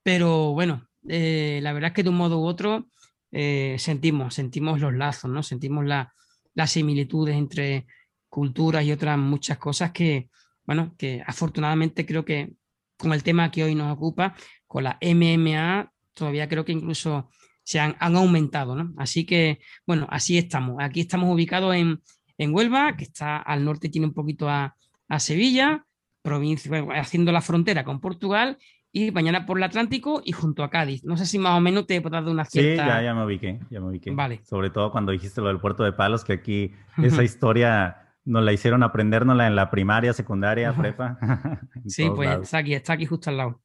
pero 0.03 0.53
bueno, 0.53 0.87
eh, 1.07 1.59
la 1.61 1.73
verdad 1.73 1.89
es 1.89 1.95
que 1.95 2.03
de 2.03 2.09
un 2.09 2.17
modo 2.17 2.39
u 2.39 2.45
otro 2.45 2.87
eh, 3.31 3.75
sentimos, 3.79 4.33
sentimos 4.33 4.79
los 4.79 4.93
lazos, 4.93 5.29
¿no? 5.29 5.43
Sentimos 5.43 5.85
las 5.85 6.71
similitudes 6.71 7.35
entre 7.35 7.85
culturas 8.27 8.83
y 8.83 8.91
otras 8.91 9.17
muchas 9.17 9.57
cosas 9.57 9.91
que, 9.91 10.29
bueno, 10.65 10.95
que 10.97 11.23
afortunadamente 11.25 12.05
creo 12.05 12.25
que 12.25 12.53
con 12.97 13.13
el 13.13 13.23
tema 13.23 13.49
que 13.49 13.63
hoy 13.63 13.75
nos 13.75 13.91
ocupa, 13.91 14.35
con 14.67 14.83
la 14.83 14.97
MMA, 15.01 15.91
todavía 16.13 16.49
creo 16.49 16.65
que 16.65 16.73
incluso 16.73 17.29
se 17.63 17.79
han, 17.79 17.95
aumentado, 17.99 18.75
¿no? 18.75 18.93
Así 18.97 19.25
que, 19.25 19.59
bueno, 19.85 20.07
así 20.09 20.37
estamos. 20.37 20.77
Aquí 20.79 21.01
estamos 21.01 21.33
ubicados 21.33 21.75
en, 21.75 22.01
Huelva, 22.47 22.95
que 22.95 23.03
está 23.03 23.37
al 23.37 23.65
norte, 23.65 23.89
tiene 23.89 24.07
un 24.07 24.13
poquito 24.13 24.49
a, 24.49 24.75
Sevilla, 25.17 25.85
provincia, 26.21 26.85
haciendo 26.95 27.31
la 27.31 27.41
frontera 27.41 27.83
con 27.83 27.99
Portugal, 27.99 28.57
y 28.91 29.11
mañana 29.11 29.45
por 29.45 29.57
el 29.57 29.63
Atlántico 29.63 30.21
y 30.23 30.31
junto 30.31 30.63
a 30.63 30.69
Cádiz. 30.69 31.03
No 31.03 31.17
sé 31.17 31.25
si 31.25 31.37
más 31.37 31.57
o 31.57 31.61
menos 31.61 31.85
te 31.85 31.95
he 31.95 32.01
dado 32.01 32.31
una 32.31 32.45
cierta... 32.45 32.83
Sí, 32.83 32.89
ya, 32.89 33.01
ya 33.03 33.13
me 33.13 33.25
ubiqué, 33.25 33.59
ya 33.69 33.79
me 33.79 33.87
ubiqué. 33.87 34.11
Vale. 34.11 34.41
Sobre 34.43 34.69
todo 34.69 34.91
cuando 34.91 35.11
dijiste 35.11 35.41
lo 35.41 35.47
del 35.47 35.59
puerto 35.59 35.83
de 35.83 35.93
Palos, 35.93 36.23
que 36.23 36.33
aquí 36.33 36.71
esa 36.97 37.23
historia 37.23 38.09
nos 38.25 38.43
la 38.43 38.53
hicieron 38.53 38.83
aprendérnosla 38.83 39.47
en 39.47 39.55
la 39.55 39.69
primaria, 39.69 40.13
secundaria, 40.13 40.73
prepa. 40.73 41.17
sí, 41.85 42.09
pues 42.15 42.39
está 42.41 42.59
aquí, 42.59 42.73
está 42.73 42.93
aquí 42.93 43.05
justo 43.05 43.29
al 43.29 43.37
lado. 43.37 43.61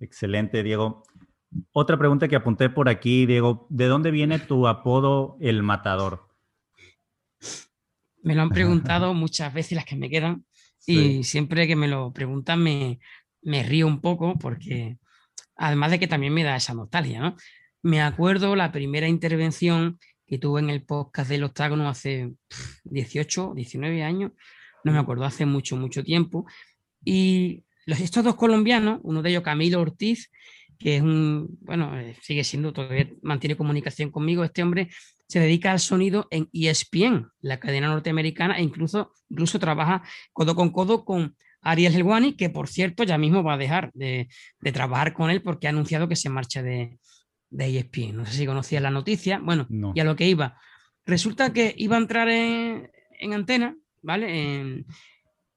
Excelente, 0.00 0.62
Diego. 0.62 1.02
Otra 1.72 1.98
pregunta 1.98 2.28
que 2.28 2.36
apunté 2.36 2.68
por 2.68 2.88
aquí, 2.88 3.26
Diego, 3.26 3.66
¿de 3.70 3.86
dónde 3.86 4.10
viene 4.10 4.38
tu 4.38 4.66
apodo 4.66 5.36
El 5.40 5.62
Matador? 5.62 6.28
Me 8.24 8.34
lo 8.34 8.42
han 8.42 8.50
preguntado 8.50 9.14
muchas 9.14 9.54
veces 9.54 9.76
las 9.76 9.84
que 9.84 9.96
me 9.96 10.10
quedan 10.10 10.44
y 10.86 11.22
siempre 11.24 11.66
que 11.66 11.76
me 11.76 11.88
lo 11.88 12.12
preguntan 12.12 12.62
me, 12.62 12.98
me 13.42 13.62
río 13.62 13.86
un 13.86 14.00
poco 14.00 14.36
porque 14.38 14.98
además 15.56 15.90
de 15.90 15.98
que 15.98 16.08
también 16.08 16.34
me 16.34 16.42
da 16.42 16.56
esa 16.56 16.74
nostalgia, 16.74 17.20
¿no? 17.20 17.36
Me 17.82 18.00
acuerdo 18.00 18.56
la 18.56 18.72
primera 18.72 19.08
intervención 19.08 19.98
que 20.26 20.38
tuve 20.38 20.60
en 20.60 20.70
el 20.70 20.82
podcast 20.82 21.28
del 21.28 21.44
octágono 21.44 21.88
hace 21.88 22.32
18, 22.84 23.52
19 23.54 24.02
años, 24.02 24.32
no 24.84 24.92
me 24.92 24.98
acuerdo, 24.98 25.24
hace 25.24 25.44
mucho, 25.44 25.76
mucho 25.76 26.02
tiempo. 26.02 26.46
Y 27.04 27.64
los, 27.84 28.00
estos 28.00 28.24
dos 28.24 28.36
colombianos, 28.36 29.00
uno 29.02 29.22
de 29.22 29.30
ellos 29.30 29.42
Camilo 29.42 29.80
Ortiz, 29.80 30.30
que 30.78 30.96
es 30.96 31.02
un, 31.02 31.58
bueno, 31.60 31.98
eh, 31.98 32.16
sigue 32.22 32.42
siendo, 32.42 32.72
todavía 32.72 33.10
mantiene 33.22 33.56
comunicación 33.56 34.10
conmigo, 34.10 34.44
este 34.44 34.62
hombre 34.62 34.88
se 35.28 35.40
dedica 35.40 35.72
al 35.72 35.80
sonido 35.80 36.28
en 36.30 36.48
ESPN, 36.52 37.28
la 37.40 37.58
cadena 37.58 37.88
norteamericana, 37.88 38.58
e 38.58 38.62
incluso, 38.62 39.12
incluso 39.28 39.58
trabaja 39.58 40.02
codo 40.32 40.54
con 40.54 40.70
codo 40.70 41.04
con 41.04 41.36
Ariel 41.60 41.94
Helwani, 41.94 42.36
que 42.36 42.50
por 42.50 42.68
cierto 42.68 43.04
ya 43.04 43.18
mismo 43.18 43.42
va 43.42 43.54
a 43.54 43.58
dejar 43.58 43.90
de, 43.94 44.28
de 44.60 44.72
trabajar 44.72 45.14
con 45.14 45.30
él 45.30 45.42
porque 45.42 45.66
ha 45.66 45.70
anunciado 45.70 46.08
que 46.08 46.16
se 46.16 46.28
marcha 46.28 46.62
de, 46.62 46.98
de 47.54 47.78
ESPN. 47.78 48.16
No 48.16 48.26
sé 48.26 48.32
si 48.32 48.46
conocía 48.46 48.80
la 48.80 48.90
noticia. 48.90 49.38
Bueno, 49.38 49.66
y 49.94 50.00
a 50.00 50.04
lo 50.04 50.16
que 50.16 50.28
iba. 50.28 50.58
Resulta 51.06 51.52
que 51.52 51.74
iba 51.76 51.96
a 51.96 52.00
entrar 52.00 52.28
en, 52.28 52.90
antena, 53.32 53.76
¿vale? 54.02 54.84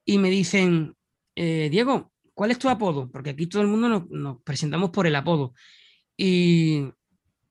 y 0.05 0.17
me 0.17 0.29
dicen, 0.29 0.95
eh, 1.35 1.69
Diego, 1.69 2.13
¿cuál 2.33 2.51
es 2.51 2.59
tu 2.59 2.69
apodo? 2.69 3.09
Porque 3.11 3.31
aquí 3.31 3.47
todo 3.47 3.61
el 3.61 3.67
mundo 3.67 4.07
nos, 4.09 4.41
presentamos 4.43 4.91
por 4.91 5.07
el 5.07 5.15
apodo. 5.15 5.53
Y, 6.15 6.85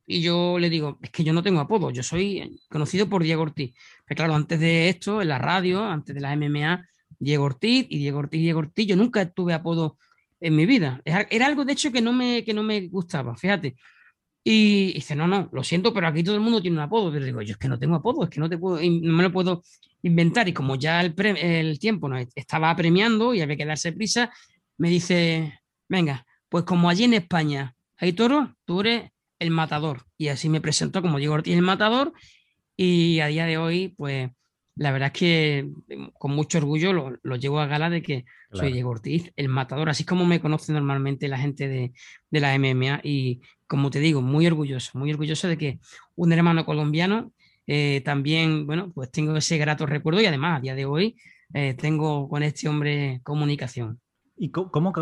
yo 0.07 0.59
le 0.59 0.71
digo, 0.71 0.99
es 1.03 1.11
que 1.11 1.25
yo 1.25 1.33
no 1.33 1.43
tengo 1.43 1.61
apodo, 1.61 1.91
yo 1.91 2.03
soy 2.03 2.61
conocido 2.69 3.09
por 3.09 3.23
Diego 3.23 3.43
Ortiz. 3.43 3.75
Pero 4.07 4.17
claro, 4.17 4.35
antes 4.35 4.61
de 4.61 4.89
esto, 4.89 5.21
en 5.21 5.29
la 5.29 5.39
radio, 5.39 5.85
antes 5.85 6.15
de 6.15 6.21
la 6.21 6.37
MMA, 6.37 6.87
Diego 7.19 7.45
Ortiz 7.45 7.87
y 7.89 7.99
Diego 7.99 8.19
Ortiz, 8.21 8.41
Diego 8.41 8.61
Ortiz, 8.61 8.87
yo 8.87 8.97
nunca 8.97 9.29
tuve 9.31 9.55
apodo 9.55 9.99
en 10.41 10.55
mi 10.55 10.67
vida. 10.67 11.01
Era 11.05 11.47
algo, 11.47 11.65
de 11.65 11.73
hecho, 11.73 11.91
que 11.93 12.01
no 12.01 12.13
me, 12.13 12.45
que 12.45 12.55
no 12.55 12.63
me 12.63 12.89
gustaba, 12.89 13.37
fíjate. 13.37 13.77
Y 14.45 14.93
dice, 14.93 15.17
no, 15.17 15.27
no, 15.27 15.49
lo 15.53 15.65
siento, 15.65 15.93
pero 15.93 16.07
aquí 16.07 16.23
todo 16.23 16.37
el 16.37 16.41
mundo 16.41 16.63
tiene 16.63 16.77
un 16.77 16.83
apodo. 16.85 17.11
Pero 17.11 17.25
digo, 17.25 17.43
yo 17.43 17.53
es 17.53 17.59
que 17.59 17.69
no 17.69 17.79
tengo 17.79 17.97
apodo, 17.97 18.25
es 18.25 18.31
que 18.31 18.39
no, 18.39 18.49
te 18.49 18.59
puedo, 18.59 18.77
no 18.77 19.13
me 19.13 19.23
lo 19.25 19.33
puedo 19.33 19.63
inventar. 20.03 20.49
Y 20.49 20.53
como 20.53 20.77
ya 20.77 21.01
el, 21.01 21.15
el 21.19 21.79
tiempo 21.81 22.09
estaba 22.35 22.75
premiando 22.77 23.35
y 23.35 23.41
había 23.41 23.57
que 23.57 23.67
darse 23.67 23.93
prisa, 23.93 24.31
me 24.79 24.89
dice, 24.89 25.61
venga, 25.89 26.25
pues 26.49 26.65
como 26.65 26.89
allí 26.89 27.05
en 27.05 27.15
España 27.15 27.75
hay 27.97 28.13
toros, 28.13 28.51
tú 28.65 28.81
eres 28.83 29.11
el 29.39 29.51
matador. 29.51 30.03
Y 30.17 30.29
así 30.29 30.49
me 30.49 30.61
presentó 30.61 31.03
como 31.03 31.19
Diego 31.19 31.35
Ortiz 31.35 31.55
el 31.55 31.63
matador. 31.63 32.13
Y 32.77 33.21
a 33.21 33.27
día 33.27 33.47
de 33.47 33.59
hoy, 33.59 33.95
pues 33.97 34.31
la 34.75 34.93
verdad 34.93 35.11
es 35.13 35.19
que 35.19 35.71
con 36.19 36.33
mucho 36.33 36.59
orgullo 36.59 36.93
lo, 36.93 37.37
llevo 37.37 37.61
a 37.61 37.67
gala 37.67 37.89
de 37.89 38.03
que 38.03 38.25
soy 38.53 38.73
Diego 38.73 38.91
Ortiz, 38.91 39.33
el 39.37 39.49
matador, 39.49 39.89
así 39.89 40.05
como 40.05 40.27
me 40.27 40.41
conoce 40.41 40.73
normalmente 40.73 41.29
la 41.29 41.39
gente 41.39 41.69
de, 41.69 41.93
de 42.31 42.41
la 42.41 42.59
MMA. 42.59 43.01
Y, 43.03 43.41
como 43.67 43.91
te 43.91 44.01
digo, 44.01 44.23
muy 44.23 44.47
orgulloso, 44.47 44.99
muy 44.99 45.11
orgulloso 45.11 45.49
de 45.49 45.59
que 45.59 45.81
un 46.15 46.33
hermano 46.33 46.65
colombiano 46.65 47.33
eh, 47.67 48.01
también, 48.05 48.67
bueno, 48.67 48.93
pues 48.95 49.11
tengo 49.11 49.37
ese 49.37 49.59
grato 49.59 49.87
recuerdo 49.87 50.21
y 50.21 50.27
además 50.27 50.59
a 50.59 50.61
día 50.61 50.75
de 50.75 50.85
hoy 50.85 51.17
eh, 51.53 51.75
tengo 51.75 52.29
con 52.29 52.43
este 52.43 52.69
hombre 52.69 53.21
comunicación. 53.25 54.01
¿Y 54.37 54.51
cómo, 54.51 54.93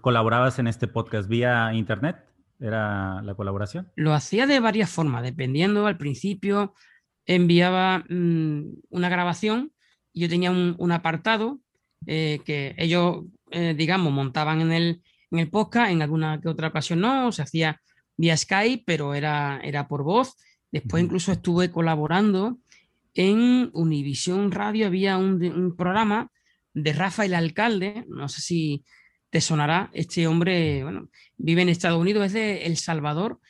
colaborabas 0.00 0.58
en 0.58 0.66
este 0.66 0.88
podcast? 0.88 1.28
¿Vía 1.28 1.72
internet? 1.72 2.16
¿Era 2.58 3.22
la 3.22 3.34
colaboración? 3.34 3.90
Lo 3.94 4.14
hacía 4.14 4.46
de 4.46 4.60
varias 4.60 4.90
formas, 4.90 5.22
dependiendo. 5.22 5.86
Al 5.86 5.96
principio 5.96 6.74
enviaba 7.26 8.04
mm, 8.08 8.62
una 8.90 9.08
grabación 9.08 9.72
y 10.12 10.20
yo 10.22 10.28
tenía 10.28 10.50
un, 10.50 10.92
apartado 10.92 11.60
eh, 12.06 12.40
que 12.44 12.74
ellos, 12.78 13.24
digamos, 13.76 14.12
montaban 14.12 14.60
en 14.60 14.72
el, 14.72 15.02
en 15.30 15.38
el 15.38 15.48
podcast, 15.50 15.90
en 15.90 16.02
alguna 16.02 16.40
que 16.40 16.48
otra 16.48 16.68
ocasión 16.68 17.00
no, 17.00 17.30
se 17.32 17.42
hacía 17.42 17.80
vía 18.16 18.36
Skype, 18.36 18.82
pero 18.86 19.14
era, 19.14 19.60
era 19.62 19.88
por 19.88 20.02
voz. 20.02 20.36
Después 20.70 21.02
incluso 21.02 21.32
estuve 21.32 21.70
colaborando 21.70 22.58
en 23.14 23.70
Univisión 23.72 24.52
Radio, 24.52 24.86
había 24.86 25.16
un, 25.16 25.74
programa 25.76 26.30
de 26.74 26.92
Rafael 26.92 27.34
Alcalde, 27.34 28.04
no 28.08 28.28
sé 28.28 28.40
si 28.40 28.84
te 29.30 29.40
sonará, 29.40 29.90
este 29.92 30.26
hombre, 30.26 30.82
bueno, 30.82 31.08
vive 31.36 31.62
en 31.62 31.68
Estados 31.68 32.00
Unidos, 32.00 32.26
es 32.26 32.32
de 32.32 32.66
El 32.66 32.76
Salvador, 32.76 33.40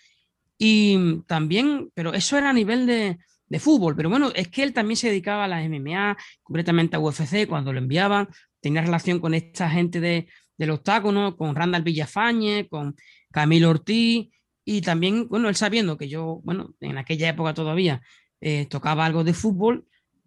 y 0.58 1.20
también, 1.26 1.90
pero 1.94 2.14
eso 2.14 2.36
era 2.36 2.50
a 2.50 2.52
nivel 2.52 2.86
de, 2.86 3.18
de 3.48 3.60
fútbol, 3.60 3.94
pero 3.96 4.10
bueno, 4.10 4.32
es 4.34 4.48
que 4.48 4.62
él 4.62 4.72
también 4.72 4.96
se 4.96 5.08
dedicaba 5.08 5.44
a 5.44 5.48
la 5.48 5.62
MMA, 5.62 6.16
concretamente 6.42 6.96
a 6.96 7.00
UFC, 7.00 7.46
cuando 7.48 7.72
lo 7.72 7.78
enviaban, 7.78 8.28
tenía 8.60 8.82
relación 8.82 9.20
con 9.20 9.34
esta 9.34 9.70
gente 9.70 10.00
de, 10.00 10.28
del 10.56 10.70
octágono, 10.70 11.36
con 11.36 11.54
Randall 11.54 11.84
Villafañe, 11.84 12.68
con 12.68 12.96
Camilo 13.30 13.70
Ortiz, 13.70 14.28
y 14.64 14.82
también, 14.82 15.28
bueno, 15.28 15.48
él 15.48 15.54
sabiendo 15.54 15.96
que 15.96 16.08
yo, 16.08 16.40
bueno, 16.44 16.74
en 16.80 16.98
aquella 16.98 17.30
época 17.30 17.54
todavía 17.54 18.02
eh, 18.40 18.66
tocaba 18.66 19.06
algo 19.06 19.24
de 19.24 19.32
fútbol, 19.32 19.86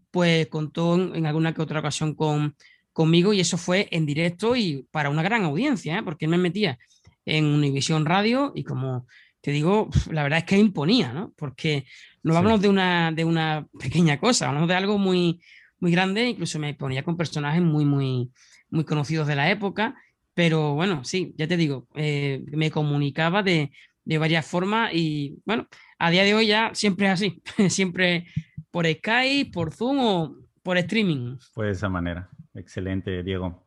pues 0.10 0.48
contó 0.48 0.95
en, 0.95 1.26
alguna 1.26 1.53
que 1.53 1.61
otra 1.61 1.80
ocasión 1.80 2.15
con, 2.15 2.56
conmigo 2.93 3.34
y 3.34 3.39
eso 3.39 3.57
fue 3.57 3.88
en 3.91 4.05
directo 4.05 4.55
y 4.55 4.88
para 4.91 5.09
una 5.09 5.23
gran 5.23 5.43
audiencia, 5.43 5.97
¿eh? 5.97 6.03
porque 6.03 6.26
él 6.26 6.31
me 6.31 6.38
metía 6.38 6.77
en 7.26 7.45
Univisión 7.45 8.05
Radio 8.05 8.51
y 8.55 8.63
como 8.63 9.07
te 9.41 9.51
digo, 9.51 9.89
la 10.11 10.23
verdad 10.23 10.39
es 10.39 10.45
que 10.45 10.57
imponía, 10.57 11.13
¿no? 11.13 11.34
Porque 11.35 11.85
no 12.22 12.38
hablamos 12.38 12.61
de, 12.61 12.69
una, 12.69 13.11
de 13.11 13.26
una 13.26 13.68
pequeña 13.80 14.19
cosa, 14.19 14.47
hablamos 14.47 14.69
de 14.69 14.76
algo 14.76 14.97
muy, 14.97 15.41
muy 15.80 15.91
grande, 15.91 16.30
incluso 16.30 16.59
me 16.59 16.73
ponía 16.76 17.03
con 17.03 17.18
personajes 17.18 17.61
muy, 17.61 17.85
muy, 17.85 18.31
muy 18.69 18.84
conocidos 18.84 19.27
de 19.27 19.35
la 19.35 19.49
época 19.49 19.95
pero 20.34 20.73
bueno, 20.73 21.03
sí, 21.03 21.34
ya 21.38 21.47
te 21.47 21.57
digo, 21.57 21.88
eh, 21.95 22.43
me 22.51 22.72
comunicaba 22.72 23.43
de, 23.43 23.72
varias 24.05 24.45
formas 24.45 24.91
y 24.93 25.39
bueno, 25.45 25.68
a 25.97 26.09
día 26.09 26.23
de 26.23 26.34
hoy 26.34 26.47
ya 26.47 26.72
siempre 26.73 27.07
es 27.07 27.13
así, 27.13 27.41
siempre 27.69 28.26
por 28.72 28.85
Skype, 28.85 29.51
por 29.51 29.72
Zoom 29.73 29.99
o 29.99 30.35
por 30.63 30.77
streaming. 30.77 31.38
Pues 31.53 31.68
de 31.68 31.72
esa 31.73 31.89
manera. 31.89 32.30
Excelente, 32.53 33.23
Diego. 33.23 33.65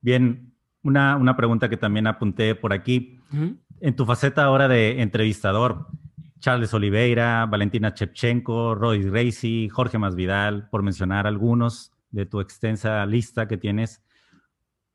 Bien, 0.00 0.52
una, 0.82 1.36
pregunta 1.36 1.68
que 1.68 1.76
también 1.76 2.06
apunté 2.06 2.54
por 2.54 2.72
aquí. 2.72 3.20
En 3.80 3.96
tu 3.96 4.06
faceta 4.06 4.44
ahora 4.44 4.68
de 4.68 5.02
entrevistador, 5.02 5.86
Charles 6.40 6.72
Oliveira, 6.72 7.46
Valentina 7.46 7.94
Chepchenko, 7.94 8.74
Roy 8.74 9.02
Gracie, 9.02 9.68
Jorge 9.68 9.98
Masvidal, 9.98 10.68
por 10.70 10.82
mencionar 10.82 11.26
algunos 11.26 11.92
de 12.10 12.26
tu 12.26 12.40
extensa 12.40 13.04
lista 13.06 13.48
que 13.48 13.58
tienes. 13.58 14.02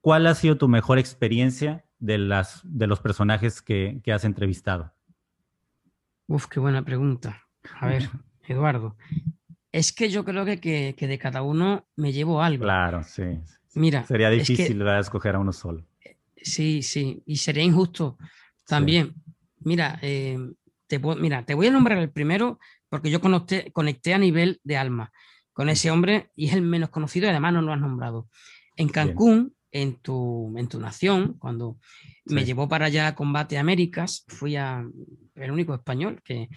¿Cuál 0.02 0.28
ha 0.28 0.36
sido 0.36 0.58
tu 0.58 0.68
mejor 0.68 1.00
experiencia 1.00 1.86
de, 2.00 2.18
las, 2.18 2.62
de 2.64 2.88
los 2.88 3.00
personajes 3.00 3.62
que, 3.62 4.02
has 4.14 4.26
entrevistado? 4.26 4.94
Uf, 6.28 6.48
qué 6.48 6.60
buena 6.60 6.84
pregunta. 6.84 7.44
A 7.80 7.88
ver, 7.88 8.10
Eduardo, 8.48 8.98
es 9.74 9.92
que 9.92 10.10
yo 10.10 10.24
creo 10.24 10.46
que, 10.46 10.96
que, 10.96 11.08
de 11.08 11.18
cada 11.18 11.42
uno 11.42 11.86
me 11.96 12.14
llevo 12.14 12.42
algo. 12.42 12.64
Claro, 12.64 13.04
sí. 13.04 13.24
Mira. 13.74 14.06
Sería 14.06 14.30
difícil 14.30 14.80
escoger 14.88 15.36
a 15.36 15.40
uno 15.40 15.52
solo. 15.52 15.84
Sí, 16.38 16.84
sí, 16.84 17.24
y 17.26 17.38
sería 17.38 17.64
injusto 17.64 18.18
también. 18.68 19.16
Mira, 19.62 19.98
eh, 20.02 20.38
te, 20.88 21.00
mira, 21.00 21.44
te 21.44 21.56
voy 21.56 21.68
a 21.68 21.72
nombrar 21.72 21.98
el 21.98 22.12
primero 22.12 22.60
porque 22.88 23.10
yo 23.10 23.20
conecté, 23.20 23.72
conecté 23.72 24.14
a 24.14 24.20
nivel 24.20 24.62
de 24.64 24.78
alma 24.78 25.12
con 25.54 25.70
ese 25.70 25.90
hombre 25.90 26.30
y 26.36 26.48
es 26.48 26.54
el 26.54 26.62
menos 26.62 26.90
conocido 26.90 27.26
y 27.26 27.30
además 27.30 27.54
no 27.54 27.62
lo 27.64 27.74
has 27.74 27.80
nombrado. 27.80 28.30
En 28.76 28.90
Cancún, 28.90 29.56
en 29.74 29.96
tu, 29.96 30.54
en 30.56 30.68
tu 30.68 30.80
nación, 30.80 31.34
cuando 31.40 31.78
me 32.26 32.46
llevó 32.46 32.70
para 32.70 32.86
allá 32.86 33.08
a 33.08 33.16
Combate 33.16 33.58
Américas, 33.58 34.24
fui 34.28 34.56
a, 34.56 34.86
el 35.36 35.52
único 35.52 35.74
español 35.74 36.22
que, 36.24 36.48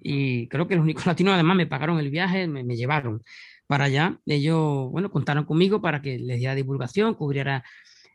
y 0.00 0.48
creo 0.48 0.66
que 0.66 0.74
el 0.74 0.80
único 0.80 1.02
latino, 1.06 1.32
además 1.32 1.56
me 1.56 1.66
pagaron 1.66 1.98
el 1.98 2.10
viaje, 2.10 2.48
me, 2.48 2.64
me 2.64 2.74
llevaron 2.74 3.22
para 3.66 3.84
allá. 3.84 4.18
Ellos, 4.24 4.90
bueno, 4.90 5.10
contaron 5.10 5.44
conmigo 5.44 5.82
para 5.82 6.00
que 6.00 6.18
les 6.18 6.38
diera 6.38 6.54
divulgación, 6.54 7.14
cubriera 7.14 7.62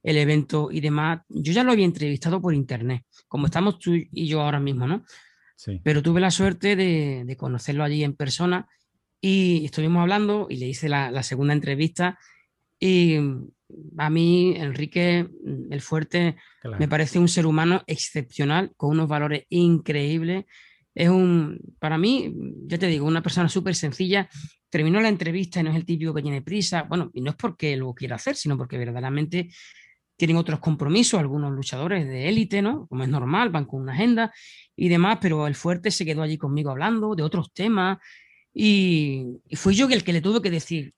el 0.01 0.17
evento 0.17 0.69
y 0.71 0.81
demás. 0.81 1.21
Yo 1.29 1.53
ya 1.53 1.63
lo 1.63 1.71
había 1.71 1.85
entrevistado 1.85 2.41
por 2.41 2.55
internet, 2.55 3.03
como 3.27 3.45
estamos 3.45 3.77
tú 3.77 3.93
y 3.93 4.27
yo 4.27 4.41
ahora 4.41 4.59
mismo, 4.59 4.87
¿no? 4.87 5.05
Sí. 5.55 5.79
Pero 5.83 6.01
tuve 6.01 6.19
la 6.19 6.31
suerte 6.31 6.75
de, 6.75 7.23
de 7.25 7.37
conocerlo 7.37 7.83
allí 7.83 8.03
en 8.03 8.15
persona 8.15 8.67
y 9.21 9.65
estuvimos 9.65 10.01
hablando 10.01 10.47
y 10.49 10.57
le 10.57 10.67
hice 10.67 10.89
la, 10.89 11.11
la 11.11 11.23
segunda 11.23 11.53
entrevista 11.53 12.17
y 12.79 13.17
a 13.97 14.09
mí, 14.09 14.55
Enrique, 14.55 15.27
el 15.69 15.81
fuerte, 15.81 16.35
me 16.79 16.87
parece 16.87 17.19
un 17.19 17.27
ser 17.27 17.45
humano 17.45 17.83
excepcional, 17.87 18.71
con 18.77 18.91
unos 18.91 19.07
valores 19.07 19.45
increíbles. 19.49 20.45
Es 20.93 21.09
un, 21.09 21.59
para 21.79 21.97
mí, 21.97 22.33
ya 22.65 22.77
te 22.77 22.87
digo, 22.87 23.05
una 23.05 23.21
persona 23.21 23.49
súper 23.49 23.75
sencilla 23.75 24.29
terminó 24.69 24.99
la 24.99 25.09
entrevista 25.09 25.59
y 25.59 25.63
no 25.63 25.69
es 25.69 25.75
el 25.75 25.85
típico 25.85 26.13
que 26.13 26.21
tiene 26.21 26.41
prisa. 26.41 26.83
Bueno, 26.83 27.11
y 27.13 27.21
no 27.21 27.31
es 27.31 27.35
porque 27.35 27.77
lo 27.77 27.93
quiera 27.93 28.15
hacer, 28.15 28.35
sino 28.35 28.57
porque 28.57 28.77
verdaderamente 28.77 29.49
tienen 30.17 30.37
otros 30.37 30.59
compromisos, 30.59 31.19
algunos 31.19 31.51
luchadores 31.53 32.07
de 32.07 32.27
élite, 32.27 32.61
¿no? 32.61 32.87
Como 32.87 33.03
es 33.03 33.09
normal, 33.09 33.49
van 33.49 33.65
con 33.65 33.81
una 33.81 33.93
agenda 33.93 34.33
y 34.75 34.89
demás, 34.89 35.19
pero 35.21 35.45
el 35.45 35.55
fuerte 35.55 35.91
se 35.91 36.05
quedó 36.05 36.23
allí 36.23 36.37
conmigo 36.37 36.71
hablando 36.71 37.15
de 37.15 37.23
otros 37.23 37.53
temas 37.53 37.99
y, 38.53 39.39
fui 39.53 39.75
yo 39.75 39.87
el 39.87 40.03
que 40.03 40.13
le 40.13 40.21
tuve 40.21 40.41
que 40.41 40.49
decir, 40.49 40.93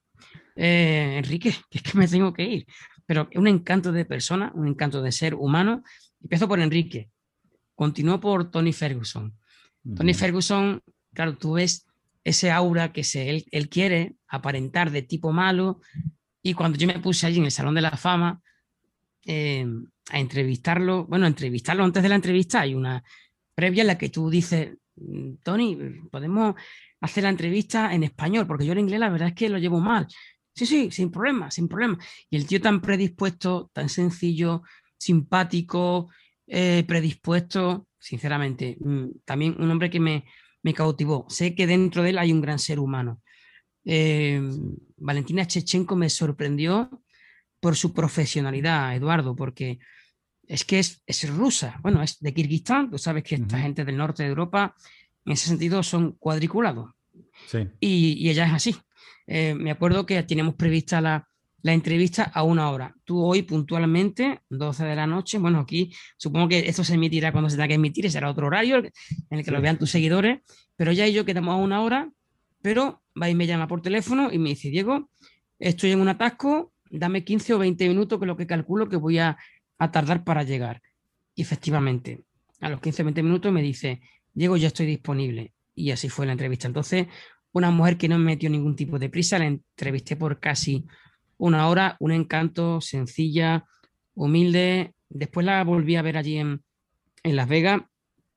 eh, 0.62 1.16
Enrique, 1.16 1.54
que 1.70 1.78
es 1.78 1.82
que 1.82 1.98
me 1.98 2.06
tengo 2.06 2.32
que 2.32 2.44
ir. 2.44 2.66
Pero 3.06 3.28
un 3.34 3.48
encanto 3.48 3.92
de 3.92 4.04
persona, 4.04 4.52
un 4.54 4.68
encanto 4.68 5.02
de 5.02 5.10
ser 5.10 5.34
humano. 5.34 5.82
Empiezo 6.22 6.46
por 6.46 6.60
Enrique, 6.60 7.10
continuó 7.74 8.20
por 8.20 8.50
Tony 8.50 8.72
Ferguson. 8.72 9.34
Tony 9.96 10.12
Ferguson, 10.12 10.82
claro, 11.14 11.38
tú 11.38 11.54
ves 11.54 11.86
ese 12.22 12.50
aura 12.50 12.92
que 12.92 13.02
se, 13.02 13.46
él, 13.50 13.68
quiere 13.70 14.16
aparentar 14.28 14.90
de 14.90 15.00
tipo 15.00 15.32
malo. 15.32 15.80
Y 16.42 16.52
cuando 16.52 16.76
yo 16.76 16.86
me 16.86 17.00
puse 17.00 17.26
allí 17.26 17.38
en 17.38 17.46
el 17.46 17.50
Salón 17.50 17.74
de 17.74 17.80
la 17.80 17.96
Fama 17.96 18.42
eh, 19.24 19.66
a 20.10 20.20
entrevistarlo, 20.20 21.06
bueno, 21.06 21.24
a 21.24 21.28
entrevistarlo 21.28 21.84
antes 21.84 22.02
de 22.02 22.08
la 22.10 22.16
entrevista, 22.16 22.60
hay 22.60 22.74
una 22.74 23.02
previa 23.54 23.80
en 23.80 23.86
la 23.86 23.96
que 23.96 24.10
tú 24.10 24.28
dices, 24.28 24.76
mm, 24.96 25.36
Tony, 25.42 25.78
podemos 26.10 26.54
hacer 27.00 27.22
la 27.22 27.30
entrevista 27.30 27.94
en 27.94 28.04
español, 28.04 28.46
porque 28.46 28.66
yo 28.66 28.72
en 28.72 28.80
inglés 28.80 29.00
la 29.00 29.08
verdad 29.08 29.28
es 29.28 29.34
que 29.34 29.48
lo 29.48 29.56
llevo 29.56 29.80
mal. 29.80 30.06
Sí, 30.54 30.66
sí, 30.66 30.90
sin 30.90 31.10
problema, 31.10 31.50
sin 31.50 31.68
problema. 31.68 31.98
Y 32.28 32.36
el 32.36 32.46
tío 32.46 32.60
tan 32.60 32.80
predispuesto, 32.80 33.70
tan 33.72 33.88
sencillo, 33.88 34.62
simpático, 34.98 36.10
eh, 36.46 36.84
predispuesto, 36.86 37.88
sinceramente, 37.98 38.76
mm, 38.80 39.06
también 39.24 39.56
un 39.58 39.70
hombre 39.70 39.90
que 39.90 40.00
me, 40.00 40.24
me 40.62 40.74
cautivó. 40.74 41.26
Sé 41.28 41.54
que 41.54 41.66
dentro 41.66 42.02
de 42.02 42.10
él 42.10 42.18
hay 42.18 42.32
un 42.32 42.40
gran 42.40 42.58
ser 42.58 42.78
humano. 42.78 43.22
Eh, 43.84 44.40
Valentina 44.96 45.46
Chechenko 45.46 45.96
me 45.96 46.10
sorprendió 46.10 47.02
por 47.60 47.76
su 47.76 47.92
profesionalidad, 47.92 48.94
Eduardo, 48.94 49.34
porque 49.36 49.78
es 50.46 50.64
que 50.64 50.78
es, 50.78 51.30
rusa, 51.30 51.78
bueno, 51.82 52.02
es 52.02 52.18
de 52.18 52.34
Kirguistán, 52.34 52.90
tú 52.90 52.98
sabes 52.98 53.22
que 53.22 53.36
esta 53.36 53.58
gente 53.58 53.84
del 53.84 53.96
norte 53.96 54.24
de 54.24 54.30
Europa, 54.30 54.74
en 55.24 55.32
ese 55.32 55.48
sentido, 55.48 55.82
son 55.82 56.12
cuadriculados. 56.12 56.90
Sí. 57.46 57.68
Y, 57.78 58.28
ella 58.28 58.46
es 58.46 58.52
así. 58.52 58.76
Eh, 59.32 59.54
me 59.54 59.70
acuerdo 59.70 60.06
que 60.06 60.20
tenemos 60.24 60.56
prevista 60.56 61.00
la, 61.00 61.28
la 61.62 61.72
entrevista 61.72 62.24
a 62.24 62.42
una 62.42 62.68
hora. 62.68 62.96
Tú 63.04 63.22
hoy 63.22 63.42
puntualmente, 63.42 64.40
12 64.50 64.84
de 64.84 64.96
la 64.96 65.06
noche, 65.06 65.38
bueno, 65.38 65.60
aquí 65.60 65.92
supongo 66.16 66.48
que 66.48 66.68
esto 66.68 66.82
se 66.82 66.94
emitirá 66.94 67.30
cuando 67.30 67.48
se 67.48 67.54
tenga 67.54 67.68
que 67.68 67.74
emitir, 67.74 68.04
y 68.06 68.10
será 68.10 68.28
otro 68.28 68.48
horario 68.48 68.78
en 68.78 69.38
el 69.38 69.44
que 69.44 69.52
lo 69.52 69.60
vean 69.60 69.78
tus 69.78 69.92
seguidores, 69.92 70.40
pero 70.74 70.90
ya 70.90 71.06
y 71.06 71.12
yo 71.12 71.24
quedamos 71.24 71.52
a 71.52 71.58
una 71.58 71.80
hora, 71.80 72.10
pero 72.60 73.02
va 73.20 73.30
y 73.30 73.36
me 73.36 73.46
llama 73.46 73.68
por 73.68 73.82
teléfono 73.82 74.32
y 74.32 74.38
me 74.38 74.48
dice, 74.48 74.68
Diego, 74.68 75.10
estoy 75.60 75.92
en 75.92 76.00
un 76.00 76.08
atasco, 76.08 76.72
dame 76.90 77.22
15 77.22 77.54
o 77.54 77.58
20 77.60 77.88
minutos, 77.88 78.18
que 78.18 78.24
es 78.24 78.28
lo 78.28 78.36
que 78.36 78.48
calculo 78.48 78.88
que 78.88 78.96
voy 78.96 79.18
a, 79.18 79.38
a 79.78 79.90
tardar 79.92 80.24
para 80.24 80.42
llegar. 80.42 80.82
Y 81.36 81.42
efectivamente, 81.42 82.24
a 82.60 82.68
los 82.68 82.80
15 82.80 83.02
o 83.02 83.04
20 83.04 83.22
minutos 83.22 83.52
me 83.52 83.62
dice, 83.62 84.00
Diego, 84.32 84.56
ya 84.56 84.66
estoy 84.66 84.86
disponible. 84.86 85.52
Y 85.72 85.92
así 85.92 86.08
fue 86.08 86.26
la 86.26 86.32
entrevista. 86.32 86.66
Entonces, 86.66 87.06
una 87.52 87.70
mujer 87.70 87.96
que 87.96 88.08
no 88.08 88.18
me 88.18 88.24
metió 88.24 88.48
ningún 88.50 88.76
tipo 88.76 88.98
de 88.98 89.08
prisa, 89.08 89.38
la 89.38 89.46
entrevisté 89.46 90.16
por 90.16 90.38
casi 90.38 90.84
una 91.38 91.68
hora, 91.68 91.96
un 92.00 92.12
encanto, 92.12 92.80
sencilla, 92.80 93.64
humilde. 94.14 94.94
Después 95.08 95.44
la 95.46 95.64
volví 95.64 95.96
a 95.96 96.02
ver 96.02 96.16
allí 96.16 96.38
en, 96.38 96.62
Las 97.24 97.48
Vegas 97.48 97.82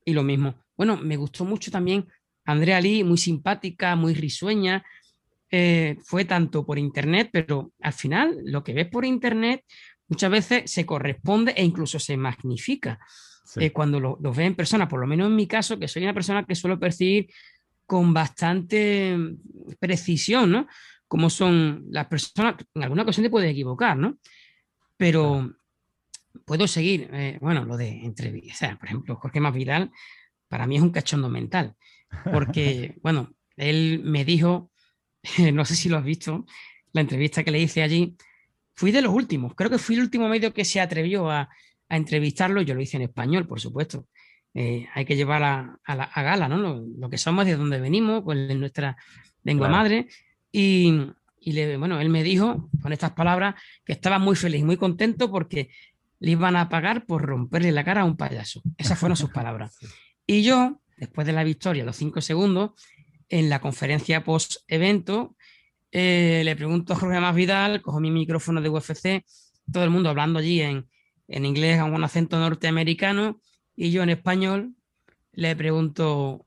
y 0.05 0.13
lo 0.13 0.23
mismo. 0.23 0.55
Bueno, 0.75 0.97
me 0.97 1.17
gustó 1.17 1.45
mucho 1.45 1.71
también 1.71 2.07
Andrea 2.45 2.81
Lee, 2.81 3.03
muy 3.03 3.17
simpática, 3.17 3.95
muy 3.95 4.13
risueña. 4.13 4.83
Eh, 5.51 5.97
fue 6.03 6.25
tanto 6.25 6.65
por 6.65 6.79
internet, 6.79 7.29
pero 7.31 7.71
al 7.81 7.93
final 7.93 8.39
lo 8.43 8.63
que 8.63 8.73
ves 8.73 8.87
por 8.87 9.05
internet 9.05 9.63
muchas 10.07 10.31
veces 10.31 10.71
se 10.71 10.85
corresponde 10.85 11.53
e 11.55 11.63
incluso 11.63 11.99
se 11.99 12.17
magnifica. 12.17 12.99
Eh, 13.57 13.71
cuando 13.71 13.99
lo, 13.99 14.17
ves 14.17 14.47
en 14.47 14.55
persona, 14.55 14.87
por 14.87 14.99
lo 14.99 15.07
menos 15.07 15.27
en 15.27 15.35
mi 15.35 15.47
caso, 15.47 15.77
que 15.77 15.87
soy 15.87 16.03
una 16.03 16.13
persona 16.13 16.43
que 16.43 16.55
suelo 16.55 16.79
percibir 16.79 17.27
con 17.85 18.13
bastante 18.13 19.17
precisión, 19.79 20.51
¿no? 20.51 20.67
cómo 21.13 21.29
son 21.29 21.85
las 21.91 22.07
personas, 22.07 22.55
en 22.73 22.81
alguna 22.81 23.03
ocasión 23.03 23.23
te 23.23 23.29
puedes 23.29 23.51
equivocar, 23.51 23.95
¿no? 23.95 24.17
Pero 24.97 25.53
puedo 26.43 26.67
seguir, 26.67 27.07
eh, 27.13 27.37
bueno, 27.39 27.65
lo 27.65 27.77
de 27.77 28.03
entrevistar, 28.03 28.79
por 28.79 28.87
ejemplo, 28.87 29.15
Jorge 29.17 29.39
Masvidal, 29.39 29.91
para 30.47 30.65
mí 30.65 30.75
es 30.75 30.81
un 30.81 30.89
cachondo 30.89 31.29
mental, 31.29 31.75
porque, 32.31 32.95
bueno, 33.03 33.31
él 33.57 34.01
me 34.03 34.25
dijo, 34.25 34.71
no 35.53 35.65
sé 35.65 35.75
si 35.75 35.87
lo 35.87 35.97
has 35.97 36.03
visto, 36.03 36.47
la 36.93 37.01
entrevista 37.01 37.43
que 37.43 37.51
le 37.51 37.59
hice 37.59 37.83
allí, 37.83 38.17
fui 38.73 38.91
de 38.91 39.03
los 39.03 39.13
últimos, 39.13 39.53
creo 39.53 39.69
que 39.69 39.77
fui 39.77 39.93
el 39.93 40.01
último 40.01 40.27
medio 40.27 40.51
que 40.51 40.65
se 40.65 40.81
atrevió 40.81 41.29
a, 41.29 41.47
entrevistarlo, 41.89 42.63
yo 42.63 42.73
lo 42.73 42.81
hice 42.81 42.97
en 42.97 43.03
español, 43.03 43.45
por 43.45 43.59
supuesto. 43.59 44.07
Eh, 44.53 44.87
hay 44.93 45.05
que 45.05 45.15
llevar 45.15 45.41
a, 45.43 45.79
a, 45.83 46.21
gala, 46.21 46.47
¿no? 46.47 46.57
Lo, 46.57 47.09
que 47.09 47.17
somos, 47.17 47.45
de 47.45 47.55
donde 47.55 47.79
venimos, 47.79 48.23
con 48.23 48.47
nuestra 48.59 48.97
lengua 49.43 49.67
madre, 49.67 50.07
y, 50.51 51.11
le, 51.45 51.77
bueno, 51.77 51.99
él 51.99 52.09
me 52.09 52.23
dijo 52.23 52.69
con 52.81 52.93
estas 52.93 53.11
palabras 53.11 53.55
que 53.83 53.93
estaba 53.93 54.19
muy 54.19 54.35
feliz, 54.35 54.63
muy 54.63 54.77
contento 54.77 55.31
porque 55.31 55.69
le 56.19 56.31
iban 56.31 56.55
a 56.55 56.69
pagar 56.69 57.05
por 57.05 57.23
romperle 57.23 57.71
la 57.71 57.83
cara 57.83 58.01
a 58.01 58.05
un 58.05 58.15
payaso. 58.15 58.61
Esas 58.77 58.97
fueron 58.97 59.17
sus 59.17 59.29
palabras. 59.29 59.77
Y 60.25 60.41
yo, 60.41 60.79
después 60.95 61.27
de 61.27 61.33
la 61.33 61.43
victoria, 61.43 61.83
los 61.83 61.97
cinco 61.97 62.21
segundos, 62.21 62.71
en 63.27 63.49
la 63.49 63.59
conferencia 63.59 64.23
post-evento, 64.23 65.35
eh, 65.91 66.43
le 66.45 66.55
pregunto 66.55 66.93
a 66.93 66.95
Jorge 66.95 67.19
Más 67.19 67.35
Vidal, 67.35 67.81
cojo 67.81 67.99
mi 67.99 68.09
micrófono 68.09 68.61
de 68.61 68.69
UFC, 68.69 69.25
todo 69.69 69.83
el 69.83 69.89
mundo 69.89 70.09
hablando 70.09 70.39
allí 70.39 70.61
en, 70.61 70.87
en 71.27 71.45
inglés 71.45 71.81
con 71.81 71.93
un 71.93 72.05
acento 72.05 72.39
norteamericano, 72.39 73.41
y 73.75 73.91
yo 73.91 74.03
en 74.03 74.09
español 74.09 74.75
le 75.31 75.55
pregunto, 75.55 76.45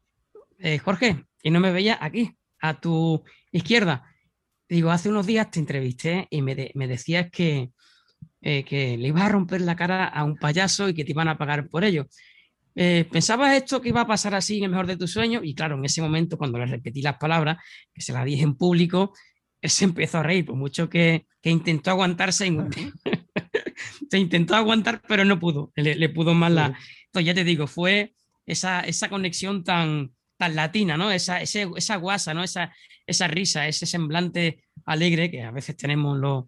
eh, 0.58 0.78
Jorge, 0.78 1.24
¿y 1.42 1.50
no 1.50 1.60
me 1.60 1.72
veía 1.72 1.98
aquí, 2.00 2.36
a 2.60 2.80
tu 2.80 3.22
izquierda. 3.52 4.04
Digo, 4.68 4.90
hace 4.90 5.08
unos 5.08 5.26
días 5.26 5.50
te 5.50 5.60
entrevisté 5.60 6.26
y 6.30 6.42
me, 6.42 6.54
decías 6.54 7.30
que, 7.30 7.70
eh, 8.40 8.64
que 8.64 8.96
le 8.96 9.08
ibas 9.08 9.22
a 9.22 9.28
romper 9.28 9.60
la 9.60 9.76
cara 9.76 10.06
a 10.06 10.24
un 10.24 10.36
payaso 10.36 10.88
y 10.88 10.94
que 10.94 11.04
te 11.04 11.12
iban 11.12 11.28
a 11.28 11.38
pagar 11.38 11.68
por 11.68 11.84
ello. 11.84 12.06
Eh, 12.74 13.06
¿Pensabas 13.10 13.54
esto 13.54 13.80
que 13.80 13.88
iba 13.88 14.02
a 14.02 14.06
pasar 14.06 14.34
así 14.34 14.58
en 14.58 14.64
el 14.64 14.70
mejor 14.70 14.86
de 14.86 14.96
tus 14.96 15.12
sueños? 15.12 15.42
Y 15.44 15.54
claro, 15.54 15.76
en 15.76 15.84
ese 15.84 16.02
momento, 16.02 16.36
cuando 16.36 16.58
le 16.58 16.66
repetí 16.66 17.00
las 17.00 17.16
palabras, 17.16 17.58
que 17.94 18.02
se 18.02 18.12
las 18.12 18.24
dije 18.24 18.42
en 18.42 18.56
público, 18.56 19.14
él 19.62 19.70
se 19.70 19.84
empezó 19.84 20.18
a 20.18 20.22
reír, 20.22 20.44
por 20.44 20.56
mucho 20.56 20.88
que, 20.88 21.26
intentó 21.42 21.90
aguantarse. 21.90 22.46
se 24.10 24.18
intentó 24.18 24.56
aguantar, 24.56 25.00
pero 25.06 25.24
no 25.24 25.38
pudo, 25.38 25.72
le, 25.76 26.08
pudo 26.08 26.34
más 26.34 26.52
la... 26.52 26.78
Entonces 27.20 27.34
ya 27.34 27.34
te 27.34 27.44
digo, 27.44 27.66
fue 27.66 28.14
esa, 28.44 28.80
esa 28.80 29.08
conexión 29.08 29.64
tan, 29.64 30.12
tan 30.36 30.54
latina, 30.54 30.96
¿no? 30.96 31.10
Esa, 31.10 31.40
esa 31.40 31.96
guasa, 31.96 32.34
¿no? 32.34 32.42
Esa, 32.44 32.74
esa 33.06 33.28
risa, 33.28 33.66
ese 33.66 33.86
semblante 33.86 34.64
alegre 34.84 35.30
que 35.30 35.42
a 35.42 35.50
veces 35.50 35.76
tenemos 35.76 36.18
los, 36.18 36.44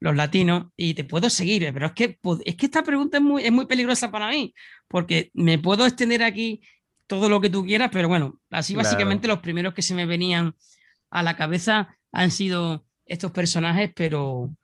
los 0.00 0.16
latinos 0.16 0.66
y 0.76 0.94
te 0.94 1.04
puedo 1.04 1.30
seguir, 1.30 1.70
pero 1.72 1.86
es 1.86 1.92
que, 1.92 2.18
es 2.44 2.56
que 2.56 2.66
esta 2.66 2.82
pregunta 2.82 3.18
es 3.18 3.22
muy, 3.22 3.44
es 3.44 3.52
muy 3.52 3.66
peligrosa 3.66 4.10
para 4.10 4.28
mí, 4.30 4.54
porque 4.88 5.30
me 5.34 5.58
puedo 5.58 5.86
extender 5.86 6.22
aquí 6.22 6.60
todo 7.06 7.28
lo 7.28 7.40
que 7.40 7.50
tú 7.50 7.64
quieras, 7.64 7.90
pero 7.92 8.08
bueno, 8.08 8.40
así 8.50 8.74
básicamente 8.74 9.28
los 9.28 9.40
primeros 9.40 9.74
que 9.74 9.82
se 9.82 9.94
me 9.94 10.06
venían 10.06 10.54
a 11.10 11.22
la 11.22 11.36
cabeza 11.36 11.96
han 12.12 12.30
sido 12.30 12.86
estos 13.04 13.30
personajes, 13.32 13.90
pero... 13.94 14.54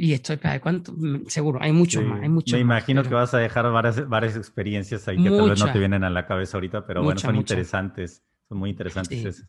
Y 0.00 0.12
esto, 0.12 0.34
¿cuánto? 0.62 0.94
Seguro, 1.26 1.58
hay 1.60 1.72
muchos 1.72 2.04
más. 2.04 2.22
Hay 2.22 2.28
muchos 2.28 2.52
me 2.52 2.60
imagino 2.60 3.02
que 3.02 3.12
vas 3.12 3.34
a 3.34 3.38
dejar 3.38 3.70
varias, 3.72 4.08
varias 4.08 4.36
experiencias 4.36 5.08
ahí 5.08 5.20
que 5.20 5.28
tal 5.28 5.50
vez 5.50 5.58
no 5.58 5.72
te 5.72 5.78
vienen 5.78 6.04
a 6.04 6.10
la 6.10 6.26
cabeza 6.26 6.56
ahorita, 6.56 6.86
pero 6.86 7.02
bueno, 7.02 7.18
son 7.18 7.36
interesantes. 7.36 8.24
Son 8.48 8.58
muy 8.58 8.70
interesantes. 8.70 9.44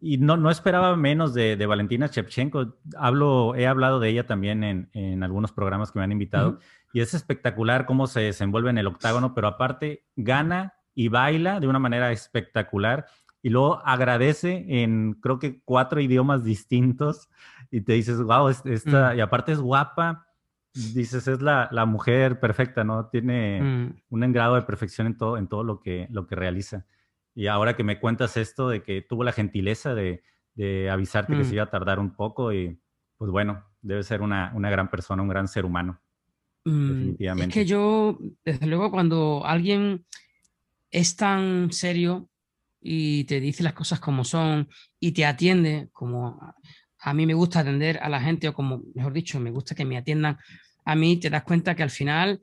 Y 0.00 0.18
no, 0.18 0.36
no 0.36 0.50
esperaba 0.50 0.96
menos 0.96 1.32
de, 1.32 1.56
de, 1.56 1.66
Valentina 1.66 2.08
Shevchenko. 2.08 2.74
Hablo, 2.96 3.54
he 3.54 3.68
hablado 3.68 4.00
de 4.00 4.08
ella 4.08 4.26
también 4.26 4.64
en, 4.64 4.90
en 4.94 5.22
algunos 5.22 5.52
programas 5.52 5.92
que 5.92 6.00
me 6.00 6.04
han 6.04 6.10
invitado. 6.10 6.58
Y 6.92 7.00
es 7.00 7.14
espectacular 7.14 7.86
cómo 7.86 8.08
se 8.08 8.20
desenvuelve 8.20 8.70
en 8.70 8.78
el 8.78 8.88
octágono, 8.88 9.32
pero 9.32 9.46
aparte 9.46 10.06
gana 10.16 10.74
y 10.94 11.08
baila 11.08 11.60
de 11.60 11.68
una 11.68 11.78
manera 11.78 12.10
espectacular. 12.10 13.06
Y 13.42 13.50
luego 13.50 13.82
agradece 13.84 14.64
en 14.68 15.14
creo 15.14 15.38
que 15.38 15.60
cuatro 15.64 16.00
idiomas 16.00 16.44
distintos. 16.44 17.28
Y 17.70 17.80
te 17.80 17.94
dices, 17.94 18.22
wow, 18.22 18.48
esta, 18.48 19.16
y 19.16 19.20
aparte 19.20 19.52
es 19.52 19.58
guapa. 19.58 20.26
Dices, 20.72 21.26
es 21.28 21.42
la, 21.42 21.68
la 21.72 21.84
mujer 21.84 22.40
perfecta, 22.40 22.84
¿no? 22.84 23.06
Tiene 23.06 23.94
un 24.08 24.32
grado 24.32 24.54
de 24.54 24.62
perfección 24.62 25.06
en 25.06 25.18
todo, 25.18 25.36
en 25.36 25.48
todo 25.48 25.64
lo 25.64 25.80
que, 25.80 26.06
lo 26.10 26.26
que 26.26 26.36
realiza. 26.36 26.86
Y 27.34 27.46
ahora 27.46 27.76
que 27.76 27.84
me 27.84 27.98
cuentas 27.98 28.36
esto 28.36 28.68
de 28.68 28.82
que 28.82 29.02
tuvo 29.02 29.24
la 29.24 29.32
gentileza 29.32 29.94
de, 29.94 30.22
avisarte 30.90 31.36
que 31.36 31.44
se 31.44 31.50
mm. 31.50 31.54
iba 31.54 31.64
a 31.64 31.70
tardar 31.70 31.98
un 31.98 32.14
poco 32.14 32.52
y 32.52 32.78
pues 33.16 33.30
bueno, 33.30 33.64
debe 33.80 34.02
ser 34.02 34.20
una, 34.20 34.52
gran 34.54 34.90
persona, 34.90 35.22
un 35.22 35.28
gran 35.28 35.48
ser 35.48 35.64
humano. 35.64 36.00
Mm, 36.64 36.88
definitivamente. 36.88 37.48
Es 37.48 37.54
que 37.54 37.70
yo, 37.70 38.18
desde 38.44 38.66
luego, 38.66 38.90
cuando 38.90 39.42
alguien 39.44 40.04
es 40.90 41.16
tan 41.16 41.72
serio 41.72 42.28
y 42.82 43.24
te 43.24 43.40
dice 43.40 43.62
las 43.62 43.74
cosas 43.74 44.00
como 44.00 44.24
son 44.24 44.68
y 44.98 45.12
te 45.12 45.24
atiende 45.24 45.88
como 45.92 46.38
a 46.98 47.14
mí 47.14 47.26
me 47.26 47.34
gusta 47.34 47.60
atender 47.60 47.98
a 48.02 48.08
la 48.08 48.20
gente 48.20 48.48
o 48.48 48.54
como, 48.54 48.82
mejor 48.94 49.12
dicho, 49.12 49.40
me 49.40 49.50
gusta 49.50 49.74
que 49.74 49.84
me 49.84 49.96
atiendan 49.96 50.38
a 50.84 50.94
mí, 50.94 51.16
te 51.16 51.30
das 51.30 51.44
cuenta 51.44 51.74
que 51.74 51.82
al 51.82 51.90
final 51.90 52.40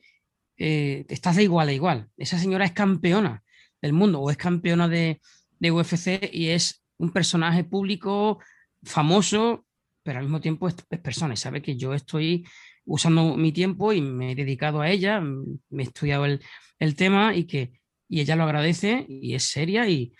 eh, 0.57 1.05
estás 1.09 1.37
de 1.37 1.43
igual 1.43 1.69
a 1.69 1.73
igual. 1.73 2.09
Esa 2.17 2.37
señora 2.37 2.65
es 2.65 2.73
campeona 2.73 3.43
del 3.81 3.93
mundo 3.93 4.19
o 4.19 4.29
es 4.29 4.37
campeona 4.37 4.87
de, 4.87 5.21
de 5.59 5.71
UFC 5.71 6.29
y 6.33 6.49
es 6.49 6.83
un 6.97 7.11
personaje 7.11 7.63
público 7.63 8.39
famoso, 8.83 9.65
pero 10.03 10.19
al 10.19 10.25
mismo 10.25 10.41
tiempo 10.41 10.67
es, 10.67 10.75
persona 11.01 11.33
y 11.33 11.37
sabe 11.37 11.61
que 11.61 11.77
yo 11.77 11.93
estoy 11.93 12.45
usando 12.85 13.37
mi 13.37 13.53
tiempo 13.53 13.93
y 13.93 14.01
me 14.01 14.31
he 14.31 14.35
dedicado 14.35 14.81
a 14.81 14.89
ella, 14.89 15.21
me 15.21 15.83
he 15.83 15.85
estudiado 15.85 16.25
el, 16.25 16.41
el 16.79 16.95
tema 16.95 17.35
y 17.35 17.45
que 17.45 17.79
y 18.09 18.21
ella 18.21 18.35
lo 18.35 18.43
agradece 18.43 19.05
y 19.07 19.35
es 19.35 19.43
seria 19.43 19.87
y 19.87 20.11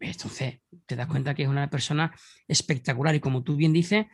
entonces 0.00 0.60
te 0.86 0.96
das 0.96 1.06
cuenta 1.06 1.34
que 1.34 1.42
es 1.42 1.48
una 1.48 1.68
persona 1.70 2.14
espectacular 2.48 3.14
y 3.14 3.20
como 3.20 3.42
tú 3.42 3.56
bien 3.56 3.72
dices, 3.72 4.06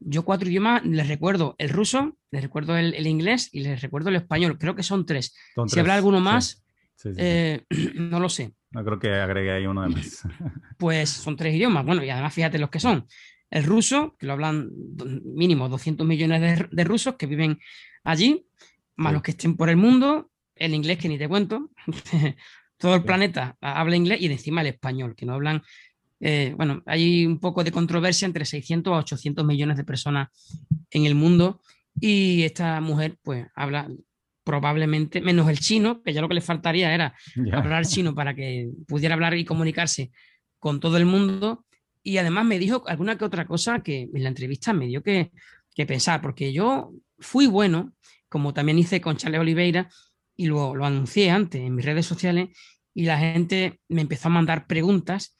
yo 0.00 0.24
cuatro 0.24 0.48
idiomas 0.48 0.84
les 0.84 1.08
recuerdo 1.08 1.54
el 1.58 1.70
ruso, 1.70 2.16
les 2.30 2.42
recuerdo 2.42 2.76
el, 2.76 3.06
inglés 3.06 3.48
y 3.52 3.60
les 3.60 3.80
recuerdo 3.80 4.10
el 4.10 4.16
español, 4.16 4.58
creo 4.58 4.74
que 4.74 4.82
son 4.82 5.06
tres. 5.06 5.34
si 5.66 5.80
habrá 5.80 5.94
alguno 5.94 6.20
más, 6.20 6.64
eh, 7.16 7.64
no 7.94 8.20
lo 8.20 8.28
sé. 8.28 8.52
No 8.70 8.84
creo 8.84 8.98
que 8.98 9.14
agregue 9.14 9.52
ahí 9.52 9.66
uno 9.66 9.82
de 9.82 9.88
más. 9.88 10.22
Pues 10.78 11.10
son 11.10 11.36
tres 11.36 11.54
idiomas. 11.54 11.84
Bueno, 11.84 12.04
y 12.04 12.10
además 12.10 12.32
fíjate 12.32 12.58
los 12.58 12.70
que 12.70 12.80
son. 12.80 13.06
El 13.50 13.64
ruso, 13.64 14.14
que 14.18 14.26
lo 14.26 14.34
hablan 14.34 14.70
mínimo 15.24 15.68
200 15.68 16.06
millones 16.06 16.68
de, 16.70 16.84
rusos 16.84 17.16
que 17.16 17.26
viven 17.26 17.58
allí, 18.04 18.46
más 18.96 19.12
los 19.12 19.22
que 19.22 19.32
estén 19.32 19.56
por 19.56 19.70
el 19.70 19.76
mundo. 19.76 20.30
El 20.54 20.74
inglés, 20.74 20.98
que 20.98 21.08
ni 21.08 21.18
te 21.18 21.28
cuento. 21.28 21.70
Todo 22.78 22.94
el 22.94 23.04
planeta 23.04 23.56
habla 23.60 23.96
inglés 23.96 24.20
y 24.20 24.26
encima 24.26 24.60
el 24.60 24.68
español, 24.68 25.14
que 25.16 25.26
no 25.26 25.34
hablan. 25.34 25.62
Eh, 26.20 26.54
bueno, 26.56 26.82
hay 26.86 27.26
un 27.26 27.38
poco 27.38 27.62
de 27.62 27.72
controversia 27.72 28.26
entre 28.26 28.44
600 28.44 28.92
a 28.92 28.98
800 28.98 29.44
millones 29.44 29.76
de 29.76 29.84
personas 29.84 30.28
en 30.90 31.04
el 31.04 31.14
mundo 31.14 31.60
y 32.00 32.42
esta 32.42 32.80
mujer 32.80 33.16
pues 33.22 33.46
habla 33.54 33.88
probablemente, 34.48 35.20
menos 35.20 35.46
el 35.50 35.58
chino, 35.58 36.02
que 36.02 36.14
ya 36.14 36.22
lo 36.22 36.28
que 36.28 36.34
le 36.34 36.40
faltaría 36.40 36.94
era 36.94 37.14
hablar 37.52 37.84
chino 37.84 38.14
para 38.14 38.34
que 38.34 38.70
pudiera 38.86 39.14
hablar 39.14 39.34
y 39.36 39.44
comunicarse 39.44 40.10
con 40.58 40.80
todo 40.80 40.96
el 40.96 41.04
mundo. 41.04 41.66
Y 42.02 42.16
además 42.16 42.46
me 42.46 42.58
dijo 42.58 42.82
alguna 42.86 43.18
que 43.18 43.26
otra 43.26 43.46
cosa 43.46 43.80
que 43.80 44.08
en 44.10 44.22
la 44.22 44.30
entrevista 44.30 44.72
me 44.72 44.86
dio 44.86 45.02
que, 45.02 45.32
pensar, 45.86 46.22
porque 46.22 46.52
yo 46.52 46.92
fui 47.18 47.46
bueno, 47.46 47.92
como 48.28 48.54
también 48.54 48.78
hice 48.78 49.00
con 49.02 49.16
Charles 49.16 49.40
Oliveira, 49.40 49.90
y 50.38 50.46
lo, 50.46 50.74
lo 50.74 50.86
anuncié 50.86 51.30
antes 51.30 51.60
en 51.60 51.74
mis 51.74 51.84
redes 51.84 52.06
sociales, 52.06 52.48
y 52.94 53.04
la 53.04 53.18
gente 53.18 53.80
me 53.88 54.00
empezó 54.00 54.28
a 54.28 54.30
mandar 54.30 54.66
preguntas. 54.66 55.36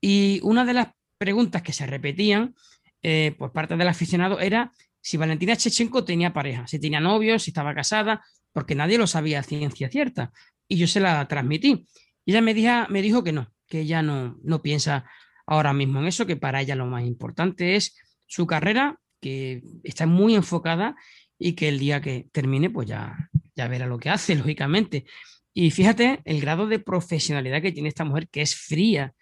Y 0.00 0.40
una 0.42 0.64
de 0.64 0.74
las 0.74 0.88
preguntas 1.18 1.62
que 1.62 1.72
se 1.72 1.86
repetían 1.86 2.54
eh, 3.02 3.34
por 3.38 3.52
parte 3.52 3.76
del 3.76 3.88
aficionado 3.88 4.40
era 4.40 4.72
si 5.00 5.16
Valentina 5.16 5.56
Chechenko 5.56 6.04
tenía 6.04 6.32
pareja, 6.32 6.66
si 6.66 6.78
tenía 6.78 7.00
novio, 7.00 7.38
si 7.38 7.50
estaba 7.50 7.74
casada, 7.74 8.24
porque 8.52 8.74
nadie 8.74 8.98
lo 8.98 9.06
sabía 9.06 9.40
a 9.40 9.44
ciencia 9.44 9.88
cierta. 9.88 10.32
Y 10.68 10.76
yo 10.76 10.86
se 10.86 11.00
la 11.00 11.26
transmití. 11.28 11.86
Y 12.24 12.32
ella 12.32 12.42
me 12.42 12.52
dijo, 12.52 12.72
me 12.88 13.02
dijo 13.02 13.24
que 13.24 13.32
no, 13.32 13.52
que 13.66 13.80
ella 13.80 14.02
no, 14.02 14.38
no 14.42 14.62
piensa 14.62 15.04
ahora 15.46 15.72
mismo 15.72 16.00
en 16.00 16.08
eso, 16.08 16.26
que 16.26 16.36
para 16.36 16.60
ella 16.60 16.74
lo 16.74 16.86
más 16.86 17.04
importante 17.04 17.76
es 17.76 17.96
su 18.26 18.46
carrera, 18.46 18.98
que 19.20 19.62
está 19.84 20.06
muy 20.06 20.34
enfocada 20.34 20.96
y 21.38 21.52
que 21.52 21.68
el 21.68 21.78
día 21.78 22.00
que 22.00 22.28
termine, 22.32 22.70
pues 22.70 22.88
ya, 22.88 23.30
ya 23.60 23.68
verá 23.68 23.86
lo 23.86 23.98
que 23.98 24.10
hace, 24.10 24.34
lógicamente. 24.42 25.04
Y 25.52 25.70
fíjate 25.70 26.20
el 26.24 26.40
grado 26.40 26.66
de 26.66 26.78
profesionalidad 26.78 27.60
que 27.62 27.72
tiene 27.72 27.88
esta 27.88 28.04
mujer, 28.04 28.28
que 28.28 28.42
es 28.42 28.54
fría, 28.54 29.14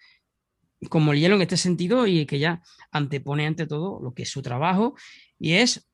como 0.89 1.11
el 1.11 1.19
hielo 1.19 1.35
en 1.35 1.41
este 1.41 1.57
sentido, 1.57 2.07
y 2.07 2.25
que 2.25 2.39
ya 2.39 2.61
antepone 2.91 3.45
ante 3.45 3.67
todo 3.67 3.99
lo 4.01 4.13
que 4.13 4.23
es 4.23 4.29
su 4.29 4.41
trabajo. 4.41 4.95
Y 5.37 5.53
es, 5.53 5.89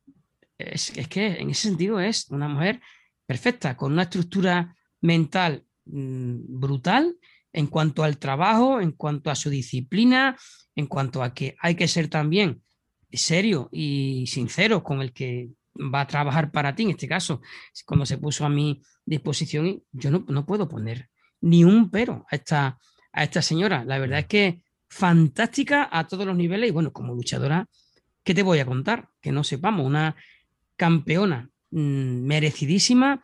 es, 0.58 0.92
que 1.08 1.28
en 1.40 1.50
ese 1.50 1.70
sentido 1.70 2.00
es 2.00 2.30
una 2.30 2.48
mujer 2.48 2.82
perfecta, 3.26 3.76
con 3.76 3.94
una 3.94 4.04
estructura 4.04 4.76
mental 5.02 5.66
mm, 5.86 6.60
brutal 6.60 7.18
en 7.52 7.68
cuanto 7.68 8.04
al 8.04 8.18
trabajo, 8.18 8.82
en 8.82 8.92
cuanto 8.92 9.32
a 9.32 9.36
su 9.36 9.50
disciplina, 9.50 10.38
en 10.76 10.88
cuanto 10.88 11.24
a 11.24 11.34
que 11.34 11.56
hay 11.60 11.76
que 11.76 11.88
ser 11.88 12.10
también 12.10 12.62
serio 13.12 13.70
y 13.72 14.28
sincero 14.28 14.84
con 14.84 15.02
el 15.02 15.14
que 15.14 15.50
va 15.78 16.02
a 16.02 16.08
trabajar 16.08 16.52
para 16.52 16.76
ti, 16.76 16.84
en 16.84 16.92
este 16.92 17.08
caso, 17.08 17.42
cuando 17.86 18.06
se 18.06 18.18
puso 18.18 18.46
a 18.46 18.50
mi 18.50 18.82
disposición, 19.06 19.84
yo 19.92 20.12
no, 20.12 20.26
no 20.28 20.46
puedo 20.46 20.68
poner 20.68 21.10
ni 21.42 21.64
un 21.64 21.92
pero 21.92 22.26
a 22.32 22.36
esta, 22.36 22.80
a 23.12 23.24
esta 23.24 23.42
señora. 23.42 23.84
La 23.86 24.00
verdad 24.00 24.20
es 24.20 24.28
que 24.28 24.62
fantástica 24.90 25.90
a 25.92 26.08
todos 26.08 26.26
los 26.26 26.36
niveles 26.36 26.70
y 26.70 26.72
bueno, 26.72 26.94
como 26.94 27.14
luchadora, 27.14 27.68
¿qué 28.24 28.34
te 28.34 28.44
voy 28.44 28.60
a 28.60 28.66
contar? 28.66 29.10
Que 29.22 29.32
no 29.32 29.44
sepamos, 29.44 29.86
una 29.86 30.16
campeona 30.76 31.50
Mm, 31.72 32.26
merecidísima, 32.26 33.22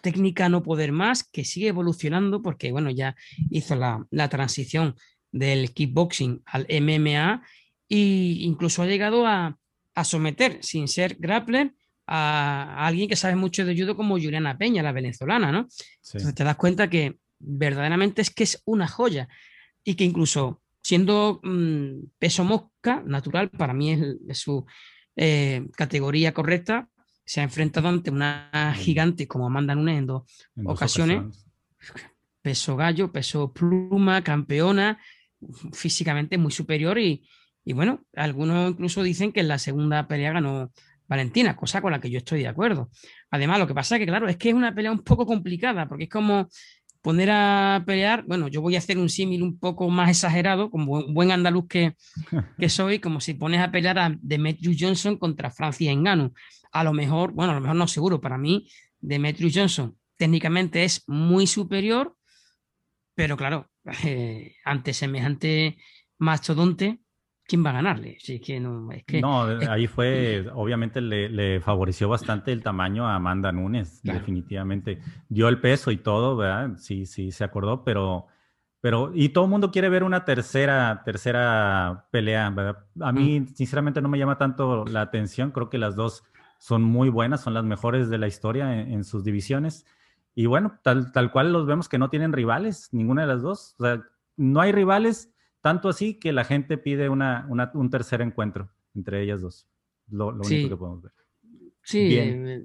técnica 0.00 0.48
no 0.48 0.62
poder 0.62 0.92
más, 0.92 1.24
que 1.24 1.44
sigue 1.44 1.68
evolucionando 1.68 2.40
porque, 2.40 2.70
bueno, 2.70 2.88
ya 2.90 3.16
hizo 3.50 3.74
la, 3.74 4.28
transición 4.28 4.94
del 5.32 5.72
kickboxing 5.72 6.42
al 6.46 6.66
MMA 6.68 7.42
e 7.88 7.96
incluso 8.42 8.82
ha 8.82 8.86
llegado 8.86 9.26
a, 9.26 9.58
someter, 10.02 10.58
sin 10.62 10.88
ser 10.88 11.16
grappler, 11.20 11.72
a, 12.06 12.86
alguien 12.86 13.08
que 13.08 13.16
sabe 13.16 13.36
mucho 13.36 13.64
de 13.64 13.76
judo 13.76 13.96
como 13.96 14.14
Juliana 14.14 14.58
Peña, 14.58 14.82
la 14.82 14.92
venezolana, 14.92 15.52
¿no? 15.52 15.68
Entonces 16.02 16.34
te 16.34 16.44
das 16.44 16.56
cuenta 16.56 16.90
que 16.90 17.18
verdaderamente 17.38 18.22
es 18.22 18.30
que 18.30 18.44
es 18.44 18.62
una 18.64 18.88
joya 18.88 19.28
y 19.84 19.94
que 19.94 20.04
incluso 20.04 20.62
siendo 20.82 21.40
mm, 21.42 22.06
peso 22.18 22.44
mosca 22.44 23.02
natural, 23.06 23.50
para 23.50 23.72
mí 23.72 23.92
es, 24.28 24.38
su 24.38 24.66
eh, 25.16 25.66
categoría 25.76 26.34
correcta, 26.34 26.88
se 27.24 27.40
ha 27.40 27.44
enfrentado 27.44 27.88
ante 27.88 28.10
una 28.10 28.74
gigante 28.76 29.26
como 29.26 29.46
Amanda 29.46 29.74
Nunes 29.74 29.98
en 29.98 30.06
dos, 30.06 30.24
ocasiones. 30.64 31.46
Peso 32.42 32.76
gallo, 32.76 33.10
peso 33.10 33.52
pluma, 33.52 34.22
campeona, 34.22 35.00
físicamente 35.72 36.36
muy 36.36 36.52
superior 36.52 36.98
y, 36.98 37.26
bueno, 37.72 38.04
algunos 38.14 38.70
incluso 38.70 39.02
dicen 39.02 39.32
que 39.32 39.40
en 39.40 39.48
la 39.48 39.58
segunda 39.58 40.06
pelea 40.06 40.32
ganó 40.32 40.70
Valentina, 41.08 41.56
cosa 41.56 41.80
con 41.80 41.92
la 41.92 42.00
que 42.00 42.10
yo 42.10 42.18
estoy 42.18 42.40
de 42.40 42.48
acuerdo. 42.48 42.90
Además, 43.30 43.58
lo 43.58 43.66
que 43.66 43.74
pasa 43.74 43.96
es 43.96 44.00
que, 44.00 44.06
claro, 44.06 44.28
es 44.28 44.36
que 44.36 44.50
es 44.50 44.54
una 44.54 44.74
pelea 44.74 44.92
un 44.92 45.02
poco 45.02 45.26
complicada, 45.26 45.88
porque 45.88 46.04
es 46.04 46.10
como 46.10 46.48
poner 47.02 47.30
a 47.30 47.82
pelear, 47.86 48.24
bueno, 48.26 48.48
yo 48.48 48.62
voy 48.62 48.76
a 48.76 48.78
hacer 48.78 48.98
un 48.98 49.10
símil 49.10 49.42
un 49.42 49.58
poco 49.58 49.90
más 49.90 50.10
exagerado, 50.10 50.70
como 50.70 51.06
buen 51.12 51.30
andaluz 51.30 51.66
que, 51.68 51.96
que 52.58 52.68
soy, 52.68 52.98
como 52.98 53.20
si 53.20 53.34
pones 53.34 53.60
a 53.60 53.70
pelear 53.70 53.98
a 53.98 54.16
Demetrius 54.20 54.76
Johnson 54.78 55.18
contra 55.18 55.50
Francis 55.50 55.88
Engano 55.88 56.32
a 56.74 56.82
lo 56.82 56.92
mejor, 56.92 57.32
bueno, 57.32 57.52
a 57.52 57.54
lo 57.54 57.60
mejor 57.60 57.76
no 57.76 57.86
seguro, 57.86 58.20
para 58.20 58.36
mí 58.36 58.68
Demetrius 59.00 59.52
Johnson 59.54 59.96
técnicamente 60.16 60.82
es 60.84 61.04
muy 61.06 61.46
superior, 61.46 62.16
pero 63.14 63.36
claro, 63.36 63.70
eh, 64.04 64.56
ante 64.64 64.92
semejante 64.92 65.78
mastodonte, 66.18 66.98
¿quién 67.46 67.64
va 67.64 67.70
a 67.70 67.74
ganarle? 67.74 68.18
que 68.46 69.20
no, 69.20 69.44
ahí 69.68 69.86
fue, 69.86 70.46
obviamente 70.54 71.00
le, 71.00 71.60
favoreció 71.60 72.08
bastante 72.08 72.52
el 72.52 72.62
tamaño 72.62 73.06
a 73.06 73.16
Amanda 73.16 73.52
Nunes, 73.52 74.02
definitivamente. 74.02 75.00
Dio 75.28 75.48
el 75.48 75.60
peso 75.60 75.90
y 75.90 75.98
todo, 75.98 76.36
¿verdad? 76.36 76.76
Sí, 76.78 77.06
sí, 77.06 77.30
se 77.30 77.44
acordó, 77.44 77.84
pero, 77.84 78.26
pero, 78.80 79.12
y 79.14 79.30
todo 79.30 79.44
el 79.44 79.50
mundo 79.50 79.70
quiere 79.70 79.88
ver 79.88 80.04
una 80.04 80.24
tercera, 80.24 81.02
tercera 81.04 82.06
pelea, 82.10 82.50
¿verdad? 82.50 82.84
A 83.00 83.12
mí, 83.12 83.40
mm. 83.40 83.54
sinceramente, 83.54 84.00
no 84.00 84.08
me 84.08 84.18
llama 84.18 84.38
tanto 84.38 84.84
la 84.86 85.02
atención, 85.02 85.50
creo 85.50 85.70
que 85.70 85.78
las 85.78 85.96
dos 85.96 86.24
son 86.58 86.82
muy 86.82 87.10
buenas, 87.10 87.42
son 87.42 87.54
las 87.54 87.64
mejores 87.64 88.08
de 88.08 88.18
la 88.18 88.26
historia 88.26 88.80
en, 88.80 89.04
sus 89.04 89.22
divisiones. 89.22 89.84
Y 90.34 90.46
bueno, 90.46 90.78
tal, 90.82 91.12
tal 91.12 91.30
cual 91.30 91.52
los 91.52 91.66
vemos 91.66 91.88
que 91.88 91.98
no 91.98 92.08
tienen 92.08 92.32
rivales, 92.32 92.88
ninguna 92.92 93.22
de 93.22 93.28
las 93.28 93.42
dos. 93.42 93.76
O 93.78 93.84
sea, 93.84 94.02
no 94.36 94.60
hay 94.60 94.72
rivales 94.72 95.33
tanto 95.64 95.88
así 95.88 96.18
que 96.18 96.34
la 96.34 96.44
gente 96.44 96.76
pide 96.76 97.08
una, 97.08 97.48
un 97.48 97.88
tercer 97.88 98.20
encuentro 98.20 98.70
entre 98.94 99.22
ellas 99.22 99.40
dos. 99.40 99.66
Lo, 100.08 100.28
único 100.28 100.68
que 100.68 100.76
podemos 100.76 101.02
ver. 101.02 101.12
Sí, 101.82 102.18
eh, 102.18 102.62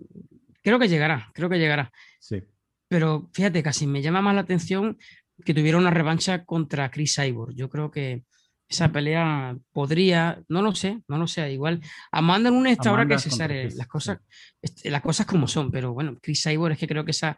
creo 0.61 0.77
que 0.77 0.89
llegará, 0.89 1.31
creo 1.33 1.47
que 1.47 1.57
llegará. 1.57 1.93
Sí. 2.19 2.43
Pero 2.89 3.29
fíjate, 3.31 3.63
casi 3.63 3.87
me 3.87 4.01
llama 4.01 4.21
más 4.21 4.35
la 4.35 4.41
atención 4.41 4.97
que 5.45 5.53
tuviera 5.53 5.77
una 5.77 5.91
revancha 5.91 6.43
contra 6.43 6.91
Chris 6.91 7.15
Cyborg. 7.15 7.55
Yo 7.55 7.69
creo 7.69 7.89
que 7.89 8.25
esa 8.67 8.91
pelea 8.91 9.57
podría, 9.71 10.43
no 10.49 10.61
lo 10.61 10.75
sé, 10.75 11.01
no 11.07 11.17
lo 11.17 11.25
sé, 11.25 11.53
igual 11.53 11.79
Amanda 12.11 12.49
en 12.49 12.55
una 12.55 12.69
esta 12.69 12.91
hora 12.91 13.07
que 13.07 13.17
se 13.17 13.31
sale 13.31 13.71
las 13.71 13.87
cosas, 13.87 14.19
este, 14.61 14.91
las 14.91 15.01
cosas 15.01 15.25
como 15.25 15.47
son, 15.47 15.71
pero 15.71 15.93
bueno, 15.93 16.17
Chris 16.21 16.43
Cyborg 16.43 16.73
es 16.73 16.79
que 16.79 16.87
creo 16.87 17.05
que 17.05 17.11
esa 17.11 17.37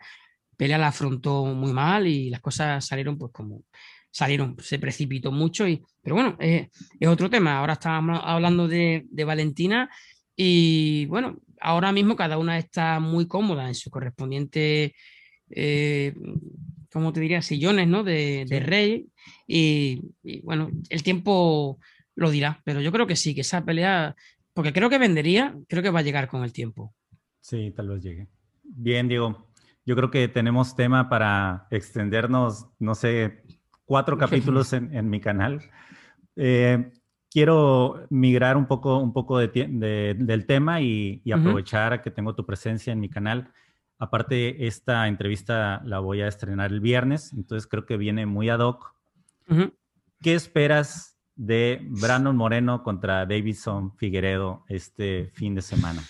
pelea 0.57 0.79
la 0.79 0.87
afrontó 0.87 1.45
muy 1.45 1.71
mal 1.71 2.07
y 2.07 2.31
las 2.31 2.41
cosas 2.41 2.83
salieron 2.83 3.19
pues 3.19 3.31
como 3.31 3.63
salieron, 4.11 4.57
se 4.59 4.77
precipitó 4.77 5.31
mucho, 5.31 5.67
y, 5.67 5.81
pero 6.01 6.15
bueno, 6.15 6.37
es 6.39 6.69
otro 7.07 7.29
tema. 7.29 7.59
Ahora 7.59 7.73
estamos 7.73 8.19
hablando 8.23 8.67
de, 8.67 9.05
Valentina 9.25 9.89
y 10.35 11.05
bueno, 11.05 11.39
ahora 11.59 11.91
mismo 11.91 12.15
cada 12.15 12.37
una 12.37 12.57
está 12.57 12.99
muy 12.99 13.27
cómoda 13.27 13.67
en 13.67 13.75
su 13.75 13.89
correspondiente, 13.89 14.93
eh, 15.49 16.13
¿cómo 16.91 17.13
te 17.13 17.21
diría? 17.21 17.41
Sillones, 17.41 17.87
¿no? 17.87 18.03
De, 18.03 18.45
rey. 18.65 19.07
Y, 19.47 20.01
bueno, 20.43 20.69
el 20.89 21.03
tiempo 21.03 21.79
lo 22.15 22.29
dirá, 22.29 22.61
pero 22.65 22.81
yo 22.81 22.91
creo 22.91 23.07
que 23.07 23.15
sí, 23.15 23.33
que 23.33 23.41
esa 23.41 23.63
pelea, 23.63 24.15
porque 24.53 24.73
creo 24.73 24.89
que 24.89 24.97
vendería, 24.97 25.55
creo 25.67 25.81
que 25.81 25.89
va 25.89 25.99
a 25.99 26.03
llegar 26.03 26.27
con 26.27 26.43
el 26.43 26.51
tiempo. 26.51 26.93
Sí, 27.39 27.71
tal 27.75 27.87
vez 27.87 28.03
llegue. 28.03 28.27
Bien, 28.63 29.07
Diego. 29.07 29.47
Yo 29.83 29.95
creo 29.95 30.11
que 30.11 30.27
tenemos 30.27 30.75
tema 30.75 31.09
para 31.09 31.67
extendernos, 31.71 32.67
no 32.77 32.93
sé, 32.93 33.41
cuatro 33.91 34.17
capítulos 34.17 34.71
en, 34.71 35.09
mi 35.09 35.19
canal. 35.19 35.61
Eh, 36.37 36.93
quiero 37.29 38.07
migrar 38.09 38.55
un 38.55 38.65
poco, 38.65 38.99
un 38.99 39.11
poco 39.11 39.37
del 39.37 40.45
tema 40.47 40.79
y, 40.79 41.21
aprovechar 41.29 42.01
que 42.01 42.09
tengo 42.09 42.33
tu 42.33 42.45
presencia 42.45 42.93
en 42.93 43.01
mi 43.01 43.09
canal. 43.09 43.51
Aparte, 43.99 44.65
esta 44.65 45.09
entrevista 45.09 45.81
la 45.83 45.99
voy 45.99 46.21
a 46.21 46.29
estrenar 46.29 46.71
el 46.71 46.79
viernes, 46.79 47.33
entonces 47.33 47.67
creo 47.67 47.85
que 47.85 47.97
viene 47.97 48.25
muy 48.25 48.47
ad 48.47 48.59
hoc. 48.59 48.95
¿Qué 50.21 50.35
esperas 50.35 51.17
de 51.35 51.85
Brandon 51.89 52.37
Moreno 52.37 52.83
contra 52.83 53.25
Davidson 53.25 53.93
Figueredo 53.97 54.63
este 54.69 55.31
fin 55.33 55.53
de 55.53 55.63
semana? 55.63 56.01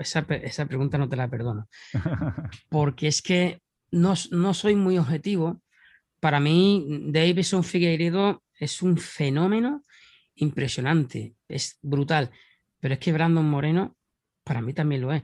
esa, 0.00 0.26
esa, 0.28 0.66
pregunta 0.66 0.98
no 0.98 1.08
te 1.08 1.14
la 1.14 1.28
perdono. 1.28 1.68
Porque 2.70 3.06
es 3.06 3.22
que 3.22 3.62
no, 3.92 4.14
no 4.32 4.52
soy 4.52 4.74
muy 4.74 4.98
objetivo 4.98 5.62
para 6.20 6.40
mí, 6.40 6.86
Davidson 7.08 7.64
Figueiredo 7.64 8.42
es 8.58 8.82
un 8.82 8.96
fenómeno 8.96 9.84
impresionante, 10.36 11.34
es 11.48 11.78
brutal. 11.82 12.30
Pero 12.80 12.94
es 12.94 13.00
que 13.00 13.12
Brandon 13.12 13.48
Moreno, 13.48 13.96
para 14.44 14.60
mí 14.60 14.72
también 14.72 15.02
lo 15.02 15.12
es. 15.12 15.22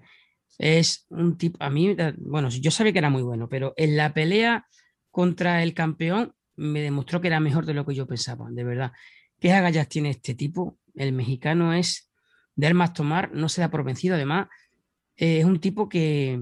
Es 0.59 1.07
un 1.09 1.37
tipo, 1.37 1.63
a 1.63 1.71
mí, 1.71 1.97
bueno, 2.19 2.49
yo 2.49 2.71
sabía 2.71 2.93
que 2.93 2.99
era 2.99 3.11
muy 3.11 3.23
bueno, 3.23 3.49
pero 3.49 3.73
en 3.77 3.97
la 3.97 4.13
pelea 4.13 4.67
contra 5.11 5.63
el 5.63 5.75
campeón 5.75 6.35
me 6.57 6.81
demostró 6.81 7.21
que 7.21 7.29
era 7.29 7.41
mejor 7.41 7.67
de 7.67 7.75
lo 7.75 7.87
que 7.87 7.95
yo 7.95 8.07
pensaba, 8.07 8.49
de 8.51 8.65
verdad. 8.65 8.93
¿Qué 9.41 9.53
agallas 9.53 9.89
tiene 9.89 10.11
este 10.11 10.35
tipo? 10.35 10.79
El 10.95 11.13
mexicano 11.13 11.73
es 11.73 12.11
de 12.55 12.75
más 12.75 12.93
tomar, 12.93 13.33
no 13.33 13.49
se 13.49 13.63
da 13.63 13.71
por 13.71 13.83
vencido, 13.85 14.15
además, 14.15 14.49
es 15.17 15.45
un 15.45 15.59
tipo 15.59 15.89
que 15.89 16.41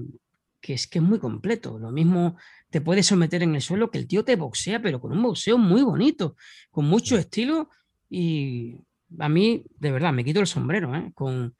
es 0.61 0.87
que 0.87 0.99
es 0.99 1.03
muy 1.03 1.19
completo. 1.19 1.79
Lo 1.79 1.91
mismo 1.91 2.37
te 2.71 2.81
puede 2.81 3.03
someter 3.03 3.43
en 3.43 3.53
el 3.53 3.61
suelo 3.61 3.91
que 3.91 3.99
el 3.99 4.07
tío 4.07 4.23
te 4.23 4.35
boxea, 4.35 4.81
pero 4.81 4.99
con 4.99 5.11
un 5.11 5.21
boxeo 5.21 5.57
muy 5.57 5.83
bonito, 5.83 6.35
con 6.71 6.85
mucho 6.85 7.17
estilo. 7.17 7.69
Y 8.09 8.77
a 9.19 9.29
mí, 9.29 9.63
de 9.77 9.91
verdad, 9.91 10.11
me 10.13 10.23
quito 10.23 10.39
el 10.39 10.47
sombrero 10.47 10.95
¿eh? 10.95 11.11
con, 11.13 11.55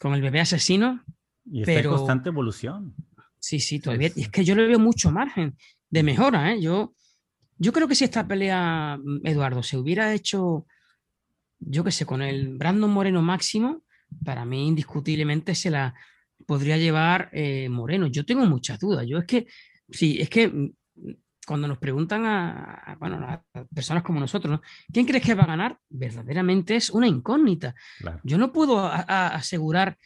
con 0.00 0.14
el 0.14 0.22
bebé 0.22 0.40
asesino. 0.40 1.04
Y 1.44 1.60
está 1.60 1.74
en 1.74 1.88
constante 1.88 2.30
evolución. 2.30 2.94
Sí, 3.38 3.60
sí, 3.60 3.78
todavía. 3.78 4.10
Y 4.16 4.22
es 4.22 4.28
que 4.30 4.44
yo 4.44 4.56
le 4.56 4.66
veo 4.66 4.78
mucho 4.78 5.12
margen 5.12 5.56
de 5.90 6.02
mejora. 6.02 6.52
¿eh? 6.52 6.60
Yo, 6.60 6.94
yo 7.58 7.72
creo 7.72 7.86
que 7.86 7.94
si 7.94 8.04
esta 8.04 8.26
pelea, 8.26 8.98
Eduardo, 9.22 9.62
se 9.62 9.76
hubiera 9.76 10.12
hecho, 10.12 10.66
yo 11.60 11.84
qué 11.84 11.92
sé, 11.92 12.06
con 12.06 12.22
el 12.22 12.56
Brandon 12.56 12.90
Moreno 12.90 13.22
máximo, 13.22 13.82
para 14.24 14.44
mí 14.44 14.66
indiscutiblemente 14.66 15.54
se 15.54 15.70
la, 15.70 15.94
podría 16.46 16.76
llevar 16.76 17.30
eh, 17.32 17.68
Moreno. 17.68 18.06
Yo 18.06 18.24
tengo 18.24 18.44
muchas 18.46 18.78
dudas. 18.78 19.06
Yo 19.06 19.18
es 19.18 19.24
que, 19.24 19.46
sí, 19.88 20.18
es 20.20 20.28
que 20.28 20.48
mm, 20.48 20.70
cuando 21.46 21.68
nos 21.68 21.78
preguntan 21.78 22.24
a, 22.26 22.96
bueno, 22.98 23.18
a 23.18 23.44
personas 23.72 24.02
como 24.02 24.18
nosotros, 24.18 24.60
¿quién 24.92 25.06
crees 25.06 25.24
que 25.24 25.34
va 25.34 25.44
a 25.44 25.48
ganar? 25.48 25.78
Verdaderamente 25.88 26.74
es 26.74 26.90
una 26.90 27.06
incógnita. 27.06 27.74
Yo 28.24 28.36
no 28.36 28.52
puedo 28.52 28.84
asegurar 28.84 29.96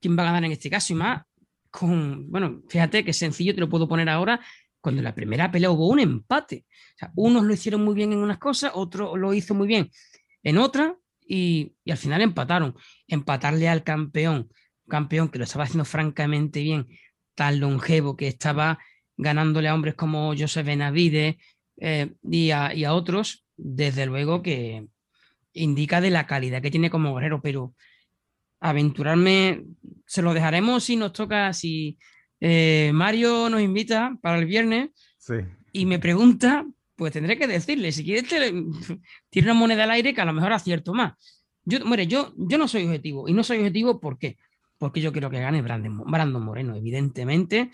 quién 0.00 0.16
va 0.16 0.22
a 0.22 0.26
ganar 0.26 0.44
en 0.44 0.52
este 0.52 0.70
caso 0.70 0.94
y 0.94 0.96
más 0.96 1.22
con, 1.70 2.30
bueno, 2.30 2.62
fíjate 2.68 3.04
que 3.04 3.12
sencillo, 3.12 3.54
te 3.54 3.60
lo 3.60 3.68
puedo 3.68 3.86
poner 3.86 4.08
ahora, 4.08 4.40
cuando 4.80 5.00
en 5.00 5.04
la 5.04 5.14
primera 5.14 5.50
pelea 5.50 5.70
hubo 5.70 5.88
un 5.88 6.00
empate. 6.00 6.64
O 6.94 6.98
sea, 6.98 7.12
unos 7.14 7.44
lo 7.44 7.52
hicieron 7.52 7.84
muy 7.84 7.94
bien 7.94 8.12
en 8.12 8.18
unas 8.20 8.38
cosas, 8.38 8.72
otro 8.74 9.18
lo 9.18 9.34
hizo 9.34 9.52
muy 9.54 9.66
bien 9.66 9.90
en 10.42 10.56
otra 10.56 10.96
y, 11.20 11.74
y 11.84 11.90
al 11.90 11.98
final 11.98 12.22
empataron. 12.22 12.74
Empatarle 13.06 13.68
al 13.68 13.82
campeón 13.82 14.48
campeón 14.86 15.28
que 15.28 15.38
lo 15.38 15.44
estaba 15.44 15.64
haciendo 15.64 15.84
francamente 15.84 16.60
bien, 16.62 16.88
tan 17.34 17.60
longevo, 17.60 18.16
que 18.16 18.28
estaba 18.28 18.78
ganándole 19.16 19.68
a 19.68 19.74
hombres 19.74 19.94
como 19.94 20.34
Joseph 20.36 20.66
Benavides 20.66 21.36
eh, 21.78 22.14
y, 22.22 22.50
a, 22.50 22.92
otros, 22.92 23.46
desde 23.56 24.06
luego 24.06 24.42
que 24.42 24.86
indica 25.52 26.00
de 26.00 26.10
la 26.10 26.26
calidad 26.26 26.62
que 26.62 26.70
tiene 26.70 26.90
como 26.90 27.14
guerrero, 27.14 27.40
pero 27.42 27.74
aventurarme, 28.60 29.64
se 30.06 30.22
lo 30.22 30.34
dejaremos 30.34 30.84
si 30.84 30.96
nos 30.96 31.12
toca, 31.12 31.52
si 31.52 31.98
eh, 32.40 32.90
Mario 32.92 33.48
nos 33.48 33.62
invita 33.62 34.16
para 34.20 34.38
el 34.38 34.46
viernes 34.46 34.90
y 35.72 35.86
me 35.86 35.98
pregunta, 35.98 36.66
pues 36.94 37.12
tendré 37.12 37.36
que 37.36 37.46
decirle, 37.46 37.92
si 37.92 38.04
quieres, 38.04 38.24
tiene 39.30 39.50
una 39.50 39.54
moneda 39.54 39.84
al 39.84 39.90
aire 39.90 40.14
que 40.14 40.20
a 40.20 40.26
lo 40.26 40.32
mejor 40.32 40.52
acierto 40.52 40.94
más. 40.94 41.14
Yo, 41.64 41.78
yo, 42.04 42.32
yo 42.36 42.58
no 42.58 42.68
soy 42.68 42.84
objetivo, 42.84 43.28
y 43.28 43.32
no 43.32 43.42
soy 43.42 43.58
objetivo 43.58 44.00
¿por 44.00 44.18
qué? 44.18 44.36
porque 44.78 45.00
yo 45.00 45.12
quiero 45.12 45.30
que 45.30 45.40
gane 45.40 45.62
Brandon, 45.62 46.42
Moreno, 46.42 46.76
evidentemente, 46.76 47.70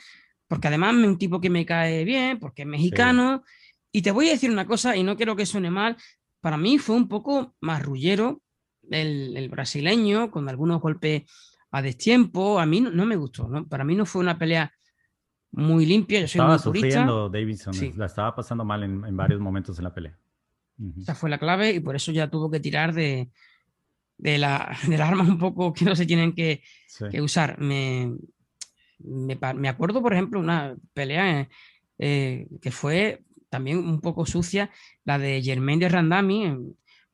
porque 0.53 0.69
además 0.69 0.95
es 0.97 1.07
un 1.07 1.17
tipo 1.17 1.41
que 1.41 1.49
me 1.49 1.65
cae 1.65 2.05
bien, 2.05 2.39
porque 2.39 2.61
es 2.61 2.69
mexicano. 2.69 3.43
Y 3.91 4.03
te 4.03 4.11
voy 4.11 4.29
a 4.29 4.33
decir 4.33 4.51
una 4.51 4.67
cosa, 4.67 4.95
y 4.95 5.03
no 5.03 5.17
quiero 5.17 5.35
que 5.35 5.47
suene 5.47 5.71
mal, 5.71 5.97
para 6.43 6.59
mí 6.59 6.77
fue 6.77 6.95
un 6.95 7.09
poco 7.09 7.55
marrullero 7.63 8.43
el, 8.91 9.35
el 9.35 9.49
brasileño, 9.49 10.31
con 10.31 10.51
algunos 10.51 10.83
golpes 10.83 11.23
a 11.71 11.81
destiempo. 11.81 12.61
A 12.61 12.67
mí 12.67 12.83
no, 12.83 13.07
me 13.07 13.17
gustó, 13.17 13.49
¿no? 13.49 13.67
para 13.67 13.83
mí 13.83 13.95
no 13.95 14.05
fue 14.05 14.21
una 14.21 14.37
pelea 14.37 14.71
muy 15.53 15.87
limpia. 15.87 16.21
Yo 16.21 16.29
soy 16.29 16.43
estaba 16.43 16.59
sufriendo 16.59 17.31
Davidson, 17.31 17.75
la 17.97 18.05
estaba 18.05 18.37
pasando 18.37 18.63
mal 18.63 18.83
en, 18.83 19.17
varios 19.17 19.41
momentos 19.41 19.79
en 19.79 19.85
la 19.85 19.95
pelea. 19.95 20.19
Esa 21.01 21.15
fue 21.15 21.31
la 21.31 21.39
clave 21.39 21.71
y 21.71 21.81
por 21.81 21.97
eso 21.97 22.13
ya 22.13 22.29
tuvo 22.29 22.51
que 22.51 22.61
tirar 22.61 22.93
de, 22.93 23.31
de, 24.19 24.37
la, 24.37 24.77
de 24.87 24.99
las 24.99 25.09
armas 25.09 25.31
un 25.31 25.39
poco 25.39 25.73
que 25.73 25.87
no 25.87 25.97
se 25.97 26.05
tienen 26.05 26.35
que, 26.35 26.63
usar. 27.23 27.59
Me, 27.59 28.13
me, 29.05 29.69
acuerdo, 29.69 30.03
por 30.03 30.13
ejemplo, 30.13 30.41
una 30.41 30.77
pelea 30.95 31.49
eh, 31.99 32.47
que 32.61 32.71
fue 32.71 33.23
también 33.49 33.79
un 33.79 34.01
poco 34.01 34.25
sucia, 34.27 34.71
la 35.05 35.19
de 35.19 35.43
Germain 35.43 35.79
de 35.79 35.89
Randami 35.89 36.57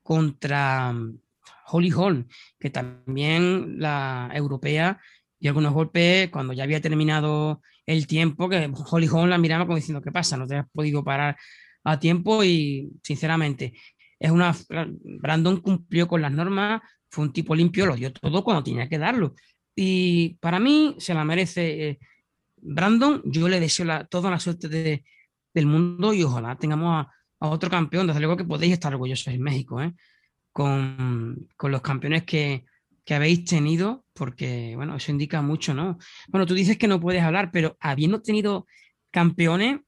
contra 0.03 0.93
mm, 0.93 1.19
Holly 1.67 1.93
Holm, 1.93 2.29
que 2.59 2.71
también 2.71 3.81
la 3.81 4.31
europea 4.33 5.01
y 5.41 5.49
algunos 5.49 5.73
golpes 5.73 6.31
cuando 6.31 6.53
ya 6.53 6.65
había 6.65 6.81
terminado 6.81 7.61
el 7.87 8.07
tiempo, 8.07 8.49
que 8.49 8.71
Holly 8.91 9.09
Holm 9.09 9.31
la 9.31 9.39
miraba 9.39 9.65
como 9.65 9.77
diciendo, 9.77 10.03
¿qué 10.03 10.13
pasa? 10.13 10.37
No 10.37 10.47
te 10.47 10.57
has 10.57 10.71
podido 10.71 11.03
parar 11.05 11.37
a 11.85 11.99
tiempo 11.99 12.45
y 12.45 12.91
sinceramente 13.03 13.75
es 14.19 14.31
una 14.31 14.55
Brandon 15.21 15.61
cumplió 15.61 16.09
con 16.09 16.23
las 16.23 16.33
normas, 16.33 16.83
fue 17.11 17.25
un 17.25 17.33
tipo 17.33 17.55
limpio, 17.55 17.87
lo 17.87 17.97
dio 17.97 18.13
todo 18.13 18.45
cuando 18.45 18.63
tenía 18.63 18.89
que 18.89 18.99
darlo. 18.99 19.35
Y 19.81 20.31
para 20.41 20.59
mí 20.59 20.97
se 20.99 21.15
la 21.15 21.25
merece. 21.25 21.91
Eh, 21.91 21.99
Brandon, 22.57 23.23
yo 23.25 23.49
le 23.49 23.61
deseo 23.61 23.87
toda 24.09 24.29
la 24.29 24.41
suerte 24.41 25.05
del 25.55 25.67
mundo 25.67 26.13
y 26.13 26.25
ojalá 26.25 26.57
tengamos 26.57 27.07
a, 27.07 27.47
otro 27.47 27.71
campeón. 27.71 28.09
Desde 28.09 28.19
luego 28.19 28.37
que 28.37 28.43
podéis 28.43 28.73
estar 28.73 28.93
orgullosos 28.93 29.29
en 29.29 29.41
México, 29.41 29.81
¿eh? 29.81 29.95
con, 30.51 31.49
los 31.63 31.81
campeones 31.81 32.25
que, 32.25 32.65
que, 33.05 33.15
habéis 33.15 33.45
tenido, 33.45 34.05
porque 34.15 34.75
bueno, 34.75 34.97
eso 34.97 35.13
indica 35.13 35.43
mucho, 35.43 35.75
¿no? 35.75 35.97
Bueno, 36.27 36.45
tú 36.45 36.55
dices 36.55 36.77
que 36.77 36.89
no 36.89 36.99
puedes 36.99 37.23
hablar, 37.23 37.51
pero 37.53 37.77
habiendo 37.79 38.21
tenido 38.21 38.67
campeones, 39.13 39.79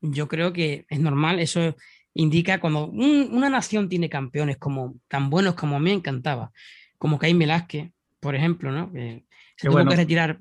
yo 0.00 0.26
creo 0.26 0.52
que 0.52 0.84
es 0.88 0.98
normal, 0.98 1.38
eso 1.38 1.76
indica 2.12 2.58
cuando 2.58 2.88
una 2.88 3.48
nación 3.48 3.88
tiene 3.88 4.08
campeones 4.08 4.56
como 4.56 4.96
tan 5.06 5.30
buenos 5.30 5.54
como 5.54 5.78
me 5.78 5.92
encantaba, 5.92 6.50
como 6.98 7.20
Caín 7.20 7.38
Velázquez, 7.38 7.92
por 8.20 8.34
ejemplo, 8.34 8.72
¿no? 8.72 8.92
Que 8.92 9.24
se 9.56 9.68
tuvo 9.68 9.84
que 9.84 9.96
retirar. 9.96 10.38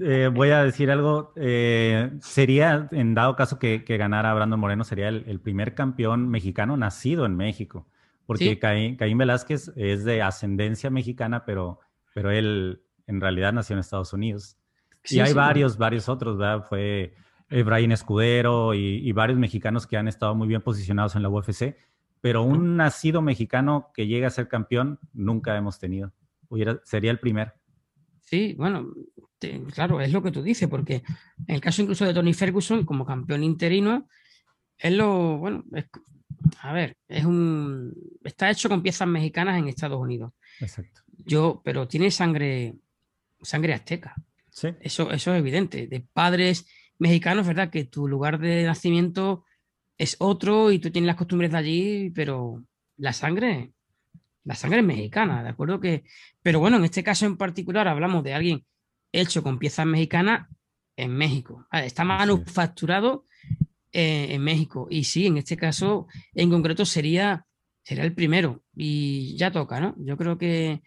Eh, 0.00 0.30
voy 0.32 0.50
a 0.50 0.64
decir 0.64 0.90
algo, 0.90 1.32
eh, 1.36 2.10
sería, 2.20 2.88
en 2.92 3.14
dado 3.14 3.34
caso 3.36 3.58
que, 3.58 3.78
ganara 3.78 4.32
Brandon 4.34 4.60
Moreno, 4.60 4.84
sería 4.84 5.08
el, 5.08 5.40
primer 5.40 5.74
campeón 5.74 6.28
mexicano 6.28 6.76
nacido 6.76 7.26
en 7.26 7.36
México, 7.36 7.88
porque 8.26 8.58
Caín, 8.58 9.18
Velázquez 9.18 9.72
es 9.76 10.04
de 10.04 10.22
ascendencia 10.22 10.88
mexicana, 10.88 11.44
pero, 11.44 11.80
pero 12.14 12.30
él 12.30 12.82
en 13.06 13.20
realidad 13.20 13.52
nació 13.52 13.74
en 13.74 13.80
Estados 13.80 14.12
Unidos. 14.12 14.56
y 15.08 15.18
hay 15.18 15.32
varios, 15.32 15.76
varios 15.76 16.08
otros, 16.08 16.38
¿verdad? 16.38 16.64
Fue 16.68 17.14
Brian 17.48 17.90
Escudero 17.90 18.74
y, 18.74 19.10
varios 19.10 19.38
mexicanos 19.38 19.86
que 19.86 19.96
han 19.96 20.06
estado 20.06 20.36
muy 20.36 20.46
bien 20.46 20.62
posicionados 20.62 21.16
en 21.16 21.22
la 21.22 21.28
UFC, 21.28 21.76
pero 22.20 22.42
un 22.42 22.76
nacido 22.76 23.20
mexicano 23.22 23.90
que 23.94 24.06
llegue 24.06 24.26
a 24.26 24.30
ser 24.30 24.46
campeón 24.46 25.00
nunca 25.12 25.56
hemos 25.56 25.80
tenido. 25.80 26.12
Sería 26.84 27.10
el 27.10 27.18
primer. 27.18 27.52
Sí, 28.22 28.54
bueno, 28.56 28.92
claro, 29.74 30.00
es 30.00 30.12
lo 30.12 30.22
que 30.22 30.30
tú 30.30 30.42
dices, 30.42 30.68
porque 30.68 31.02
en 31.46 31.54
el 31.54 31.60
caso 31.60 31.82
incluso 31.82 32.04
de 32.04 32.14
Tony 32.14 32.32
Ferguson, 32.32 32.84
como 32.84 33.04
campeón 33.04 33.42
interino, 33.42 34.08
es 34.78 34.92
lo, 34.92 35.38
bueno, 35.38 35.64
a 36.60 36.72
ver, 36.72 36.96
es 37.08 37.24
un, 37.24 37.92
está 38.24 38.50
hecho 38.50 38.68
con 38.68 38.82
piezas 38.82 39.08
mexicanas 39.08 39.58
en 39.58 39.68
Estados 39.68 40.00
Unidos. 40.00 40.32
Exacto. 40.60 41.02
Yo, 41.26 41.60
pero 41.64 41.88
tiene 41.88 42.10
sangre, 42.10 42.74
sangre 43.42 43.74
azteca. 43.74 44.14
Sí. 44.50 44.68
Eso, 44.80 45.10
eso 45.10 45.34
es 45.34 45.38
evidente, 45.38 45.86
de 45.86 46.00
padres 46.00 46.66
mexicanos, 46.98 47.46
¿verdad? 47.46 47.70
Que 47.70 47.84
tu 47.84 48.08
lugar 48.08 48.38
de 48.38 48.64
nacimiento 48.64 49.44
es 49.96 50.16
otro 50.18 50.70
y 50.72 50.78
tú 50.78 50.90
tienes 50.90 51.06
las 51.06 51.16
costumbres 51.16 51.50
de 51.52 51.58
allí, 51.58 52.10
pero 52.10 52.64
la 52.96 53.12
sangre, 53.12 53.72
la 54.44 54.54
sangre 54.54 54.80
es 54.80 54.86
mexicana, 54.86 55.42
¿de 55.42 55.50
acuerdo? 55.50 55.80
Que, 55.80 56.04
pero 56.42 56.60
bueno, 56.60 56.76
en 56.76 56.84
este 56.84 57.02
caso 57.02 57.26
en 57.26 57.36
particular 57.36 57.88
hablamos 57.88 58.24
de 58.24 58.34
alguien 58.34 58.64
hecho 59.12 59.42
con 59.42 59.58
piezas 59.58 59.86
mexicanas 59.86 60.48
en 60.96 61.12
México. 61.12 61.66
Está 61.72 62.04
manufacturado 62.04 63.26
eh, 63.92 64.28
en 64.30 64.42
México. 64.42 64.86
Y 64.90 65.04
sí, 65.04 65.26
en 65.26 65.38
este 65.38 65.56
caso 65.56 66.06
en 66.34 66.50
concreto 66.50 66.84
sería, 66.84 67.46
sería 67.82 68.04
el 68.04 68.14
primero. 68.14 68.62
Y 68.74 69.36
ya 69.36 69.50
toca, 69.50 69.80
¿no? 69.80 69.94
Yo 69.98 70.16
creo 70.16 70.38
que 70.38 70.82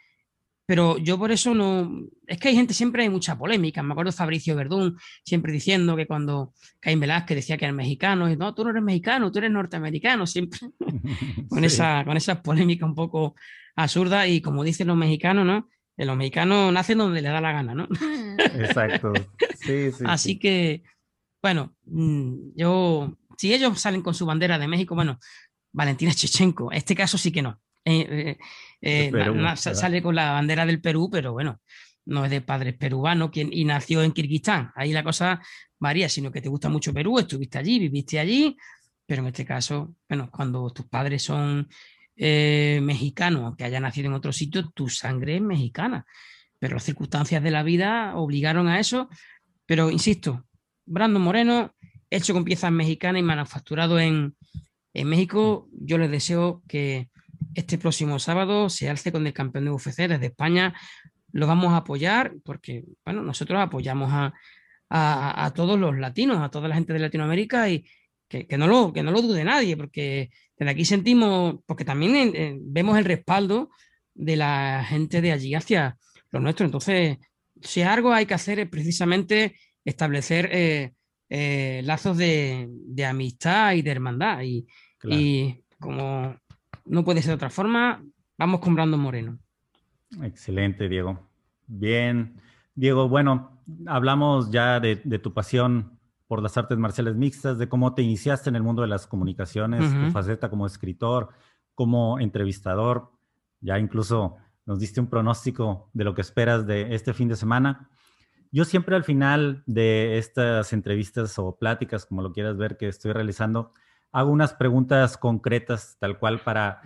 pero 0.65 0.98
yo 0.98 1.18
por 1.18 1.31
eso 1.31 1.53
no. 1.53 2.07
Es 2.26 2.40
que 2.40 2.49
hay 2.49 2.56
gente, 2.56 2.73
siempre 2.73 3.03
hay 3.03 3.10
mucha 3.10 3.38
polémica. 3.38 3.84
Me 3.84 3.91
acuerdo 3.91 4.11
de 4.11 4.18
Fabricio 4.18 4.56
Verdún 4.56 4.98
siempre 5.26 5.52
diciendo 5.52 5.95
que 5.95 6.07
cuando 6.07 6.53
Caín 6.80 6.99
Velázquez 6.99 7.35
decía 7.35 7.57
que 7.57 7.65
era 7.65 7.73
mexicano, 7.73 8.30
y 8.30 8.38
no, 8.38 8.53
tú 8.53 8.64
no 8.64 8.69
eres 8.69 8.84
mexicano, 8.84 9.31
tú 9.31 9.40
eres 9.40 9.52
norteamericano, 9.52 10.26
siempre 10.26 10.60
con, 11.49 11.65
esa, 11.65 12.06
con 12.06 12.15
esa 12.15 12.41
polémica 12.41 12.85
un 12.85 12.95
poco 12.95 13.35
absurda. 13.76 14.26
Y 14.27 14.41
como 14.41 14.64
dicen 14.64 14.88
los 14.88 14.98
mexicanos, 14.98 15.45
¿no? 15.45 15.68
Los 15.98 16.18
mexicanos 16.18 16.72
nacen 16.72 16.98
donde 16.98 17.22
les 17.22 17.31
da 17.31 17.41
la 17.41 17.52
gana, 17.52 17.76
¿no? 17.76 17.88
Exacto. 18.38 19.11
Sí, 19.60 19.91
sí, 19.91 20.03
Así 20.06 20.40
que, 20.40 20.84
bueno, 21.41 21.76
mm, 21.85 22.56
yo, 22.56 23.18
si 23.38 23.53
ellos 23.53 23.80
salen 23.80 24.02
con 24.02 24.14
su 24.14 24.26
bandera 24.26 24.57
de 24.57 24.68
México, 24.68 24.95
bueno, 24.95 25.19
Valentina 25.73 26.14
Chechenko, 26.14 26.72
este 26.72 26.95
caso 26.95 27.18
sí 27.18 27.31
que 27.31 27.41
no. 27.41 27.60
Eh, 27.85 28.38
eh, 28.81 29.11
eh, 29.11 29.55
sale 29.55 30.01
con 30.01 30.15
la 30.15 30.31
bandera 30.31 30.65
del 30.65 30.81
Perú, 30.81 31.10
pero 31.11 31.34
bueno, 31.34 31.60
no 32.05 32.26
es 32.26 32.31
de 32.31 32.41
padres 32.41 32.76
peruanos 32.76 33.30
quien, 33.30 33.49
y 33.51 33.65
nació 33.65 34.03
en 34.03 34.11
Kirguistán. 34.11 34.72
Ahí 34.76 34.93
la 34.93 35.03
cosa 35.03 35.41
varía, 35.80 36.07
sino 36.10 36.31
que 36.31 36.41
te 36.41 36.49
gusta 36.49 36.69
mucho 36.69 36.93
Perú, 36.93 37.19
estuviste 37.19 37.57
allí, 37.57 37.80
viviste 37.80 38.19
allí, 38.19 38.55
pero 39.05 39.22
en 39.22 39.27
este 39.27 39.45
caso, 39.45 39.95
bueno, 40.07 40.30
cuando 40.31 40.69
tus 40.72 40.88
padres 40.88 41.23
son 41.23 41.68
mexicanos, 42.15 43.43
aunque 43.43 43.64
haya 43.64 43.80
nacido 43.80 44.07
en 44.07 44.14
otro 44.14 44.31
sitio, 44.31 44.69
tu 44.69 44.88
sangre 44.88 45.35
es 45.35 45.41
mexicana. 45.41 46.05
Pero 46.60 46.76
las 46.76 46.84
circunstancias 46.84 47.43
de 47.43 47.51
la 47.51 47.64
vida 47.64 48.15
obligaron 48.15 48.68
a 48.68 48.80
eso. 48.80 49.10
Pero 49.65 49.89
insisto, 49.89 50.45
Brando 50.85 51.19
Moreno, 51.19 51.73
hecho 52.10 52.34
con 52.34 52.45
piezas 52.45 52.72
mexicanas 52.72 53.19
y 53.19 53.23
manufacturado 53.23 53.99
en, 53.99 54.35
en 54.93 55.07
México, 55.07 55.68
yo 55.73 55.97
les 55.97 56.11
deseo 56.11 56.61
que 56.68 57.10
este 57.55 57.77
próximo 57.77 58.19
sábado 58.19 58.69
se 58.69 58.89
alce 58.89 59.11
con 59.11 59.25
el 59.27 59.34
campeón 59.34 59.65
de 59.65 59.71
UFC 59.71 60.07
desde 60.07 60.27
España. 60.27 60.73
Lo 61.31 61.47
vamos 61.47 61.73
a 61.73 61.77
apoyar 61.77 62.34
porque, 62.43 62.84
bueno, 63.05 63.21
nosotros 63.21 63.59
apoyamos 63.59 64.11
a, 64.11 64.34
todos 65.55 65.80
los 65.80 65.97
latinos, 65.97 66.39
a 66.39 66.49
toda 66.49 66.67
la 66.67 66.75
gente 66.75 66.93
de 66.93 66.99
Latinoamérica 66.99 67.69
y 67.69 67.85
que, 68.27 68.57
no, 68.57 68.67
lo, 68.67 68.93
que 68.93 69.03
no 69.03 69.11
lo 69.11 69.21
dude 69.21 69.43
nadie, 69.43 69.77
porque 69.77 70.30
desde 70.57 70.71
aquí 70.71 70.85
sentimos, 70.85 71.55
porque 71.65 71.85
también 71.85 72.59
vemos 72.61 72.97
el 72.97 73.05
respaldo 73.05 73.69
de 74.13 74.35
la 74.35 74.85
gente 74.88 75.21
de 75.21 75.31
allí 75.31 75.55
hacia 75.55 75.97
los 76.31 76.41
nuestros. 76.41 76.67
Entonces, 76.67 77.17
si 77.61 77.81
algo 77.81 78.13
hay 78.13 78.25
que 78.25 78.34
hacer 78.34 78.59
es 78.59 78.69
precisamente 78.69 79.55
establecer 79.85 80.49
eh, 80.51 80.93
eh, 81.30 81.81
lazos 81.84 82.17
de, 82.17 82.69
amistad 83.07 83.73
y 83.73 83.81
de 83.81 83.91
hermandad. 83.91 84.41
Y, 84.41 84.65
y 85.03 85.63
como 85.80 86.35
no 86.85 87.03
puede 87.03 87.22
ser 87.22 87.30
de 87.30 87.35
otra 87.35 87.49
forma. 87.49 88.03
Vamos 88.38 88.60
con 88.60 88.76
Brandon 88.76 88.99
Moreno. 88.99 89.39
Excelente, 90.22 90.89
Diego. 90.89 91.19
Bien. 91.68 92.39
Diego, 92.76 93.07
bueno, 93.07 93.61
hablamos 93.85 94.51
ya 94.51 94.80
de, 94.80 94.95
tu 94.95 95.34
pasión 95.34 95.99
por 96.27 96.41
las 96.41 96.57
artes 96.57 96.77
marciales 96.77 97.15
mixtas, 97.15 97.57
de 97.57 97.69
cómo 97.69 97.93
te 97.93 98.01
iniciaste 98.01 98.49
en 98.49 98.55
el 98.55 98.64
mundo 98.64 98.81
de 98.81 98.88
las 98.88 99.05
comunicaciones, 99.05 99.81
tu 99.81 100.11
faceta 100.11 100.49
como 100.49 100.65
escritor, 100.65 101.30
como 101.76 102.19
entrevistador. 102.19 103.11
Ya 103.61 103.77
incluso 103.77 104.38
nos 104.65 104.80
diste 104.80 104.99
un 104.99 105.07
pronóstico 105.07 105.89
de 105.93 106.03
lo 106.03 106.15
que 106.15 106.22
esperas 106.22 106.65
de 106.65 106.95
este 106.95 107.14
fin 107.14 107.27
de 107.27 107.35
semana. 107.35 107.89
Yo 108.51 108.65
siempre 108.65 108.95
al 108.95 109.03
final 109.03 109.64
de 109.65 110.18
estas 110.18 110.73
entrevistas 110.73 111.38
o 111.39 111.57
pláticas, 111.57 112.05
como 112.05 112.22
lo 112.22 112.31
quieras 112.31 112.57
ver, 112.57 112.77
que 112.77 112.88
estoy 112.88 113.11
realizando, 113.11 113.73
hago 114.14 114.31
unas 114.31 114.53
preguntas 114.53 115.18
concretas, 115.18 115.98
tal 115.99 116.19
cual, 116.19 116.40
para 116.40 116.81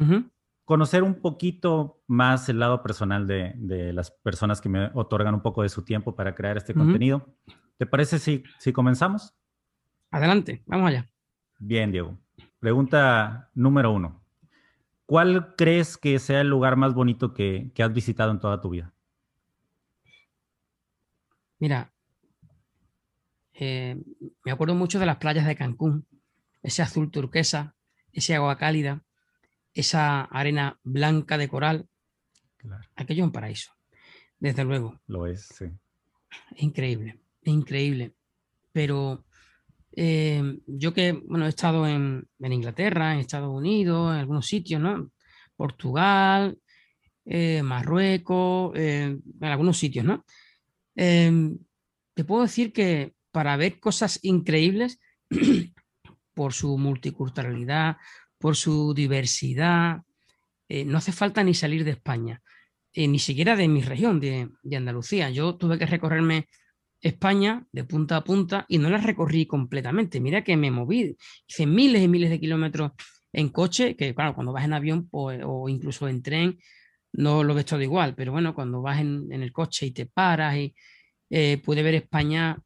conocer 0.64 1.04
un 1.04 1.16
poquito 1.16 2.02
más 2.08 2.50
el 2.50 2.60
lado 2.60 2.82
personal 2.82 3.28
de, 3.28 3.92
las 3.94 4.12
personas 4.12 4.62
que 4.62 4.70
me 4.70 4.90
otorgan 4.94 5.36
un 5.36 5.42
poco 5.42 5.62
de 5.62 5.70
su 5.70 5.84
tiempo 5.84 6.16
para 6.16 6.34
crear 6.34 6.58
este 6.58 6.74
contenido. 6.74 7.28
¿Te 7.78 7.86
parece 7.86 8.18
si, 8.18 8.44
si 8.58 8.74
comenzamos? 8.74 9.36
Adelante, 10.10 10.64
vamos 10.66 10.88
allá. 10.88 11.10
Bien, 11.60 11.92
Diego. 11.92 12.18
Pregunta 12.60 13.52
número 13.54 13.92
uno. 13.92 14.24
¿Cuál 15.06 15.56
crees 15.56 15.98
que 15.98 16.18
sea 16.20 16.42
el 16.42 16.48
lugar 16.48 16.78
más 16.78 16.94
bonito 16.94 17.34
que, 17.34 17.72
has 17.78 17.94
visitado 17.94 18.32
en 18.32 18.40
toda 18.40 18.62
tu 18.62 18.70
vida? 18.70 18.94
Mira, 21.60 21.92
eh, 23.54 24.02
me 24.46 24.52
acuerdo 24.52 24.76
mucho 24.76 25.00
de 25.00 25.06
las 25.06 25.18
playas 25.18 25.46
de 25.46 25.56
Cancún 25.56 26.06
ese 26.68 26.82
azul 26.82 27.10
turquesa, 27.10 27.76
ese 28.12 28.36
agua 28.36 28.58
cálida, 28.58 29.02
esa 29.74 30.24
arena 30.24 30.78
blanca 30.84 31.38
de 31.38 31.48
coral. 31.48 31.88
Aquello 32.98 33.24
es 33.24 33.28
un 33.28 33.32
paraíso, 33.32 33.72
desde 34.38 34.66
luego. 34.66 35.00
Lo 35.08 35.28
es, 35.28 35.46
sí. 35.46 35.66
Es 36.52 36.64
increíble, 36.64 37.22
es 37.42 37.54
increíble. 37.54 38.16
Pero 38.74 39.24
eh, 39.94 40.60
yo 40.68 40.94
que, 40.94 41.14
bueno, 41.14 41.46
he 41.46 41.50
estado 41.50 41.88
en, 41.88 42.28
Inglaterra, 42.38 43.14
en 43.14 43.20
Estados 43.20 43.50
Unidos, 43.50 44.14
en 44.14 44.20
algunos 44.20 44.46
sitios, 44.46 44.82
¿no? 44.82 45.10
Portugal, 45.56 46.60
eh, 47.24 47.62
Marruecos, 47.64 48.74
eh, 48.76 49.18
en 49.40 49.48
algunos 49.48 49.78
sitios, 49.78 50.06
¿no? 50.06 50.26
te 50.96 52.24
puedo 52.24 52.42
decir 52.42 52.74
que 52.74 53.14
para 53.32 53.56
ver 53.56 53.80
cosas 53.80 54.18
increíbles 54.24 55.00
por 56.38 56.54
su 56.54 56.78
multiculturalidad, 56.78 57.98
por 58.38 58.56
su 58.56 58.94
diversidad. 58.94 60.04
Eh, 60.70 60.86
no 60.86 61.00
hace 61.00 61.12
falta 61.12 61.44
ni 61.44 61.56
salir 61.56 61.84
de 61.84 61.92
España, 61.92 62.44
eh, 62.94 63.08
ni 63.08 63.18
siquiera 63.18 63.56
de 63.56 63.68
mi 63.68 63.82
región, 63.82 64.20
de, 64.20 64.48
Andalucía. 64.76 65.32
Yo 65.32 65.56
tuve 65.56 65.80
que 65.80 65.88
recorrerme 65.88 66.48
España 67.02 67.66
de 67.72 67.86
punta 67.86 68.18
a 68.18 68.24
punta 68.24 68.66
y 68.70 68.78
no 68.78 68.88
la 68.92 69.00
recorrí 69.00 69.48
completamente. 69.48 70.20
Mira 70.20 70.44
que 70.44 70.56
me 70.56 70.70
moví, 70.70 71.18
hice 71.48 71.66
miles 71.66 72.04
y 72.04 72.08
miles 72.08 72.30
de 72.30 72.40
kilómetros 72.40 72.92
en 73.34 73.50
coche, 73.50 73.96
que 73.96 74.14
claro, 74.14 74.36
cuando 74.36 74.54
vas 74.54 74.66
en 74.66 74.74
avión 74.74 75.10
pues, 75.10 75.42
o 75.44 75.68
incluso 75.70 76.08
en 76.08 76.22
tren, 76.22 76.60
no 77.14 77.44
lo 77.44 77.56
ves 77.56 77.66
todo 77.66 77.82
igual, 77.82 78.14
pero 78.14 78.32
bueno, 78.32 78.54
cuando 78.54 78.84
vas 78.84 79.00
en, 79.02 79.32
el 79.32 79.52
coche 79.52 79.88
y 79.88 79.92
te 79.92 80.06
paras 80.06 80.56
y 80.56 80.76
eh, 81.32 81.58
pude 81.66 81.82
ver 81.82 81.96
España 81.96 82.62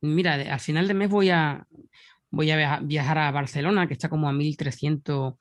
mira, 0.00 0.34
al 0.34 0.60
final 0.60 0.88
de 0.88 0.94
mes 0.94 1.10
voy 1.10 1.30
a, 1.30 1.66
voy 2.30 2.50
a 2.50 2.80
viajar 2.80 3.18
a 3.18 3.30
Barcelona, 3.30 3.86
que 3.86 3.94
está 3.94 4.08
como 4.08 4.28
a 4.28 4.32
1300 4.32 5.34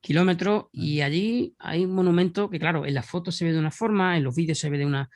kilómetros, 0.00 0.64
y 0.72 1.00
allí 1.00 1.54
hay 1.58 1.84
un 1.84 1.94
monumento 1.94 2.50
que, 2.50 2.58
claro, 2.58 2.86
en 2.86 2.94
las 2.94 3.06
fotos 3.06 3.36
se 3.36 3.44
ve 3.44 3.52
de 3.52 3.58
una 3.58 3.70
forma, 3.70 4.16
en 4.16 4.24
los 4.24 4.34
vídeos 4.34 4.58
se 4.58 4.70
ve 4.70 4.78
de 4.78 4.86
una 4.86 5.08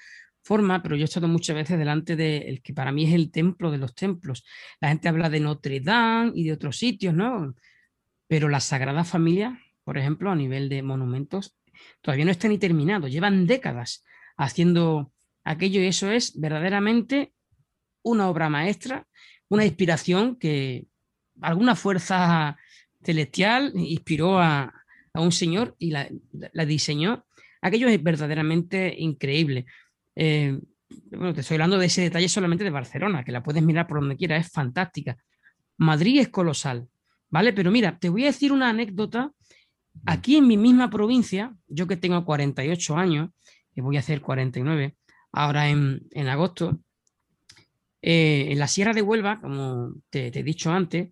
forma, 0.42 0.80
pero 0.82 0.94
yo 0.94 1.02
he 1.02 1.04
estado 1.04 1.26
muchas 1.26 1.56
veces 1.56 1.76
delante 1.76 2.14
del 2.14 2.62
que 2.62 2.72
para 2.72 2.92
mí 2.92 3.04
es 3.04 3.12
el 3.12 3.32
templo 3.32 3.72
de 3.72 3.78
los 3.78 3.94
templos. 3.94 4.44
La 4.80 4.88
gente 4.88 5.08
habla 5.08 5.28
de 5.28 5.40
Notre 5.40 5.80
Dame 5.80 6.30
y 6.34 6.44
de 6.44 6.52
otros 6.52 6.76
sitios, 6.78 7.14
¿no? 7.14 7.54
Pero 8.28 8.48
la 8.48 8.60
Sagrada 8.60 9.02
Familia, 9.02 9.60
por 9.82 9.98
ejemplo, 9.98 10.30
a 10.30 10.36
nivel 10.36 10.68
de 10.68 10.82
monumentos, 10.82 11.56
todavía 12.00 12.24
no 12.24 12.30
está 12.30 12.46
ni 12.46 12.58
terminado. 12.58 13.08
Llevan 13.08 13.46
décadas 13.46 14.04
haciendo 14.36 15.12
aquello 15.42 15.80
y 15.80 15.86
eso 15.86 16.10
es 16.12 16.38
verdaderamente 16.38 17.32
una 18.02 18.28
obra 18.28 18.48
maestra, 18.48 19.06
una 19.48 19.64
inspiración 19.64 20.36
que 20.36 20.86
alguna 21.40 21.74
fuerza 21.74 22.56
celestial 23.02 23.72
inspiró 23.74 24.38
a, 24.40 24.72
un 25.14 25.32
señor 25.32 25.74
y 25.78 25.92
la, 25.92 26.08
diseñó. 26.66 27.24
Aquello 27.62 27.88
es 27.88 28.02
verdaderamente 28.02 28.94
increíble. 28.98 29.64
Eh, 30.14 30.58
bueno, 31.10 31.32
te 31.32 31.40
estoy 31.40 31.54
hablando 31.54 31.78
de 31.78 31.86
ese 31.86 32.02
detalle 32.02 32.28
solamente 32.28 32.64
de 32.64 32.70
Barcelona, 32.70 33.24
que 33.24 33.32
la 33.32 33.42
puedes 33.42 33.62
mirar 33.62 33.86
por 33.86 34.00
donde 34.00 34.16
quieras, 34.16 34.46
es 34.46 34.52
fantástica. 34.52 35.16
Madrid 35.78 36.20
es 36.20 36.28
colosal, 36.28 36.88
¿vale? 37.30 37.52
Pero 37.52 37.70
mira, 37.70 37.98
te 37.98 38.08
voy 38.08 38.24
a 38.24 38.26
decir 38.26 38.52
una 38.52 38.68
anécdota. 38.68 39.32
Aquí 40.04 40.36
en 40.36 40.46
mi 40.46 40.58
misma 40.58 40.90
provincia, 40.90 41.54
yo 41.68 41.86
que 41.86 41.96
tengo 41.96 42.22
48 42.24 42.96
años, 42.96 43.30
y 43.74 43.80
voy 43.80 43.96
a 43.96 44.00
hacer 44.00 44.20
49, 44.20 44.96
ahora 45.32 45.68
en, 45.68 46.28
agosto, 46.28 46.80
eh, 48.08 48.52
en 48.52 48.60
la 48.60 48.68
Sierra 48.68 48.92
de 48.92 49.02
Huelva, 49.02 49.40
como 49.40 49.94
te, 50.10 50.28
he 50.28 50.42
dicho 50.44 50.70
antes, 50.70 51.08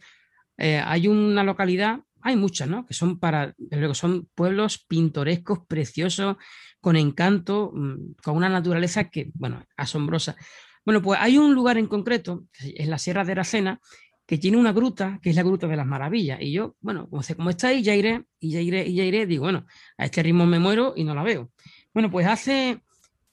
eh, 0.56 0.78
hay 0.78 1.08
una 1.08 1.42
localidad, 1.42 1.98
hay 2.20 2.36
muchas, 2.36 2.68
¿no? 2.68 2.86
Que 2.86 2.94
son 2.94 3.18
para, 3.18 3.52
luego 3.58 3.94
son 3.94 4.28
pueblos 4.32 4.78
pintorescos, 4.78 5.66
preciosos, 5.66 6.36
con 6.80 6.94
encanto, 6.94 7.72
mm, 7.74 8.12
con 8.22 8.36
una 8.36 8.48
naturaleza 8.48 9.10
que, 9.10 9.32
bueno, 9.34 9.66
asombrosa. 9.76 10.36
Bueno, 10.84 11.02
pues 11.02 11.18
hay 11.20 11.36
un 11.36 11.52
lugar 11.52 11.78
en 11.78 11.88
concreto, 11.88 12.44
es 12.62 12.86
la 12.86 12.98
Sierra 12.98 13.24
de 13.24 13.32
Aracena, 13.32 13.80
que 14.24 14.38
tiene 14.38 14.56
una 14.56 14.72
gruta, 14.72 15.18
que 15.20 15.30
es 15.30 15.36
la 15.36 15.42
Gruta 15.42 15.66
de 15.66 15.76
las 15.76 15.86
Maravillas. 15.86 16.40
Y 16.40 16.52
yo, 16.52 16.76
bueno, 16.80 17.10
como, 17.10 17.22
como 17.36 17.50
está 17.50 17.68
ahí, 17.68 17.82
ya 17.82 17.96
iré, 17.96 18.24
y 18.38 18.52
ya 18.52 18.60
iré, 18.60 18.86
y 18.86 18.94
ya 18.94 19.02
iré, 19.02 19.26
digo, 19.26 19.42
bueno, 19.42 19.66
a 19.98 20.04
este 20.04 20.22
ritmo 20.22 20.46
me 20.46 20.60
muero 20.60 20.94
y 20.96 21.02
no 21.02 21.12
la 21.12 21.24
veo. 21.24 21.50
Bueno, 21.92 22.08
pues 22.08 22.24
hace 22.28 22.84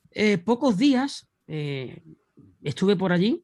eh, 0.10 0.40
pocos 0.40 0.80
días 0.80 1.28
estuve 2.64 2.96
por 2.96 3.12
allí 3.12 3.44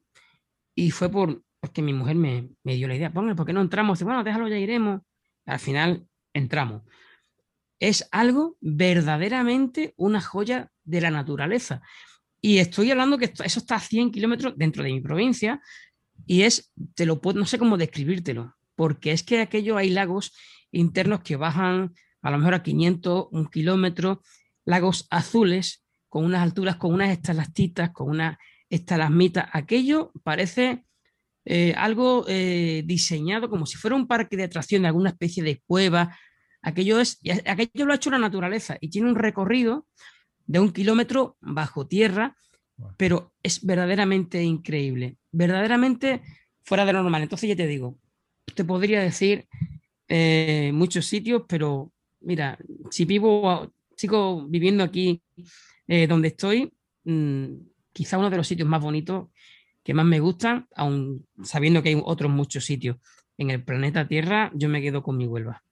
y 0.78 0.92
fue 0.92 1.10
por, 1.10 1.42
porque 1.58 1.82
mi 1.82 1.92
mujer 1.92 2.14
me, 2.14 2.50
dio 2.62 2.86
la 2.86 2.94
idea, 2.94 3.12
ponle, 3.12 3.34
¿por 3.34 3.44
qué 3.44 3.52
no 3.52 3.60
entramos? 3.60 4.00
bueno, 4.04 4.22
déjalo, 4.22 4.46
ya 4.46 4.58
iremos. 4.58 5.00
Al 5.44 5.58
final 5.58 6.06
entramos. 6.32 6.84
Es 7.80 8.08
algo 8.12 8.56
verdaderamente 8.60 9.92
una 9.96 10.20
joya 10.20 10.70
de 10.84 11.00
la 11.00 11.10
naturaleza. 11.10 11.82
Y 12.40 12.58
estoy 12.58 12.92
hablando 12.92 13.18
que 13.18 13.32
eso 13.44 13.58
está 13.58 13.74
a 13.74 13.80
100 13.80 14.12
kilómetros 14.12 14.54
dentro 14.56 14.84
de 14.84 14.92
mi 14.92 15.00
provincia 15.00 15.60
y 16.26 16.42
es, 16.42 16.72
te 16.94 17.06
lo 17.06 17.20
puedo, 17.20 17.40
no 17.40 17.46
sé 17.46 17.58
cómo 17.58 17.76
describírtelo, 17.76 18.54
porque 18.76 19.10
es 19.10 19.24
que 19.24 19.40
aquello 19.40 19.78
hay 19.78 19.90
lagos 19.90 20.32
internos 20.70 21.22
que 21.22 21.34
bajan 21.34 21.92
a 22.22 22.30
lo 22.30 22.38
mejor 22.38 22.54
a 22.54 22.62
500, 22.62 23.26
un 23.32 23.46
kilómetro, 23.48 24.22
lagos 24.64 25.08
azules 25.10 25.84
con 26.08 26.24
unas 26.24 26.42
alturas, 26.42 26.76
con 26.76 26.94
unas 26.94 27.10
estalactitas, 27.10 27.90
con 27.90 28.10
unas 28.10 28.36
estalagmitas. 28.70 29.48
Aquello 29.52 30.12
parece 30.22 30.84
eh, 31.50 31.72
algo 31.78 32.26
eh, 32.28 32.82
diseñado 32.84 33.48
como 33.48 33.64
si 33.64 33.78
fuera 33.78 33.96
un 33.96 34.06
parque 34.06 34.36
de 34.36 34.44
atracción 34.44 34.82
de 34.82 34.88
alguna 34.88 35.10
especie 35.10 35.42
de 35.42 35.62
cueva. 35.66 36.14
Aquello, 36.60 37.00
es, 37.00 37.18
aquello 37.46 37.86
lo 37.86 37.92
ha 37.92 37.96
hecho 37.96 38.10
la 38.10 38.18
naturaleza 38.18 38.76
y 38.82 38.90
tiene 38.90 39.08
un 39.08 39.14
recorrido 39.14 39.86
de 40.46 40.60
un 40.60 40.72
kilómetro 40.72 41.38
bajo 41.40 41.86
tierra, 41.86 42.36
pero 42.98 43.32
es 43.42 43.64
verdaderamente 43.64 44.42
increíble, 44.42 45.16
verdaderamente 45.32 46.20
fuera 46.64 46.84
de 46.84 46.92
lo 46.92 47.02
normal. 47.02 47.22
Entonces 47.22 47.48
ya 47.48 47.56
te 47.56 47.66
digo, 47.66 47.98
te 48.54 48.64
podría 48.64 49.00
decir 49.00 49.46
eh, 50.06 50.70
muchos 50.74 51.06
sitios, 51.06 51.44
pero 51.48 51.92
mira, 52.20 52.58
si 52.90 53.06
vivo, 53.06 53.72
sigo 53.96 54.46
viviendo 54.48 54.84
aquí 54.84 55.22
donde 55.86 56.28
estoy, 56.28 56.70
mm, 57.04 57.54
quizá 57.98 58.16
uno 58.16 58.30
de 58.30 58.36
los 58.36 58.46
sitios 58.46 58.68
más 58.68 58.80
bonitos 58.80 59.26
que 59.82 59.92
más 59.92 60.06
me 60.06 60.20
gustan, 60.20 60.68
aun 60.76 61.26
sabiendo 61.42 61.82
que 61.82 61.88
hay 61.88 62.00
otros 62.00 62.30
muchos 62.30 62.64
sitios 62.64 62.98
en 63.36 63.50
el 63.50 63.64
planeta 63.64 64.06
Tierra, 64.06 64.52
yo 64.54 64.68
me 64.68 64.80
quedo 64.80 65.02
con 65.02 65.16
mi 65.16 65.26
Huelva. 65.26 65.64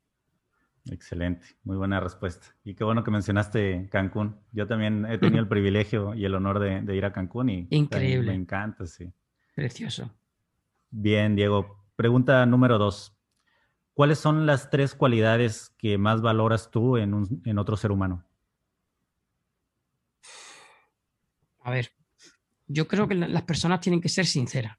Excelente, 0.90 1.46
muy 1.62 1.76
buena 1.76 2.00
respuesta. 2.00 2.48
Y 2.64 2.74
qué 2.74 2.82
bueno 2.82 3.04
que 3.04 3.12
mencionaste 3.12 3.88
Cancún. 3.92 4.40
Yo 4.50 4.66
también 4.66 5.06
he 5.06 5.18
tenido 5.18 5.38
el 5.38 5.46
privilegio 5.54 6.14
y 6.16 6.24
el 6.24 6.34
honor 6.34 6.58
de, 6.58 6.96
ir 6.96 7.04
a 7.04 7.12
Cancún 7.12 7.48
y 7.48 7.68
Increíble. 7.70 8.32
me 8.32 8.34
encanta, 8.34 8.86
sí. 8.86 9.12
Precioso. 9.54 10.10
Bien, 10.90 11.36
Diego. 11.36 11.84
Pregunta 11.94 12.44
número 12.44 12.78
dos. 12.78 13.16
¿Cuáles 13.94 14.18
son 14.18 14.46
las 14.46 14.68
tres 14.68 14.96
cualidades 14.96 15.72
que 15.78 15.96
más 15.96 16.22
valoras 16.22 16.72
tú 16.72 16.96
en, 16.96 17.24
en 17.44 17.58
otro 17.58 17.76
ser 17.76 17.92
humano? 17.92 18.24
A 21.60 21.70
ver, 21.72 21.95
yo 22.66 22.88
creo 22.88 23.06
que 23.06 23.14
las 23.14 23.42
personas 23.42 23.80
tienen 23.80 24.00
que 24.00 24.08
ser 24.08 24.26
sinceras. 24.26 24.76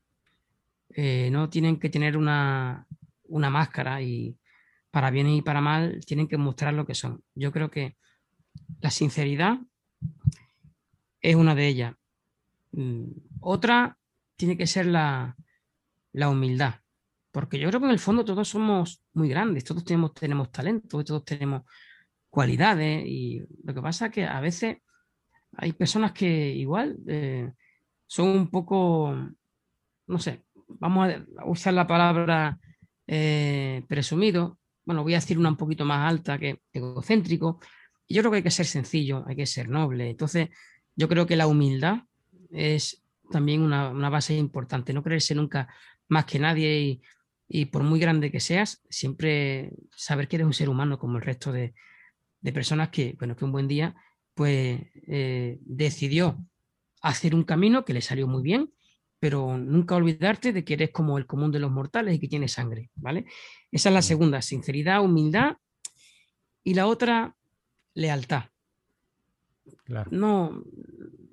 Eh, 0.89 1.29
no 1.31 1.49
tienen 1.49 1.79
que 1.79 1.89
tener 1.89 2.17
una, 2.17 2.87
máscara 3.29 4.01
y 4.01 4.37
para 4.89 5.11
bien 5.11 5.27
y 5.27 5.41
para 5.41 5.61
mal 5.61 6.03
tienen 6.05 6.27
que 6.27 6.37
mostrar 6.37 6.73
lo 6.73 6.85
que 6.85 6.95
son. 6.95 7.23
Yo 7.35 7.51
creo 7.51 7.69
que 7.69 7.97
la 8.81 8.89
sinceridad 8.89 9.59
es 11.21 11.35
una 11.35 11.55
de 11.55 11.67
ellas. 11.67 11.95
Mm, 12.71 13.11
otra 13.41 13.97
tiene 14.35 14.57
que 14.57 14.67
ser 14.67 14.85
la, 14.85 15.35
humildad, 16.13 16.75
porque 17.31 17.59
yo 17.59 17.67
creo 17.69 17.79
que 17.79 17.85
en 17.85 17.91
el 17.91 17.99
fondo 17.99 18.25
todos 18.25 18.49
somos 18.49 19.03
muy 19.13 19.29
grandes, 19.29 19.63
todos 19.63 19.83
tenemos, 19.83 20.13
tenemos 20.13 20.51
talento, 20.51 21.03
todos 21.03 21.23
tenemos 21.23 21.63
cualidades 22.29 23.03
y 23.05 23.43
lo 23.63 23.73
que 23.73 23.81
pasa 23.81 24.07
es 24.07 24.11
que 24.11 24.25
a 24.25 24.39
veces 24.39 24.77
hay 25.57 25.73
personas 25.73 26.11
que 26.11 26.49
igual 26.49 26.97
eh, 27.07 27.51
son 28.07 28.29
un 28.29 28.49
poco, 28.49 29.15
no 30.07 30.19
sé, 30.19 30.45
vamos 30.67 31.09
a 31.37 31.45
usar 31.45 31.73
la 31.73 31.85
palabra 31.85 32.59
eh, 33.05 33.83
presumido, 33.87 34.59
bueno, 34.85 35.03
voy 35.03 35.13
a 35.13 35.17
decir 35.17 35.37
una 35.37 35.49
un 35.49 35.57
poquito 35.57 35.85
más 35.85 36.09
alta 36.09 36.39
que 36.39 36.61
egocéntrico, 36.71 37.59
y 38.07 38.15
yo 38.15 38.21
creo 38.21 38.31
que 38.31 38.37
hay 38.37 38.43
que 38.43 38.51
ser 38.51 38.65
sencillo, 38.65 39.25
hay 39.27 39.35
que 39.35 39.45
ser 39.45 39.67
noble. 39.67 40.09
Entonces, 40.09 40.49
yo 40.95 41.09
creo 41.09 41.25
que 41.25 41.35
la 41.35 41.47
humildad 41.47 42.03
es 42.51 43.03
también 43.29 43.61
una, 43.61 44.09
base 44.09 44.35
importante, 44.35 44.93
no 44.93 45.03
creerse 45.03 45.35
nunca 45.35 45.67
más 46.07 46.25
que 46.25 46.39
nadie 46.39 47.01
y, 47.49 47.65
por 47.65 47.83
muy 47.83 47.99
grande 47.99 48.31
que 48.31 48.39
seas, 48.39 48.81
siempre 48.89 49.73
saber 49.95 50.27
que 50.27 50.37
eres 50.37 50.47
un 50.47 50.53
ser 50.53 50.69
humano 50.69 50.97
como 50.97 51.17
el 51.17 51.23
resto 51.23 51.51
de, 51.51 51.73
personas 52.53 52.89
que, 52.89 53.15
bueno, 53.19 53.35
que 53.35 53.43
un 53.43 53.51
buen 53.51 53.67
día, 53.67 53.93
pues 54.33 54.79
eh, 55.07 55.57
decidió 55.61 56.37
hacer 57.01 57.35
un 57.35 57.43
camino 57.43 57.85
que 57.85 57.93
le 57.93 58.01
salió 58.01 58.27
muy 58.27 58.43
bien, 58.43 58.71
pero 59.19 59.57
nunca 59.57 59.95
olvidarte 59.95 60.53
de 60.53 60.63
que 60.63 60.73
eres 60.73 60.91
como 60.91 61.17
el 61.17 61.25
común 61.25 61.51
de 61.51 61.59
los 61.59 61.71
mortales 61.71 62.15
y 62.15 62.19
que 62.19 62.27
tienes 62.27 62.51
sangre, 62.51 62.91
¿vale? 62.95 63.25
Esa 63.71 63.89
es 63.89 63.93
la 63.93 64.01
segunda, 64.01 64.41
sinceridad, 64.41 65.01
humildad. 65.01 65.57
Y 66.63 66.73
la 66.73 66.87
otra, 66.87 67.35
lealtad. 67.93 68.43
No, 70.11 70.63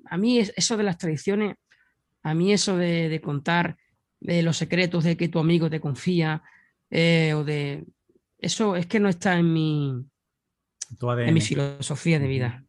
a 0.05 0.17
mí 0.17 0.39
eso 0.39 0.77
de 0.77 0.83
las 0.83 0.97
tradiciones, 0.97 1.57
a 2.23 2.33
mí 2.33 2.53
eso 2.53 2.77
de, 2.77 3.21
contar 3.23 3.77
de 4.19 4.41
los 4.41 4.57
secretos 4.57 5.03
de 5.03 5.15
que 5.15 5.29
tu 5.29 5.39
amigo 5.39 5.69
te 5.69 5.79
confía, 5.79 6.41
eh, 6.89 7.33
o 7.35 7.43
de... 7.43 7.85
Eso 8.37 8.75
es 8.75 8.85
que 8.85 8.99
no 8.99 9.09
está 9.09 9.37
en 9.37 9.53
mi, 9.53 10.05
en 11.01 11.33
mi 11.33 11.41
filosofía 11.41 12.19
de 12.19 12.27
vida. 12.27 12.64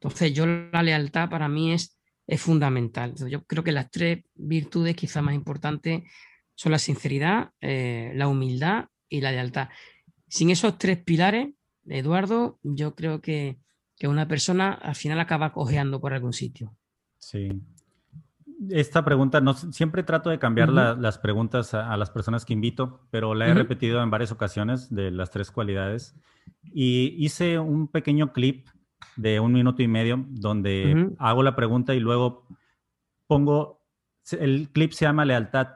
Entonces, 0.00 0.32
yo 0.32 0.46
la 0.46 0.82
lealtad 0.82 1.28
para 1.28 1.48
mí 1.48 1.72
es, 1.72 1.98
es 2.26 2.40
fundamental. 2.40 3.14
yo 3.28 3.44
creo 3.44 3.62
que 3.62 3.72
las 3.72 3.90
tres 3.90 4.24
virtudes 4.34 4.96
quizás 4.96 5.22
más 5.22 5.34
importantes 5.34 6.04
son 6.54 6.72
la 6.72 6.78
sinceridad, 6.78 7.50
eh, 7.60 8.12
la 8.14 8.28
humildad 8.28 8.86
y 9.08 9.20
la 9.20 9.30
lealtad. 9.30 9.68
Sin 10.28 10.50
esos 10.50 10.78
tres 10.78 10.98
pilares, 10.98 11.48
Eduardo, 11.86 12.58
yo 12.62 12.94
creo 12.94 13.20
que, 13.20 13.58
una 14.02 14.26
persona 14.26 14.72
al 14.72 14.94
final 14.94 15.20
acaba 15.20 15.52
cojeando 15.52 16.00
por 16.00 16.14
algún 16.14 16.32
sitio. 16.32 16.74
Sí. 17.18 17.50
Esta 18.70 19.04
pregunta, 19.04 19.42
no, 19.42 19.52
siempre 19.52 20.02
trato 20.02 20.30
de 20.30 20.38
cambiar 20.38 20.70
las 20.70 21.18
preguntas 21.18 21.74
a, 21.74 21.94
las 21.98 22.10
personas 22.10 22.46
que 22.46 22.54
invito, 22.54 23.06
pero 23.10 23.34
la 23.34 23.48
he 23.48 23.52
repetido 23.52 24.02
en 24.02 24.10
varias 24.10 24.32
ocasiones 24.32 24.88
de 24.88 25.10
las 25.10 25.30
tres 25.30 25.50
cualidades. 25.50 26.14
Y 26.62 27.14
hice 27.22 27.58
un 27.58 27.88
pequeño 27.88 28.32
clip 28.32 28.68
de 29.16 29.40
un 29.40 29.52
minuto 29.52 29.82
y 29.82 29.88
medio 29.88 30.24
donde 30.28 31.10
hago 31.18 31.42
la 31.42 31.56
pregunta 31.56 31.94
y 31.94 32.00
luego 32.00 32.46
pongo 33.26 33.80
el 34.32 34.68
clip 34.72 34.92
se 34.92 35.04
llama 35.04 35.24
Lealtad 35.24 35.68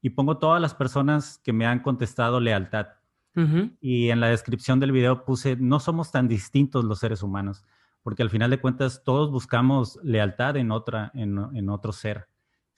y 0.00 0.10
pongo 0.10 0.38
todas 0.38 0.60
las 0.60 0.74
personas 0.74 1.40
que 1.42 1.52
me 1.52 1.64
han 1.64 1.80
contestado 1.80 2.40
lealtad. 2.40 2.88
Y 3.80 4.10
en 4.10 4.20
la 4.20 4.26
descripción 4.26 4.78
del 4.78 4.92
video 4.92 5.24
puse, 5.24 5.56
no 5.56 5.80
somos 5.80 6.10
tan 6.10 6.28
distintos 6.28 6.84
los 6.84 6.98
seres 6.98 7.22
humanos, 7.22 7.64
porque 8.02 8.22
al 8.22 8.28
final 8.28 8.50
de 8.50 8.60
cuentas 8.60 9.02
todos 9.04 9.30
buscamos 9.30 9.98
lealtad 10.02 10.58
en, 10.58 10.70
otra, 10.70 11.10
en, 11.14 11.70
otro 11.70 11.92
ser. 11.92 12.26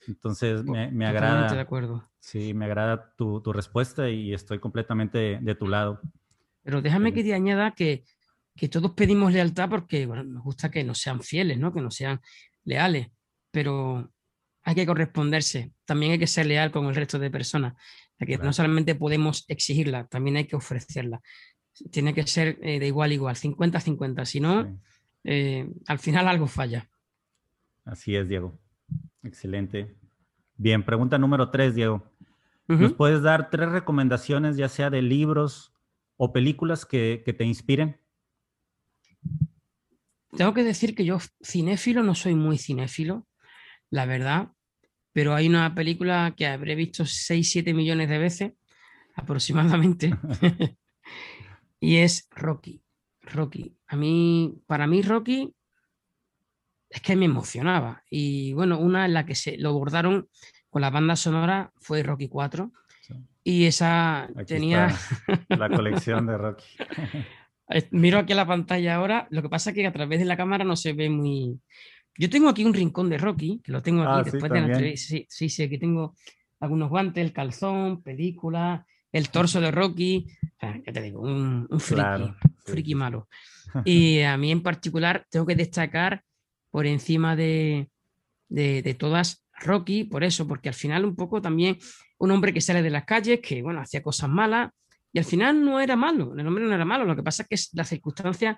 Entonces 0.07 0.63
me, 0.63 0.89
me 0.91 1.07
agrada. 1.07 1.51
de 1.51 1.59
acuerdo. 1.59 2.07
Sí, 2.19 2.53
me 2.53 2.65
agrada 2.65 3.13
tu, 3.17 3.41
respuesta 3.51 4.09
y 4.09 4.33
estoy 4.33 4.59
completamente 4.59 5.39
de, 5.41 5.55
tu 5.55 5.67
lado. 5.67 5.99
Pero 6.63 6.81
déjame 6.81 7.11
que 7.11 7.23
te 7.23 7.33
añada 7.33 7.71
que, 7.71 8.05
que 8.55 8.69
todos 8.69 8.91
pedimos 8.91 9.33
lealtad 9.33 9.69
porque 9.69 10.05
bueno, 10.05 10.23
nos 10.23 10.43
gusta 10.43 10.71
que 10.71 10.83
nos 10.83 10.99
sean 10.99 11.21
fieles, 11.21 11.57
¿no? 11.57 11.73
que 11.73 11.81
nos 11.81 11.95
sean 11.95 12.21
leales, 12.63 13.07
pero 13.51 14.11
hay 14.63 14.75
que 14.75 14.85
corresponderse. 14.85 15.73
También 15.85 16.13
hay 16.13 16.19
que 16.19 16.27
ser 16.27 16.47
leal 16.47 16.71
con 16.71 16.85
el 16.85 16.95
resto 16.95 17.19
de 17.19 17.29
personas. 17.29 17.75
Que 18.17 18.37
no 18.37 18.53
solamente 18.53 18.95
podemos 18.95 19.43
exigirla, 19.49 20.07
también 20.07 20.37
hay 20.37 20.45
que 20.45 20.55
ofrecerla. 20.55 21.21
Tiene 21.91 22.13
que 22.13 22.25
ser 22.25 22.57
eh, 22.61 22.79
de 22.79 22.87
igual 22.87 23.11
a 23.11 23.13
igual, 23.13 23.35
50-50. 23.35 24.25
Si 24.25 24.39
no, 24.39 24.79
eh, 25.25 25.69
al 25.87 25.99
final 25.99 26.27
algo 26.27 26.47
falla. 26.47 26.89
Así 27.83 28.15
es, 28.15 28.27
Diego. 28.29 28.57
Excelente. 29.21 29.95
Bien, 30.55 30.83
pregunta 30.83 31.17
número 31.17 31.51
tres, 31.51 31.75
Diego. 31.75 32.09
¿Nos 32.67 32.93
puedes 32.93 33.21
dar 33.21 33.51
tres 33.51 33.69
recomendaciones, 33.69 34.57
ya 34.57 34.69
sea 34.69 34.89
de 34.89 35.01
libros 35.01 35.73
o 36.17 36.33
películas 36.33 36.85
que, 36.85 37.21
que 37.23 37.33
te 37.33 37.43
inspiren? 37.43 37.99
Tengo 40.37 40.53
que 40.53 40.63
decir 40.63 40.95
que 40.95 41.05
yo 41.05 41.19
cinéfilo 41.43 42.03
no 42.03 42.15
soy 42.15 42.35
muy 42.35 42.57
cinéfilo, 42.57 43.27
la 43.89 44.05
verdad, 44.05 44.49
pero 45.13 45.33
hay 45.33 45.47
una 45.47 45.73
película 45.73 46.33
que 46.35 46.45
habré 46.45 46.75
visto 46.75 47.05
6, 47.05 47.49
7 47.49 47.73
millones 47.73 48.09
de 48.09 48.17
veces 48.17 48.51
aproximadamente 49.15 50.11
y 51.79 51.97
es 51.97 52.27
Rocky. 52.31 52.81
Rocky. 53.21 53.75
A 53.87 53.95
mí, 53.95 54.61
para 54.67 54.87
mí 54.87 55.01
Rocky 55.01 55.55
es 56.89 57.01
que 57.01 57.15
me 57.15 57.25
emocionaba. 57.25 58.03
Y 58.09 58.53
bueno, 58.53 58.77
una 58.77 59.05
en 59.05 59.13
la 59.13 59.25
que 59.25 59.35
se 59.35 59.57
lo 59.57 59.73
bordaron 59.73 60.29
con 60.69 60.81
la 60.81 60.89
banda 60.89 61.15
sonora 61.15 61.71
fue 61.77 62.03
Rocky 62.03 62.27
4. 62.27 62.71
Y 63.43 63.65
esa 63.65 64.27
tenía... 64.45 64.93
la 65.49 65.69
colección 65.69 66.25
de 66.27 66.37
Rocky. 66.37 66.65
Miro 67.91 68.19
aquí 68.19 68.33
a 68.33 68.35
la 68.35 68.45
pantalla 68.45 68.95
ahora, 68.95 69.27
lo 69.31 69.41
que 69.41 69.49
pasa 69.49 69.71
es 69.71 69.75
que 69.75 69.87
a 69.87 69.93
través 69.93 70.19
de 70.19 70.25
la 70.25 70.37
cámara 70.37 70.63
no 70.63 70.75
se 70.75 70.93
ve 70.93 71.09
muy... 71.09 71.59
Yo 72.17 72.29
tengo 72.29 72.47
aquí 72.47 72.63
un 72.63 72.73
rincón 72.73 73.09
de 73.09 73.17
Rocky, 73.17 73.59
que 73.63 73.71
lo 73.71 73.81
tengo 73.81 74.03
aquí 74.03 74.19
ah, 74.19 74.23
después 74.23 74.51
de 74.51 74.61
la 74.61 74.67
entrevista. 74.67 75.15
Sí, 75.27 75.49
sí, 75.49 75.63
aquí 75.63 75.77
tengo 75.77 76.15
algunos 76.59 76.89
guantes, 76.89 77.23
el 77.23 77.33
calzón, 77.33 78.01
película, 78.01 78.85
el 79.11 79.29
torso 79.29 79.59
de 79.59 79.71
Rocky. 79.71 80.27
ya 80.61 80.93
te 80.93 81.01
digo, 81.01 81.21
un, 81.21 81.67
friki, 81.79 82.33
friki 82.65 82.95
malo. 82.95 83.27
Y 83.83 84.21
a 84.21 84.37
mí 84.37 84.51
en 84.51 84.63
particular 84.63 85.25
tengo 85.29 85.45
que 85.45 85.55
destacar 85.55 86.23
por 86.71 86.85
encima 86.85 87.35
de, 87.35 87.89
de, 88.47 88.81
de, 88.81 88.93
todas 88.93 89.45
Rocky, 89.59 90.05
por 90.05 90.23
eso, 90.23 90.47
porque 90.47 90.69
al 90.69 90.75
final 90.75 91.03
un 91.03 91.15
poco 91.15 91.41
también 91.41 91.77
un 92.17 92.31
hombre 92.31 92.53
que 92.53 92.61
sale 92.61 92.81
de 92.81 92.89
las 92.89 93.03
calles, 93.03 93.41
que 93.41 93.61
bueno, 93.61 93.81
hacía 93.81 94.01
cosas 94.01 94.29
malas, 94.29 94.71
y 95.15 95.17
al 95.17 95.23
final 95.23 95.63
no 95.63 95.79
era 95.79 95.95
malo, 95.95 96.35
el 96.37 96.45
hombre 96.45 96.65
no 96.65 96.75
era 96.75 96.83
malo, 96.83 97.05
lo 97.05 97.15
que 97.15 97.23
pasa 97.23 97.43
es 97.43 97.47
que 97.47 97.77
las 97.77 97.87
circunstancias 97.87 98.57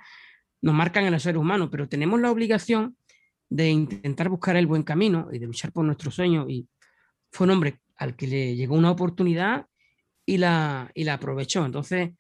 nos 0.64 0.74
marcan 0.74 1.06
en 1.06 1.14
el 1.14 1.20
ser 1.20 1.38
humano, 1.38 1.70
pero 1.70 1.88
tenemos 1.88 2.20
la 2.20 2.32
obligación 2.32 2.98
de 3.48 3.70
intentar 3.70 4.28
buscar 4.28 4.56
el 4.56 4.66
buen 4.66 4.82
camino 4.82 5.30
y 5.32 5.38
de 5.38 5.46
luchar 5.46 5.72
por 5.72 5.86
nuestros 5.86 6.16
sueños. 6.16 6.48
Y 6.50 6.68
fue 7.32 7.46
un 7.46 7.52
hombre 7.52 7.82
al 7.98 8.16
que 8.16 8.26
le 8.26 8.56
llegó 8.56 8.74
una 8.74 8.90
oportunidad 8.90 9.68
y 10.26 10.40
la, 10.40 10.90
y 10.96 11.04
la 11.04 11.14
aprovechó. 11.14 11.64
Entonces, 11.64 12.14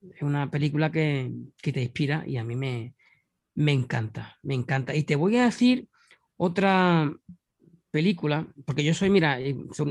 es 0.00 0.22
una 0.22 0.50
película 0.50 0.90
que, 0.90 1.30
que 1.60 1.74
te 1.74 1.82
inspira 1.82 2.24
y 2.26 2.38
a 2.38 2.44
mí 2.44 2.56
me, 2.56 2.94
me 3.56 3.72
encanta, 3.72 4.38
me 4.40 4.54
encanta. 4.54 4.94
Y 4.94 5.02
te 5.02 5.16
voy 5.16 5.36
a 5.36 5.44
decir 5.44 5.86
otra 6.38 7.12
película, 7.90 8.46
porque 8.64 8.84
yo 8.84 8.94
soy, 8.94 9.10
mira, 9.10 9.38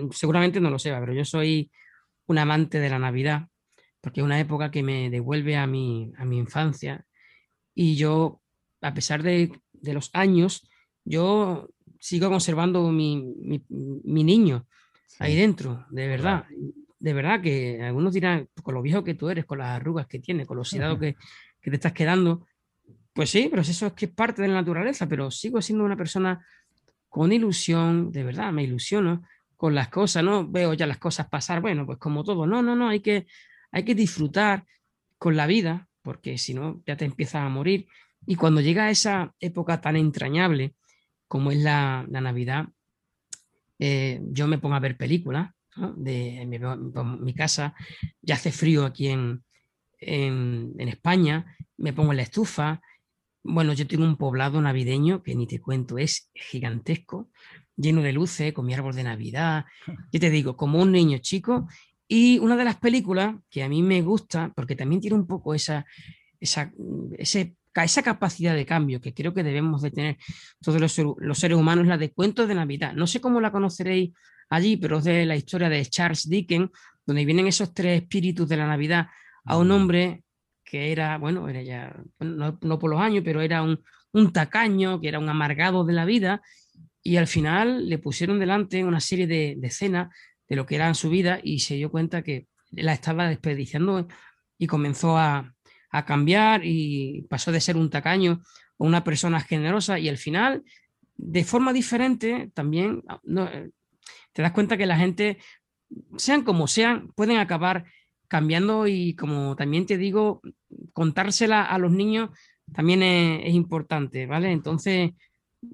seguramente 0.09 0.59
no 0.59 0.71
lo 0.71 0.79
sé, 0.79 0.89
pero 0.89 1.13
yo 1.13 1.23
soy 1.23 1.69
un 2.25 2.39
amante 2.39 2.79
de 2.79 2.89
la 2.89 2.97
Navidad 2.97 3.47
porque 4.01 4.19
es 4.19 4.25
una 4.25 4.39
época 4.39 4.71
que 4.71 4.83
me 4.83 5.09
devuelve 5.09 5.55
a 5.55 5.67
mi, 5.67 6.11
a 6.17 6.25
mi 6.25 6.37
infancia. 6.37 7.05
Y 7.73 7.95
yo, 7.95 8.41
a 8.81 8.93
pesar 8.93 9.23
de, 9.23 9.51
de 9.71 9.93
los 9.93 10.09
años, 10.13 10.69
yo 11.05 11.69
sigo 11.99 12.29
conservando 12.29 12.91
mi, 12.91 13.61
mi, 13.69 14.23
niño 14.23 14.67
ahí 15.19 15.35
dentro, 15.35 15.85
de 15.91 16.07
verdad. 16.07 16.45
De 16.99 17.13
verdad 17.13 17.41
que 17.41 17.81
algunos 17.81 18.13
dirán, 18.13 18.49
con 18.63 18.73
lo 18.73 18.81
viejo 18.81 19.03
que 19.03 19.13
tú 19.13 19.29
eres, 19.29 19.45
con 19.45 19.59
las 19.59 19.69
arrugas 19.69 20.07
que 20.07 20.19
tienes, 20.19 20.47
con 20.47 20.57
lo 20.57 20.61
oxidado 20.61 20.99
que, 20.99 21.15
que 21.61 21.69
te 21.69 21.75
estás 21.75 21.93
quedando, 21.93 22.45
pues 23.13 23.29
sí, 23.29 23.47
pero 23.49 23.61
eso 23.61 23.87
es 23.87 23.93
que 23.93 24.05
es 24.05 24.11
parte 24.11 24.41
de 24.41 24.47
la 24.47 24.55
naturaleza, 24.55 25.07
pero 25.07 25.29
sigo 25.31 25.61
siendo 25.61 25.83
una 25.83 25.97
persona 25.97 26.45
con 27.09 27.31
ilusión, 27.31 28.11
de 28.11 28.23
verdad, 28.23 28.51
me 28.51 28.63
ilusiono 28.63 29.23
con 29.57 29.75
las 29.75 29.89
cosas, 29.89 30.23
no 30.23 30.47
veo 30.47 30.73
ya 30.73 30.87
las 30.87 30.97
cosas 30.97 31.27
pasar, 31.27 31.61
bueno, 31.61 31.85
pues 31.85 31.97
como 31.97 32.23
todo, 32.23 32.47
no, 32.47 32.61
no, 32.61 32.75
no, 32.75 32.89
hay 32.89 33.01
que 33.01 33.27
hay 33.71 33.83
que 33.83 33.95
disfrutar 33.95 34.65
con 35.17 35.35
la 35.35 35.47
vida, 35.47 35.87
porque 36.01 36.37
si 36.37 36.53
no, 36.53 36.81
ya 36.85 36.97
te 36.97 37.05
empiezas 37.05 37.43
a 37.43 37.49
morir. 37.49 37.87
Y 38.25 38.35
cuando 38.35 38.61
llega 38.61 38.89
esa 38.89 39.33
época 39.39 39.81
tan 39.81 39.95
entrañable 39.95 40.75
como 41.27 41.51
es 41.51 41.59
la, 41.59 42.05
Navidad, 42.09 42.67
eh, 43.79 44.19
yo 44.31 44.47
me 44.47 44.57
pongo 44.57 44.75
a 44.75 44.79
ver 44.79 44.97
películas 44.97 45.51
de 45.95 46.45
mi, 46.45 47.33
casa, 47.33 47.73
ya 48.21 48.35
hace 48.35 48.51
frío 48.51 48.85
aquí 48.85 49.07
en, 49.07 49.43
en, 49.99 50.73
en, 50.77 50.89
España, 50.89 51.55
me 51.77 51.93
pongo 51.93 52.11
en 52.11 52.17
la 52.17 52.23
estufa. 52.23 52.81
Bueno, 53.43 53.73
yo 53.73 53.87
tengo 53.87 54.03
un 54.03 54.17
poblado 54.17 54.61
navideño 54.61 55.23
que 55.23 55.33
ni 55.35 55.47
te 55.47 55.61
cuento, 55.61 55.97
es 55.97 56.29
gigantesco, 56.33 57.29
lleno 57.75 58.01
de 58.01 58.13
luces, 58.13 58.53
con 58.53 58.65
mi 58.65 58.73
árbol 58.73 58.95
de 58.95 59.03
Navidad. 59.03 59.65
Yo 60.11 60.19
te 60.19 60.29
digo, 60.29 60.55
como 60.55 60.79
un 60.79 60.91
niño 60.91 61.17
chico 61.19 61.67
y 62.13 62.39
una 62.39 62.57
de 62.57 62.65
las 62.65 62.75
películas 62.75 63.35
que 63.49 63.63
a 63.63 63.69
mí 63.69 63.81
me 63.81 64.01
gusta, 64.01 64.51
porque 64.53 64.75
también 64.75 64.99
tiene 64.99 65.15
un 65.15 65.25
poco 65.25 65.53
esa, 65.53 65.85
esa, 66.41 66.69
esa 67.17 68.03
capacidad 68.03 68.53
de 68.53 68.65
cambio 68.65 68.99
que 68.99 69.13
creo 69.13 69.33
que 69.33 69.43
debemos 69.43 69.81
de 69.81 69.91
tener 69.91 70.17
todos 70.61 70.81
los, 70.81 71.39
seres 71.39 71.57
humanos, 71.57 71.87
la 71.87 71.97
de 71.97 72.11
Cuentos 72.11 72.49
de 72.49 72.55
Navidad. 72.55 72.91
No 72.95 73.07
sé 73.07 73.21
cómo 73.21 73.39
la 73.39 73.53
conoceréis 73.53 74.11
allí, 74.49 74.75
pero 74.75 74.97
es 74.97 75.05
de 75.05 75.25
la 75.25 75.37
historia 75.37 75.69
de 75.69 75.85
Charles 75.85 76.27
Dickens, 76.27 76.71
donde 77.05 77.23
vienen 77.23 77.47
esos 77.47 77.73
tres 77.73 78.01
espíritus 78.01 78.49
de 78.49 78.57
la 78.57 78.67
Navidad 78.67 79.07
a 79.45 79.57
un 79.57 79.71
hombre 79.71 80.25
que 80.65 80.91
era, 80.91 81.17
bueno, 81.17 81.47
era 81.47 81.61
ya, 81.61 81.95
no, 82.19 82.77
por 82.77 82.89
los 82.89 82.99
años, 82.99 83.23
pero 83.23 83.39
era 83.39 83.63
un, 83.63 83.81
un 84.11 84.33
tacaño, 84.33 84.99
que 84.99 85.07
era 85.07 85.19
un 85.19 85.29
amargado 85.29 85.85
de 85.85 85.93
la 85.93 86.03
vida, 86.03 86.41
y 87.03 87.15
al 87.15 87.27
final 87.27 87.87
le 87.87 87.99
pusieron 87.99 88.37
delante 88.37 88.83
una 88.83 88.99
serie 88.99 89.27
de, 89.27 89.55
de 89.57 89.67
escenas 89.67 90.09
de 90.51 90.57
lo 90.57 90.65
que 90.65 90.75
era 90.75 90.93
su 90.93 91.09
vida 91.09 91.39
y 91.41 91.59
se 91.59 91.75
dio 91.75 91.89
cuenta 91.89 92.23
que 92.23 92.45
la 92.71 92.91
estaba 92.91 93.29
desperdiciando 93.29 94.09
y 94.57 94.67
comenzó 94.67 95.17
a, 95.17 95.55
cambiar 96.05 96.65
y 96.65 97.25
pasó 97.29 97.53
de 97.53 97.61
ser 97.61 97.77
un 97.77 97.89
tacaño 97.89 98.41
a 98.79 98.83
una 98.83 99.03
persona 99.03 99.39
generosa 99.39 99.97
y 99.97 100.09
al 100.09 100.17
final, 100.17 100.63
de 101.15 101.45
forma 101.45 101.71
diferente, 101.71 102.51
también 102.53 103.01
no, 103.23 103.49
te 104.33 104.41
das 104.41 104.51
cuenta 104.51 104.75
que 104.75 104.85
la 104.85 104.97
gente, 104.97 105.37
sean 106.17 106.43
como 106.43 106.67
sean, 106.67 107.13
pueden 107.15 107.37
acabar 107.37 107.85
cambiando 108.27 108.87
y 108.87 109.15
como 109.15 109.55
también 109.55 109.85
te 109.85 109.97
digo, 109.97 110.41
contársela 110.91 111.63
a 111.63 111.77
los 111.77 111.91
niños 111.91 112.29
también 112.73 113.03
es, 113.03 113.53
importante, 113.53 114.25
¿vale? 114.25 114.51
Entonces, 114.51 115.11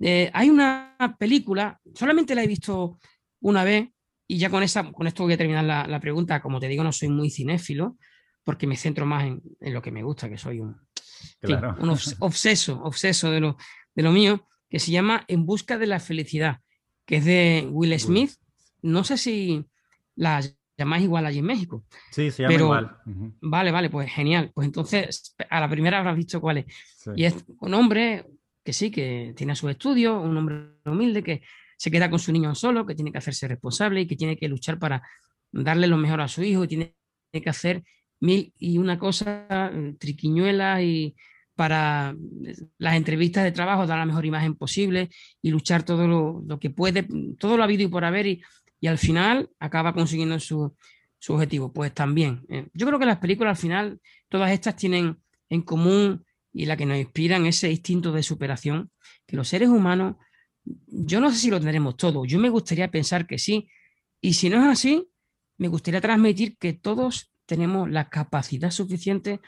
eh, 0.02 0.30
hay 0.34 0.52
una 0.52 1.16
película, 1.18 1.80
solamente 1.96 2.36
la 2.36 2.44
he 2.44 2.48
visto 2.48 3.00
una 3.40 3.64
vez, 3.64 3.90
y 4.28 4.38
ya 4.38 4.50
con, 4.50 4.64
esa, 4.64 4.92
con 4.92 5.08
esto 5.08 5.24
voy 5.24 5.34
a 5.34 5.38
terminar 5.38 5.64
la, 5.64 6.00
pregunta. 6.00 6.42
Como 6.42 6.60
te 6.60 6.68
digo, 6.68 6.84
no 6.84 6.92
soy 6.92 7.10
muy 7.10 7.30
cinéfilo, 7.30 7.98
porque 8.44 8.68
me 8.68 8.76
centro 8.76 9.06
más 9.06 9.26
en, 9.26 9.42
lo 9.62 9.82
que 9.82 9.92
me 9.92 10.04
gusta, 10.04 10.30
que 10.30 10.38
soy 10.38 10.60
un, 10.60 10.76
un 11.80 11.98
obseso, 12.20 12.82
obseso 12.84 13.32
de 13.32 13.40
lo, 13.40 13.58
de 13.96 14.04
lo 14.04 14.12
mío, 14.12 14.48
que 14.70 14.80
se 14.80 14.92
llama 14.92 15.24
En 15.28 15.46
busca 15.46 15.78
de 15.78 15.88
la 15.88 16.00
felicidad, 16.00 16.60
que 17.06 17.18
es 17.18 17.26
de 17.26 17.68
Will 17.72 17.98
Smith. 18.00 18.32
No 18.82 19.04
sé 19.04 19.18
si 19.18 19.66
la 20.16 20.42
llamáis 20.78 21.04
igual 21.04 21.26
allí 21.26 21.40
en 21.40 21.46
México. 21.46 21.86
Sí, 22.12 22.30
se 22.32 22.44
llama 22.44 22.56
igual. 22.56 22.98
Vale, 23.42 23.72
vale, 23.72 23.90
pues 23.90 24.12
genial. 24.12 24.52
Pues 24.54 24.66
entonces, 24.66 25.36
a 25.50 25.60
la 25.60 25.70
primera 25.70 26.00
habrás 26.00 26.18
visto 26.18 26.42
cuál 26.42 26.60
es. 26.60 26.66
Y 27.16 27.24
es 27.24 27.46
un 27.60 27.74
hombre 27.74 28.26
que 28.64 28.74
sí, 28.74 28.92
que 28.92 29.34
tiene 29.38 29.56
su 29.56 29.70
estudio, 29.70 30.20
un 30.20 30.36
hombre 30.36 30.74
humilde 30.86 31.24
que 31.24 31.42
se 31.78 31.92
queda 31.92 32.10
con 32.10 32.20
su 32.20 32.32
niño 32.32 32.54
solo, 32.56 32.86
que 32.86 32.96
tiene 32.96 33.12
que 33.12 33.20
hacerse 33.20 33.48
responsable 33.48 34.02
y 34.02 34.08
que 34.08 34.16
tiene 34.16 34.36
que 34.36 34.48
luchar 34.50 34.80
para 34.80 35.02
darle 35.52 35.88
lo 35.88 35.98
mejor 35.98 36.20
a 36.22 36.28
su 36.28 36.44
hijo 36.44 36.66
y 36.66 36.68
tiene 36.68 36.96
que 37.32 37.50
hacer 37.50 37.84
mil 38.20 38.54
y 38.58 38.78
una 38.78 38.98
cosa, 38.98 39.46
eh, 39.72 39.96
triquiñuelas 40.00 40.82
y 40.82 41.16
para 41.56 42.16
las 42.78 42.96
entrevistas 42.96 43.44
de 43.44 43.52
trabajo, 43.52 43.88
dar 43.88 43.98
la 43.98 44.06
mejor 44.06 44.26
imagen 44.26 44.56
posible 44.56 45.10
y 45.42 45.50
luchar 45.50 45.84
todo 45.84 46.08
lo, 46.08 46.60
que 46.60 46.70
puede, 46.70 47.08
todo 47.40 47.58
lo 47.58 47.64
habido 47.64 47.84
y 47.84 47.88
por 47.88 48.06
haber, 48.06 48.28
y, 48.28 48.44
y 48.80 48.88
al 48.88 49.00
final 49.00 49.50
acaba 49.60 49.94
consiguiendo 49.94 50.40
su, 50.40 50.76
su 51.20 51.34
objetivo. 51.34 51.74
Pues 51.74 51.94
también, 51.94 52.46
eh, 52.50 52.68
yo 52.74 52.86
creo 52.86 53.00
que 53.00 53.06
las 53.06 53.18
películas 53.18 53.58
al 53.58 53.62
final, 53.62 54.02
todas 54.30 54.52
estas 54.52 54.76
tienen 54.76 55.18
en 55.50 55.62
común 55.62 56.26
y 56.54 56.66
la 56.66 56.78
que 56.78 56.86
nos 56.86 56.98
inspiran 56.98 57.46
ese 57.46 57.70
instinto 57.72 58.12
de 58.12 58.24
superación, 58.24 58.92
que 59.26 59.36
los 59.36 59.48
seres 59.48 59.70
humanos, 59.70 60.16
yo 60.88 61.20
no 61.20 61.32
sé 61.32 61.38
si 61.38 61.50
lo 61.50 61.60
tendremos 61.60 61.98
todo, 61.98 62.26
yo 62.26 62.40
me 62.40 62.50
gustaría 62.50 62.90
pensar 62.90 63.28
que 63.28 63.38
sí, 63.38 63.68
y 64.22 64.34
si 64.34 64.50
no 64.50 64.58
es 64.58 64.68
así, 64.68 65.08
me 65.58 65.68
gustaría 65.68 66.02
transmitir 66.02 66.58
que 66.58 66.74
todos 66.74 67.32
tenemos 67.46 67.90
la 67.90 68.10
capacidad 68.10 68.72
suficiente 68.72 69.40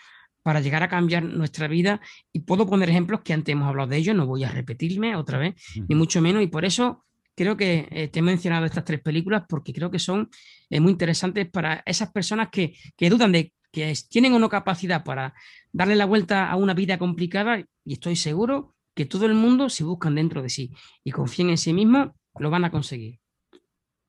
para 0.42 0.62
llegar 0.62 0.84
a 0.84 0.90
cambiar 0.90 1.24
nuestra 1.24 1.68
vida 1.68 2.02
y 2.32 2.40
puedo 2.40 2.66
poner 2.66 2.90
ejemplos 2.90 3.22
que 3.22 3.34
antes 3.34 3.54
hemos 3.54 3.68
hablado 3.68 3.90
de 3.90 3.98
ellos, 3.98 4.16
no 4.16 4.26
voy 4.26 4.44
a 4.44 4.52
repetirme 4.52 5.16
otra 5.16 5.38
vez, 5.38 5.56
ni 5.88 5.96
mucho 5.96 6.22
menos, 6.22 6.42
y 6.42 6.48
por 6.48 6.66
eso 6.66 7.06
creo 7.36 7.56
que 7.56 7.88
eh, 7.92 8.08
te 8.08 8.20
he 8.20 8.22
mencionado 8.22 8.66
estas 8.66 8.84
tres 8.84 9.02
películas 9.02 9.44
porque 9.48 9.74
creo 9.74 9.92
que 9.92 10.00
son 10.00 10.30
eh, 10.70 10.80
muy 10.80 10.92
interesantes 10.92 11.50
para 11.50 11.84
esas 11.86 12.12
personas 12.12 12.50
que, 12.52 12.74
que 12.98 13.10
dudan 13.10 13.32
de 13.32 13.54
que 13.72 13.94
tienen 14.10 14.34
o 14.34 14.40
no 14.40 14.50
capacidad 14.50 15.04
para 15.04 15.34
darle 15.72 15.96
la 15.96 16.06
vuelta 16.06 16.50
a 16.50 16.56
una 16.56 16.74
vida 16.74 16.98
complicada 16.98 17.60
y 17.60 17.94
estoy 17.94 18.16
seguro 18.16 18.76
que 19.00 19.06
todo 19.06 19.26
el 19.28 19.34
mundo, 19.34 19.70
si 19.70 19.86
buscan 19.86 20.16
dentro 20.16 20.42
de 20.42 20.50
sí 20.50 20.74
y 21.06 21.12
confíen 21.12 21.50
en 21.50 21.58
sí 21.58 21.72
mismos, 21.72 22.10
lo 22.38 22.50
van 22.50 22.66
a 22.66 22.70
conseguir. 22.70 23.22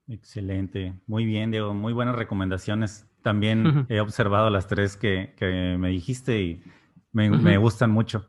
Excelente, 0.09 1.01
muy 1.07 1.25
bien, 1.25 1.53
Diego, 1.53 1.73
muy 1.75 1.93
buenas 1.93 2.17
recomendaciones. 2.17 3.09
También 3.23 3.87
he 3.89 4.01
observado 4.01 4.51
las 4.51 4.67
tres 4.67 4.97
que, 4.97 5.33
me 5.79 5.91
dijiste 5.91 6.43
y 6.43 6.65
me, 7.13 7.57
gustan 7.57 7.93
mucho. 7.93 8.29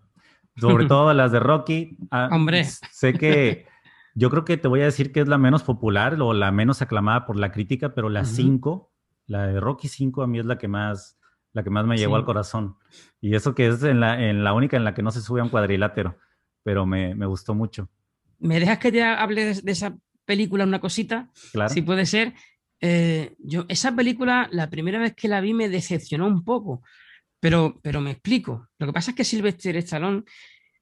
Sobre 0.55 0.85
todo 0.87 1.15
las 1.15 1.31
de 1.31 1.39
Rocky. 1.39 1.97
Ah, 2.11 2.29
Hombre. 2.31 2.63
Sé 2.63 3.13
que 3.13 3.65
yo 4.13 4.29
creo 4.29 4.45
que 4.45 4.57
te 4.57 4.67
voy 4.67 4.81
a 4.81 4.85
decir 4.85 5.11
que 5.11 5.21
es 5.21 5.27
la 5.27 5.39
menos 5.39 5.63
popular 5.63 6.21
o 6.21 6.33
la 6.33 6.51
menos 6.51 6.83
aclamada 6.83 7.25
por 7.25 7.39
la 7.39 7.51
crítica, 7.51 7.95
pero 7.95 8.07
la 8.07 8.23
cinco, 8.23 8.93
la 9.25 9.47
de 9.47 9.59
Rocky 9.59 9.87
5 9.87 10.21
a 10.21 10.27
mí 10.27 10.37
es 10.37 10.45
la 10.45 10.59
que 10.59 10.67
más, 10.67 11.17
la 11.53 11.63
que 11.63 11.71
más 11.71 11.87
me 11.87 11.97
llegó 11.97 12.17
al 12.17 12.25
corazón. 12.25 12.75
Y 13.19 13.33
eso 13.33 13.55
que 13.55 13.65
es 13.65 13.81
en 13.81 13.99
la, 13.99 14.29
en 14.29 14.43
la 14.43 14.53
única 14.53 14.77
en 14.77 14.83
la 14.83 14.93
que 14.93 15.01
no 15.01 15.09
se 15.09 15.21
sube 15.21 15.39
a 15.39 15.43
un 15.43 15.49
cuadrilátero, 15.49 16.19
pero 16.63 16.85
me, 16.85 17.13
gustó 17.25 17.53
mucho. 17.53 17.89
¿Me 18.39 18.59
dejas 18.59 18.79
que 18.79 18.91
te 18.91 19.03
hable 19.03 19.53
de 19.53 19.71
esa 19.71 19.95
película 20.25 20.63
una 20.63 20.79
cosita, 20.79 21.29
si 21.67 21.81
puede 21.81 22.05
ser. 22.05 22.33
Eh, 22.79 23.35
yo, 23.39 23.65
esa 23.67 23.93
película, 23.95 24.47
la 24.51 24.69
primera 24.69 24.97
vez 24.97 25.13
que 25.13 25.27
la 25.27 25.41
vi 25.41 25.53
me 25.53 25.67
decepcionó 25.69 26.25
un 26.25 26.43
poco, 26.43 26.83
pero, 27.39 27.79
pero 27.81 28.01
me 28.01 28.11
explico. 28.11 28.69
Lo 28.79 28.87
que 28.87 28.93
pasa 28.93 29.11
es 29.11 29.17
que 29.17 29.23
Sylvester 29.23 29.75
Stallone, 29.77 30.23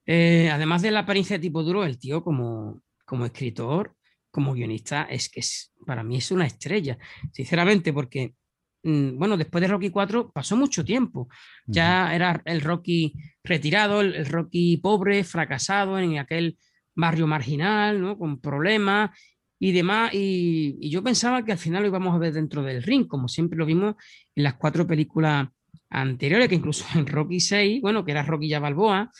eh, 0.05 0.49
además 0.51 0.81
de 0.81 0.91
la 0.91 0.99
apariencia 0.99 1.37
de 1.37 1.41
tipo 1.41 1.63
duro, 1.63 1.83
el 1.83 1.97
tío 1.97 2.23
como, 2.23 2.83
como 3.05 3.25
escritor, 3.25 3.95
como 4.31 4.53
guionista, 4.53 5.03
es 5.03 5.29
que 5.29 5.39
es, 5.39 5.73
para 5.85 6.03
mí 6.03 6.17
es 6.17 6.29
una 6.31 6.45
estrella, 6.45 6.97
sinceramente, 7.31 7.91
porque, 7.91 8.35
bueno, 8.83 9.37
después 9.37 9.61
de 9.61 9.67
Rocky 9.67 9.89
4 9.89 10.31
pasó 10.31 10.55
mucho 10.55 10.85
tiempo. 10.85 11.27
Ya 11.65 12.13
era 12.15 12.41
el 12.45 12.61
Rocky 12.61 13.13
retirado, 13.43 14.01
el 14.01 14.25
Rocky 14.25 14.77
pobre, 14.77 15.23
fracasado 15.23 15.99
en 15.99 16.17
aquel 16.17 16.57
barrio 16.95 17.27
marginal, 17.27 18.01
¿no? 18.01 18.17
Con 18.17 18.39
problemas 18.39 19.11
y 19.59 19.71
demás. 19.71 20.11
Y, 20.13 20.89
yo 20.89 21.03
pensaba 21.03 21.43
que 21.43 21.51
al 21.51 21.57
final 21.57 21.83
lo 21.83 21.89
íbamos 21.89 22.15
a 22.15 22.19
ver 22.19 22.33
dentro 22.33 22.63
del 22.63 22.83
ring, 22.83 23.07
como 23.07 23.27
siempre 23.27 23.57
lo 23.57 23.65
vimos 23.65 23.95
en 24.35 24.43
las 24.43 24.55
cuatro 24.55 24.87
películas 24.87 25.49
anteriores, 25.89 26.47
que 26.47 26.55
incluso 26.55 26.85
en 26.95 27.07
Rocky 27.07 27.39
6, 27.39 27.81
bueno, 27.81 28.05
que 28.05 28.11
era 28.11 28.23
Rocky 28.23 28.47
ya 28.47 28.59
Balboa, 28.59 29.11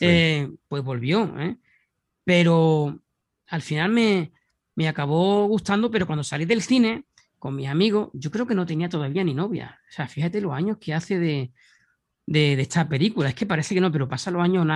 eh, 0.00 0.48
pues 0.68 0.82
volvió. 0.82 1.38
¿eh? 1.38 1.56
Pero 2.24 3.00
al 3.48 3.62
final 3.62 3.90
me, 3.90 4.32
me 4.74 4.88
acabó 4.88 5.46
gustando, 5.46 5.90
pero 5.90 6.06
cuando 6.06 6.24
salí 6.24 6.44
del 6.44 6.62
cine 6.62 7.04
con 7.44 7.56
mis 7.56 7.68
amigos, 7.68 8.08
yo 8.14 8.30
creo 8.30 8.46
que 8.46 8.54
no 8.54 8.64
tenía 8.64 8.88
todavía 8.88 9.22
ni 9.22 9.34
novia. 9.34 9.78
O 9.90 9.92
sea, 9.92 10.08
fíjate 10.08 10.40
los 10.40 10.54
años 10.54 10.78
que 10.80 10.94
hace 10.94 11.18
de, 11.18 11.52
de, 12.24 12.58
esta 12.58 12.88
película. 12.88 13.28
Es 13.28 13.34
que 13.34 13.44
parece 13.44 13.74
que 13.74 13.82
no, 13.82 13.92
pero 13.92 14.08
pasa 14.08 14.30
los 14.30 14.42
años 14.42 14.66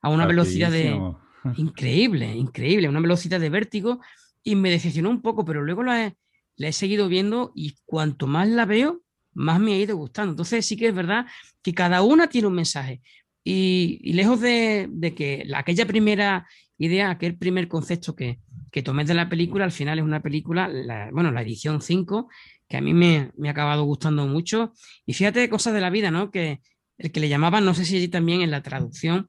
a 0.00 0.08
una 0.08 0.24
velocidad 0.26 0.70
de, 0.70 0.98
increíble, 1.58 2.34
increíble, 2.34 2.88
una 2.88 3.00
velocidad 3.00 3.38
de 3.40 3.50
vértigo 3.50 4.00
y 4.42 4.54
me 4.54 4.70
decepcionó 4.70 5.10
un 5.10 5.20
poco, 5.20 5.44
pero 5.44 5.62
luego 5.62 5.82
la 5.82 6.06
he, 6.06 6.16
he 6.56 6.72
seguido 6.72 7.08
viendo 7.08 7.52
y 7.54 7.76
cuanto 7.84 8.26
más 8.26 8.48
la 8.48 8.64
veo, 8.64 9.02
más 9.34 9.60
me 9.60 9.74
ha 9.74 9.78
ido 9.78 9.94
gustando. 9.94 10.30
Entonces 10.30 10.64
sí 10.64 10.78
que 10.78 10.88
es 10.88 10.94
verdad 10.94 11.26
que 11.60 11.74
cada 11.74 12.00
una 12.00 12.28
tiene 12.28 12.48
un 12.48 12.54
mensaje 12.54 13.02
y, 13.44 14.14
lejos 14.14 14.40
de, 14.40 14.88
que 15.14 15.46
aquella 15.54 15.84
primera 15.84 16.48
idea, 16.78 17.10
aquel 17.10 17.36
primer 17.36 17.68
concepto 17.68 18.14
que, 18.14 18.38
que 18.70 18.82
tomé 18.82 19.04
de 19.04 19.14
la 19.14 19.28
película, 19.28 19.64
al 19.64 19.72
final 19.72 19.98
es 19.98 20.04
una 20.04 20.20
película, 20.20 20.70
bueno, 21.12 21.30
la 21.30 21.42
edición 21.42 21.80
5, 21.80 22.28
que 22.68 22.76
a 22.76 22.80
mí 22.80 22.94
me, 22.94 23.30
me, 23.36 23.48
ha 23.48 23.52
acabado 23.52 23.84
gustando 23.84 24.26
mucho. 24.26 24.72
Y 25.06 25.14
fíjate 25.14 25.48
cosas 25.48 25.74
de 25.74 25.80
la 25.80 25.90
vida, 25.90 26.10
¿no? 26.10 26.30
Que 26.30 26.60
el 26.98 27.12
que 27.12 27.20
le 27.20 27.28
llamaban, 27.28 27.64
no 27.64 27.74
sé 27.74 27.84
si 27.84 28.08
también 28.08 28.40
en 28.40 28.50
la 28.50 28.62
traducción, 28.62 29.28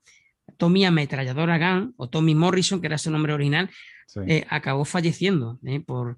Tommy 0.57 0.85
Ametralladora 0.85 1.57
Gunn 1.57 1.93
o 1.97 2.09
Tommy 2.09 2.35
Morrison, 2.35 2.79
que 2.79 2.87
era 2.87 2.97
su 2.97 3.11
nombre 3.11 3.33
original, 3.33 3.69
eh, 4.27 4.45
acabó 4.49 4.85
falleciendo 4.85 5.59
eh, 5.65 5.79
por, 5.79 6.17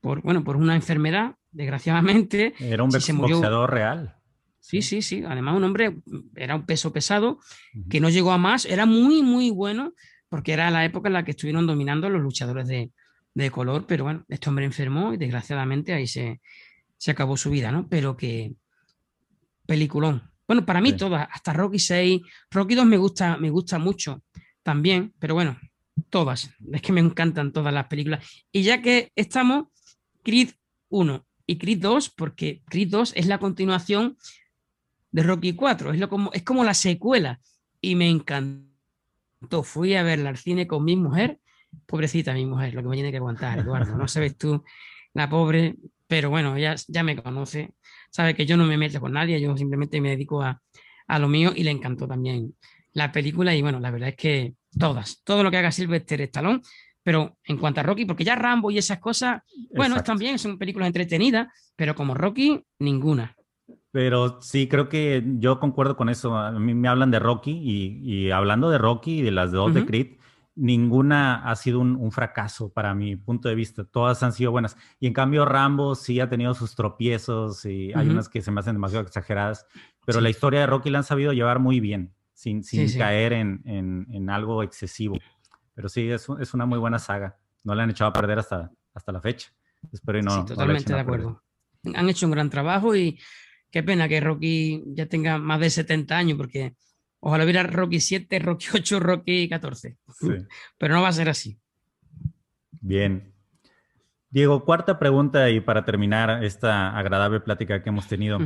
por, 0.00 0.22
bueno, 0.22 0.44
por 0.44 0.56
una 0.56 0.74
enfermedad, 0.74 1.36
desgraciadamente. 1.50 2.54
Era 2.58 2.82
un 2.82 2.90
boxeador 2.90 3.70
real. 3.70 4.16
Sí, 4.60 4.82
sí, 4.82 5.02
sí. 5.02 5.24
Además, 5.26 5.56
un 5.56 5.64
hombre, 5.64 5.96
era 6.36 6.54
un 6.54 6.66
peso 6.66 6.92
pesado, 6.92 7.40
que 7.90 8.00
no 8.00 8.10
llegó 8.10 8.32
a 8.32 8.38
más, 8.38 8.64
era 8.64 8.86
muy, 8.86 9.22
muy 9.22 9.50
bueno, 9.50 9.94
porque 10.32 10.54
era 10.54 10.70
la 10.70 10.82
época 10.82 11.10
en 11.10 11.12
la 11.12 11.26
que 11.26 11.32
estuvieron 11.32 11.66
dominando 11.66 12.08
los 12.08 12.22
luchadores 12.22 12.66
de, 12.66 12.90
de 13.34 13.50
color, 13.50 13.84
pero 13.86 14.04
bueno, 14.04 14.24
este 14.30 14.48
hombre 14.48 14.64
enfermó 14.64 15.12
y 15.12 15.18
desgraciadamente 15.18 15.92
ahí 15.92 16.06
se, 16.06 16.40
se 16.96 17.10
acabó 17.10 17.36
su 17.36 17.50
vida, 17.50 17.70
¿no? 17.70 17.86
Pero 17.86 18.16
que 18.16 18.54
peliculón, 19.66 20.22
bueno, 20.48 20.64
para 20.64 20.80
mí 20.80 20.94
todas, 20.94 21.28
hasta 21.30 21.52
Rocky 21.52 21.78
6, 21.78 22.22
Rocky 22.50 22.74
2 22.74 22.86
me 22.86 22.96
gusta, 22.96 23.36
me 23.36 23.50
gusta 23.50 23.78
mucho 23.78 24.22
también, 24.62 25.12
pero 25.18 25.34
bueno, 25.34 25.58
todas, 26.08 26.48
es 26.72 26.80
que 26.80 26.92
me 26.92 27.02
encantan 27.02 27.52
todas 27.52 27.74
las 27.74 27.88
películas. 27.88 28.24
Y 28.50 28.62
ya 28.62 28.80
que 28.80 29.12
estamos, 29.14 29.66
Creed 30.22 30.52
1 30.88 31.26
y 31.46 31.58
Creed 31.58 31.78
2, 31.78 32.08
porque 32.08 32.62
Creed 32.70 32.88
2 32.88 33.12
es 33.16 33.26
la 33.26 33.36
continuación 33.36 34.16
de 35.10 35.24
Rocky 35.24 35.52
4, 35.52 35.92
es, 35.92 36.00
lo 36.00 36.08
como, 36.08 36.32
es 36.32 36.42
como 36.42 36.64
la 36.64 36.72
secuela 36.72 37.38
y 37.82 37.96
me 37.96 38.08
encantó. 39.42 39.62
Fui 39.62 39.94
a 39.94 40.02
verla 40.02 40.30
al 40.30 40.36
cine 40.36 40.66
con 40.66 40.84
mi 40.84 40.96
mujer, 40.96 41.38
pobrecita 41.86 42.32
mi 42.32 42.46
mujer, 42.46 42.74
lo 42.74 42.82
que 42.82 42.88
me 42.88 42.96
tiene 42.96 43.10
que 43.10 43.16
aguantar, 43.16 43.58
Eduardo, 43.58 43.96
no 43.96 44.08
sabes 44.08 44.36
tú, 44.36 44.62
la 45.14 45.28
pobre, 45.28 45.76
pero 46.06 46.30
bueno, 46.30 46.56
ella 46.56 46.74
ya 46.88 47.02
me 47.02 47.16
conoce, 47.16 47.74
sabe 48.10 48.34
que 48.34 48.46
yo 48.46 48.56
no 48.56 48.64
me 48.64 48.76
meto 48.76 49.00
con 49.00 49.12
nadie, 49.12 49.40
yo 49.40 49.56
simplemente 49.56 50.00
me 50.00 50.10
dedico 50.10 50.42
a, 50.42 50.60
lo 51.18 51.28
mío 51.28 51.52
y 51.54 51.62
le 51.62 51.70
encantó 51.70 52.08
también 52.08 52.54
la 52.94 53.12
película 53.12 53.54
y 53.54 53.60
bueno, 53.60 53.80
la 53.80 53.90
verdad 53.90 54.10
es 54.10 54.16
que 54.16 54.54
todas, 54.78 55.22
todo 55.24 55.42
lo 55.42 55.50
que 55.50 55.58
haga 55.58 55.70
Sylvester 55.70 56.22
Stallone, 56.22 56.60
pero 57.02 57.36
en 57.44 57.58
cuanto 57.58 57.80
a 57.80 57.82
Rocky, 57.82 58.06
porque 58.06 58.24
ya 58.24 58.34
Rambo 58.34 58.70
y 58.70 58.78
esas 58.78 58.98
cosas, 58.98 59.42
bueno, 59.74 59.96
están 59.96 60.16
bien, 60.16 60.38
son 60.38 60.56
películas 60.56 60.86
entretenidas, 60.86 61.48
pero 61.76 61.94
como 61.94 62.14
Rocky, 62.14 62.62
ninguna. 62.78 63.34
Pero 63.92 64.40
sí, 64.40 64.68
creo 64.68 64.88
que 64.88 65.22
yo 65.38 65.60
concuerdo 65.60 65.96
con 65.96 66.08
eso. 66.08 66.34
A 66.36 66.50
mí 66.52 66.72
me 66.72 66.88
hablan 66.88 67.10
de 67.10 67.18
Rocky 67.18 67.52
y, 67.52 68.30
hablando 68.30 68.70
de 68.70 68.78
Rocky 68.78 69.18
y 69.18 69.22
de 69.22 69.30
las 69.30 69.52
dos 69.52 69.74
de 69.74 69.84
Creed, 69.84 70.16
ninguna 70.54 71.44
ha 71.44 71.54
sido 71.56 71.80
un, 71.80 72.10
fracaso 72.10 72.72
para 72.72 72.94
mi 72.94 73.16
punto 73.16 73.50
de 73.50 73.54
vista. 73.54 73.84
Todas 73.84 74.22
han 74.22 74.32
sido 74.32 74.50
buenas. 74.50 74.78
Y 74.98 75.06
en 75.06 75.12
cambio, 75.12 75.44
Rambo 75.44 75.94
sí 75.94 76.20
ha 76.20 76.28
tenido 76.30 76.54
sus 76.54 76.74
tropiezos 76.74 77.66
y 77.66 77.92
hay 77.94 78.08
unas 78.08 78.30
que 78.30 78.40
se 78.40 78.50
me 78.50 78.60
hacen 78.60 78.74
demasiado 78.74 79.04
exageradas. 79.04 79.66
Pero 80.06 80.22
la 80.22 80.30
historia 80.30 80.60
de 80.60 80.66
Rocky 80.66 80.88
la 80.88 80.98
han 80.98 81.04
sabido 81.04 81.34
llevar 81.34 81.58
muy 81.58 81.78
bien, 81.78 82.14
sin, 82.32 82.64
sin 82.64 82.90
caer 82.96 83.34
en, 83.34 83.60
en, 83.66 84.30
algo 84.30 84.62
excesivo. 84.62 85.18
Pero 85.74 85.90
sí, 85.90 86.08
es, 86.10 86.26
es, 86.40 86.54
una 86.54 86.64
muy 86.64 86.78
buena 86.78 86.98
saga. 86.98 87.36
No 87.62 87.74
la 87.74 87.82
han 87.82 87.90
echado 87.90 88.08
a 88.08 88.12
perder 88.14 88.38
hasta, 88.38 88.70
hasta 88.94 89.12
la 89.12 89.20
fecha. 89.20 89.52
Espero 89.92 90.18
y 90.18 90.22
no. 90.22 90.46
totalmente 90.46 90.94
de 90.94 91.00
acuerdo. 91.00 91.42
Han 91.94 92.08
hecho 92.08 92.26
un 92.26 92.32
gran 92.32 92.48
trabajo 92.48 92.94
y 92.96 93.18
qué 93.72 93.82
pena 93.82 94.08
que 94.08 94.20
Rocky 94.20 94.84
ya 94.94 95.06
tenga 95.06 95.38
más 95.38 95.58
de 95.58 95.70
70 95.70 96.16
años, 96.16 96.38
porque 96.38 96.76
Ojalá 97.24 97.44
hubiera 97.44 97.62
Rocky 97.62 98.00
7, 98.00 98.40
Rocky 98.40 98.66
8, 98.74 98.98
Rocky 98.98 99.48
14. 99.48 99.96
Pero 100.78 100.94
no 100.94 101.02
va 101.02 101.08
a 101.08 101.12
ser 101.12 101.28
así. 101.28 101.56
Bien. 102.80 103.32
Diego, 104.28 104.64
cuarta 104.64 104.98
pregunta 104.98 105.48
y 105.48 105.60
para 105.60 105.84
terminar 105.84 106.42
esta 106.42 106.98
agradable 106.98 107.38
plática 107.38 107.80
que 107.80 107.90
hemos 107.90 108.08
tenido. 108.08 108.40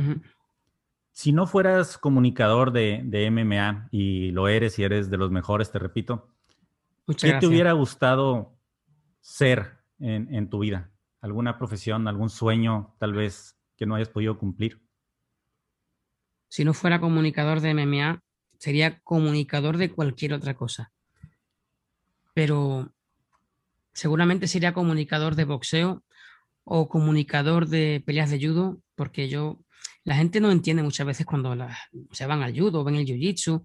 Si 1.11 1.31
no 1.31 1.47
fueras 1.47 1.97
comunicador 1.97 2.71
de, 2.71 3.29
MMA 3.31 3.87
y 3.89 4.29
lo 4.29 4.47
eres 4.47 4.77
y 4.77 4.83
eres 4.83 5.09
de 5.09 5.17
los 5.17 5.31
mejores, 5.31 5.71
te 5.71 5.79
repito, 5.79 6.29
¿qué 7.19 7.33
te 7.33 7.47
hubiera 7.47 7.71
gustado 7.71 8.59
ser 9.21 9.79
en, 9.97 10.35
en 10.35 10.51
tu 10.51 10.59
vida? 10.59 10.91
¿Alguna 11.21 11.57
profesión, 11.57 12.07
algún 12.07 12.29
sueño 12.29 12.95
tal 12.99 13.13
vez 13.13 13.57
que 13.75 13.87
no 13.87 13.95
hayas 13.95 14.09
podido 14.09 14.37
cumplir? 14.37 14.86
Si 16.49 16.63
no 16.63 16.73
fuera 16.73 16.99
comunicador 16.99 17.61
de 17.61 17.73
MMA, 17.73 18.21
sería 18.57 18.99
comunicador 18.99 19.77
de 19.77 19.91
cualquier 19.91 20.33
otra 20.33 20.55
cosa. 20.55 20.91
Pero 22.33 22.93
seguramente 23.93 24.47
sería 24.47 24.73
comunicador 24.73 25.35
de 25.35 25.45
boxeo 25.45 26.03
o 26.63 26.89
comunicador 26.89 27.67
de 27.67 28.03
peleas 28.05 28.29
de 28.29 28.39
judo, 28.39 28.81
porque 28.95 29.29
yo, 29.29 29.59
la 30.03 30.15
gente 30.15 30.39
no 30.39 30.51
entiende 30.51 30.83
muchas 30.83 31.07
veces 31.07 31.25
cuando 31.25 31.55
se 32.11 32.25
van 32.25 32.43
al 32.43 32.57
judo, 32.57 32.83
ven 32.83 32.95
el 32.95 33.05
jiu-jitsu, 33.05 33.63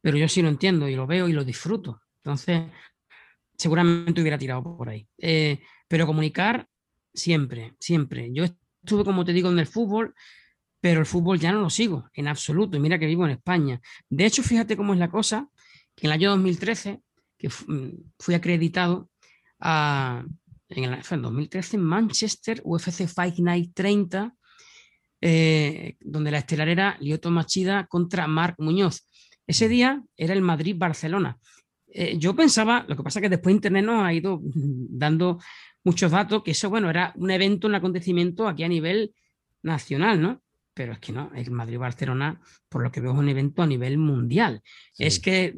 pero 0.00 0.18
yo 0.18 0.28
sí 0.28 0.42
lo 0.42 0.48
entiendo 0.48 0.88
y 0.88 0.96
lo 0.96 1.06
veo 1.06 1.28
y 1.28 1.32
lo 1.32 1.44
disfruto. 1.44 2.02
Entonces, 2.16 2.62
seguramente 3.56 4.20
hubiera 4.20 4.38
tirado 4.38 4.62
por 4.62 4.88
ahí. 4.88 5.06
Eh, 5.18 5.60
pero 5.88 6.06
comunicar 6.06 6.68
siempre, 7.12 7.74
siempre. 7.78 8.30
Yo 8.32 8.44
estuve, 8.44 9.04
como 9.04 9.24
te 9.24 9.32
digo, 9.32 9.50
en 9.50 9.58
el 9.58 9.66
fútbol, 9.66 10.14
pero 10.84 11.00
el 11.00 11.06
fútbol 11.06 11.40
ya 11.40 11.50
no 11.50 11.62
lo 11.62 11.70
sigo 11.70 12.10
en 12.12 12.28
absoluto. 12.28 12.76
Y 12.76 12.80
mira 12.80 12.98
que 12.98 13.06
vivo 13.06 13.24
en 13.24 13.30
España. 13.30 13.80
De 14.10 14.26
hecho, 14.26 14.42
fíjate 14.42 14.76
cómo 14.76 14.92
es 14.92 14.98
la 14.98 15.08
cosa, 15.08 15.48
que 15.96 16.06
en 16.06 16.08
el 16.08 16.12
año 16.12 16.28
2013, 16.32 17.00
que 17.38 17.48
mm, 17.48 18.12
fui 18.18 18.34
acreditado 18.34 19.08
a, 19.60 20.26
en 20.68 20.84
el 20.84 21.22
2013 21.22 21.76
en 21.76 21.82
Manchester, 21.84 22.60
UFC 22.64 23.06
Fight 23.06 23.38
Night 23.38 23.70
30, 23.72 24.34
eh, 25.22 25.96
donde 26.00 26.30
la 26.30 26.36
estelar 26.40 26.68
era 26.68 26.98
Lioto 27.00 27.30
Machida 27.30 27.86
contra 27.86 28.26
Marc 28.26 28.56
Muñoz. 28.58 29.08
Ese 29.46 29.70
día 29.70 30.02
era 30.18 30.34
el 30.34 30.42
Madrid-Barcelona. 30.42 31.38
Eh, 31.86 32.18
yo 32.18 32.36
pensaba, 32.36 32.84
lo 32.86 32.94
que 32.94 33.02
pasa 33.02 33.20
es 33.20 33.22
que 33.22 33.30
después 33.30 33.54
Internet 33.54 33.86
nos 33.86 34.04
ha 34.04 34.12
ido 34.12 34.38
dando 34.44 35.38
muchos 35.82 36.10
datos, 36.10 36.42
que 36.42 36.50
eso, 36.50 36.68
bueno, 36.68 36.90
era 36.90 37.14
un 37.16 37.30
evento, 37.30 37.68
un 37.68 37.74
acontecimiento 37.74 38.46
aquí 38.46 38.64
a 38.64 38.68
nivel 38.68 39.14
nacional, 39.62 40.20
¿no? 40.20 40.43
Pero 40.74 40.92
es 40.92 40.98
que 40.98 41.12
no, 41.12 41.30
el 41.34 41.50
Madrid-Barcelona, 41.50 42.40
por 42.68 42.82
lo 42.82 42.90
que 42.90 43.00
veo, 43.00 43.12
es 43.12 43.18
un 43.18 43.28
evento 43.28 43.62
a 43.62 43.66
nivel 43.66 43.96
mundial. 43.96 44.62
Es 44.98 45.20
que 45.20 45.54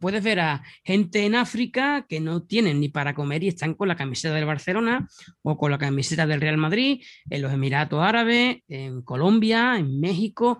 puedes 0.00 0.22
ver 0.22 0.40
a 0.40 0.62
gente 0.82 1.24
en 1.24 1.34
África 1.34 2.06
que 2.08 2.20
no 2.20 2.42
tienen 2.42 2.80
ni 2.80 2.88
para 2.88 3.14
comer 3.14 3.44
y 3.44 3.48
están 3.48 3.74
con 3.74 3.88
la 3.88 3.96
camiseta 3.96 4.34
del 4.34 4.46
Barcelona 4.46 5.08
o 5.42 5.56
con 5.56 5.70
la 5.70 5.78
camiseta 5.78 6.26
del 6.26 6.40
Real 6.40 6.56
Madrid, 6.56 7.02
en 7.30 7.42
los 7.42 7.52
Emiratos 7.52 8.02
Árabes, 8.02 8.58
en 8.68 9.02
Colombia, 9.02 9.76
en 9.78 10.00
México. 10.00 10.58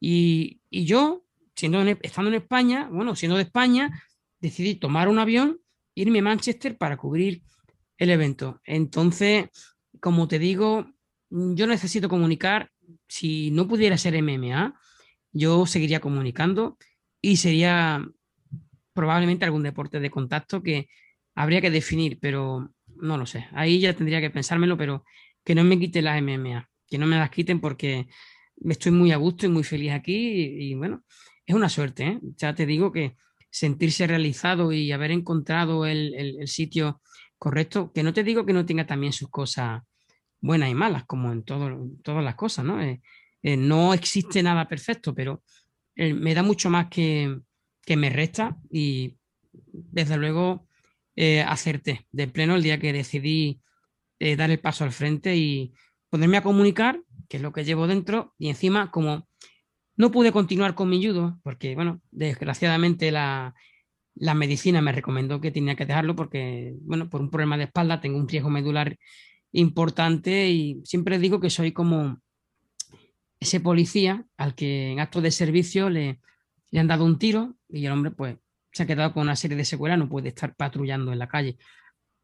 Y, 0.00 0.60
y 0.70 0.84
yo, 0.84 1.24
siendo 1.54 1.82
estando 2.02 2.30
en 2.30 2.34
España, 2.34 2.88
bueno, 2.90 3.14
siendo 3.14 3.36
de 3.36 3.44
España, 3.44 4.02
decidí 4.40 4.74
tomar 4.74 5.08
un 5.08 5.18
avión, 5.18 5.60
irme 5.94 6.18
a 6.18 6.22
Manchester 6.22 6.76
para 6.76 6.96
cubrir 6.96 7.42
el 7.98 8.10
evento. 8.10 8.60
Entonces, 8.64 9.46
como 10.00 10.28
te 10.28 10.38
digo, 10.38 10.86
yo 11.30 11.66
necesito 11.66 12.08
comunicar. 12.08 12.70
Si 13.08 13.50
no 13.50 13.68
pudiera 13.68 13.98
ser 13.98 14.20
MMA, 14.22 14.78
yo 15.32 15.66
seguiría 15.66 16.00
comunicando 16.00 16.78
y 17.20 17.36
sería 17.36 18.04
probablemente 18.92 19.44
algún 19.44 19.62
deporte 19.62 20.00
de 20.00 20.10
contacto 20.10 20.62
que 20.62 20.88
habría 21.34 21.60
que 21.60 21.70
definir, 21.70 22.18
pero 22.20 22.72
no 22.86 23.18
lo 23.18 23.26
sé. 23.26 23.46
Ahí 23.52 23.80
ya 23.80 23.94
tendría 23.94 24.20
que 24.20 24.30
pensármelo, 24.30 24.76
pero 24.76 25.04
que 25.44 25.54
no 25.54 25.64
me 25.64 25.78
quiten 25.78 26.04
las 26.04 26.22
MMA, 26.22 26.70
que 26.88 26.98
no 26.98 27.06
me 27.06 27.16
las 27.16 27.30
quiten 27.30 27.60
porque 27.60 28.06
estoy 28.64 28.92
muy 28.92 29.12
a 29.12 29.16
gusto 29.16 29.46
y 29.46 29.48
muy 29.48 29.64
feliz 29.64 29.92
aquí 29.92 30.14
y, 30.14 30.74
bueno, 30.74 31.04
es 31.44 31.54
una 31.54 31.68
suerte. 31.68 32.04
¿eh? 32.04 32.20
Ya 32.36 32.54
te 32.54 32.66
digo 32.66 32.92
que 32.92 33.16
sentirse 33.50 34.06
realizado 34.06 34.72
y 34.72 34.90
haber 34.92 35.10
encontrado 35.10 35.86
el, 35.86 36.46
sitio 36.46 37.00
correcto, 37.38 37.92
que 37.92 38.02
no 38.02 38.12
te 38.12 38.24
digo 38.24 38.46
que 38.46 38.52
no 38.52 38.64
tenga 38.64 38.86
también 38.86 39.12
sus 39.12 39.28
cosas 39.28 39.82
buenas 40.44 40.70
y 40.70 40.74
malas, 40.74 41.04
como 41.06 41.32
en 41.32 41.42
todo, 41.42 41.88
todas 42.02 42.22
las 42.22 42.34
cosas, 42.34 42.66
¿no? 42.66 42.80
Eh, 42.82 43.00
eh, 43.42 43.56
no 43.56 43.94
existe 43.94 44.42
nada 44.42 44.68
perfecto, 44.68 45.14
pero 45.14 45.42
eh, 45.96 46.12
me 46.12 46.34
da 46.34 46.42
mucho 46.42 46.68
más 46.68 46.88
que, 46.88 47.40
me 47.96 48.10
resta 48.10 48.56
y 48.70 49.16
desde 49.52 50.16
luego 50.16 50.66
acerté 51.46 52.06
de 52.10 52.26
pleno 52.26 52.56
el 52.56 52.62
día 52.62 52.78
que 52.78 52.92
decidí 52.92 53.60
dar 54.18 54.50
el 54.50 54.58
paso 54.58 54.84
al 54.84 54.90
frente 54.90 55.36
y 55.36 55.72
ponerme 56.10 56.38
a 56.38 56.42
comunicar, 56.42 57.00
que 57.28 57.36
es 57.36 57.42
lo 57.42 57.52
que 57.52 57.64
llevo 57.64 57.86
dentro, 57.86 58.34
y 58.38 58.48
encima 58.48 58.90
como 58.90 59.28
no 59.96 60.10
pude 60.10 60.32
continuar 60.32 60.74
con 60.74 60.88
mi 60.88 61.04
judo 61.04 61.38
porque, 61.42 61.74
bueno, 61.74 62.00
desgraciadamente 62.10 63.12
la, 63.12 63.54
medicina 64.16 64.80
me 64.80 64.92
recomendó 64.92 65.40
que 65.40 65.50
tenía 65.50 65.76
que 65.76 65.86
dejarlo 65.86 66.16
porque, 66.16 66.74
bueno, 66.80 67.08
por 67.08 67.20
un 67.20 67.30
problema 67.30 67.58
de 67.58 67.64
espalda 67.64 68.00
tengo 68.00 68.18
un 68.18 68.28
riesgo 68.28 68.50
medular 68.50 68.96
importante 69.54 70.48
y 70.48 70.82
siempre 70.84 71.18
digo 71.18 71.40
que 71.40 71.48
soy 71.48 71.72
como 71.72 72.20
ese 73.38 73.60
policía 73.60 74.26
al 74.36 74.54
que 74.54 74.90
en 74.90 75.00
acto 75.00 75.20
de 75.20 75.30
servicio 75.30 75.90
le, 75.90 76.20
le 76.70 76.80
han 76.80 76.88
dado 76.88 77.04
un 77.04 77.18
tiro 77.18 77.56
y 77.68 77.86
el 77.86 77.92
hombre 77.92 78.10
pues 78.10 78.36
se 78.72 78.82
ha 78.82 78.86
quedado 78.86 79.12
con 79.12 79.22
una 79.22 79.36
serie 79.36 79.56
de 79.56 79.64
secuelas, 79.64 79.98
no 79.98 80.08
puede 80.08 80.28
estar 80.28 80.56
patrullando 80.56 81.12
en 81.12 81.20
la 81.20 81.28
calle. 81.28 81.56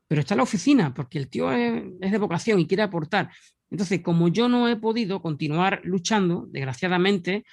Pero 0.09 0.23
está 0.23 0.35
en 0.35 0.39
la 0.39 0.43
oficina 0.43 0.93
porque 0.93 1.19
el 1.19 1.29
tío 1.29 1.53
es, 1.53 1.85
es 2.01 2.11
de 2.11 2.19
vocación 2.19 2.59
y 2.59 2.67
quiere 2.67 2.83
aportar. 2.83 3.31
Entonces, 3.71 4.01
como 4.03 4.27
yo 4.27 4.49
no 4.49 4.69
he 4.69 4.75
podido 4.77 5.23
continuar 5.23 5.81
luchando, 5.85 6.47
desgraciadamente, 6.51 7.45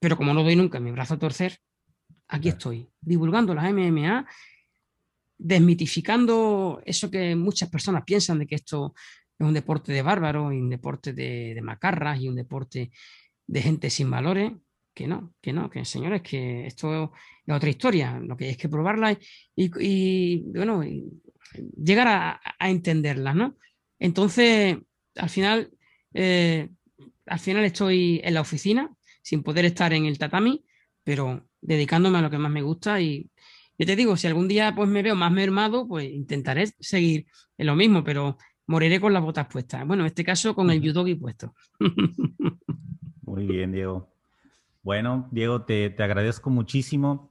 pero 0.00 0.16
como 0.16 0.32
no 0.32 0.42
doy 0.42 0.56
nunca 0.56 0.80
mi 0.80 0.90
brazo 0.90 1.14
a 1.14 1.18
torcer, 1.18 1.58
aquí 2.28 2.48
estoy, 2.48 2.88
divulgando 3.02 3.54
las 3.54 3.70
MMA, 3.70 4.26
desmitificando 5.38 6.82
eso 6.84 7.10
que 7.10 7.36
muchas 7.36 7.70
personas 7.70 8.02
piensan 8.04 8.40
de 8.40 8.46
que 8.46 8.56
esto 8.56 8.94
es 9.38 9.46
un 9.46 9.54
deporte 9.54 9.92
de 9.92 10.02
bárbaros 10.02 10.52
y 10.52 10.56
un 10.56 10.68
deporte 10.68 11.12
de, 11.12 11.58
macarras 11.62 12.20
y 12.20 12.28
un 12.28 12.34
deporte 12.34 12.90
de 13.46 13.62
gente 13.62 13.88
sin 13.88 14.10
valores, 14.10 14.52
que 14.92 15.06
no, 15.06 15.34
que 15.40 15.52
no, 15.52 15.70
que 15.70 15.84
señores, 15.84 16.22
que 16.22 16.66
esto 16.66 17.14
es 17.46 17.54
otra 17.54 17.70
historia, 17.70 18.18
lo 18.18 18.36
que 18.36 18.46
hay 18.46 18.50
es 18.50 18.56
que 18.56 18.68
probarla 18.68 19.16
y, 19.54 20.42
bueno, 20.52 20.82
llegar 21.82 22.08
a, 22.08 22.40
a, 22.58 22.68
entenderla, 22.68 23.32
¿no? 23.32 23.56
Entonces, 23.98 24.76
al 25.14 25.30
final, 25.30 25.70
eh, 26.14 26.68
al 27.26 27.38
final 27.38 27.64
estoy 27.64 28.20
en 28.24 28.34
la 28.34 28.40
oficina, 28.40 28.92
sin 29.22 29.42
poder 29.42 29.64
estar 29.64 29.92
en 29.92 30.06
el 30.06 30.18
tatami, 30.18 30.64
pero 31.04 31.48
dedicándome 31.60 32.18
a 32.18 32.22
lo 32.22 32.30
que 32.30 32.38
más 32.38 32.50
me 32.50 32.62
gusta 32.62 33.00
y 33.00 33.30
yo 33.78 33.86
te 33.86 33.96
digo, 33.96 34.16
si 34.16 34.26
algún 34.26 34.48
día 34.48 34.74
pues 34.74 34.88
me 34.88 35.02
veo 35.02 35.14
más 35.14 35.32
mermado, 35.32 35.86
pues 35.86 36.10
intentaré 36.10 36.66
seguir 36.80 37.26
en 37.56 37.66
lo 37.66 37.76
mismo, 37.76 38.04
pero 38.04 38.36
moriré 38.66 39.00
con 39.00 39.12
las 39.12 39.22
botas 39.22 39.46
puestas. 39.46 39.86
Bueno, 39.86 40.02
en 40.02 40.08
este 40.08 40.24
caso 40.24 40.54
con 40.54 40.70
el 40.70 40.80
judogi 40.80 41.14
puesto. 41.14 41.54
Muy 43.22 43.46
bien, 43.46 43.72
Diego. 43.72 44.08
Bueno, 44.82 45.28
Diego, 45.30 45.62
te, 45.62 45.94
agradezco 45.98 46.50
muchísimo. 46.50 47.30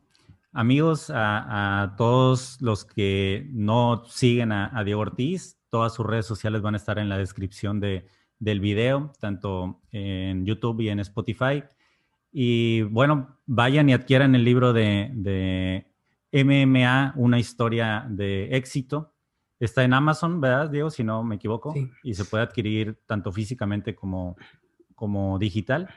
Amigos, 0.53 1.11
a, 1.13 1.93
todos 1.97 2.57
los 2.61 2.85
que 2.85 3.47
no 3.51 4.03
siguen 4.05 4.51
a 4.51 4.83
Diego 4.83 5.01
Ortiz, 5.01 5.57
Todas 5.69 5.93
sus 5.93 6.05
redes 6.05 6.25
sociales 6.25 6.61
van 6.61 6.75
a 6.75 6.77
estar 6.77 6.97
en 6.97 7.09
la 7.09 7.17
descripción 7.17 7.81
de, 7.81 8.07
del 8.39 8.61
video, 8.61 9.11
tanto 9.19 9.81
en 9.91 10.45
YouTube 10.45 10.79
y 10.81 10.89
en 10.89 10.99
Spotify. 10.99 11.63
Y 12.31 12.83
bueno, 12.83 13.37
vayan 13.45 13.89
y 13.89 13.93
adquieran 13.93 14.33
el 14.35 14.45
libro 14.45 14.71
de, 14.71 15.86
MMA, 16.31 17.13
una 17.15 17.39
historia 17.39 18.05
de 18.09 18.55
éxito. 18.55 19.13
Está 19.59 19.83
en 19.83 19.93
Amazon, 19.93 20.39
¿verdad, 20.39 20.69
Diego? 20.69 20.89
Si 20.89 21.03
no 21.03 21.23
me 21.23 21.35
equivoco. 21.35 21.73
Y 22.03 22.13
se 22.13 22.25
puede 22.25 22.43
adquirir 22.43 22.99
tanto 23.05 23.31
físicamente 23.31 23.95
como, 23.95 24.37
como 24.93 25.39
digital. 25.39 25.89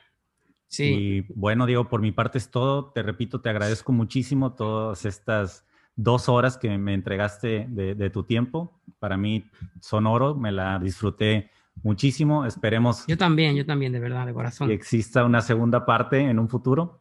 Sí. 0.66 0.84
Y 0.84 1.20
bueno, 1.34 1.66
Diego, 1.66 1.88
por 1.88 2.00
mi 2.00 2.12
parte 2.12 2.38
es 2.38 2.50
todo. 2.50 2.92
Te 2.92 3.02
repito, 3.02 3.40
te 3.40 3.50
agradezco 3.50 3.92
muchísimo 3.92 4.54
todas 4.54 5.04
estas 5.04 5.66
dos 5.96 6.28
horas 6.28 6.56
que 6.56 6.78
me 6.78 6.94
entregaste 6.94 7.66
de, 7.68 8.10
tu 8.10 8.24
tiempo. 8.24 8.80
Para 8.98 9.16
mí 9.16 9.44
son 9.80 10.06
oro, 10.06 10.34
me 10.34 10.52
la 10.52 10.78
disfruté 10.78 11.50
muchísimo. 11.82 12.46
Esperemos. 12.46 13.04
Yo 13.06 13.18
también, 13.18 13.56
yo 13.56 13.66
también, 13.66 13.92
de 13.92 14.00
verdad, 14.00 14.26
de 14.26 14.32
corazón. 14.32 14.68
Que 14.68 14.74
exista 14.74 15.24
una 15.24 15.42
segunda 15.42 15.84
parte 15.84 16.20
en 16.20 16.38
un 16.38 16.48
futuro. 16.48 17.00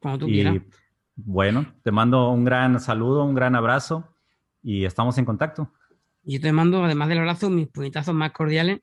Cuando 0.00 0.26
tú 0.26 0.26
quieras. 0.26 0.56
Bueno, 1.24 1.74
te 1.82 1.90
mando 1.90 2.30
un 2.30 2.44
gran 2.44 2.80
saludo, 2.80 3.24
un 3.24 3.34
gran 3.34 3.54
abrazo 3.54 4.14
y 4.62 4.84
estamos 4.84 5.18
en 5.18 5.24
contacto. 5.24 5.72
Yo 6.22 6.40
te 6.40 6.52
mando, 6.52 6.84
además 6.84 7.08
del 7.08 7.18
abrazo, 7.18 7.50
mis 7.50 7.68
puñetazos 7.68 8.14
más 8.14 8.32
cordiales. 8.32 8.80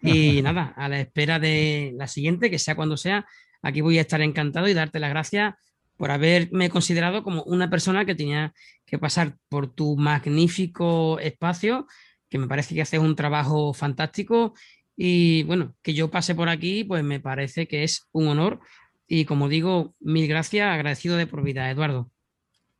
Y 0.00 0.42
nada, 0.42 0.74
a 0.76 0.88
la 0.88 1.00
espera 1.00 1.38
de 1.38 1.92
la 1.96 2.06
siguiente, 2.06 2.50
que 2.50 2.58
sea 2.58 2.76
cuando 2.76 2.96
sea, 2.96 3.26
aquí 3.62 3.80
voy 3.80 3.98
a 3.98 4.02
estar 4.02 4.20
encantado 4.20 4.68
y 4.68 4.74
darte 4.74 5.00
las 5.00 5.10
gracias 5.10 5.54
por 5.96 6.10
haberme 6.10 6.70
considerado 6.70 7.22
como 7.22 7.42
una 7.44 7.70
persona 7.70 8.04
que 8.04 8.14
tenía 8.14 8.52
que 8.86 8.98
pasar 8.98 9.36
por 9.48 9.68
tu 9.68 9.96
magnífico 9.96 11.18
espacio, 11.18 11.86
que 12.28 12.38
me 12.38 12.48
parece 12.48 12.74
que 12.74 12.82
haces 12.82 13.00
un 13.00 13.16
trabajo 13.16 13.72
fantástico 13.72 14.54
y 14.96 15.42
bueno, 15.44 15.74
que 15.82 15.94
yo 15.94 16.10
pase 16.10 16.34
por 16.34 16.48
aquí, 16.48 16.84
pues 16.84 17.02
me 17.04 17.20
parece 17.20 17.66
que 17.66 17.84
es 17.84 18.08
un 18.12 18.28
honor 18.28 18.60
y 19.06 19.24
como 19.24 19.48
digo, 19.48 19.94
mil 20.00 20.28
gracias, 20.28 20.72
agradecido 20.72 21.16
de 21.16 21.26
por 21.26 21.42
vida, 21.42 21.70
Eduardo. 21.70 22.10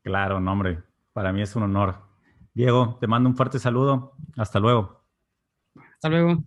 Claro, 0.03 0.41
no, 0.41 0.53
hombre, 0.53 0.83
para 1.13 1.33
mí 1.33 1.43
es 1.43 1.55
un 1.57 1.65
honor. 1.65 2.03
Diego, 2.55 2.99
te 3.01 3.07
mando 3.07 3.29
un 3.29 3.37
fuerte 3.37 3.59
saludo. 3.59 4.15
Hasta 4.37 4.61
luego. 4.61 5.05
Hasta 5.95 6.09
luego. 6.09 6.45